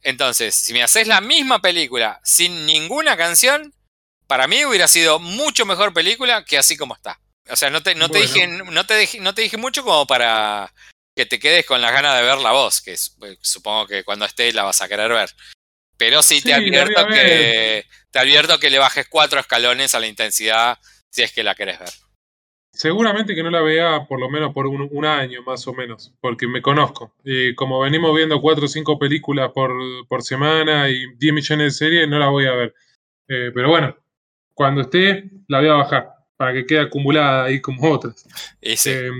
Entonces, 0.00 0.54
si 0.54 0.72
me 0.72 0.84
haces 0.84 1.08
la 1.08 1.20
misma 1.20 1.60
película 1.60 2.20
sin 2.22 2.66
ninguna 2.66 3.16
canción, 3.16 3.74
para 4.28 4.46
mí 4.46 4.64
hubiera 4.64 4.86
sido 4.86 5.18
mucho 5.18 5.66
mejor 5.66 5.92
película 5.92 6.44
que 6.44 6.56
así 6.56 6.76
como 6.76 6.94
está. 6.94 7.20
O 7.50 7.56
sea, 7.56 7.68
no 7.68 7.82
te, 7.82 7.96
no 7.96 8.08
te, 8.08 8.20
dije, 8.20 8.46
no 8.46 8.86
te, 8.86 9.20
no 9.20 9.34
te 9.34 9.42
dije 9.42 9.56
mucho 9.56 9.82
como 9.82 10.06
para 10.06 10.72
que 11.16 11.26
te 11.26 11.40
quedes 11.40 11.66
con 11.66 11.82
las 11.82 11.92
ganas 11.92 12.16
de 12.16 12.22
ver 12.22 12.38
la 12.38 12.52
voz, 12.52 12.80
que 12.80 12.94
pues, 13.18 13.38
supongo 13.42 13.88
que 13.88 14.04
cuando 14.04 14.24
esté 14.24 14.52
la 14.52 14.62
vas 14.62 14.80
a 14.82 14.88
querer 14.88 15.10
ver. 15.10 15.34
Pero 15.98 16.22
sí, 16.22 16.40
te 16.40 16.54
advierto 16.54 17.06
que 17.08 17.84
te 18.10 18.18
advierto 18.18 18.58
que 18.58 18.70
le 18.70 18.78
bajes 18.78 19.06
cuatro 19.08 19.40
escalones 19.40 19.94
a 19.94 20.00
la 20.00 20.06
intensidad 20.06 20.78
si 21.10 21.22
es 21.22 21.32
que 21.32 21.42
la 21.42 21.54
querés 21.54 21.78
ver. 21.78 21.90
Seguramente 22.72 23.34
que 23.34 23.42
no 23.42 23.50
la 23.50 23.60
vea 23.60 24.06
por 24.06 24.20
lo 24.20 24.30
menos 24.30 24.54
por 24.54 24.66
un, 24.68 25.04
año 25.04 25.42
más 25.42 25.66
o 25.66 25.74
menos, 25.74 26.14
porque 26.20 26.46
me 26.46 26.62
conozco. 26.62 27.12
Y 27.24 27.54
como 27.56 27.80
venimos 27.80 28.14
viendo 28.14 28.40
cuatro 28.40 28.66
o 28.66 28.68
cinco 28.68 28.98
películas 28.98 29.50
por, 29.52 30.22
semana 30.22 30.88
y 30.88 31.12
10 31.16 31.34
millones 31.34 31.64
de 31.72 31.86
series, 31.86 32.08
no 32.08 32.20
la 32.20 32.28
voy 32.28 32.46
a 32.46 32.52
ver. 32.52 32.74
Eh, 33.26 33.50
pero 33.52 33.68
bueno, 33.68 33.96
cuando 34.54 34.82
esté, 34.82 35.28
la 35.48 35.58
voy 35.58 35.68
a 35.68 35.74
bajar 35.74 36.18
para 36.36 36.52
que 36.52 36.66
quede 36.66 36.80
acumulada 36.80 37.46
ahí 37.46 37.60
como 37.60 37.90
otras. 37.90 38.24
Eh, 38.62 38.76
sé, 38.76 39.10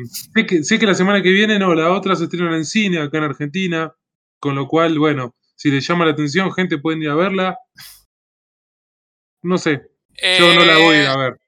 que, 0.47 0.63
sé 0.63 0.79
que 0.79 0.87
la 0.87 0.95
semana 0.95 1.21
que 1.21 1.31
viene, 1.31 1.59
no, 1.59 1.75
la 1.75 1.91
otra 1.91 2.15
se 2.15 2.25
estrena 2.25 2.55
en 2.55 2.65
cine 2.65 3.01
acá 3.01 3.19
en 3.19 3.25
Argentina, 3.25 3.93
con 4.39 4.55
lo 4.55 4.69
cual, 4.69 4.97
bueno, 5.01 5.35
si 5.59 5.71
les 5.71 5.87
llama 5.87 6.05
la 6.05 6.13
atención, 6.13 6.53
gente 6.53 6.79
pueden 6.79 7.03
ir 7.03 7.11
a 7.11 7.15
verla. 7.15 7.59
No 9.43 9.59
sé, 9.59 9.83
yo 10.39 10.55
no 10.55 10.65
la 10.65 10.79
voy 10.79 10.97
a 10.97 11.03
ir 11.03 11.07
a 11.09 11.17
ver. 11.17 11.41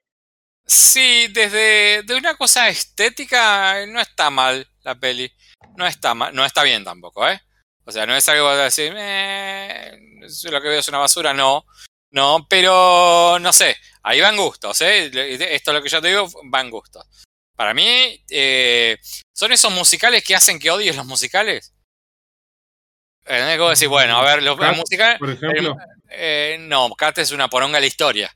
Sí, 0.65 1.27
desde 1.29 2.03
de 2.03 2.15
una 2.15 2.35
cosa 2.35 2.69
estética 2.69 3.85
no 3.87 3.99
está 3.99 4.29
mal 4.29 4.67
la 4.83 4.95
peli. 4.95 5.31
No 5.77 5.87
está 5.87 6.13
mal, 6.13 6.33
no 6.33 6.45
está 6.45 6.63
bien 6.63 6.83
tampoco, 6.83 7.27
¿eh? 7.27 7.41
O 7.85 7.91
sea, 7.91 8.05
no 8.05 8.15
es 8.15 8.27
algo 8.29 8.47
a 8.47 8.63
decir, 8.63 8.93
eh, 8.95 9.97
lo 10.49 10.61
que 10.61 10.67
veo 10.67 10.79
es 10.79 10.87
una 10.89 10.99
basura, 10.99 11.33
no. 11.33 11.65
No, 12.11 12.45
pero 12.49 13.39
no 13.39 13.53
sé, 13.53 13.77
ahí 14.03 14.19
van 14.19 14.35
gustos, 14.35 14.81
¿eh? 14.81 15.05
Esto 15.53 15.71
es 15.71 15.75
lo 15.75 15.81
que 15.81 15.89
yo 15.89 16.01
te 16.01 16.09
digo, 16.09 16.29
van 16.43 16.69
gustos. 16.69 17.05
Para 17.55 17.73
mí, 17.73 18.23
eh, 18.29 18.97
¿son 19.33 19.53
esos 19.53 19.71
musicales 19.71 20.23
que 20.23 20.35
hacen 20.35 20.59
que 20.59 20.71
odies 20.71 20.95
los 20.95 21.05
musicales? 21.05 21.73
Es 23.25 23.57
como 23.57 23.69
decir, 23.69 23.87
bueno, 23.87 24.17
a 24.17 24.23
ver, 24.23 24.43
los, 24.43 24.57
musicales. 24.75 25.19
Por 25.19 25.29
ejemplo. 25.29 25.75
Eh, 26.09 26.57
no, 26.59 26.89
Cat 26.97 27.19
es 27.19 27.31
una 27.31 27.47
poronga 27.47 27.77
de 27.77 27.81
la 27.81 27.87
historia. 27.87 28.35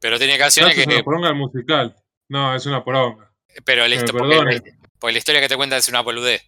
Pero 0.00 0.18
tiene 0.18 0.38
canciones 0.38 0.74
que. 0.74 0.82
Es 0.82 0.86
una 0.86 1.02
poronga 1.02 1.32
musical. 1.32 1.94
No, 2.28 2.54
es 2.54 2.66
una 2.66 2.82
poronga. 2.82 3.30
Pero 3.64 3.86
la, 3.86 4.04
porque, 4.04 4.74
porque 4.98 5.12
la 5.12 5.18
historia 5.18 5.40
que 5.40 5.48
te 5.48 5.56
cuenta 5.56 5.76
es 5.76 5.88
una 5.88 6.00
boludez. 6.00 6.42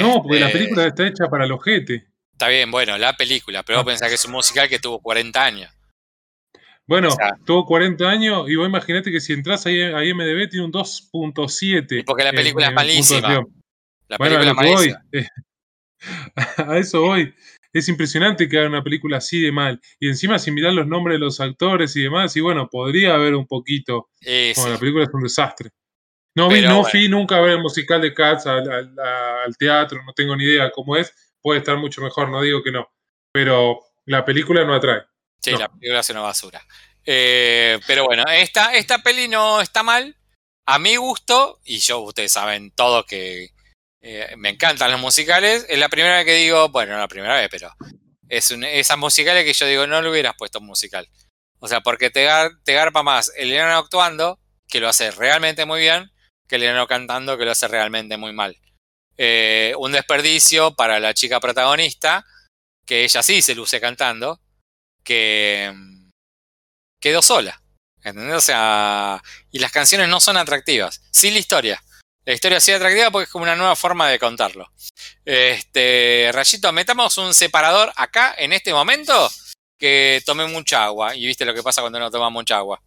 no, 0.00 0.22
porque 0.22 0.40
la 0.40 0.50
película 0.50 0.86
está 0.86 1.06
hecha 1.06 1.28
para 1.28 1.44
el 1.44 1.52
ojete. 1.52 2.06
Está 2.32 2.48
bien, 2.48 2.70
bueno, 2.70 2.98
la 2.98 3.12
película, 3.12 3.62
pero 3.62 3.78
vos 3.78 3.86
pensás 3.86 4.08
que 4.08 4.16
es 4.16 4.24
un 4.24 4.32
musical 4.32 4.68
que 4.68 4.80
tuvo 4.80 5.00
40 5.00 5.44
años. 5.44 5.70
Bueno, 6.86 7.08
tuvo 7.46 7.64
40 7.64 8.08
años 8.08 8.48
y 8.48 8.56
vos 8.56 8.68
imaginate 8.68 9.10
que 9.10 9.20
si 9.20 9.32
entras 9.32 9.64
ahí 9.66 9.80
a 9.80 10.04
IMDB 10.04 10.50
tiene 10.50 10.66
un 10.66 10.72
2.7. 10.72 12.04
Porque 12.04 12.24
la 12.24 12.32
película 12.32 12.66
es 12.66 12.72
malísima. 12.74 13.44
La 14.08 14.18
película 14.18 14.50
es 14.50 14.54
malísima. 14.54 15.04
a 16.56 16.78
eso 16.78 17.02
voy 17.02 17.34
es 17.74 17.88
impresionante 17.88 18.48
que 18.48 18.56
haga 18.56 18.68
una 18.68 18.84
película 18.84 19.18
así 19.18 19.40
de 19.40 19.50
mal. 19.50 19.80
Y 19.98 20.08
encima 20.08 20.38
sin 20.38 20.54
mirar 20.54 20.72
los 20.72 20.86
nombres 20.86 21.16
de 21.16 21.18
los 21.18 21.40
actores 21.40 21.94
y 21.96 22.02
demás, 22.02 22.34
y 22.36 22.40
bueno, 22.40 22.68
podría 22.70 23.14
haber 23.14 23.34
un 23.34 23.46
poquito. 23.46 24.10
la 24.20 24.78
película 24.78 25.04
es 25.04 25.10
un 25.12 25.22
desastre. 25.22 25.70
No, 26.36 26.48
vi, 26.48 26.62
no 26.62 26.84
fui 26.84 27.08
nunca 27.08 27.36
a 27.36 27.40
ver 27.40 27.52
el 27.52 27.60
musical 27.60 28.00
de 28.00 28.14
Cats 28.14 28.46
al, 28.46 29.56
teatro, 29.58 30.02
no 30.04 30.12
tengo 30.14 30.36
ni 30.36 30.44
idea 30.44 30.70
cómo 30.70 30.96
es. 30.96 31.12
Puede 31.42 31.58
estar 31.58 31.76
mucho 31.76 32.00
mejor, 32.00 32.28
no 32.28 32.40
digo 32.40 32.62
que 32.62 32.70
no. 32.70 32.88
Pero 33.32 33.80
la 34.06 34.24
película 34.24 34.64
no 34.64 34.74
atrae. 34.74 35.02
Sí, 35.40 35.50
la 35.52 35.68
película 35.68 36.00
es 36.00 36.10
una 36.10 36.20
basura. 36.20 36.64
Eh, 37.04 37.78
pero 37.86 38.04
bueno, 38.04 38.22
esta, 38.32 38.74
esta 38.74 38.98
peli 38.98 39.26
no 39.28 39.60
está 39.60 39.82
mal. 39.82 40.16
A 40.66 40.78
mi 40.78 40.96
gusto, 40.96 41.60
y 41.64 41.78
yo, 41.78 42.00
ustedes 42.00 42.32
saben 42.32 42.70
todo 42.70 43.04
que 43.04 43.50
eh, 44.06 44.34
me 44.36 44.50
encantan 44.50 44.90
los 44.90 45.00
musicales. 45.00 45.64
Es 45.66 45.78
la 45.78 45.88
primera 45.88 46.16
vez 46.16 46.26
que 46.26 46.34
digo, 46.34 46.68
bueno, 46.68 46.92
no 46.92 46.98
la 46.98 47.08
primera 47.08 47.36
vez, 47.36 47.48
pero 47.50 47.70
es 48.28 48.50
esas 48.50 48.98
musicales 48.98 49.44
que 49.44 49.54
yo 49.54 49.66
digo, 49.66 49.86
no 49.86 50.02
le 50.02 50.10
hubieras 50.10 50.34
puesto 50.36 50.58
un 50.58 50.66
musical. 50.66 51.08
O 51.58 51.68
sea, 51.68 51.80
porque 51.80 52.10
te, 52.10 52.28
te 52.64 52.74
garpa 52.74 53.02
más 53.02 53.32
el 53.34 53.50
enano 53.50 53.78
actuando, 53.78 54.38
que 54.68 54.78
lo 54.80 54.90
hace 54.90 55.10
realmente 55.10 55.64
muy 55.64 55.80
bien, 55.80 56.12
que 56.46 56.56
el 56.56 56.64
enano 56.64 56.86
cantando, 56.86 57.38
que 57.38 57.46
lo 57.46 57.52
hace 57.52 57.66
realmente 57.66 58.18
muy 58.18 58.34
mal. 58.34 58.58
Eh, 59.16 59.72
un 59.78 59.92
desperdicio 59.92 60.74
para 60.74 61.00
la 61.00 61.14
chica 61.14 61.40
protagonista, 61.40 62.26
que 62.84 63.04
ella 63.04 63.22
sí 63.22 63.40
se 63.40 63.54
luce 63.54 63.80
cantando, 63.80 64.38
que 65.02 65.72
mm, 65.74 66.10
quedó 67.00 67.22
sola. 67.22 67.58
¿Entendés? 68.02 68.36
O 68.36 68.40
sea, 68.42 69.22
y 69.50 69.60
las 69.60 69.72
canciones 69.72 70.08
no 70.08 70.20
son 70.20 70.36
atractivas. 70.36 71.00
Sin 71.10 71.32
la 71.32 71.40
historia. 71.40 71.82
La 72.26 72.32
historia 72.32 72.58
así 72.58 72.72
atractiva 72.72 73.10
porque 73.10 73.24
es 73.24 73.30
como 73.30 73.42
una 73.44 73.56
nueva 73.56 73.76
forma 73.76 74.08
de 74.08 74.18
contarlo. 74.18 74.70
Este, 75.24 76.30
Rayito, 76.32 76.72
metamos 76.72 77.18
un 77.18 77.34
separador 77.34 77.92
acá 77.96 78.34
en 78.38 78.52
este 78.52 78.72
momento 78.72 79.30
que 79.78 80.22
tome 80.24 80.46
mucha 80.46 80.84
agua. 80.84 81.14
Y 81.14 81.26
viste 81.26 81.44
lo 81.44 81.54
que 81.54 81.62
pasa 81.62 81.82
cuando 81.82 81.98
no 81.98 82.10
toma 82.10 82.30
mucha 82.30 82.56
agua. 82.56 82.80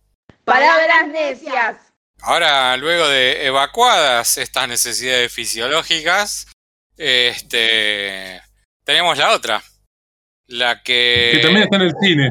Palabras 0.43 1.07
necias. 1.09 1.75
Ahora, 2.21 2.75
luego 2.77 3.07
de 3.07 3.45
evacuadas 3.45 4.39
estas 4.39 4.67
necesidades 4.67 5.31
fisiológicas, 5.31 6.47
este, 6.97 8.41
tenemos 8.83 9.17
la 9.19 9.33
otra. 9.33 9.63
La 10.47 10.81
que... 10.81 11.29
Que 11.33 11.39
también 11.39 11.63
está 11.63 11.75
en 11.75 11.81
el 11.83 11.93
cine. 12.01 12.29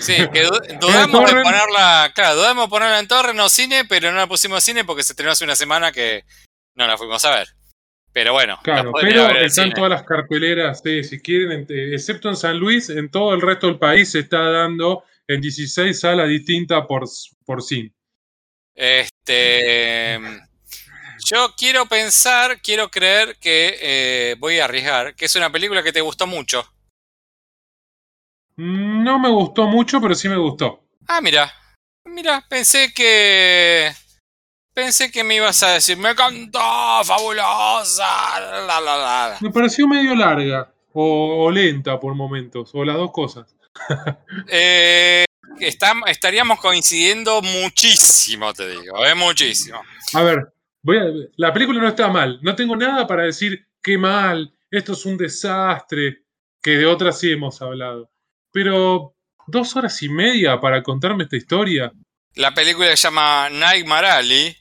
Sí, 0.00 0.14
que 0.32 0.42
dudamos 0.80 1.32
de 1.32 1.42
ponerla, 1.42 2.12
claro, 2.14 2.36
dudamos 2.36 2.66
de 2.66 2.70
ponerla 2.70 2.98
en 3.00 3.08
torre, 3.08 3.34
no 3.34 3.48
cine, 3.48 3.84
pero 3.84 4.10
no 4.10 4.18
la 4.18 4.26
pusimos 4.26 4.62
cine 4.62 4.84
porque 4.84 5.02
se 5.02 5.12
estrenó 5.12 5.32
hace 5.32 5.44
una 5.44 5.56
semana 5.56 5.92
que 5.92 6.24
no 6.74 6.86
la 6.86 6.96
fuimos 6.96 7.24
a 7.24 7.30
ver. 7.30 7.48
Pero 8.12 8.32
bueno. 8.32 8.58
Claro, 8.62 8.92
pero 9.00 9.30
están 9.36 9.72
todas 9.72 9.90
las 9.90 10.02
carteleras, 10.02 10.82
si 10.82 11.20
quieren, 11.20 11.66
excepto 11.68 12.28
en 12.28 12.36
San 12.36 12.58
Luis, 12.58 12.88
en 12.88 13.10
todo 13.10 13.34
el 13.34 13.40
resto 13.40 13.66
del 13.66 13.78
país 13.78 14.10
se 14.10 14.20
está 14.20 14.40
dando 14.50 15.04
en 15.26 15.40
16 15.40 15.98
salas 15.98 16.28
distintas 16.28 16.86
por, 16.86 17.04
por 17.44 17.62
cine. 17.62 17.92
Este. 18.74 20.18
Yo 21.24 21.54
quiero 21.56 21.86
pensar, 21.86 22.62
quiero 22.62 22.90
creer 22.90 23.36
que 23.40 23.78
eh, 23.80 24.36
voy 24.38 24.60
a 24.60 24.64
arriesgar, 24.64 25.14
que 25.14 25.26
es 25.26 25.36
una 25.36 25.50
película 25.50 25.82
que 25.82 25.92
te 25.92 26.00
gustó 26.00 26.26
mucho. 26.26 26.64
No 28.58 29.20
me 29.20 29.28
gustó 29.28 29.68
mucho, 29.68 30.00
pero 30.00 30.16
sí 30.16 30.28
me 30.28 30.36
gustó. 30.36 30.82
Ah, 31.06 31.20
mira. 31.20 31.52
Mira, 32.04 32.44
pensé 32.48 32.92
que. 32.92 33.92
Pensé 34.74 35.12
que 35.12 35.22
me 35.22 35.36
ibas 35.36 35.62
a 35.62 35.74
decir, 35.74 35.96
me 35.96 36.10
encantó, 36.10 36.60
fabulosa, 37.04 38.40
la, 38.66 38.80
la, 38.80 38.96
la. 38.96 39.38
Me 39.40 39.50
pareció 39.50 39.86
medio 39.86 40.14
larga 40.14 40.72
o, 40.92 41.50
lenta 41.52 42.00
por 42.00 42.14
momentos, 42.14 42.70
o 42.74 42.84
las 42.84 42.96
dos 42.96 43.12
cosas. 43.12 43.56
eh, 44.48 45.24
estaríamos 46.06 46.58
coincidiendo 46.58 47.40
muchísimo, 47.42 48.52
te 48.52 48.68
digo, 48.68 49.04
¿eh? 49.04 49.14
muchísimo. 49.14 49.80
A 50.14 50.22
ver, 50.22 50.52
voy 50.82 50.98
a, 50.98 51.04
la 51.36 51.52
película 51.52 51.80
no 51.80 51.88
está 51.88 52.08
mal, 52.08 52.40
no 52.42 52.56
tengo 52.56 52.74
nada 52.74 53.06
para 53.06 53.24
decir 53.24 53.66
qué 53.82 53.98
mal, 53.98 54.52
esto 54.70 54.92
es 54.92 55.04
un 55.06 55.16
desastre, 55.16 56.24
que 56.60 56.70
de 56.72 56.86
otras 56.86 57.20
sí 57.20 57.30
hemos 57.30 57.62
hablado. 57.62 58.10
Pero 58.58 59.14
dos 59.46 59.76
horas 59.76 60.02
y 60.02 60.08
media 60.08 60.60
para 60.60 60.82
contarme 60.82 61.22
esta 61.22 61.36
historia. 61.36 61.92
La 62.34 62.52
película 62.52 62.88
se 62.88 62.96
llama 62.96 63.48
Nightmare 63.48 64.08
Alley, 64.08 64.56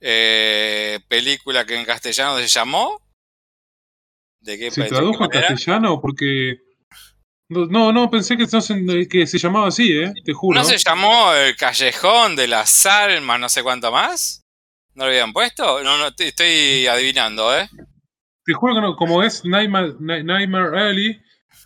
eh, 0.00 1.00
película 1.08 1.66
que 1.66 1.74
en 1.74 1.84
castellano 1.84 2.38
se 2.38 2.46
llamó. 2.46 3.02
¿De 4.38 4.56
qué 4.56 4.70
¿Se 4.70 4.84
tradujo 4.84 5.24
en 5.24 5.30
castellano? 5.30 6.00
Porque. 6.00 6.60
No, 7.48 7.92
no, 7.92 8.08
pensé 8.08 8.36
que, 8.36 8.46
que, 9.08 9.26
se 9.26 9.38
llamaba 9.38 9.66
así, 9.66 9.98
¿eh? 9.98 10.12
Te 10.24 10.32
juro. 10.32 10.60
¿No 10.60 10.64
se 10.64 10.78
llamó 10.78 11.34
El 11.34 11.56
Callejón 11.56 12.36
de 12.36 12.46
las 12.46 12.86
Almas, 12.86 13.40
no 13.40 13.48
sé 13.48 13.64
cuánto 13.64 13.90
más? 13.90 14.44
¿No 14.94 15.06
lo 15.06 15.10
habían 15.10 15.32
puesto? 15.32 15.82
No, 15.82 15.98
no, 15.98 16.12
estoy 16.16 16.86
adivinando, 16.86 17.52
¿eh? 17.58 17.68
Te 18.44 18.52
juro 18.52 18.76
que 18.76 18.80
no, 18.80 18.94
como 18.94 19.24
es 19.24 19.44
Nightmare, 19.44 19.94
Nightmare 19.98 20.78
Alley, 20.78 21.20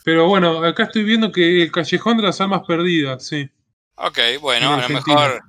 pero 0.05 0.28
bueno, 0.28 0.65
acá 0.65 0.85
estoy 0.85 1.05
viendo 1.05 1.32
que 1.32 1.62
el 1.62 1.73
Callejón 1.73 2.16
de 2.16 2.24
las 2.24 2.40
Almas 2.40 2.62
Perdidas, 2.66 3.27
sí. 3.27 3.48
Ok, 3.97 4.19
bueno, 4.40 4.74
a 4.74 4.82
lo 4.82 4.89
mejor 4.89 5.43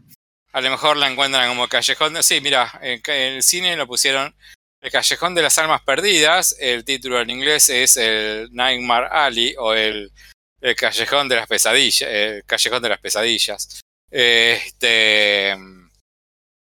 a 0.55 0.61
lo 0.61 0.69
mejor 0.69 0.95
la 0.95 1.11
encuentran 1.11 1.49
como 1.49 1.67
Callejón 1.67 2.13
de... 2.13 2.23
Sí, 2.23 2.39
mira, 2.39 2.79
en, 2.81 3.01
el 3.05 3.43
cine 3.43 3.75
lo 3.75 3.87
pusieron 3.87 4.33
El 4.79 4.89
Callejón 4.89 5.35
de 5.35 5.41
las 5.41 5.57
Almas 5.57 5.81
Perdidas. 5.81 6.55
El 6.61 6.85
título 6.85 7.19
en 7.19 7.29
inglés 7.29 7.67
es 7.67 7.97
el 7.97 8.47
Nightmare 8.53 9.09
Alley 9.11 9.53
o 9.59 9.73
el, 9.73 10.13
el 10.61 10.75
Callejón 10.77 11.27
de 11.27 11.35
las 11.35 11.47
Pesadillas. 11.47 12.09
El 12.09 12.45
Callejón 12.45 12.81
de 12.81 12.87
las 12.87 12.99
Pesadillas. 12.99 13.81
Este 14.09 15.57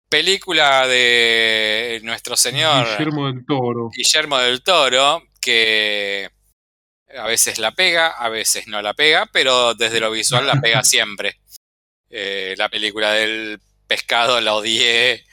película 0.07 0.87
de 0.87 1.99
nuestro 2.03 2.37
señor 2.37 2.85
Guillermo 2.89 3.25
del 3.25 3.43
Toro. 3.43 3.89
Guillermo 3.89 4.37
del 4.37 4.61
Toro, 4.61 5.23
que 5.41 6.29
a 7.17 7.27
veces 7.27 7.57
la 7.57 7.71
pega, 7.71 8.07
a 8.07 8.29
veces 8.29 8.67
no 8.67 8.81
la 8.81 8.93
pega, 8.93 9.25
pero 9.31 9.73
desde 9.73 9.99
lo 9.99 10.11
visual 10.11 10.45
la 10.45 10.59
pega 10.61 10.83
siempre. 10.83 11.39
Eh, 12.09 12.55
la 12.57 12.69
película 12.69 13.13
del 13.13 13.59
Pescado 13.87 14.39
la 14.41 14.53
odié 14.53 15.25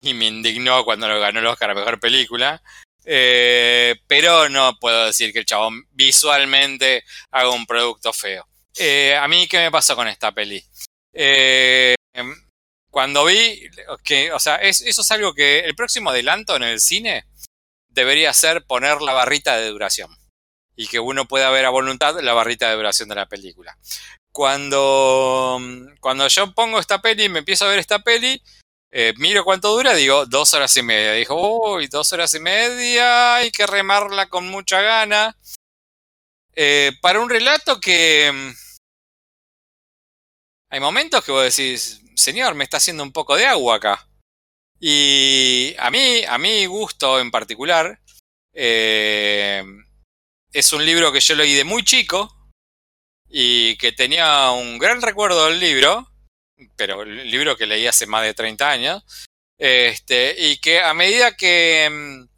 y 0.00 0.14
me 0.14 0.26
indignó 0.26 0.84
cuando 0.84 1.08
lo 1.08 1.20
ganó 1.20 1.40
el 1.40 1.46
Oscar 1.46 1.70
a 1.70 1.74
Mejor 1.74 1.98
Película. 1.98 2.62
Eh, 3.04 3.96
pero 4.06 4.48
no 4.48 4.78
puedo 4.78 5.06
decir 5.06 5.32
que 5.32 5.40
el 5.40 5.46
chabón 5.46 5.84
visualmente 5.90 7.04
haga 7.30 7.50
un 7.50 7.66
producto 7.66 8.12
feo. 8.12 8.46
Eh, 8.76 9.14
a 9.14 9.28
mí, 9.28 9.46
¿qué 9.46 9.58
me 9.58 9.70
pasó 9.70 9.94
con 9.94 10.08
esta 10.08 10.32
peli? 10.32 10.64
Cuando 12.90 13.24
vi 13.24 13.68
que, 14.04 14.32
o 14.32 14.38
sea, 14.38 14.56
eso 14.56 15.00
es 15.00 15.10
algo 15.10 15.34
que 15.34 15.60
el 15.60 15.74
próximo 15.74 16.10
adelanto 16.10 16.54
en 16.56 16.62
el 16.62 16.80
cine 16.80 17.24
debería 17.88 18.32
ser 18.32 18.64
poner 18.64 19.02
la 19.02 19.12
barrita 19.12 19.56
de 19.56 19.68
duración 19.68 20.16
y 20.76 20.86
que 20.88 21.00
uno 21.00 21.26
pueda 21.26 21.50
ver 21.50 21.64
a 21.66 21.70
voluntad 21.70 22.20
la 22.20 22.32
barrita 22.32 22.68
de 22.68 22.76
duración 22.76 23.08
de 23.08 23.14
la 23.14 23.26
película 23.26 23.76
cuando, 24.34 25.60
cuando 26.00 26.26
yo 26.26 26.52
pongo 26.54 26.80
esta 26.80 27.00
peli, 27.00 27.28
me 27.28 27.38
empiezo 27.38 27.66
a 27.66 27.68
ver 27.68 27.78
esta 27.78 28.00
peli, 28.00 28.42
eh, 28.90 29.14
miro 29.16 29.44
cuánto 29.44 29.70
dura, 29.70 29.94
digo, 29.94 30.26
dos 30.26 30.52
horas 30.54 30.76
y 30.76 30.82
media. 30.82 31.12
Dijo, 31.12 31.36
uy, 31.36 31.86
dos 31.86 32.12
horas 32.12 32.34
y 32.34 32.40
media, 32.40 33.36
hay 33.36 33.52
que 33.52 33.64
remarla 33.64 34.28
con 34.28 34.48
mucha 34.48 34.82
gana. 34.82 35.36
Eh, 36.56 36.90
para 37.00 37.20
un 37.20 37.30
relato 37.30 37.78
que... 37.78 38.32
Mm, 38.32 38.50
hay 40.70 40.80
momentos 40.80 41.24
que 41.24 41.30
vos 41.30 41.44
decís, 41.44 42.00
señor, 42.16 42.56
me 42.56 42.64
está 42.64 42.78
haciendo 42.78 43.04
un 43.04 43.12
poco 43.12 43.36
de 43.36 43.46
agua 43.46 43.76
acá. 43.76 44.08
Y 44.80 45.76
a 45.78 45.92
mí, 45.92 46.24
a 46.28 46.38
mi 46.38 46.66
gusto 46.66 47.20
en 47.20 47.30
particular, 47.30 48.00
eh, 48.52 49.62
es 50.54 50.72
un 50.72 50.86
libro 50.86 51.12
que 51.12 51.20
yo 51.20 51.34
leí 51.34 51.52
de 51.54 51.64
muy 51.64 51.84
chico, 51.84 52.34
y 53.36 53.76
que 53.78 53.90
tenía 53.90 54.52
un 54.52 54.78
gran 54.78 55.02
recuerdo 55.02 55.46
del 55.46 55.58
libro, 55.58 56.08
pero 56.76 57.02
el 57.02 57.28
libro 57.28 57.56
que 57.56 57.66
leí 57.66 57.84
hace 57.84 58.06
más 58.06 58.22
de 58.22 58.32
30 58.32 58.70
años, 58.70 59.02
este, 59.58 60.36
y 60.38 60.58
que 60.58 60.80
a 60.80 60.94
medida 60.94 61.32
mm, 61.32 62.28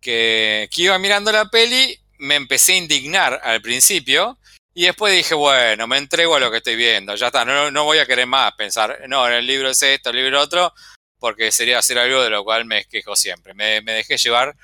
que, 0.00 0.68
iba 0.74 0.98
mirando 0.98 1.30
la 1.30 1.50
peli, 1.50 2.00
me 2.18 2.36
empecé 2.36 2.72
a 2.72 2.78
indignar 2.78 3.40
al 3.44 3.60
principio, 3.60 4.38
y 4.72 4.86
después 4.86 5.12
dije, 5.12 5.34
bueno, 5.34 5.86
me 5.86 5.98
entrego 5.98 6.36
a 6.36 6.40
lo 6.40 6.50
que 6.50 6.58
estoy 6.58 6.76
viendo, 6.76 7.14
ya 7.14 7.26
está, 7.26 7.44
no, 7.44 7.70
no 7.70 7.84
voy 7.84 7.98
a 7.98 8.06
querer 8.06 8.26
más 8.26 8.54
pensar, 8.54 9.02
no, 9.06 9.28
el 9.28 9.46
libro 9.46 9.68
es 9.68 9.82
esto, 9.82 10.08
el 10.08 10.16
libro 10.16 10.40
otro, 10.40 10.72
porque 11.18 11.52
sería 11.52 11.78
hacer 11.78 11.98
algo 11.98 12.22
de 12.22 12.30
lo 12.30 12.42
cual 12.42 12.64
me 12.64 12.86
quejo 12.86 13.16
siempre. 13.16 13.52
Me, 13.52 13.82
me 13.82 13.92
dejé 13.92 14.16
llevar 14.16 14.56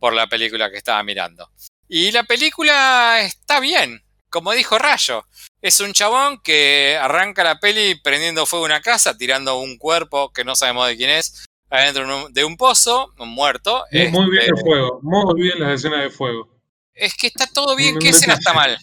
por 0.00 0.14
la 0.14 0.26
película 0.26 0.68
que 0.68 0.78
estaba 0.78 1.02
mirando. 1.04 1.48
Y 1.88 2.12
la 2.12 2.24
película 2.24 3.20
está 3.22 3.60
bien, 3.60 4.02
como 4.28 4.52
dijo 4.52 4.78
Rayo, 4.78 5.26
es 5.62 5.80
un 5.80 5.92
chabón 5.92 6.40
que 6.42 6.98
arranca 7.00 7.42
la 7.42 7.58
peli 7.58 7.94
prendiendo 7.94 8.46
fuego 8.46 8.66
una 8.66 8.82
casa, 8.82 9.16
tirando 9.16 9.58
un 9.58 9.78
cuerpo 9.78 10.30
que 10.32 10.44
no 10.44 10.54
sabemos 10.54 10.86
de 10.86 10.96
quién 10.96 11.10
es, 11.10 11.46
adentro 11.70 12.28
de 12.28 12.44
un 12.44 12.56
pozo, 12.56 13.14
un 13.18 13.30
muerto. 13.30 13.84
Muy, 13.90 14.30
bien 14.30 14.42
este, 14.42 14.54
el 14.54 14.60
fuego, 14.60 15.00
muy 15.02 15.42
bien 15.42 15.60
las 15.60 15.74
escenas 15.80 16.02
de 16.02 16.10
fuego. 16.10 16.48
Es 16.92 17.14
que 17.14 17.28
está 17.28 17.46
todo 17.46 17.74
bien, 17.74 17.98
¿qué 17.98 18.10
escena 18.10 18.34
está 18.34 18.52
mal? 18.52 18.78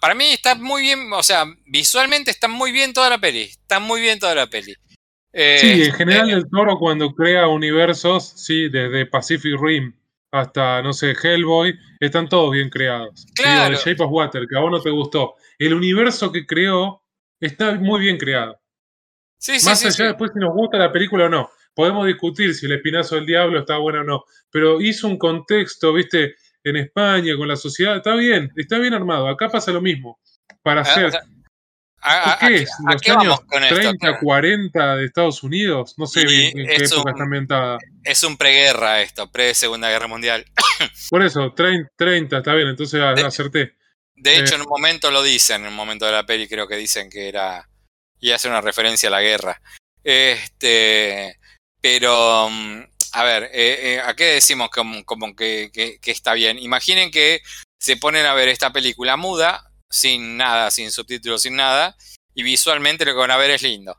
para 0.00 0.14
mí 0.14 0.26
está 0.26 0.54
muy 0.54 0.82
bien, 0.82 1.12
o 1.12 1.22
sea, 1.22 1.44
visualmente 1.64 2.30
está 2.30 2.46
muy 2.46 2.72
bien 2.72 2.92
toda 2.92 3.08
la 3.08 3.18
peli, 3.18 3.42
está 3.42 3.80
muy 3.80 4.00
bien 4.00 4.18
toda 4.18 4.34
la 4.34 4.46
peli. 4.46 4.74
sí, 4.74 4.78
en 5.32 5.80
este, 5.80 5.92
general 5.92 6.28
el 6.28 6.50
toro 6.50 6.78
cuando 6.78 7.14
crea 7.14 7.46
universos, 7.46 8.34
sí, 8.36 8.68
desde 8.68 9.06
Pacific 9.06 9.58
Rim 9.58 9.94
hasta, 10.32 10.82
no 10.82 10.94
sé, 10.94 11.14
Hellboy, 11.22 11.78
están 12.00 12.28
todos 12.28 12.52
bien 12.52 12.70
creados. 12.70 13.26
Claro. 13.34 13.76
Shape 13.76 14.02
of 14.02 14.10
Water, 14.10 14.46
que 14.48 14.56
a 14.56 14.60
vos 14.60 14.70
no 14.70 14.80
te 14.80 14.90
gustó. 14.90 15.34
El 15.58 15.74
universo 15.74 16.32
que 16.32 16.46
creó 16.46 17.02
está 17.38 17.74
muy 17.74 18.00
bien 18.00 18.16
creado. 18.16 18.58
Sí, 19.38 19.60
sí, 19.60 19.68
Más 19.68 19.84
allá 19.84 20.06
después 20.06 20.30
si 20.32 20.40
nos 20.40 20.54
gusta 20.54 20.78
la 20.78 20.90
película 20.90 21.26
o 21.26 21.28
no. 21.28 21.50
Podemos 21.74 22.06
discutir 22.06 22.54
si 22.54 22.66
el 22.66 22.72
espinazo 22.72 23.16
del 23.16 23.26
diablo 23.26 23.60
está 23.60 23.76
bueno 23.76 24.00
o 24.00 24.04
no. 24.04 24.24
Pero 24.50 24.80
hizo 24.80 25.06
un 25.06 25.18
contexto, 25.18 25.92
viste, 25.92 26.36
en 26.64 26.76
España, 26.76 27.36
con 27.36 27.48
la 27.48 27.56
sociedad. 27.56 27.96
Está 27.96 28.14
bien, 28.14 28.50
está 28.56 28.78
bien 28.78 28.94
armado. 28.94 29.28
Acá 29.28 29.50
pasa 29.50 29.70
lo 29.70 29.82
mismo. 29.82 30.18
Para 30.62 30.80
ah, 30.80 30.84
hacer 30.84 31.12
qué 32.40 32.54
es? 32.56 32.70
¿Los 32.84 33.16
años 33.16 33.40
30, 33.48 34.18
40 34.18 34.96
de 34.96 35.06
Estados 35.06 35.42
Unidos? 35.42 35.94
No 35.96 36.06
sé 36.06 36.22
en 36.22 36.66
qué 36.66 36.84
época 36.84 37.10
está 37.10 37.22
ambientada. 37.22 37.78
Es 38.02 38.22
un 38.24 38.36
preguerra 38.36 39.02
esto, 39.02 39.30
pre-Segunda 39.30 39.88
Guerra 39.88 40.08
Mundial. 40.08 40.44
Por 41.10 41.22
eso, 41.22 41.52
30, 41.54 42.38
está 42.38 42.54
bien, 42.54 42.68
entonces 42.68 43.00
acerté. 43.00 43.76
De 44.14 44.36
hecho, 44.36 44.54
eh, 44.54 44.56
en 44.56 44.62
un 44.62 44.68
momento 44.68 45.10
lo 45.10 45.22
dicen, 45.22 45.62
en 45.62 45.68
un 45.68 45.74
momento 45.74 46.06
de 46.06 46.12
la 46.12 46.26
peli 46.26 46.48
creo 46.48 46.68
que 46.68 46.76
dicen 46.76 47.10
que 47.10 47.28
era... 47.28 47.68
y 48.20 48.30
hace 48.30 48.48
una 48.48 48.60
referencia 48.60 49.08
a 49.08 49.12
la 49.12 49.20
guerra. 49.20 49.60
Este... 50.02 51.38
Pero... 51.80 52.48
Mm, 52.50 52.82
a 53.14 53.24
ver, 53.24 53.44
eh, 53.52 53.94
eh, 53.94 54.00
¿a 54.00 54.14
qué 54.14 54.24
decimos 54.24 54.70
como, 54.70 55.36
que, 55.36 55.70
que 55.72 56.10
está 56.10 56.32
bien? 56.32 56.58
Imaginen 56.58 57.10
que 57.10 57.42
se 57.78 57.98
ponen 57.98 58.24
a 58.24 58.32
ver 58.32 58.48
esta 58.48 58.72
película 58.72 59.18
muda, 59.18 59.71
sin 59.92 60.36
nada, 60.36 60.70
sin 60.70 60.90
subtítulos, 60.90 61.42
sin 61.42 61.54
nada, 61.54 61.96
y 62.34 62.42
visualmente 62.42 63.04
lo 63.04 63.12
que 63.12 63.18
van 63.18 63.30
a 63.30 63.36
ver 63.36 63.50
es 63.50 63.62
lindo. 63.62 63.96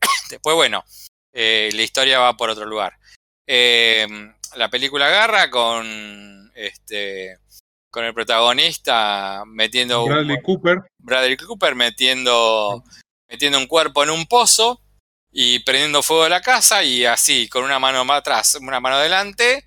Después, 0.30 0.54
bueno, 0.54 0.84
eh, 1.32 1.70
la 1.74 1.82
historia 1.82 2.20
va 2.20 2.36
por 2.36 2.48
otro 2.48 2.64
lugar. 2.64 2.96
Eh, 3.46 4.06
la 4.54 4.70
película 4.70 5.08
agarra 5.08 5.50
con 5.50 6.52
este 6.54 7.38
con 7.90 8.04
el 8.04 8.14
protagonista 8.14 9.42
metiendo 9.46 10.06
Bradley 10.06 10.40
Cooper 10.42 10.78
Bradley 10.98 11.36
Cooper 11.36 11.74
metiendo 11.74 12.82
metiendo 13.28 13.58
un 13.58 13.66
cuerpo 13.66 14.02
en 14.02 14.10
un 14.10 14.26
pozo 14.26 14.80
y 15.30 15.58
prendiendo 15.60 16.02
fuego 16.02 16.22
a 16.22 16.28
la 16.28 16.40
casa 16.40 16.84
y 16.84 17.04
así 17.04 17.48
con 17.48 17.64
una 17.64 17.78
mano 17.78 18.04
más 18.04 18.20
atrás 18.20 18.54
una 18.54 18.80
mano 18.80 18.96
adelante 18.96 19.64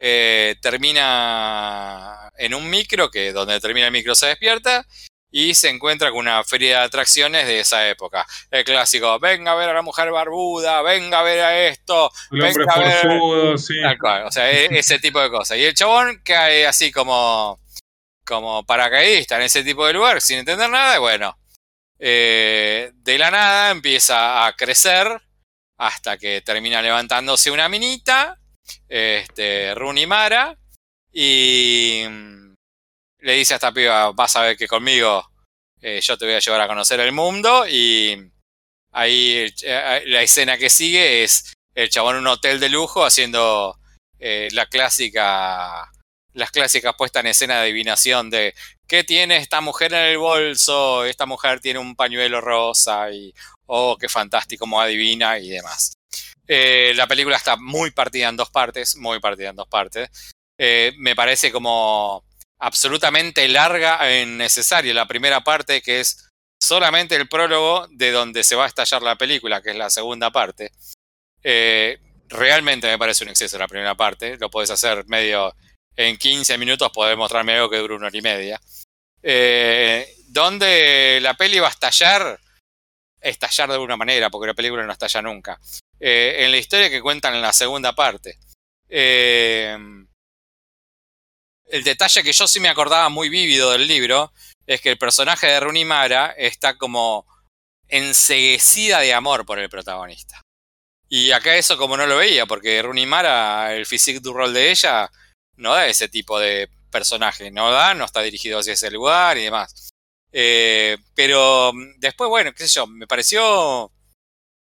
eh, 0.00 0.56
termina 0.62 2.30
en 2.36 2.54
un 2.54 2.70
micro, 2.70 3.10
que 3.10 3.32
donde 3.32 3.58
termina 3.60 3.86
el 3.86 3.92
micro 3.92 4.14
se 4.14 4.26
despierta, 4.26 4.86
y 5.30 5.54
se 5.54 5.68
encuentra 5.68 6.10
con 6.10 6.20
una 6.20 6.42
feria 6.44 6.78
de 6.78 6.84
atracciones 6.84 7.46
de 7.46 7.60
esa 7.60 7.88
época. 7.88 8.26
El 8.50 8.64
clásico, 8.64 9.18
venga 9.18 9.52
a 9.52 9.56
ver 9.56 9.68
a 9.68 9.74
la 9.74 9.82
mujer 9.82 10.10
barbuda, 10.10 10.80
venga 10.82 11.20
a 11.20 11.22
ver 11.22 11.40
a 11.40 11.66
esto, 11.68 12.10
El 12.30 12.42
hombre 12.44 12.64
venga 12.64 12.74
a 12.74 12.78
ver... 12.78 13.02
forzudo, 13.02 13.58
sí. 13.58 13.74
Tal 13.82 13.98
cual, 13.98 14.24
o 14.26 14.32
sea, 14.32 14.50
e- 14.50 14.68
ese 14.78 14.98
tipo 14.98 15.20
de 15.20 15.30
cosas. 15.30 15.58
Y 15.58 15.64
el 15.64 15.74
chabón 15.74 16.20
cae 16.24 16.66
así 16.66 16.90
como, 16.90 17.60
como 18.24 18.64
paracaidista 18.64 19.36
en 19.36 19.42
ese 19.42 19.62
tipo 19.62 19.86
de 19.86 19.92
lugar, 19.92 20.20
sin 20.20 20.38
entender 20.38 20.70
nada, 20.70 20.96
y 20.96 21.00
bueno, 21.00 21.38
eh, 21.98 22.92
de 22.94 23.18
la 23.18 23.30
nada 23.30 23.70
empieza 23.70 24.46
a 24.46 24.56
crecer 24.56 25.20
hasta 25.76 26.16
que 26.16 26.40
termina 26.40 26.80
levantándose 26.82 27.50
una 27.50 27.68
minita, 27.68 28.38
este, 28.88 29.74
Runimara, 29.74 30.56
y 31.12 32.04
le 33.20 33.34
dice 33.34 33.54
a 33.54 33.56
esta 33.56 33.72
piba, 33.72 34.12
vas 34.12 34.36
a 34.36 34.42
ver 34.42 34.56
que 34.56 34.68
conmigo 34.68 35.28
eh, 35.80 36.00
yo 36.02 36.18
te 36.18 36.24
voy 36.24 36.34
a 36.34 36.40
llevar 36.40 36.60
a 36.60 36.68
conocer 36.68 37.00
el 37.00 37.12
mundo, 37.12 37.66
y 37.68 38.16
ahí 38.92 39.46
eh, 39.62 40.02
la 40.06 40.22
escena 40.22 40.58
que 40.58 40.70
sigue 40.70 41.22
es 41.22 41.54
el 41.74 41.88
chabón 41.88 42.16
en 42.16 42.22
un 42.22 42.28
hotel 42.28 42.58
de 42.58 42.68
lujo 42.68 43.04
haciendo 43.04 43.78
eh, 44.18 44.48
la 44.52 44.66
clásica, 44.66 45.90
las 46.32 46.50
clásicas 46.50 46.94
puestas 46.96 47.20
en 47.20 47.28
escena 47.28 47.56
de 47.56 47.62
adivinación 47.62 48.30
de 48.30 48.54
¿qué 48.88 49.04
tiene 49.04 49.36
esta 49.36 49.60
mujer 49.60 49.92
en 49.92 50.04
el 50.04 50.18
bolso? 50.18 51.04
Esta 51.04 51.26
mujer 51.26 51.60
tiene 51.60 51.78
un 51.78 51.94
pañuelo 51.94 52.40
rosa 52.40 53.10
y 53.12 53.32
oh, 53.66 53.96
qué 53.98 54.08
fantástico, 54.08 54.60
como 54.62 54.80
adivina 54.80 55.38
y 55.38 55.48
demás. 55.48 55.94
La 56.46 57.06
película 57.06 57.36
está 57.36 57.56
muy 57.56 57.90
partida 57.90 58.28
en 58.28 58.36
dos 58.36 58.50
partes, 58.50 58.96
muy 58.96 59.20
partida 59.20 59.50
en 59.50 59.56
dos 59.56 59.68
partes. 59.68 60.08
Me 60.56 61.14
parece 61.14 61.52
como 61.52 62.24
absolutamente 62.58 63.46
larga 63.48 64.08
e 64.08 64.22
innecesaria 64.22 64.92
la 64.94 65.06
primera 65.06 65.42
parte, 65.42 65.82
que 65.82 66.00
es 66.00 66.28
solamente 66.60 67.14
el 67.14 67.28
prólogo 67.28 67.86
de 67.90 68.10
donde 68.10 68.42
se 68.42 68.56
va 68.56 68.64
a 68.64 68.68
estallar 68.68 69.02
la 69.02 69.16
película, 69.16 69.62
que 69.62 69.70
es 69.70 69.76
la 69.76 69.90
segunda 69.90 70.30
parte. 70.30 70.72
Eh, 71.42 71.98
realmente 72.28 72.88
me 72.88 72.98
parece 72.98 73.24
un 73.24 73.30
exceso 73.30 73.58
la 73.58 73.68
primera 73.68 73.94
parte. 73.94 74.36
Lo 74.38 74.50
puedes 74.50 74.70
hacer 74.70 75.06
medio 75.06 75.54
en 75.96 76.16
15 76.16 76.58
minutos, 76.58 76.90
poder 76.90 77.16
mostrarme 77.16 77.54
algo 77.54 77.70
que 77.70 77.78
dure 77.78 77.94
una 77.94 78.06
hora 78.08 78.18
y 78.18 78.22
media. 78.22 78.60
Eh, 79.22 80.14
donde 80.28 81.18
la 81.22 81.34
peli 81.34 81.58
va 81.58 81.68
a 81.68 81.70
estallar, 81.70 82.38
estallar 83.20 83.68
de 83.68 83.74
alguna 83.74 83.96
manera, 83.96 84.30
porque 84.30 84.48
la 84.48 84.54
película 84.54 84.84
no 84.84 84.92
estalla 84.92 85.22
nunca. 85.22 85.58
Eh, 85.98 86.36
en 86.40 86.50
la 86.50 86.58
historia 86.58 86.90
que 86.90 87.02
cuentan 87.02 87.34
en 87.34 87.42
la 87.42 87.52
segunda 87.52 87.94
parte. 87.94 88.38
El 91.70 91.84
detalle 91.84 92.22
que 92.22 92.32
yo 92.32 92.48
sí 92.48 92.60
me 92.60 92.68
acordaba 92.68 93.08
muy 93.08 93.28
vívido 93.28 93.72
del 93.72 93.86
libro 93.86 94.32
es 94.66 94.80
que 94.80 94.90
el 94.90 94.98
personaje 94.98 95.46
de 95.46 95.60
Runimara 95.60 96.34
está 96.36 96.76
como 96.76 97.26
enseguecida 97.88 99.00
de 99.00 99.14
amor 99.14 99.46
por 99.46 99.58
el 99.58 99.70
protagonista. 99.70 100.42
Y 101.08 101.30
acá 101.30 101.56
eso 101.56 101.78
como 101.78 101.96
no 101.96 102.06
lo 102.06 102.18
veía, 102.18 102.44
porque 102.46 102.82
Runimara, 102.82 103.74
el 103.74 103.86
physique 103.86 104.20
du 104.20 104.34
rol 104.34 104.52
de 104.52 104.70
ella, 104.70 105.10
no 105.56 105.72
da 105.72 105.86
ese 105.86 106.08
tipo 106.08 106.38
de 106.38 106.68
personaje, 106.90 107.50
no 107.50 107.70
da, 107.70 107.94
no 107.94 108.04
está 108.04 108.20
dirigido 108.20 108.58
hacia 108.58 108.74
ese 108.74 108.90
lugar 108.90 109.38
y 109.38 109.44
demás. 109.44 109.90
Eh, 110.32 110.98
pero 111.14 111.72
después, 111.96 112.28
bueno, 112.28 112.52
qué 112.52 112.68
sé 112.68 112.74
yo, 112.74 112.86
me 112.86 113.06
pareció 113.06 113.90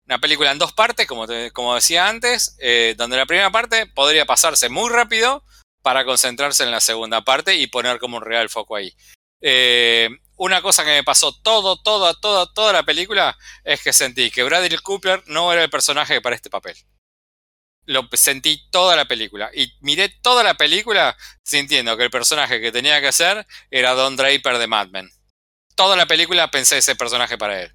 una 0.05 0.19
película 0.19 0.51
en 0.51 0.59
dos 0.59 0.73
partes, 0.73 1.07
como, 1.07 1.25
como 1.53 1.75
decía 1.75 2.07
antes, 2.07 2.55
eh, 2.59 2.93
donde 2.97 3.17
la 3.17 3.25
primera 3.25 3.51
parte 3.51 3.87
podría 3.87 4.25
pasarse 4.25 4.69
muy 4.69 4.89
rápido 4.91 5.43
para 5.87 6.03
concentrarse 6.03 6.63
en 6.63 6.71
la 6.71 6.81
segunda 6.81 7.21
parte 7.21 7.55
y 7.55 7.67
poner 7.67 7.97
como 7.97 8.17
un 8.17 8.25
real 8.25 8.49
foco 8.49 8.75
ahí. 8.75 8.93
Eh, 9.39 10.09
una 10.35 10.61
cosa 10.61 10.83
que 10.83 10.89
me 10.89 11.05
pasó 11.05 11.33
todo, 11.41 11.81
toda, 11.81 12.13
toda, 12.13 12.51
toda 12.51 12.73
la 12.73 12.83
película 12.83 13.37
es 13.63 13.81
que 13.81 13.93
sentí 13.93 14.29
que 14.29 14.43
Bradley 14.43 14.77
Cooper 14.79 15.23
no 15.27 15.53
era 15.53 15.63
el 15.63 15.69
personaje 15.69 16.19
para 16.19 16.35
este 16.35 16.49
papel. 16.49 16.75
Lo 17.85 18.05
sentí 18.11 18.69
toda 18.69 18.97
la 18.97 19.05
película. 19.05 19.49
Y 19.53 19.77
miré 19.79 20.09
toda 20.09 20.43
la 20.43 20.55
película 20.55 21.15
sintiendo 21.41 21.95
que 21.95 22.03
el 22.03 22.11
personaje 22.11 22.59
que 22.59 22.73
tenía 22.73 22.99
que 22.99 23.07
hacer 23.07 23.47
era 23.71 23.93
Don 23.93 24.17
Draper 24.17 24.57
de 24.57 24.67
Mad 24.67 24.89
Men. 24.89 25.09
Toda 25.75 25.95
la 25.95 26.05
película 26.05 26.51
pensé 26.51 26.79
ese 26.79 26.97
personaje 26.97 27.37
para 27.37 27.61
él. 27.61 27.73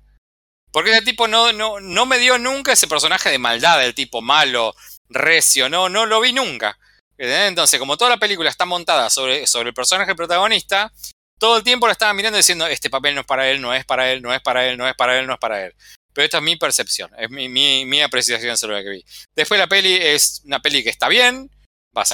Porque 0.71 0.91
ese 0.91 1.01
tipo 1.01 1.29
no, 1.29 1.55
no, 1.55 1.81
no 1.81 2.05
me 2.05 2.19
dio 2.19 2.37
nunca 2.37 2.73
ese 2.73 2.89
personaje 2.89 3.31
de 3.31 3.39
maldad, 3.39 3.79
del 3.79 3.95
tipo 3.95 4.21
malo, 4.21 4.75
recio, 5.09 5.71
no, 5.71 5.89
no 5.89 6.05
lo 6.05 6.21
vi 6.21 6.35
nunca. 6.35 6.79
Entonces, 7.19 7.79
como 7.79 7.97
toda 7.97 8.11
la 8.11 8.17
película 8.17 8.51
está 8.51 8.65
montada 8.65 9.11
sobre, 9.11 9.47
sobre 9.47 9.69
el 9.69 9.75
personaje 9.75 10.15
protagonista, 10.15 10.93
todo 11.39 11.57
el 11.57 11.65
tiempo 11.65 11.87
lo 11.87 11.93
estaba 11.93 12.13
mirando 12.15 12.37
diciendo, 12.37 12.67
este 12.67 12.91
papel 12.91 13.15
no 13.15 13.21
es 13.23 13.27
para 13.27 13.51
él, 13.51 13.61
no 13.61 13.75
es 13.75 13.85
para 13.85 14.13
él, 14.13 14.23
no 14.23 14.33
es 14.35 14.41
para 14.41 14.69
él, 14.69 14.79
no 14.79 14.89
es 14.89 14.95
para 14.95 15.19
él, 15.19 15.27
no 15.27 15.35
es 15.35 15.39
para 15.39 15.67
él. 15.67 15.75
Pero 16.13 16.25
esta 16.25 16.39
es 16.39 16.43
mi 16.43 16.57
percepción, 16.57 17.11
es 17.19 17.31
mi, 17.31 17.49
mi, 17.49 17.85
mi 17.85 18.03
apreciación 18.03 18.57
sobre 18.57 18.79
lo 18.79 18.85
que 18.85 18.91
vi. 18.91 19.05
Después 19.35 19.59
la 19.59 19.67
peli 19.67 19.95
es 19.95 20.43
una 20.45 20.61
peli 20.61 20.83
que 20.83 20.91
está 20.91 21.09
bien, 21.09 21.51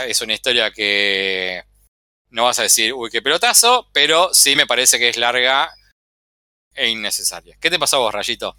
es 0.06 0.20
una 0.22 0.34
historia 0.34 0.70
que 0.70 1.62
no 2.30 2.44
vas 2.44 2.58
a 2.58 2.62
decir, 2.62 2.92
uy, 2.92 3.10
qué 3.10 3.22
pelotazo, 3.22 3.88
pero 3.92 4.32
sí 4.32 4.56
me 4.56 4.66
parece 4.66 4.98
que 4.98 5.08
es 5.08 5.16
larga 5.16 5.70
e 6.74 6.88
innecesaria. 6.88 7.56
¿Qué 7.60 7.70
te 7.70 7.78
pasó 7.78 8.00
vos, 8.00 8.14
Rayito? 8.14 8.56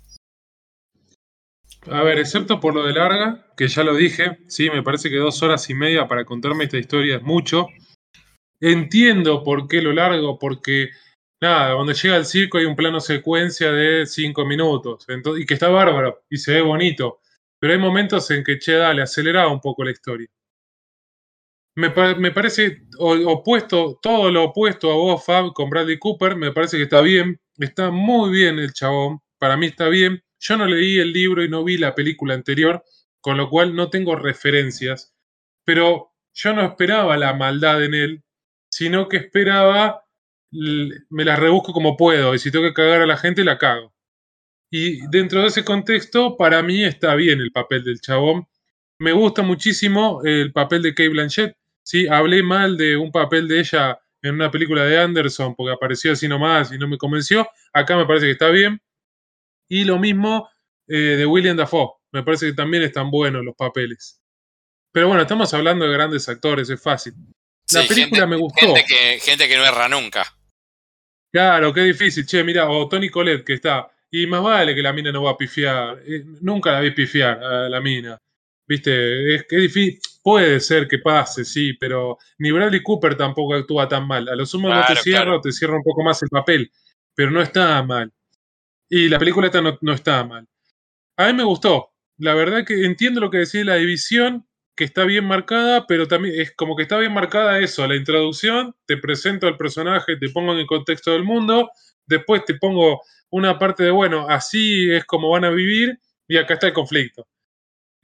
A 1.92 2.04
ver, 2.04 2.20
excepto 2.20 2.60
por 2.60 2.76
lo 2.76 2.84
de 2.86 2.94
larga, 2.94 3.48
que 3.58 3.68
ya 3.68 3.84
lo 3.84 3.96
dije, 3.96 4.40
sí, 4.48 4.70
me 4.70 4.84
parece 4.84 5.10
que 5.10 5.18
dos 5.18 5.42
horas 5.42 5.70
y 5.70 5.74
media 5.74 6.08
para 6.08 6.24
contarme 6.26 6.66
esta 6.66 6.78
historia 6.78 7.18
es 7.18 7.24
mucho. 7.24 7.68
Entiendo 8.62 9.44
por 9.44 9.68
qué 9.68 9.82
lo 9.82 9.94
largo, 9.94 10.38
porque 10.38 10.90
nada, 11.42 11.76
cuando 11.76 11.94
llega 11.94 12.16
al 12.16 12.26
circo 12.26 12.58
hay 12.58 12.66
un 12.66 12.76
plano 12.76 13.00
secuencia 13.00 13.72
de 13.72 14.06
cinco 14.06 14.46
minutos, 14.46 15.08
ento- 15.08 15.40
y 15.42 15.46
que 15.46 15.56
está 15.56 15.70
bárbaro 15.70 16.24
y 16.30 16.38
se 16.38 16.54
ve 16.54 16.62
bonito, 16.62 17.22
pero 17.60 17.74
hay 17.74 17.80
momentos 17.80 18.30
en 18.32 18.44
que, 18.44 18.60
che, 18.60 18.74
dale, 18.74 19.02
aceleraba 19.02 19.52
un 19.52 19.62
poco 19.62 19.84
la 19.84 19.92
historia. 19.92 20.28
Me, 21.76 21.90
me 22.18 22.32
parece 22.32 22.82
opuesto, 23.00 24.00
todo 24.02 24.30
lo 24.30 24.44
opuesto 24.46 24.92
a 24.92 24.96
vos, 24.96 25.26
Fab, 25.26 25.54
con 25.54 25.70
Bradley 25.70 25.98
Cooper, 25.98 26.36
me 26.36 26.52
parece 26.52 26.78
que 26.78 26.84
está 26.84 27.02
bien, 27.02 27.40
está 27.58 27.90
muy 27.90 28.32
bien 28.32 28.60
el 28.60 28.74
chabón, 28.74 29.20
para 29.40 29.56
mí 29.56 29.68
está 29.68 29.88
bien. 29.88 30.22
Yo 30.40 30.58
no 30.58 30.66
leí 30.66 31.00
el 31.00 31.12
libro 31.12 31.44
y 31.44 31.50
no 31.50 31.64
vi 31.64 31.78
la 31.78 31.96
película 31.96 32.34
anterior, 32.34 32.84
con 33.22 33.38
lo 33.38 33.50
cual 33.50 33.76
no 33.76 33.90
tengo 33.90 34.16
referencias, 34.16 35.14
pero 35.66 36.14
yo 36.34 36.54
no 36.54 36.64
esperaba 36.64 37.18
la 37.18 37.34
maldad 37.34 37.84
en 37.84 37.94
él, 37.94 38.24
sino 38.70 39.10
que 39.10 39.18
esperaba, 39.18 40.04
me 40.52 41.26
la 41.26 41.36
rebusco 41.36 41.74
como 41.74 41.98
puedo, 41.98 42.34
y 42.34 42.40
si 42.40 42.52
tengo 42.52 42.66
que 42.66 42.74
cagar 42.74 43.02
a 43.02 43.06
la 43.06 43.18
gente, 43.18 43.44
la 43.44 43.58
cago. 43.58 43.94
Y 44.72 45.08
dentro 45.08 45.42
de 45.42 45.48
ese 45.48 45.66
contexto, 45.66 46.38
para 46.38 46.62
mí 46.62 46.84
está 46.84 47.16
bien 47.16 47.42
el 47.42 47.52
papel 47.52 47.84
del 47.84 48.00
chabón. 48.00 48.48
Me 49.00 49.14
gusta 49.14 49.42
muchísimo 49.42 50.22
el 50.24 50.52
papel 50.54 50.84
de 50.84 50.94
Kate 50.94 51.10
Blanchett. 51.10 51.56
Sí, 51.84 52.08
hablé 52.08 52.44
mal 52.44 52.78
de 52.78 52.96
un 52.96 53.12
papel 53.12 53.48
de 53.48 53.62
ella 53.62 54.00
en 54.22 54.36
una 54.36 54.52
película 54.52 54.84
de 54.84 55.00
Anderson 55.00 55.56
porque 55.56 55.74
apareció 55.74 56.12
así 56.12 56.28
nomás 56.28 56.72
y 56.72 56.78
no 56.78 56.88
me 56.88 56.98
convenció. 56.98 57.48
Acá 57.74 57.98
me 57.98 58.06
parece 58.06 58.28
que 58.28 58.34
está 58.34 58.50
bien. 58.50 58.80
Y 59.70 59.86
lo 59.86 60.00
mismo 60.00 60.50
eh, 60.88 61.16
de 61.18 61.26
William 61.26 61.56
Dafoe. 61.56 61.92
Me 62.12 62.24
parece 62.24 62.48
que 62.48 62.54
también 62.54 62.84
están 62.84 63.12
buenos 63.12 63.46
los 63.46 63.56
papeles. 63.56 64.20
Pero 64.92 65.08
bueno, 65.08 65.22
estamos 65.22 65.54
hablando 65.54 65.86
de 65.86 65.94
grandes 65.94 66.28
actores, 66.28 66.70
es 66.70 66.82
fácil. 66.82 67.14
La 67.72 67.84
Sí, 67.84 67.88
película 67.88 68.22
gente, 68.22 68.28
me 68.28 68.36
gustó. 68.38 68.66
Gente 68.74 68.86
que, 68.88 69.20
gente 69.20 69.48
que 69.48 69.56
no 69.58 69.66
erra 69.66 69.88
nunca. 69.88 70.26
Claro, 71.32 71.72
qué 71.72 71.82
difícil. 71.82 72.26
Che, 72.26 72.44
mira, 72.44 72.68
o 72.70 72.90
Tony 72.90 73.10
Colette 73.10 73.46
que 73.46 73.54
está. 73.54 73.88
Y 74.12 74.26
más 74.26 74.42
vale 74.42 74.74
que 74.74 74.82
la 74.82 74.92
mina 74.92 75.12
no 75.12 75.22
va 75.24 75.32
a 75.32 75.38
pifiar. 75.38 76.02
Eh, 76.06 76.24
nunca 76.42 76.72
la 76.72 76.80
vi 76.80 76.92
pifiar 76.92 77.44
a 77.44 77.70
la 77.70 77.80
mina. 77.80 78.18
Viste, 78.68 79.36
es 79.36 79.46
que 79.48 79.56
es 79.58 79.62
difícil. 79.62 80.00
Puede 80.24 80.60
ser 80.60 80.88
que 80.88 80.98
pase, 81.00 81.46
sí, 81.46 81.74
pero 81.74 82.18
ni 82.40 82.52
Bradley 82.52 82.82
Cooper 82.84 83.16
tampoco 83.16 83.54
actúa 83.54 83.88
tan 83.88 84.08
mal. 84.08 84.28
A 84.28 84.36
lo 84.36 84.46
sumo 84.46 84.70
no 84.70 84.84
te 84.86 84.96
cierra 84.96 85.24
claro. 85.24 85.42
te 85.42 85.52
cierra 85.52 85.76
un 85.78 85.84
poco 85.84 86.04
más 86.04 86.22
el 86.24 86.30
papel, 86.30 86.72
pero 87.16 87.32
no 87.32 87.42
está 87.42 87.82
mal. 87.84 88.12
Y 88.90 89.08
la 89.08 89.20
película 89.20 89.48
esta 89.48 89.62
no, 89.62 89.78
no 89.82 89.94
está 89.94 90.24
mal. 90.24 90.48
A 91.18 91.28
mí 91.28 91.34
me 91.34 91.44
gustó. 91.44 91.92
La 92.18 92.34
verdad 92.34 92.66
que 92.66 92.86
entiendo 92.86 93.22
lo 93.22 93.30
que 93.30 93.38
decía 93.38 93.62
de 93.62 93.66
la 93.66 93.76
división, 93.76 94.50
que 94.80 94.86
está 94.86 95.04
bien 95.04 95.26
marcada, 95.26 95.86
pero 95.88 96.08
también 96.08 96.40
es 96.40 96.56
como 96.56 96.76
que 96.76 96.84
está 96.84 96.98
bien 96.98 97.14
marcada 97.14 97.60
eso, 97.60 97.86
la 97.86 97.98
introducción, 97.98 98.74
te 98.86 98.96
presento 98.96 99.46
al 99.46 99.58
personaje, 99.58 100.16
te 100.16 100.30
pongo 100.30 100.54
en 100.54 100.60
el 100.60 100.68
contexto 100.68 101.12
del 101.12 101.26
mundo, 101.26 101.70
después 102.06 102.46
te 102.46 102.54
pongo 102.56 103.02
una 103.30 103.60
parte 103.60 103.84
de, 103.84 103.92
bueno, 103.92 104.28
así 104.30 104.90
es 104.90 105.04
como 105.04 105.32
van 105.32 105.44
a 105.44 105.50
vivir 105.50 106.00
y 106.30 106.38
acá 106.38 106.54
está 106.54 106.68
el 106.68 106.74
conflicto, 106.74 107.28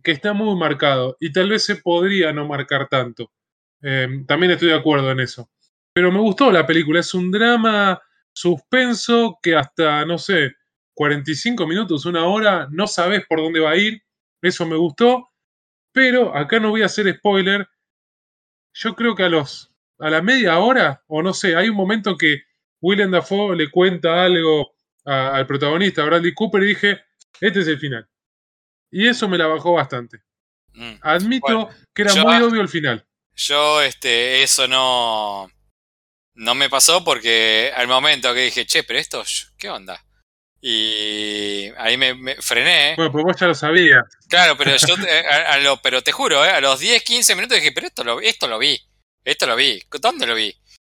que 0.04 0.12
está 0.12 0.34
muy 0.34 0.54
marcado 0.60 1.16
y 1.22 1.32
tal 1.32 1.50
vez 1.50 1.64
se 1.64 1.78
podría 1.78 2.34
no 2.34 2.46
marcar 2.46 2.90
tanto. 2.90 3.32
Eh, 3.82 4.26
también 4.28 4.52
estoy 4.52 4.68
de 4.68 4.76
acuerdo 4.76 5.12
en 5.12 5.22
eso. 5.22 5.50
Pero 5.94 6.12
me 6.12 6.20
gustó 6.20 6.52
la 6.52 6.66
película, 6.66 7.00
es 7.00 7.14
un 7.14 7.32
drama 7.32 8.02
suspenso 8.34 9.40
que 9.42 9.56
hasta, 9.56 10.06
no 10.06 10.18
sé, 10.18 10.52
45 10.96 11.68
minutos, 11.68 12.06
una 12.06 12.26
hora, 12.26 12.68
no 12.72 12.88
sabes 12.88 13.26
por 13.28 13.40
dónde 13.40 13.60
va 13.60 13.72
a 13.72 13.78
ir, 13.78 14.02
eso 14.42 14.66
me 14.66 14.76
gustó, 14.76 15.30
pero 15.92 16.36
acá 16.36 16.60
no 16.60 16.72
voy 16.72 16.82
a 16.82 16.88
hacer 16.88 17.14
spoiler. 17.18 17.68
yo 18.74 18.96
creo 18.96 19.16
que 19.16 19.24
a 19.24 19.30
los 19.30 19.72
a 20.00 20.10
la 20.10 20.22
media 20.22 20.60
hora, 20.60 21.04
o 21.08 21.22
no 21.22 21.34
sé, 21.34 21.56
hay 21.56 21.70
un 21.70 21.76
momento 21.76 22.18
que 22.18 22.44
William 22.82 23.12
Dafoe 23.12 23.56
le 23.56 23.70
cuenta 23.70 24.24
algo 24.24 24.76
al 25.06 25.46
protagonista, 25.46 26.04
Bradley 26.04 26.34
Cooper, 26.34 26.64
y 26.64 26.68
dije, 26.68 27.02
este 27.40 27.60
es 27.60 27.68
el 27.68 27.80
final. 27.80 28.10
Y 28.92 29.08
eso 29.08 29.28
me 29.30 29.38
la 29.38 29.48
bajó 29.48 29.74
bastante. 29.74 30.24
Mm. 30.74 30.96
Admito 31.02 31.70
que 31.94 32.02
era 32.02 32.16
muy 32.16 32.42
obvio 32.42 32.62
el 32.62 32.70
final. 32.70 33.06
Yo, 33.36 33.82
este, 33.82 34.44
eso 34.44 34.68
no. 34.68 35.50
No 36.34 36.56
me 36.56 36.70
pasó 36.70 37.04
porque 37.04 37.72
al 37.76 37.88
momento 37.88 38.34
que 38.34 38.42
dije, 38.42 38.66
che, 38.66 38.84
pero 38.84 39.00
esto, 39.00 39.24
¿qué 39.58 39.70
onda? 39.70 40.04
Y 40.68 41.72
ahí 41.78 41.96
me, 41.96 42.38
frené. 42.38 42.96
Bueno, 42.96 43.12
pues 43.12 43.24
vos 43.24 43.36
ya 43.40 43.46
lo 43.46 43.54
sabías. 43.54 44.04
Claro, 44.28 44.58
pero 44.58 44.76
yo, 44.76 44.96
lo, 45.62 45.80
pero 45.80 46.02
te 46.02 46.12
juro, 46.12 46.44
¿eh? 46.44 46.50
a 46.50 46.60
los 46.60 46.80
10, 46.80 47.04
15 47.04 47.36
minutos 47.36 47.58
dije, 47.58 47.72
pero 47.72 47.86
esto 47.86 48.04
lo, 48.04 48.20
esto 48.20 48.48
lo 48.48 48.58
vi. 48.58 48.82
Esto 49.24 49.46
lo 49.46 49.56
vi. 49.56 49.80
¿Dónde 50.02 50.26
lo 50.26 50.34
vi? 50.34 50.56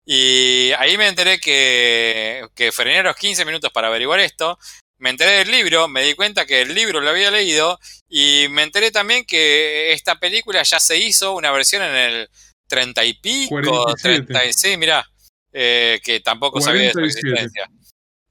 Y 0.06 0.72
ahí 0.78 1.00
me 1.00 1.08
enteré 1.08 1.40
que, 1.40 2.46
que 2.54 2.72
frené 2.72 3.00
a 3.00 3.04
los 3.04 3.16
15 3.16 3.44
minutos 3.44 3.72
para 3.72 3.88
averiguar 3.88 4.20
esto. 4.20 4.60
Me 5.00 5.10
enteré 5.10 5.32
del 5.40 5.50
libro, 5.50 5.88
me 5.88 6.04
di 6.04 6.14
cuenta 6.14 6.46
que 6.46 6.62
el 6.62 6.76
libro 6.76 7.02
lo 7.02 7.10
había 7.10 7.32
leído 7.32 7.80
y 8.08 8.46
me 8.52 8.62
enteré 8.62 8.92
también 8.92 9.26
que 9.26 9.94
esta 9.94 10.20
película 10.20 10.62
ya 10.62 10.80
se 10.80 11.00
hizo 11.00 11.34
una 11.34 11.50
versión 11.50 11.82
en 11.82 11.96
el 11.96 12.30
30 12.68 13.04
y 13.04 13.14
pico, 13.16 13.96
36, 14.00 14.78
mirá, 14.78 15.10
eh, 15.52 16.00
que 16.04 16.20
tampoco 16.20 16.62
sabía 16.62 16.84
de 16.84 16.92
su 16.92 17.00
existencia. 17.00 17.68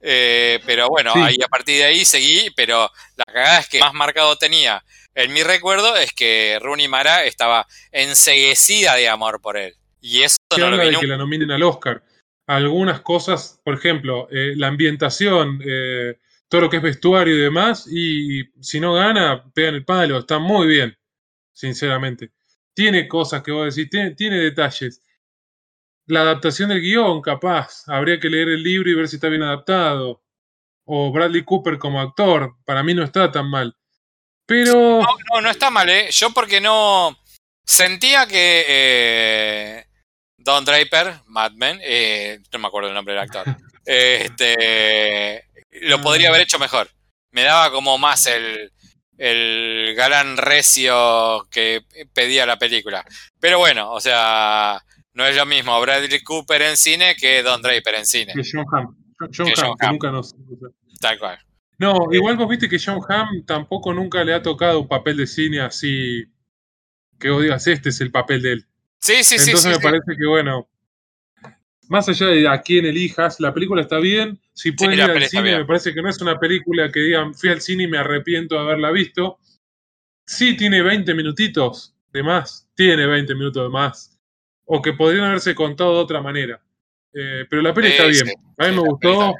Eh, 0.06 0.60
pero 0.66 0.88
bueno, 0.88 1.12
ahí 1.14 1.36
a 1.42 1.48
partir 1.48 1.78
de 1.78 1.84
ahí 1.84 2.04
seguí, 2.04 2.50
pero 2.54 2.90
la 3.16 3.24
cagada 3.24 3.60
es 3.60 3.68
que 3.68 3.80
más 3.80 3.94
marcado 3.94 4.36
tenía 4.36 4.84
en 5.14 5.32
mi 5.32 5.42
recuerdo 5.42 5.96
es 5.96 6.12
que 6.12 6.58
Rooney 6.60 6.88
Mara 6.88 7.24
estaba 7.24 7.66
enseguecida 7.92 8.96
de 8.96 9.08
amor 9.08 9.40
por 9.40 9.56
él. 9.56 9.74
Y 10.00 10.22
eso 10.22 10.36
no 10.58 10.70
lo 10.70 10.78
vi 10.78 10.90
de 10.90 10.98
que 10.98 11.06
la 11.06 11.16
nominen 11.16 11.50
al 11.50 11.62
Oscar. 11.62 12.02
Algunas 12.46 13.00
cosas, 13.00 13.60
por 13.64 13.74
ejemplo, 13.74 14.28
eh, 14.30 14.54
la 14.56 14.66
ambientación, 14.66 15.60
eh, 15.64 16.18
todo 16.48 16.62
lo 16.62 16.70
que 16.70 16.76
es 16.76 16.82
vestuario 16.82 17.34
y 17.34 17.40
demás, 17.40 17.86
y 17.90 18.44
si 18.60 18.80
no 18.80 18.94
gana, 18.94 19.44
pegan 19.54 19.76
el 19.76 19.84
palo, 19.84 20.18
está 20.18 20.38
muy 20.38 20.66
bien, 20.66 20.94
sinceramente. 21.52 22.32
Tiene 22.74 23.08
cosas 23.08 23.42
que 23.42 23.52
vos 23.52 23.74
decís, 23.74 23.88
tiene, 23.90 24.10
tiene 24.10 24.36
detalles. 24.36 25.00
La 26.06 26.20
adaptación 26.20 26.68
del 26.68 26.82
guion, 26.82 27.22
capaz, 27.22 27.84
habría 27.86 28.20
que 28.20 28.28
leer 28.28 28.48
el 28.48 28.62
libro 28.62 28.90
y 28.90 28.94
ver 28.94 29.08
si 29.08 29.16
está 29.16 29.28
bien 29.28 29.42
adaptado. 29.42 30.22
O 30.84 31.10
Bradley 31.12 31.44
Cooper 31.44 31.78
como 31.78 32.00
actor, 32.00 32.56
para 32.64 32.82
mí 32.82 32.92
no 32.92 33.02
está 33.02 33.32
tan 33.32 33.48
mal. 33.48 33.74
Pero. 34.46 35.00
No, 35.00 35.16
no, 35.32 35.40
no 35.40 35.50
está 35.50 35.70
mal, 35.70 35.88
¿eh? 35.88 36.08
Yo 36.10 36.30
porque 36.30 36.60
no. 36.60 37.16
Sentía 37.64 38.26
que. 38.26 38.64
Eh, 38.68 39.84
Don 40.44 40.64
Draper, 40.64 41.20
Mad 41.26 41.52
Men, 41.52 41.80
eh, 41.82 42.38
no 42.52 42.58
me 42.58 42.68
acuerdo 42.68 42.90
el 42.90 42.94
nombre 42.94 43.14
del 43.14 43.22
actor, 43.22 43.44
este, 43.86 45.48
lo 45.70 46.02
podría 46.02 46.28
haber 46.28 46.42
hecho 46.42 46.58
mejor. 46.58 46.90
Me 47.30 47.42
daba 47.42 47.70
como 47.70 47.96
más 47.96 48.26
el, 48.26 48.70
el 49.16 49.94
galán 49.96 50.36
recio 50.36 51.48
que 51.50 51.82
pedía 52.12 52.44
la 52.44 52.58
película. 52.58 53.04
Pero 53.40 53.58
bueno, 53.58 53.90
o 53.90 54.00
sea, 54.00 54.84
no 55.14 55.26
es 55.26 55.36
lo 55.36 55.46
mismo 55.46 55.80
Bradley 55.80 56.22
Cooper 56.22 56.62
en 56.62 56.76
cine 56.76 57.16
que 57.16 57.42
Don 57.42 57.62
Draper 57.62 57.94
en 57.94 58.06
cine. 58.06 58.32
Que 58.34 58.42
John 58.50 58.66
Hamm. 58.72 58.96
John, 59.18 59.48
Hamm, 59.56 59.76
que 59.78 59.86
nunca 59.86 60.10
nos... 60.10 60.34
Tal 61.00 61.18
cual. 61.18 61.38
No, 61.78 62.08
igual 62.12 62.36
vos 62.36 62.48
viste 62.48 62.68
que 62.68 62.78
John 62.78 63.00
Hamm 63.08 63.44
tampoco 63.46 63.94
nunca 63.94 64.22
le 64.24 64.34
ha 64.34 64.42
tocado 64.42 64.80
un 64.80 64.88
papel 64.88 65.16
de 65.16 65.26
cine 65.26 65.60
así 65.60 66.24
que 67.18 67.30
vos 67.30 67.42
digas, 67.42 67.66
este 67.66 67.88
es 67.88 68.00
el 68.00 68.10
papel 68.10 68.42
de 68.42 68.52
él. 68.52 68.66
Sí, 69.00 69.22
sí, 69.22 69.38
sí. 69.38 69.50
Entonces 69.50 69.78
me 69.78 69.82
parece 69.82 70.16
que, 70.18 70.26
bueno, 70.26 70.68
más 71.88 72.08
allá 72.08 72.26
de 72.26 72.48
a 72.48 72.60
quién 72.62 72.86
elijas, 72.86 73.40
la 73.40 73.52
película 73.52 73.82
está 73.82 73.98
bien. 73.98 74.40
Si 74.52 74.72
pueden 74.72 74.94
ir 74.94 75.02
al 75.02 75.22
cine, 75.28 75.58
me 75.58 75.64
parece 75.64 75.92
que 75.94 76.02
no 76.02 76.08
es 76.08 76.20
una 76.20 76.38
película 76.38 76.90
que 76.90 77.00
digan, 77.00 77.34
fui 77.34 77.50
al 77.50 77.60
cine 77.60 77.84
y 77.84 77.86
me 77.88 77.98
arrepiento 77.98 78.54
de 78.54 78.60
haberla 78.62 78.90
visto. 78.90 79.38
Sí 80.26 80.56
tiene 80.56 80.82
20 80.82 81.14
minutitos 81.14 81.94
de 82.12 82.22
más, 82.22 82.68
tiene 82.74 83.06
20 83.06 83.34
minutos 83.34 83.62
de 83.64 83.68
más. 83.68 84.13
O 84.66 84.80
que 84.80 84.92
podrían 84.92 85.24
haberse 85.26 85.54
contado 85.54 85.94
de 85.94 86.00
otra 86.00 86.20
manera. 86.20 86.60
Eh, 87.12 87.46
pero 87.48 87.62
la 87.62 87.72
peli 87.72 87.88
está 87.88 88.06
bien. 88.06 88.34
a 88.58 88.68
mí 88.68 88.74
me 88.74 88.88
gustó. 88.88 89.34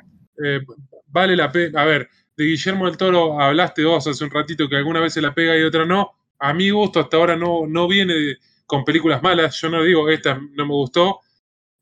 Eh, 0.44 0.60
vale 1.06 1.36
la 1.36 1.50
pena. 1.50 1.82
A 1.82 1.84
ver, 1.84 2.08
de 2.36 2.44
Guillermo 2.44 2.86
del 2.86 2.96
Toro 2.96 3.40
hablaste 3.40 3.84
vos 3.84 4.06
hace 4.06 4.24
un 4.24 4.30
ratito 4.30 4.68
que 4.68 4.76
alguna 4.76 5.00
vez 5.00 5.12
se 5.12 5.22
la 5.22 5.34
pega 5.34 5.56
y 5.56 5.62
otra 5.62 5.84
no. 5.84 6.12
A 6.38 6.52
mi 6.52 6.70
gusto 6.70 7.00
hasta 7.00 7.16
ahora 7.16 7.36
no, 7.36 7.66
no 7.66 7.88
viene 7.88 8.36
con 8.66 8.84
películas 8.84 9.22
malas. 9.22 9.60
Yo 9.60 9.68
no 9.68 9.82
digo, 9.82 10.08
esta 10.08 10.34
no 10.34 10.66
me 10.66 10.72
gustó. 10.72 11.20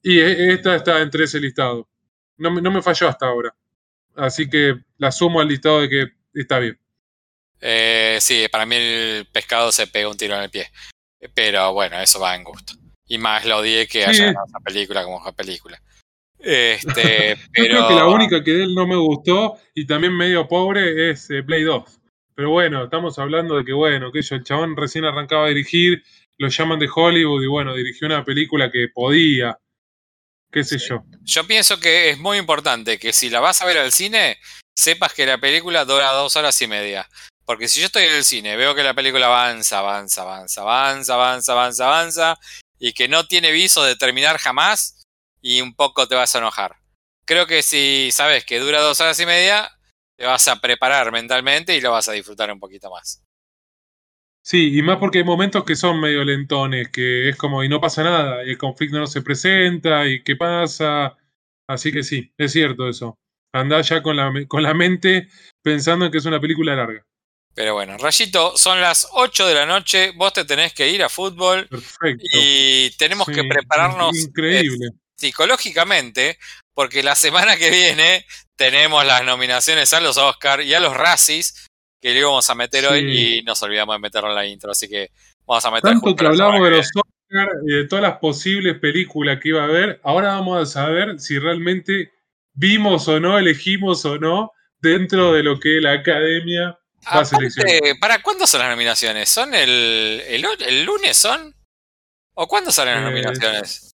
Y 0.02 0.18
e, 0.18 0.52
esta 0.52 0.76
está 0.76 1.00
entre 1.00 1.24
ese 1.24 1.40
listado. 1.40 1.88
No, 2.36 2.50
no 2.50 2.70
me 2.70 2.82
falló 2.82 3.08
hasta 3.08 3.26
ahora. 3.26 3.54
Así 4.14 4.48
que 4.48 4.76
la 4.98 5.10
sumo 5.10 5.40
al 5.40 5.48
listado 5.48 5.80
de 5.80 5.88
que 5.88 6.06
está 6.34 6.58
bien. 6.58 6.78
Eh, 7.60 8.18
sí, 8.20 8.46
para 8.50 8.66
mí 8.66 8.76
el 8.76 9.26
pescado 9.26 9.70
se 9.72 9.86
pega 9.86 10.08
un 10.08 10.16
tiro 10.16 10.34
en 10.34 10.42
el 10.42 10.50
pie. 10.50 10.70
Pero 11.34 11.72
bueno, 11.72 11.98
eso 12.00 12.18
va 12.20 12.34
en 12.34 12.44
gusto. 12.44 12.74
Y 13.06 13.18
más 13.18 13.44
lo 13.44 13.58
odié 13.58 13.86
que 13.86 14.04
haya 14.04 14.30
esa 14.30 14.60
película 14.64 15.04
como 15.04 15.20
esa 15.20 15.32
película. 15.32 15.80
Este, 16.38 17.36
Yo 17.56 17.64
creo 17.64 17.88
que 17.88 17.94
la 17.94 18.08
única 18.08 18.42
que 18.42 18.52
de 18.52 18.64
él 18.64 18.74
no 18.74 18.86
me 18.86 18.96
gustó 18.96 19.58
y 19.74 19.86
también 19.86 20.16
medio 20.16 20.48
pobre 20.48 21.10
es 21.10 21.30
eh, 21.30 21.42
Play 21.42 21.62
2. 21.62 21.84
Pero 22.34 22.50
bueno, 22.50 22.84
estamos 22.84 23.18
hablando 23.18 23.56
de 23.56 23.64
que, 23.64 23.72
bueno, 23.72 24.10
que 24.10 24.22
yo, 24.22 24.36
el 24.36 24.44
chabón 24.44 24.76
recién 24.76 25.04
arrancaba 25.04 25.46
a 25.46 25.48
dirigir 25.48 26.02
lo 26.38 26.48
llaman 26.48 26.78
de 26.78 26.88
Hollywood 26.92 27.42
y 27.42 27.46
bueno, 27.46 27.74
dirigió 27.74 28.06
una 28.06 28.24
película 28.24 28.70
que 28.70 28.88
podía, 28.92 29.58
qué 30.50 30.64
sé 30.64 30.78
yo. 30.78 31.04
Yo 31.22 31.46
pienso 31.46 31.78
que 31.78 32.10
es 32.10 32.18
muy 32.18 32.38
importante 32.38 32.98
que 32.98 33.12
si 33.12 33.30
la 33.30 33.40
vas 33.40 33.62
a 33.62 33.66
ver 33.66 33.78
al 33.78 33.92
cine, 33.92 34.38
sepas 34.76 35.12
que 35.14 35.26
la 35.26 35.38
película 35.38 35.84
dura 35.84 36.12
dos 36.12 36.34
horas 36.36 36.60
y 36.60 36.66
media. 36.66 37.08
Porque 37.44 37.68
si 37.68 37.80
yo 37.80 37.86
estoy 37.86 38.04
en 38.04 38.14
el 38.14 38.24
cine, 38.24 38.56
veo 38.56 38.74
que 38.74 38.82
la 38.82 38.94
película 38.94 39.26
avanza, 39.26 39.78
avanza, 39.78 40.22
avanza, 40.22 40.62
avanza, 40.62 41.14
avanza, 41.14 41.52
avanza, 41.52 41.86
avanza, 41.86 42.38
y 42.82 42.94
que 42.94 43.06
no 43.06 43.28
tiene 43.28 43.52
viso 43.52 43.84
de 43.84 43.94
terminar 43.94 44.38
jamás, 44.38 45.06
y 45.40 45.60
un 45.60 45.72
poco 45.76 46.08
te 46.08 46.16
vas 46.16 46.34
a 46.34 46.38
enojar. 46.38 46.74
Creo 47.24 47.46
que 47.46 47.62
si 47.62 48.10
sabes 48.10 48.44
que 48.44 48.58
dura 48.58 48.80
dos 48.80 49.00
horas 49.00 49.20
y 49.20 49.24
media, 49.24 49.70
te 50.16 50.26
vas 50.26 50.48
a 50.48 50.60
preparar 50.60 51.12
mentalmente 51.12 51.76
y 51.76 51.80
lo 51.80 51.92
vas 51.92 52.08
a 52.08 52.12
disfrutar 52.12 52.52
un 52.52 52.58
poquito 52.58 52.90
más. 52.90 53.22
Sí, 54.44 54.76
y 54.76 54.82
más 54.82 54.98
porque 54.98 55.18
hay 55.18 55.24
momentos 55.24 55.62
que 55.62 55.76
son 55.76 56.00
medio 56.00 56.24
lentones, 56.24 56.88
que 56.88 57.28
es 57.28 57.36
como 57.36 57.62
y 57.62 57.68
no 57.68 57.80
pasa 57.80 58.02
nada, 58.02 58.44
y 58.44 58.50
el 58.50 58.58
conflicto 58.58 58.98
no 58.98 59.06
se 59.06 59.22
presenta, 59.22 60.08
y 60.08 60.24
qué 60.24 60.34
pasa. 60.34 61.16
Así 61.68 61.92
que 61.92 62.02
sí, 62.02 62.34
es 62.36 62.50
cierto 62.50 62.88
eso. 62.88 63.16
Andá 63.52 63.80
ya 63.82 64.02
con 64.02 64.16
la, 64.16 64.32
con 64.48 64.64
la 64.64 64.74
mente 64.74 65.28
pensando 65.62 66.06
en 66.06 66.10
que 66.10 66.18
es 66.18 66.24
una 66.24 66.40
película 66.40 66.74
larga. 66.74 67.06
Pero 67.54 67.74
bueno, 67.74 67.98
Rayito, 67.98 68.56
son 68.56 68.80
las 68.80 69.08
8 69.12 69.46
de 69.46 69.54
la 69.54 69.66
noche, 69.66 70.12
vos 70.16 70.32
te 70.32 70.44
tenés 70.44 70.72
que 70.72 70.88
ir 70.88 71.02
a 71.02 71.08
fútbol. 71.08 71.68
Perfecto. 71.68 72.24
Y 72.32 72.90
tenemos 72.96 73.26
que 73.26 73.44
prepararnos 73.44 74.16
increíble. 74.16 74.90
psicológicamente, 75.16 76.38
porque 76.72 77.02
la 77.02 77.14
semana 77.14 77.56
que 77.56 77.70
viene 77.70 78.24
tenemos 78.56 79.04
las 79.04 79.24
nominaciones 79.24 79.92
a 79.92 80.00
los 80.00 80.16
Oscar 80.16 80.62
y 80.62 80.72
a 80.72 80.80
los 80.80 80.96
Razzies, 80.96 81.66
que 82.00 82.12
le 82.12 82.20
íbamos 82.20 82.48
a 82.48 82.54
meter 82.54 82.86
hoy 82.86 83.38
y 83.38 83.42
nos 83.42 83.62
olvidamos 83.62 83.96
de 83.96 84.00
meterlo 84.00 84.30
en 84.30 84.34
la 84.34 84.46
intro, 84.46 84.72
así 84.72 84.88
que 84.88 85.10
vamos 85.46 85.64
a 85.64 85.70
meter 85.70 85.90
Tanto 85.90 86.16
que 86.16 86.26
hablamos 86.26 86.62
de 86.64 86.70
los 86.70 86.88
Oscar 86.94 87.48
y 87.66 87.74
de 87.74 87.84
todas 87.86 88.02
las 88.02 88.18
posibles 88.18 88.78
películas 88.78 89.38
que 89.40 89.50
iba 89.50 89.62
a 89.62 89.66
haber, 89.66 90.00
ahora 90.02 90.28
vamos 90.34 90.62
a 90.62 90.66
saber 90.66 91.20
si 91.20 91.38
realmente 91.38 92.12
vimos 92.54 93.08
o 93.08 93.20
no, 93.20 93.38
elegimos 93.38 94.04
o 94.04 94.18
no 94.18 94.52
dentro 94.80 95.32
de 95.32 95.42
lo 95.42 95.60
que 95.60 95.80
la 95.80 95.92
academia 95.92 96.78
¿Para 98.00 98.22
cuándo 98.22 98.46
son 98.46 98.60
las 98.60 98.70
nominaciones? 98.70 99.28
¿Son 99.28 99.54
el, 99.54 100.22
el, 100.26 100.84
lunes 100.84 101.16
son? 101.16 101.54
¿O 102.34 102.46
cuándo 102.46 102.70
salen 102.70 102.94
las 102.94 103.02
eh, 103.02 103.06
nominaciones? 103.06 103.94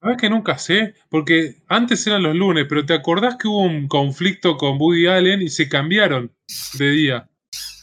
Sabes 0.00 0.16
que 0.16 0.30
nunca 0.30 0.56
sé, 0.56 0.94
porque 1.10 1.62
antes 1.68 2.06
eran 2.06 2.22
los 2.22 2.34
lunes, 2.34 2.64
pero 2.68 2.86
¿te 2.86 2.94
acordás 2.94 3.36
que 3.36 3.48
hubo 3.48 3.60
un 3.60 3.86
conflicto 3.86 4.56
con 4.56 4.80
Woody 4.80 5.06
Allen 5.06 5.42
y 5.42 5.50
se 5.50 5.68
cambiaron 5.68 6.34
de 6.74 6.90
día? 6.90 7.28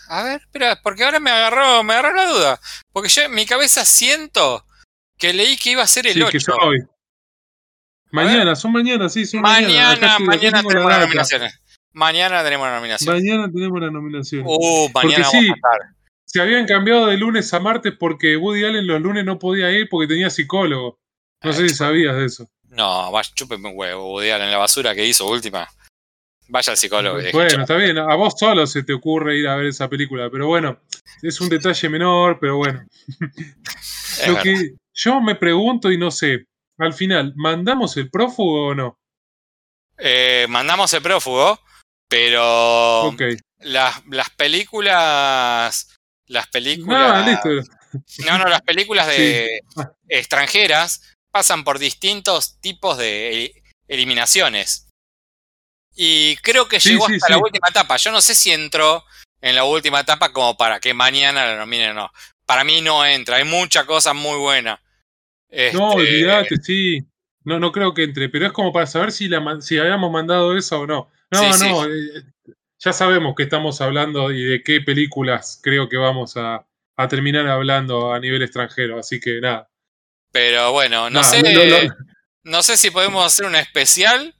A 0.09 0.23
ver, 0.23 0.41
espera, 0.41 0.79
porque 0.81 1.03
ahora 1.03 1.19
me 1.19 1.29
agarró, 1.29 1.83
me 1.83 1.93
agarró 1.93 2.15
la 2.15 2.25
duda. 2.25 2.59
Porque 2.91 3.09
yo 3.09 3.23
en 3.23 3.33
mi 3.33 3.45
cabeza 3.45 3.85
siento 3.85 4.65
que 5.17 5.33
leí 5.33 5.57
que 5.57 5.71
iba 5.71 5.83
a 5.83 5.87
ser 5.87 6.07
el 6.07 6.13
sí, 6.13 6.21
8. 6.23 6.37
Que 6.39 6.65
hoy. 6.65 6.79
Mañana, 8.11 8.55
son 8.55 8.71
mañana, 8.71 9.09
sí, 9.09 9.25
son 9.25 9.41
mañana. 9.41 9.67
Mañana, 9.67 10.19
mañana 10.19 10.63
tenemos 10.63 10.89
las 10.89 11.01
nominaciones. 11.01 11.59
Mañana 11.97 12.43
tenemos 12.43 12.67
la 12.67 12.75
nominación. 12.75 13.15
Mañana 13.15 13.51
tenemos 13.51 13.81
la 13.81 13.89
nominación. 13.89 14.43
Uh, 14.45 14.87
mañana 14.93 15.27
porque 15.31 15.47
sí, 15.47 15.51
se 16.25 16.39
habían 16.39 16.67
cambiado 16.67 17.07
de 17.07 17.17
lunes 17.17 17.51
a 17.55 17.59
martes 17.59 17.91
porque 17.97 18.37
Woody 18.37 18.65
Allen 18.65 18.85
los 18.85 19.01
lunes 19.01 19.25
no 19.25 19.39
podía 19.39 19.71
ir 19.71 19.89
porque 19.89 20.07
tenía 20.07 20.29
psicólogo. 20.29 20.99
No 21.41 21.53
sé 21.53 21.67
si 21.67 21.73
sabías 21.73 22.15
de 22.15 22.25
eso. 22.25 22.47
No, 22.69 23.11
vaya, 23.11 23.27
chúpeme 23.33 23.69
un 23.69 23.75
huevo, 23.75 24.13
Woody 24.13 24.29
Allen, 24.29 24.51
la 24.51 24.59
basura 24.59 24.93
que 24.93 25.07
hizo 25.07 25.27
última. 25.27 25.67
Vaya 26.49 26.69
al 26.69 26.77
psicólogo. 26.77 27.19
Bueno, 27.33 27.61
está 27.61 27.75
bien. 27.77 27.97
A 27.97 28.13
vos 28.13 28.35
solo 28.37 28.67
se 28.67 28.83
te 28.83 28.93
ocurre 28.93 29.39
ir 29.39 29.47
a 29.47 29.55
ver 29.55 29.65
esa 29.65 29.89
película. 29.89 30.29
Pero 30.29 30.45
bueno, 30.45 30.79
es 31.23 31.41
un 31.41 31.49
detalle 31.49 31.89
menor, 31.89 32.37
pero 32.39 32.57
bueno. 32.57 32.85
Lo 34.27 34.39
que 34.43 34.75
yo 34.93 35.19
me 35.19 35.33
pregunto 35.33 35.91
y 35.91 35.97
no 35.97 36.11
sé, 36.11 36.45
al 36.77 36.93
final, 36.93 37.33
¿mandamos 37.35 37.97
el 37.97 38.11
prófugo 38.11 38.67
o 38.67 38.75
no? 38.75 38.99
Eh, 39.97 40.45
mandamos 40.47 40.93
el 40.93 41.01
prófugo, 41.01 41.59
pero 42.07 43.15
las, 43.59 44.05
las 44.07 44.29
películas. 44.31 45.93
Las 46.27 46.45
Ah, 46.45 46.49
películas. 46.51 47.25
listo. 47.25 47.49
No, 48.25 48.37
no, 48.37 48.45
las 48.45 48.61
películas 48.61 49.07
de 49.07 49.61
extranjeras 50.09 51.15
pasan 51.31 51.63
por 51.63 51.79
distintos 51.79 52.59
tipos 52.59 52.97
de 52.97 53.45
e- 53.45 53.63
eliminaciones. 53.87 54.87
Y 55.95 56.35
creo 56.37 56.67
que 56.67 56.79
Sí, 56.79 56.89
llegó 56.89 57.07
sí, 57.07 57.15
hasta 57.15 57.29
la 57.29 57.37
última 57.37 57.69
etapa. 57.69 57.97
Yo 57.97 58.11
no 58.11 58.21
sé 58.21 58.35
si 58.35 58.51
entró 58.51 59.03
en 59.41 59.55
la 59.55 59.63
última 59.63 60.01
etapa 60.01 60.33
como 60.33 60.57
para 60.57 60.79
que 60.79 60.93
mañana 60.93 61.45
la 61.45 61.57
nominen 61.57 61.91
o 61.91 61.93
no. 61.93 62.11
Para 62.45 62.63
mí 62.63 62.81
no 62.81 63.05
entra, 63.05 63.37
hay 63.37 63.45
mucha 63.45 63.85
cosa 63.85 64.13
muy 64.13 64.37
buena. 64.37 64.73
No, 64.73 64.83
Este, 65.49 65.77
olvídate, 65.79 66.57
sí. 66.57 66.99
No, 67.43 67.59
no 67.59 67.71
creo 67.71 67.93
que 67.93 68.03
entre, 68.03 68.27
pero 68.29 68.45
es 68.47 68.51
como 68.51 68.73
para 68.73 68.85
saber 68.85 69.11
si, 69.13 69.29
la, 69.29 69.61
si 69.61 69.77
habíamos 69.79 70.11
mandado 70.11 70.57
eso 70.57 70.81
o 70.81 70.87
no. 70.87 71.09
No, 71.31 71.53
Sí, 71.53 71.59
sí. 71.59 71.69
no, 71.69 71.85
eh, 71.85 72.23
ya 72.79 72.93
sabemos 72.93 73.33
que 73.35 73.43
estamos 73.43 73.81
hablando 73.81 74.31
y 74.31 74.43
de 74.43 74.63
qué 74.63 74.81
películas 74.81 75.59
creo 75.61 75.89
que 75.89 75.97
vamos 75.97 76.37
a, 76.37 76.65
a 76.95 77.07
terminar 77.07 77.47
hablando 77.47 78.13
a 78.13 78.19
nivel 78.19 78.41
extranjero, 78.43 78.99
así 78.99 79.19
que 79.19 79.41
nada. 79.41 79.69
Pero 80.31 80.71
bueno, 80.71 81.09
no 81.09 81.23
sé. 81.23 81.41
No 82.43 82.63
sé 82.63 82.77
si 82.77 82.91
podemos 82.91 83.25
hacer 83.25 83.45
un 83.45 83.55
especial. 83.55 84.33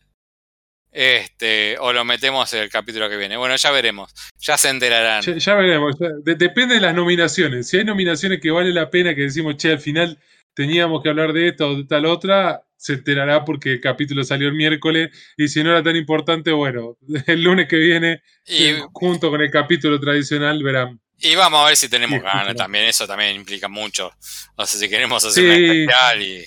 Este, 0.91 1.77
o 1.79 1.93
lo 1.93 2.05
metemos 2.05 2.51
en 2.53 2.61
el 2.61 2.69
capítulo 2.69 3.09
que 3.09 3.17
viene. 3.17 3.37
Bueno, 3.37 3.55
ya 3.55 3.69
veremos. 3.71 4.11
Ya 4.39 4.57
se 4.57 4.69
enterarán. 4.69 5.21
Ya, 5.21 5.35
ya 5.37 5.53
veremos. 5.55 5.95
ya- 5.99 6.09
de- 6.23 6.35
depende 6.35 6.75
de 6.75 6.81
las 6.81 6.95
nominaciones. 6.95 7.67
Si 7.69 7.77
hay 7.77 7.83
nominaciones 7.83 8.39
que 8.41 8.49
vale 8.49 8.71
la 8.71 8.89
pena 8.89 9.13
que 9.13 9.21
decimos, 9.21 9.57
che, 9.57 9.71
al 9.71 9.79
final 9.79 10.17
teníamos 10.55 11.03
que 11.03 11.09
hablar 11.09 11.33
de 11.33 11.49
esta 11.49 11.65
o 11.67 11.75
de 11.75 11.83
tal 11.83 12.05
otra, 12.05 12.63
se 12.77 12.93
enterará 12.93 13.43
porque 13.43 13.73
el 13.73 13.81
capítulo 13.81 14.23
salió 14.23 14.47
el 14.47 14.53
miércoles. 14.53 15.09
Y 15.35 15.47
si 15.49 15.63
no 15.63 15.71
era 15.71 15.83
tan 15.83 15.95
importante, 15.95 16.51
bueno, 16.51 16.97
el 17.27 17.43
lunes 17.43 17.67
que 17.67 17.77
viene, 17.77 18.21
Y, 18.45 18.65
eh, 18.67 18.81
junto 18.93 19.29
con 19.29 19.41
el 19.41 19.49
capítulo 19.51 19.99
tradicional, 19.99 20.61
verán. 20.63 20.99
y 21.19 21.35
vamos 21.35 21.59
a 21.61 21.65
ver 21.67 21.75
si 21.77 21.89
tenemos 21.89 22.19
Sí, 22.19 22.23
ganas 22.25 22.55
también. 22.55 22.85
Eso 22.85 23.05
también 23.07 23.35
implica 23.35 23.67
mucho. 23.67 24.11
No 24.57 24.65
sé 24.65 24.77
si 24.77 24.87
queremos 24.87 25.25
hacer 25.25 25.43
Sí. 25.43 25.49
un 25.49 25.53
especial 25.81 26.21
y. 26.21 26.45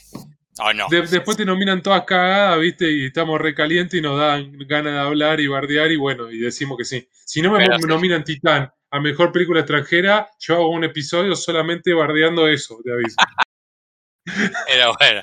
O 0.63 0.73
no. 0.75 0.87
De- 0.91 1.03
después 1.07 1.37
te 1.37 1.45
nominan 1.45 1.83
todas 1.83 2.05
cagadas, 2.05 2.61
¿viste? 2.61 2.91
Y 2.91 3.07
estamos 3.07 3.41
recalientes 3.41 3.99
y 3.99 4.03
nos 4.03 4.19
dan 4.19 4.53
ganas 4.67 4.93
de 4.93 4.99
hablar 4.99 5.41
y 5.41 5.47
bardear 5.47 5.91
y 5.91 5.97
bueno, 5.97 6.31
y 6.31 6.39
decimos 6.39 6.77
que 6.77 6.85
sí. 6.85 7.09
Si 7.25 7.41
no 7.41 7.51
me 7.51 7.59
Pero 7.59 7.77
me 7.77 7.83
sí. 7.83 7.89
nominan 7.89 8.25
Titán 8.25 8.71
a 8.91 9.01
Mejor 9.01 9.33
Película 9.33 9.61
Extranjera, 9.61 10.29
yo 10.39 10.55
hago 10.57 10.71
un 10.71 10.85
episodio 10.85 11.35
solamente 11.35 11.93
bardeando 11.95 12.47
eso, 12.49 12.79
te 12.85 12.93
aviso. 12.93 13.17
Pero 14.67 14.95
bueno. 14.99 15.23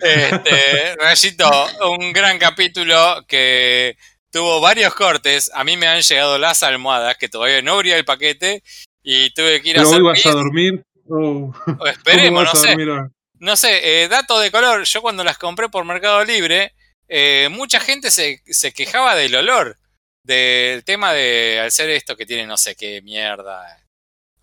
Este, 0.00 0.96
Rayito, 0.96 1.50
un 1.90 2.12
gran 2.12 2.38
capítulo 2.38 3.24
que 3.26 3.96
tuvo 4.30 4.60
varios 4.60 4.94
cortes. 4.94 5.50
A 5.54 5.64
mí 5.64 5.76
me 5.76 5.86
han 5.86 6.00
llegado 6.00 6.38
las 6.38 6.62
almohadas 6.62 7.16
que 7.16 7.28
todavía 7.28 7.62
no 7.62 7.74
abría 7.74 7.96
el 7.96 8.04
paquete 8.04 8.62
y 9.02 9.30
tuve 9.30 9.62
que 9.62 9.70
ir 9.70 9.78
a 9.78 9.82
hacer. 9.82 9.96
hoy 9.98 10.02
vas 10.02 10.20
a 10.20 10.22
pis, 10.22 10.32
dormir. 10.32 10.82
Oh, 11.08 11.16
o 11.16 11.54
¿Cómo 11.64 11.86
esperemos, 11.86 12.44
vas 12.44 12.54
no 12.54 12.60
a 12.60 12.62
sé. 12.62 12.68
dormir? 12.68 13.10
No 13.38 13.56
sé, 13.56 14.02
eh, 14.02 14.08
dato 14.08 14.38
de 14.38 14.50
color, 14.50 14.84
yo 14.84 15.02
cuando 15.02 15.22
las 15.22 15.36
compré 15.36 15.68
por 15.68 15.84
Mercado 15.84 16.24
Libre, 16.24 16.72
eh, 17.08 17.48
mucha 17.50 17.78
gente 17.78 18.10
se, 18.10 18.42
se 18.46 18.72
quejaba 18.72 19.14
del 19.14 19.34
olor, 19.34 19.78
del 20.22 20.82
tema 20.84 21.12
de, 21.12 21.60
al 21.62 21.70
ser 21.70 21.90
esto 21.90 22.16
que 22.16 22.24
tiene 22.24 22.46
no 22.46 22.56
sé 22.56 22.74
qué 22.74 23.02
mierda, 23.02 23.83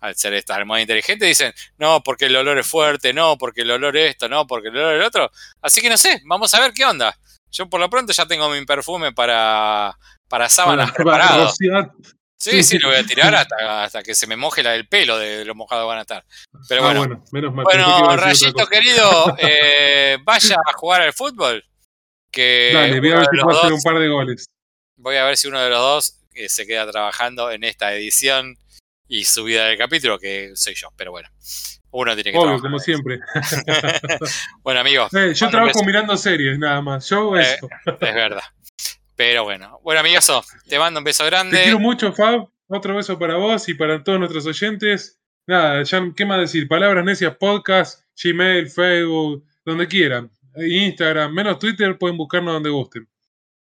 al 0.02 0.16
ser 0.16 0.34
esta 0.34 0.56
almohada 0.56 0.82
inteligente, 0.82 1.24
dicen, 1.26 1.54
no, 1.78 2.02
porque 2.02 2.26
el 2.26 2.36
olor 2.36 2.58
es 2.58 2.66
fuerte, 2.66 3.12
no, 3.12 3.38
porque 3.38 3.62
el 3.62 3.70
olor 3.70 3.96
esto, 3.96 4.28
no, 4.28 4.46
porque 4.46 4.68
el 4.68 4.76
olor 4.76 4.94
el 4.94 5.02
otro. 5.02 5.30
Así 5.60 5.80
que 5.80 5.88
no 5.88 5.96
sé, 5.96 6.20
vamos 6.24 6.52
a 6.54 6.60
ver 6.60 6.72
qué 6.72 6.84
onda. 6.84 7.16
Yo 7.50 7.68
por 7.68 7.78
lo 7.80 7.88
pronto 7.88 8.12
ya 8.12 8.26
tengo 8.26 8.48
mi 8.50 8.64
perfume 8.66 9.12
para, 9.12 9.96
para 10.28 10.48
sábanas 10.48 10.90
Para- 10.92 11.04
para 11.04 11.26
preparado. 11.28 11.52
Sí, 12.36 12.64
sí, 12.64 12.78
lo 12.80 12.88
voy 12.88 12.96
a 12.98 13.04
tirar 13.06 13.32
hasta, 13.36 13.84
hasta 13.84 14.02
que 14.02 14.16
se 14.16 14.26
me 14.26 14.34
moje 14.34 14.64
la 14.64 14.72
del 14.72 14.88
pelo 14.88 15.16
de 15.16 15.44
lo 15.44 15.54
mojado 15.54 15.86
van 15.86 15.98
a 15.98 16.00
estar. 16.00 16.24
Pero 16.68 16.80
Ah, 16.82 16.86
bueno. 16.86 16.98
bueno, 17.00 17.24
menos 17.30 17.54
mal. 17.54 17.64
que 17.70 17.76
Bueno, 17.78 18.16
decir 18.26 18.48
Rayito 18.52 18.66
querido, 18.66 19.36
eh, 19.38 20.18
vaya 20.24 20.56
a 20.66 20.72
jugar 20.72 21.02
al 21.02 21.12
fútbol. 21.12 21.64
Que 22.32 22.70
Dale, 22.74 22.98
voy 22.98 23.12
a 23.12 23.16
ver 23.16 23.26
si 23.30 23.40
puedo 23.40 23.58
hacer 23.60 23.72
un 23.72 23.82
par 23.82 23.98
de 24.00 24.08
goles. 24.08 24.46
voy 24.96 25.16
a 25.16 25.24
ver 25.24 25.36
si 25.36 25.46
uno 25.46 25.60
de 25.60 25.70
los 25.70 25.78
dos 25.78 26.18
eh, 26.34 26.48
se 26.48 26.66
queda 26.66 26.90
trabajando 26.90 27.50
en 27.52 27.62
esta 27.62 27.94
edición 27.94 28.56
y 29.14 29.24
subida 29.24 29.66
del 29.66 29.76
capítulo, 29.76 30.18
que 30.18 30.52
soy 30.54 30.74
yo, 30.74 30.88
pero 30.96 31.10
bueno. 31.10 31.28
Uno 31.90 32.14
tiene 32.14 32.32
que 32.32 32.38
Obvio, 32.38 32.46
trabajar. 32.58 32.62
como 32.62 32.78
siempre. 32.78 33.20
Bueno, 34.62 34.80
amigos, 34.80 35.12
Eh, 35.14 35.34
yo 35.34 35.50
trabajo 35.50 35.84
mirando 35.84 36.16
series, 36.16 36.58
nada 36.58 36.80
más. 36.80 37.08
Yo 37.10 37.36
Eh, 37.36 37.58
es 37.86 38.14
verdad. 38.14 38.42
Pero 39.14 39.44
bueno. 39.44 39.78
Bueno, 39.82 40.00
amigazo, 40.00 40.42
te 40.66 40.78
mando 40.78 40.98
un 41.00 41.04
beso 41.04 41.24
Te 41.24 41.30
grande. 41.30 41.62
quiero 41.62 41.78
mucho, 41.78 42.12
Fab. 42.12 42.48
Otro 42.68 42.96
beso 42.96 43.18
para 43.18 43.36
vos 43.36 43.68
y 43.68 43.74
para 43.74 44.02
todos 44.02 44.18
nuestros 44.18 44.46
oyentes. 44.46 45.20
Nada, 45.46 45.82
ya, 45.82 46.02
¿qué 46.16 46.24
más 46.24 46.38
decir? 46.38 46.66
Palabras 46.66 47.04
necias, 47.04 47.36
podcast, 47.36 48.04
Gmail, 48.22 48.70
Facebook, 48.70 49.44
donde 49.64 49.86
quieran. 49.86 50.30
Instagram, 50.56 51.32
menos 51.34 51.58
Twitter, 51.58 51.98
pueden 51.98 52.16
buscarnos 52.16 52.54
donde 52.54 52.70
gusten. 52.70 53.06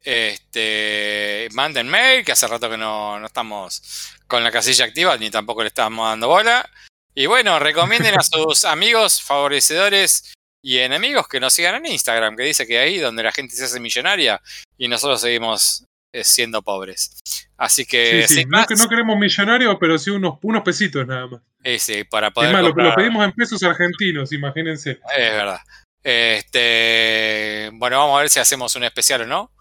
Este, 0.04 1.48
manden 1.54 1.88
mail, 1.88 2.26
que 2.26 2.32
hace 2.32 2.48
rato 2.48 2.70
que 2.70 2.78
no, 2.78 3.20
no 3.20 3.26
estamos 3.28 4.12
con 4.28 4.44
la 4.44 4.52
casilla 4.52 4.86
activa, 4.86 5.18
ni 5.18 5.30
tampoco 5.30 5.62
le 5.62 5.68
estamos 5.68 6.08
dando 6.10 6.28
bola. 6.28 6.68
Y 7.14 7.26
bueno, 7.26 7.60
recomienden 7.60 8.18
a 8.18 8.24
sus 8.24 8.66
amigos, 8.66 9.22
favorecedores 9.22 10.34
y 10.64 10.78
enemigos 10.80 11.28
que 11.28 11.40
nos 11.40 11.54
sigan 11.54 11.76
en 11.76 11.88
Instagram, 11.92 12.36
que 12.36 12.44
dice 12.44 12.66
que 12.68 12.80
ahí 12.80 12.98
donde 13.00 13.24
la 13.24 13.32
gente 13.32 13.56
se 13.56 13.66
hace 13.66 13.80
millonaria 13.80 14.42
y 14.78 14.88
nosotros 14.88 15.22
seguimos 15.22 15.84
eh, 16.14 16.24
siendo 16.24 16.62
pobres. 16.62 17.20
Así 17.58 17.86
que, 17.86 18.26
Sí, 18.28 18.36
sí. 18.36 18.46
No, 18.46 18.58
más, 18.60 18.68
que 18.68 18.76
no 18.76 18.88
queremos 18.88 19.18
millonarios, 19.18 19.76
pero 19.80 19.98
sí 19.98 20.10
unos, 20.10 20.36
unos 20.42 20.64
pesitos 20.64 21.06
nada 21.06 21.28
más. 21.28 21.42
sí, 21.82 22.04
para 22.06 22.28
Es 22.28 22.34
poder 22.34 22.54
más, 22.54 22.62
lo, 22.64 22.70
comprar- 22.70 22.90
lo 22.90 22.96
pedimos 22.96 23.24
en 23.26 23.32
pesos 23.34 23.62
argentinos, 23.64 24.32
imagínense. 24.34 24.92
Es 25.16 25.32
verdad. 25.32 25.60
Este, 26.04 27.70
bueno, 27.74 27.98
vamos 28.00 28.18
a 28.18 28.22
ver 28.22 28.30
si 28.30 28.40
hacemos 28.40 28.76
un 28.76 28.84
especial 28.84 29.22
o 29.22 29.26
no. 29.28 29.52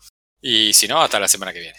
Y 0.41 0.73
si 0.73 0.89
no, 0.89 1.01
hasta 1.01 1.21
la 1.21 1.29
semana 1.29 1.53
que 1.53 1.61
viene. 1.61 1.79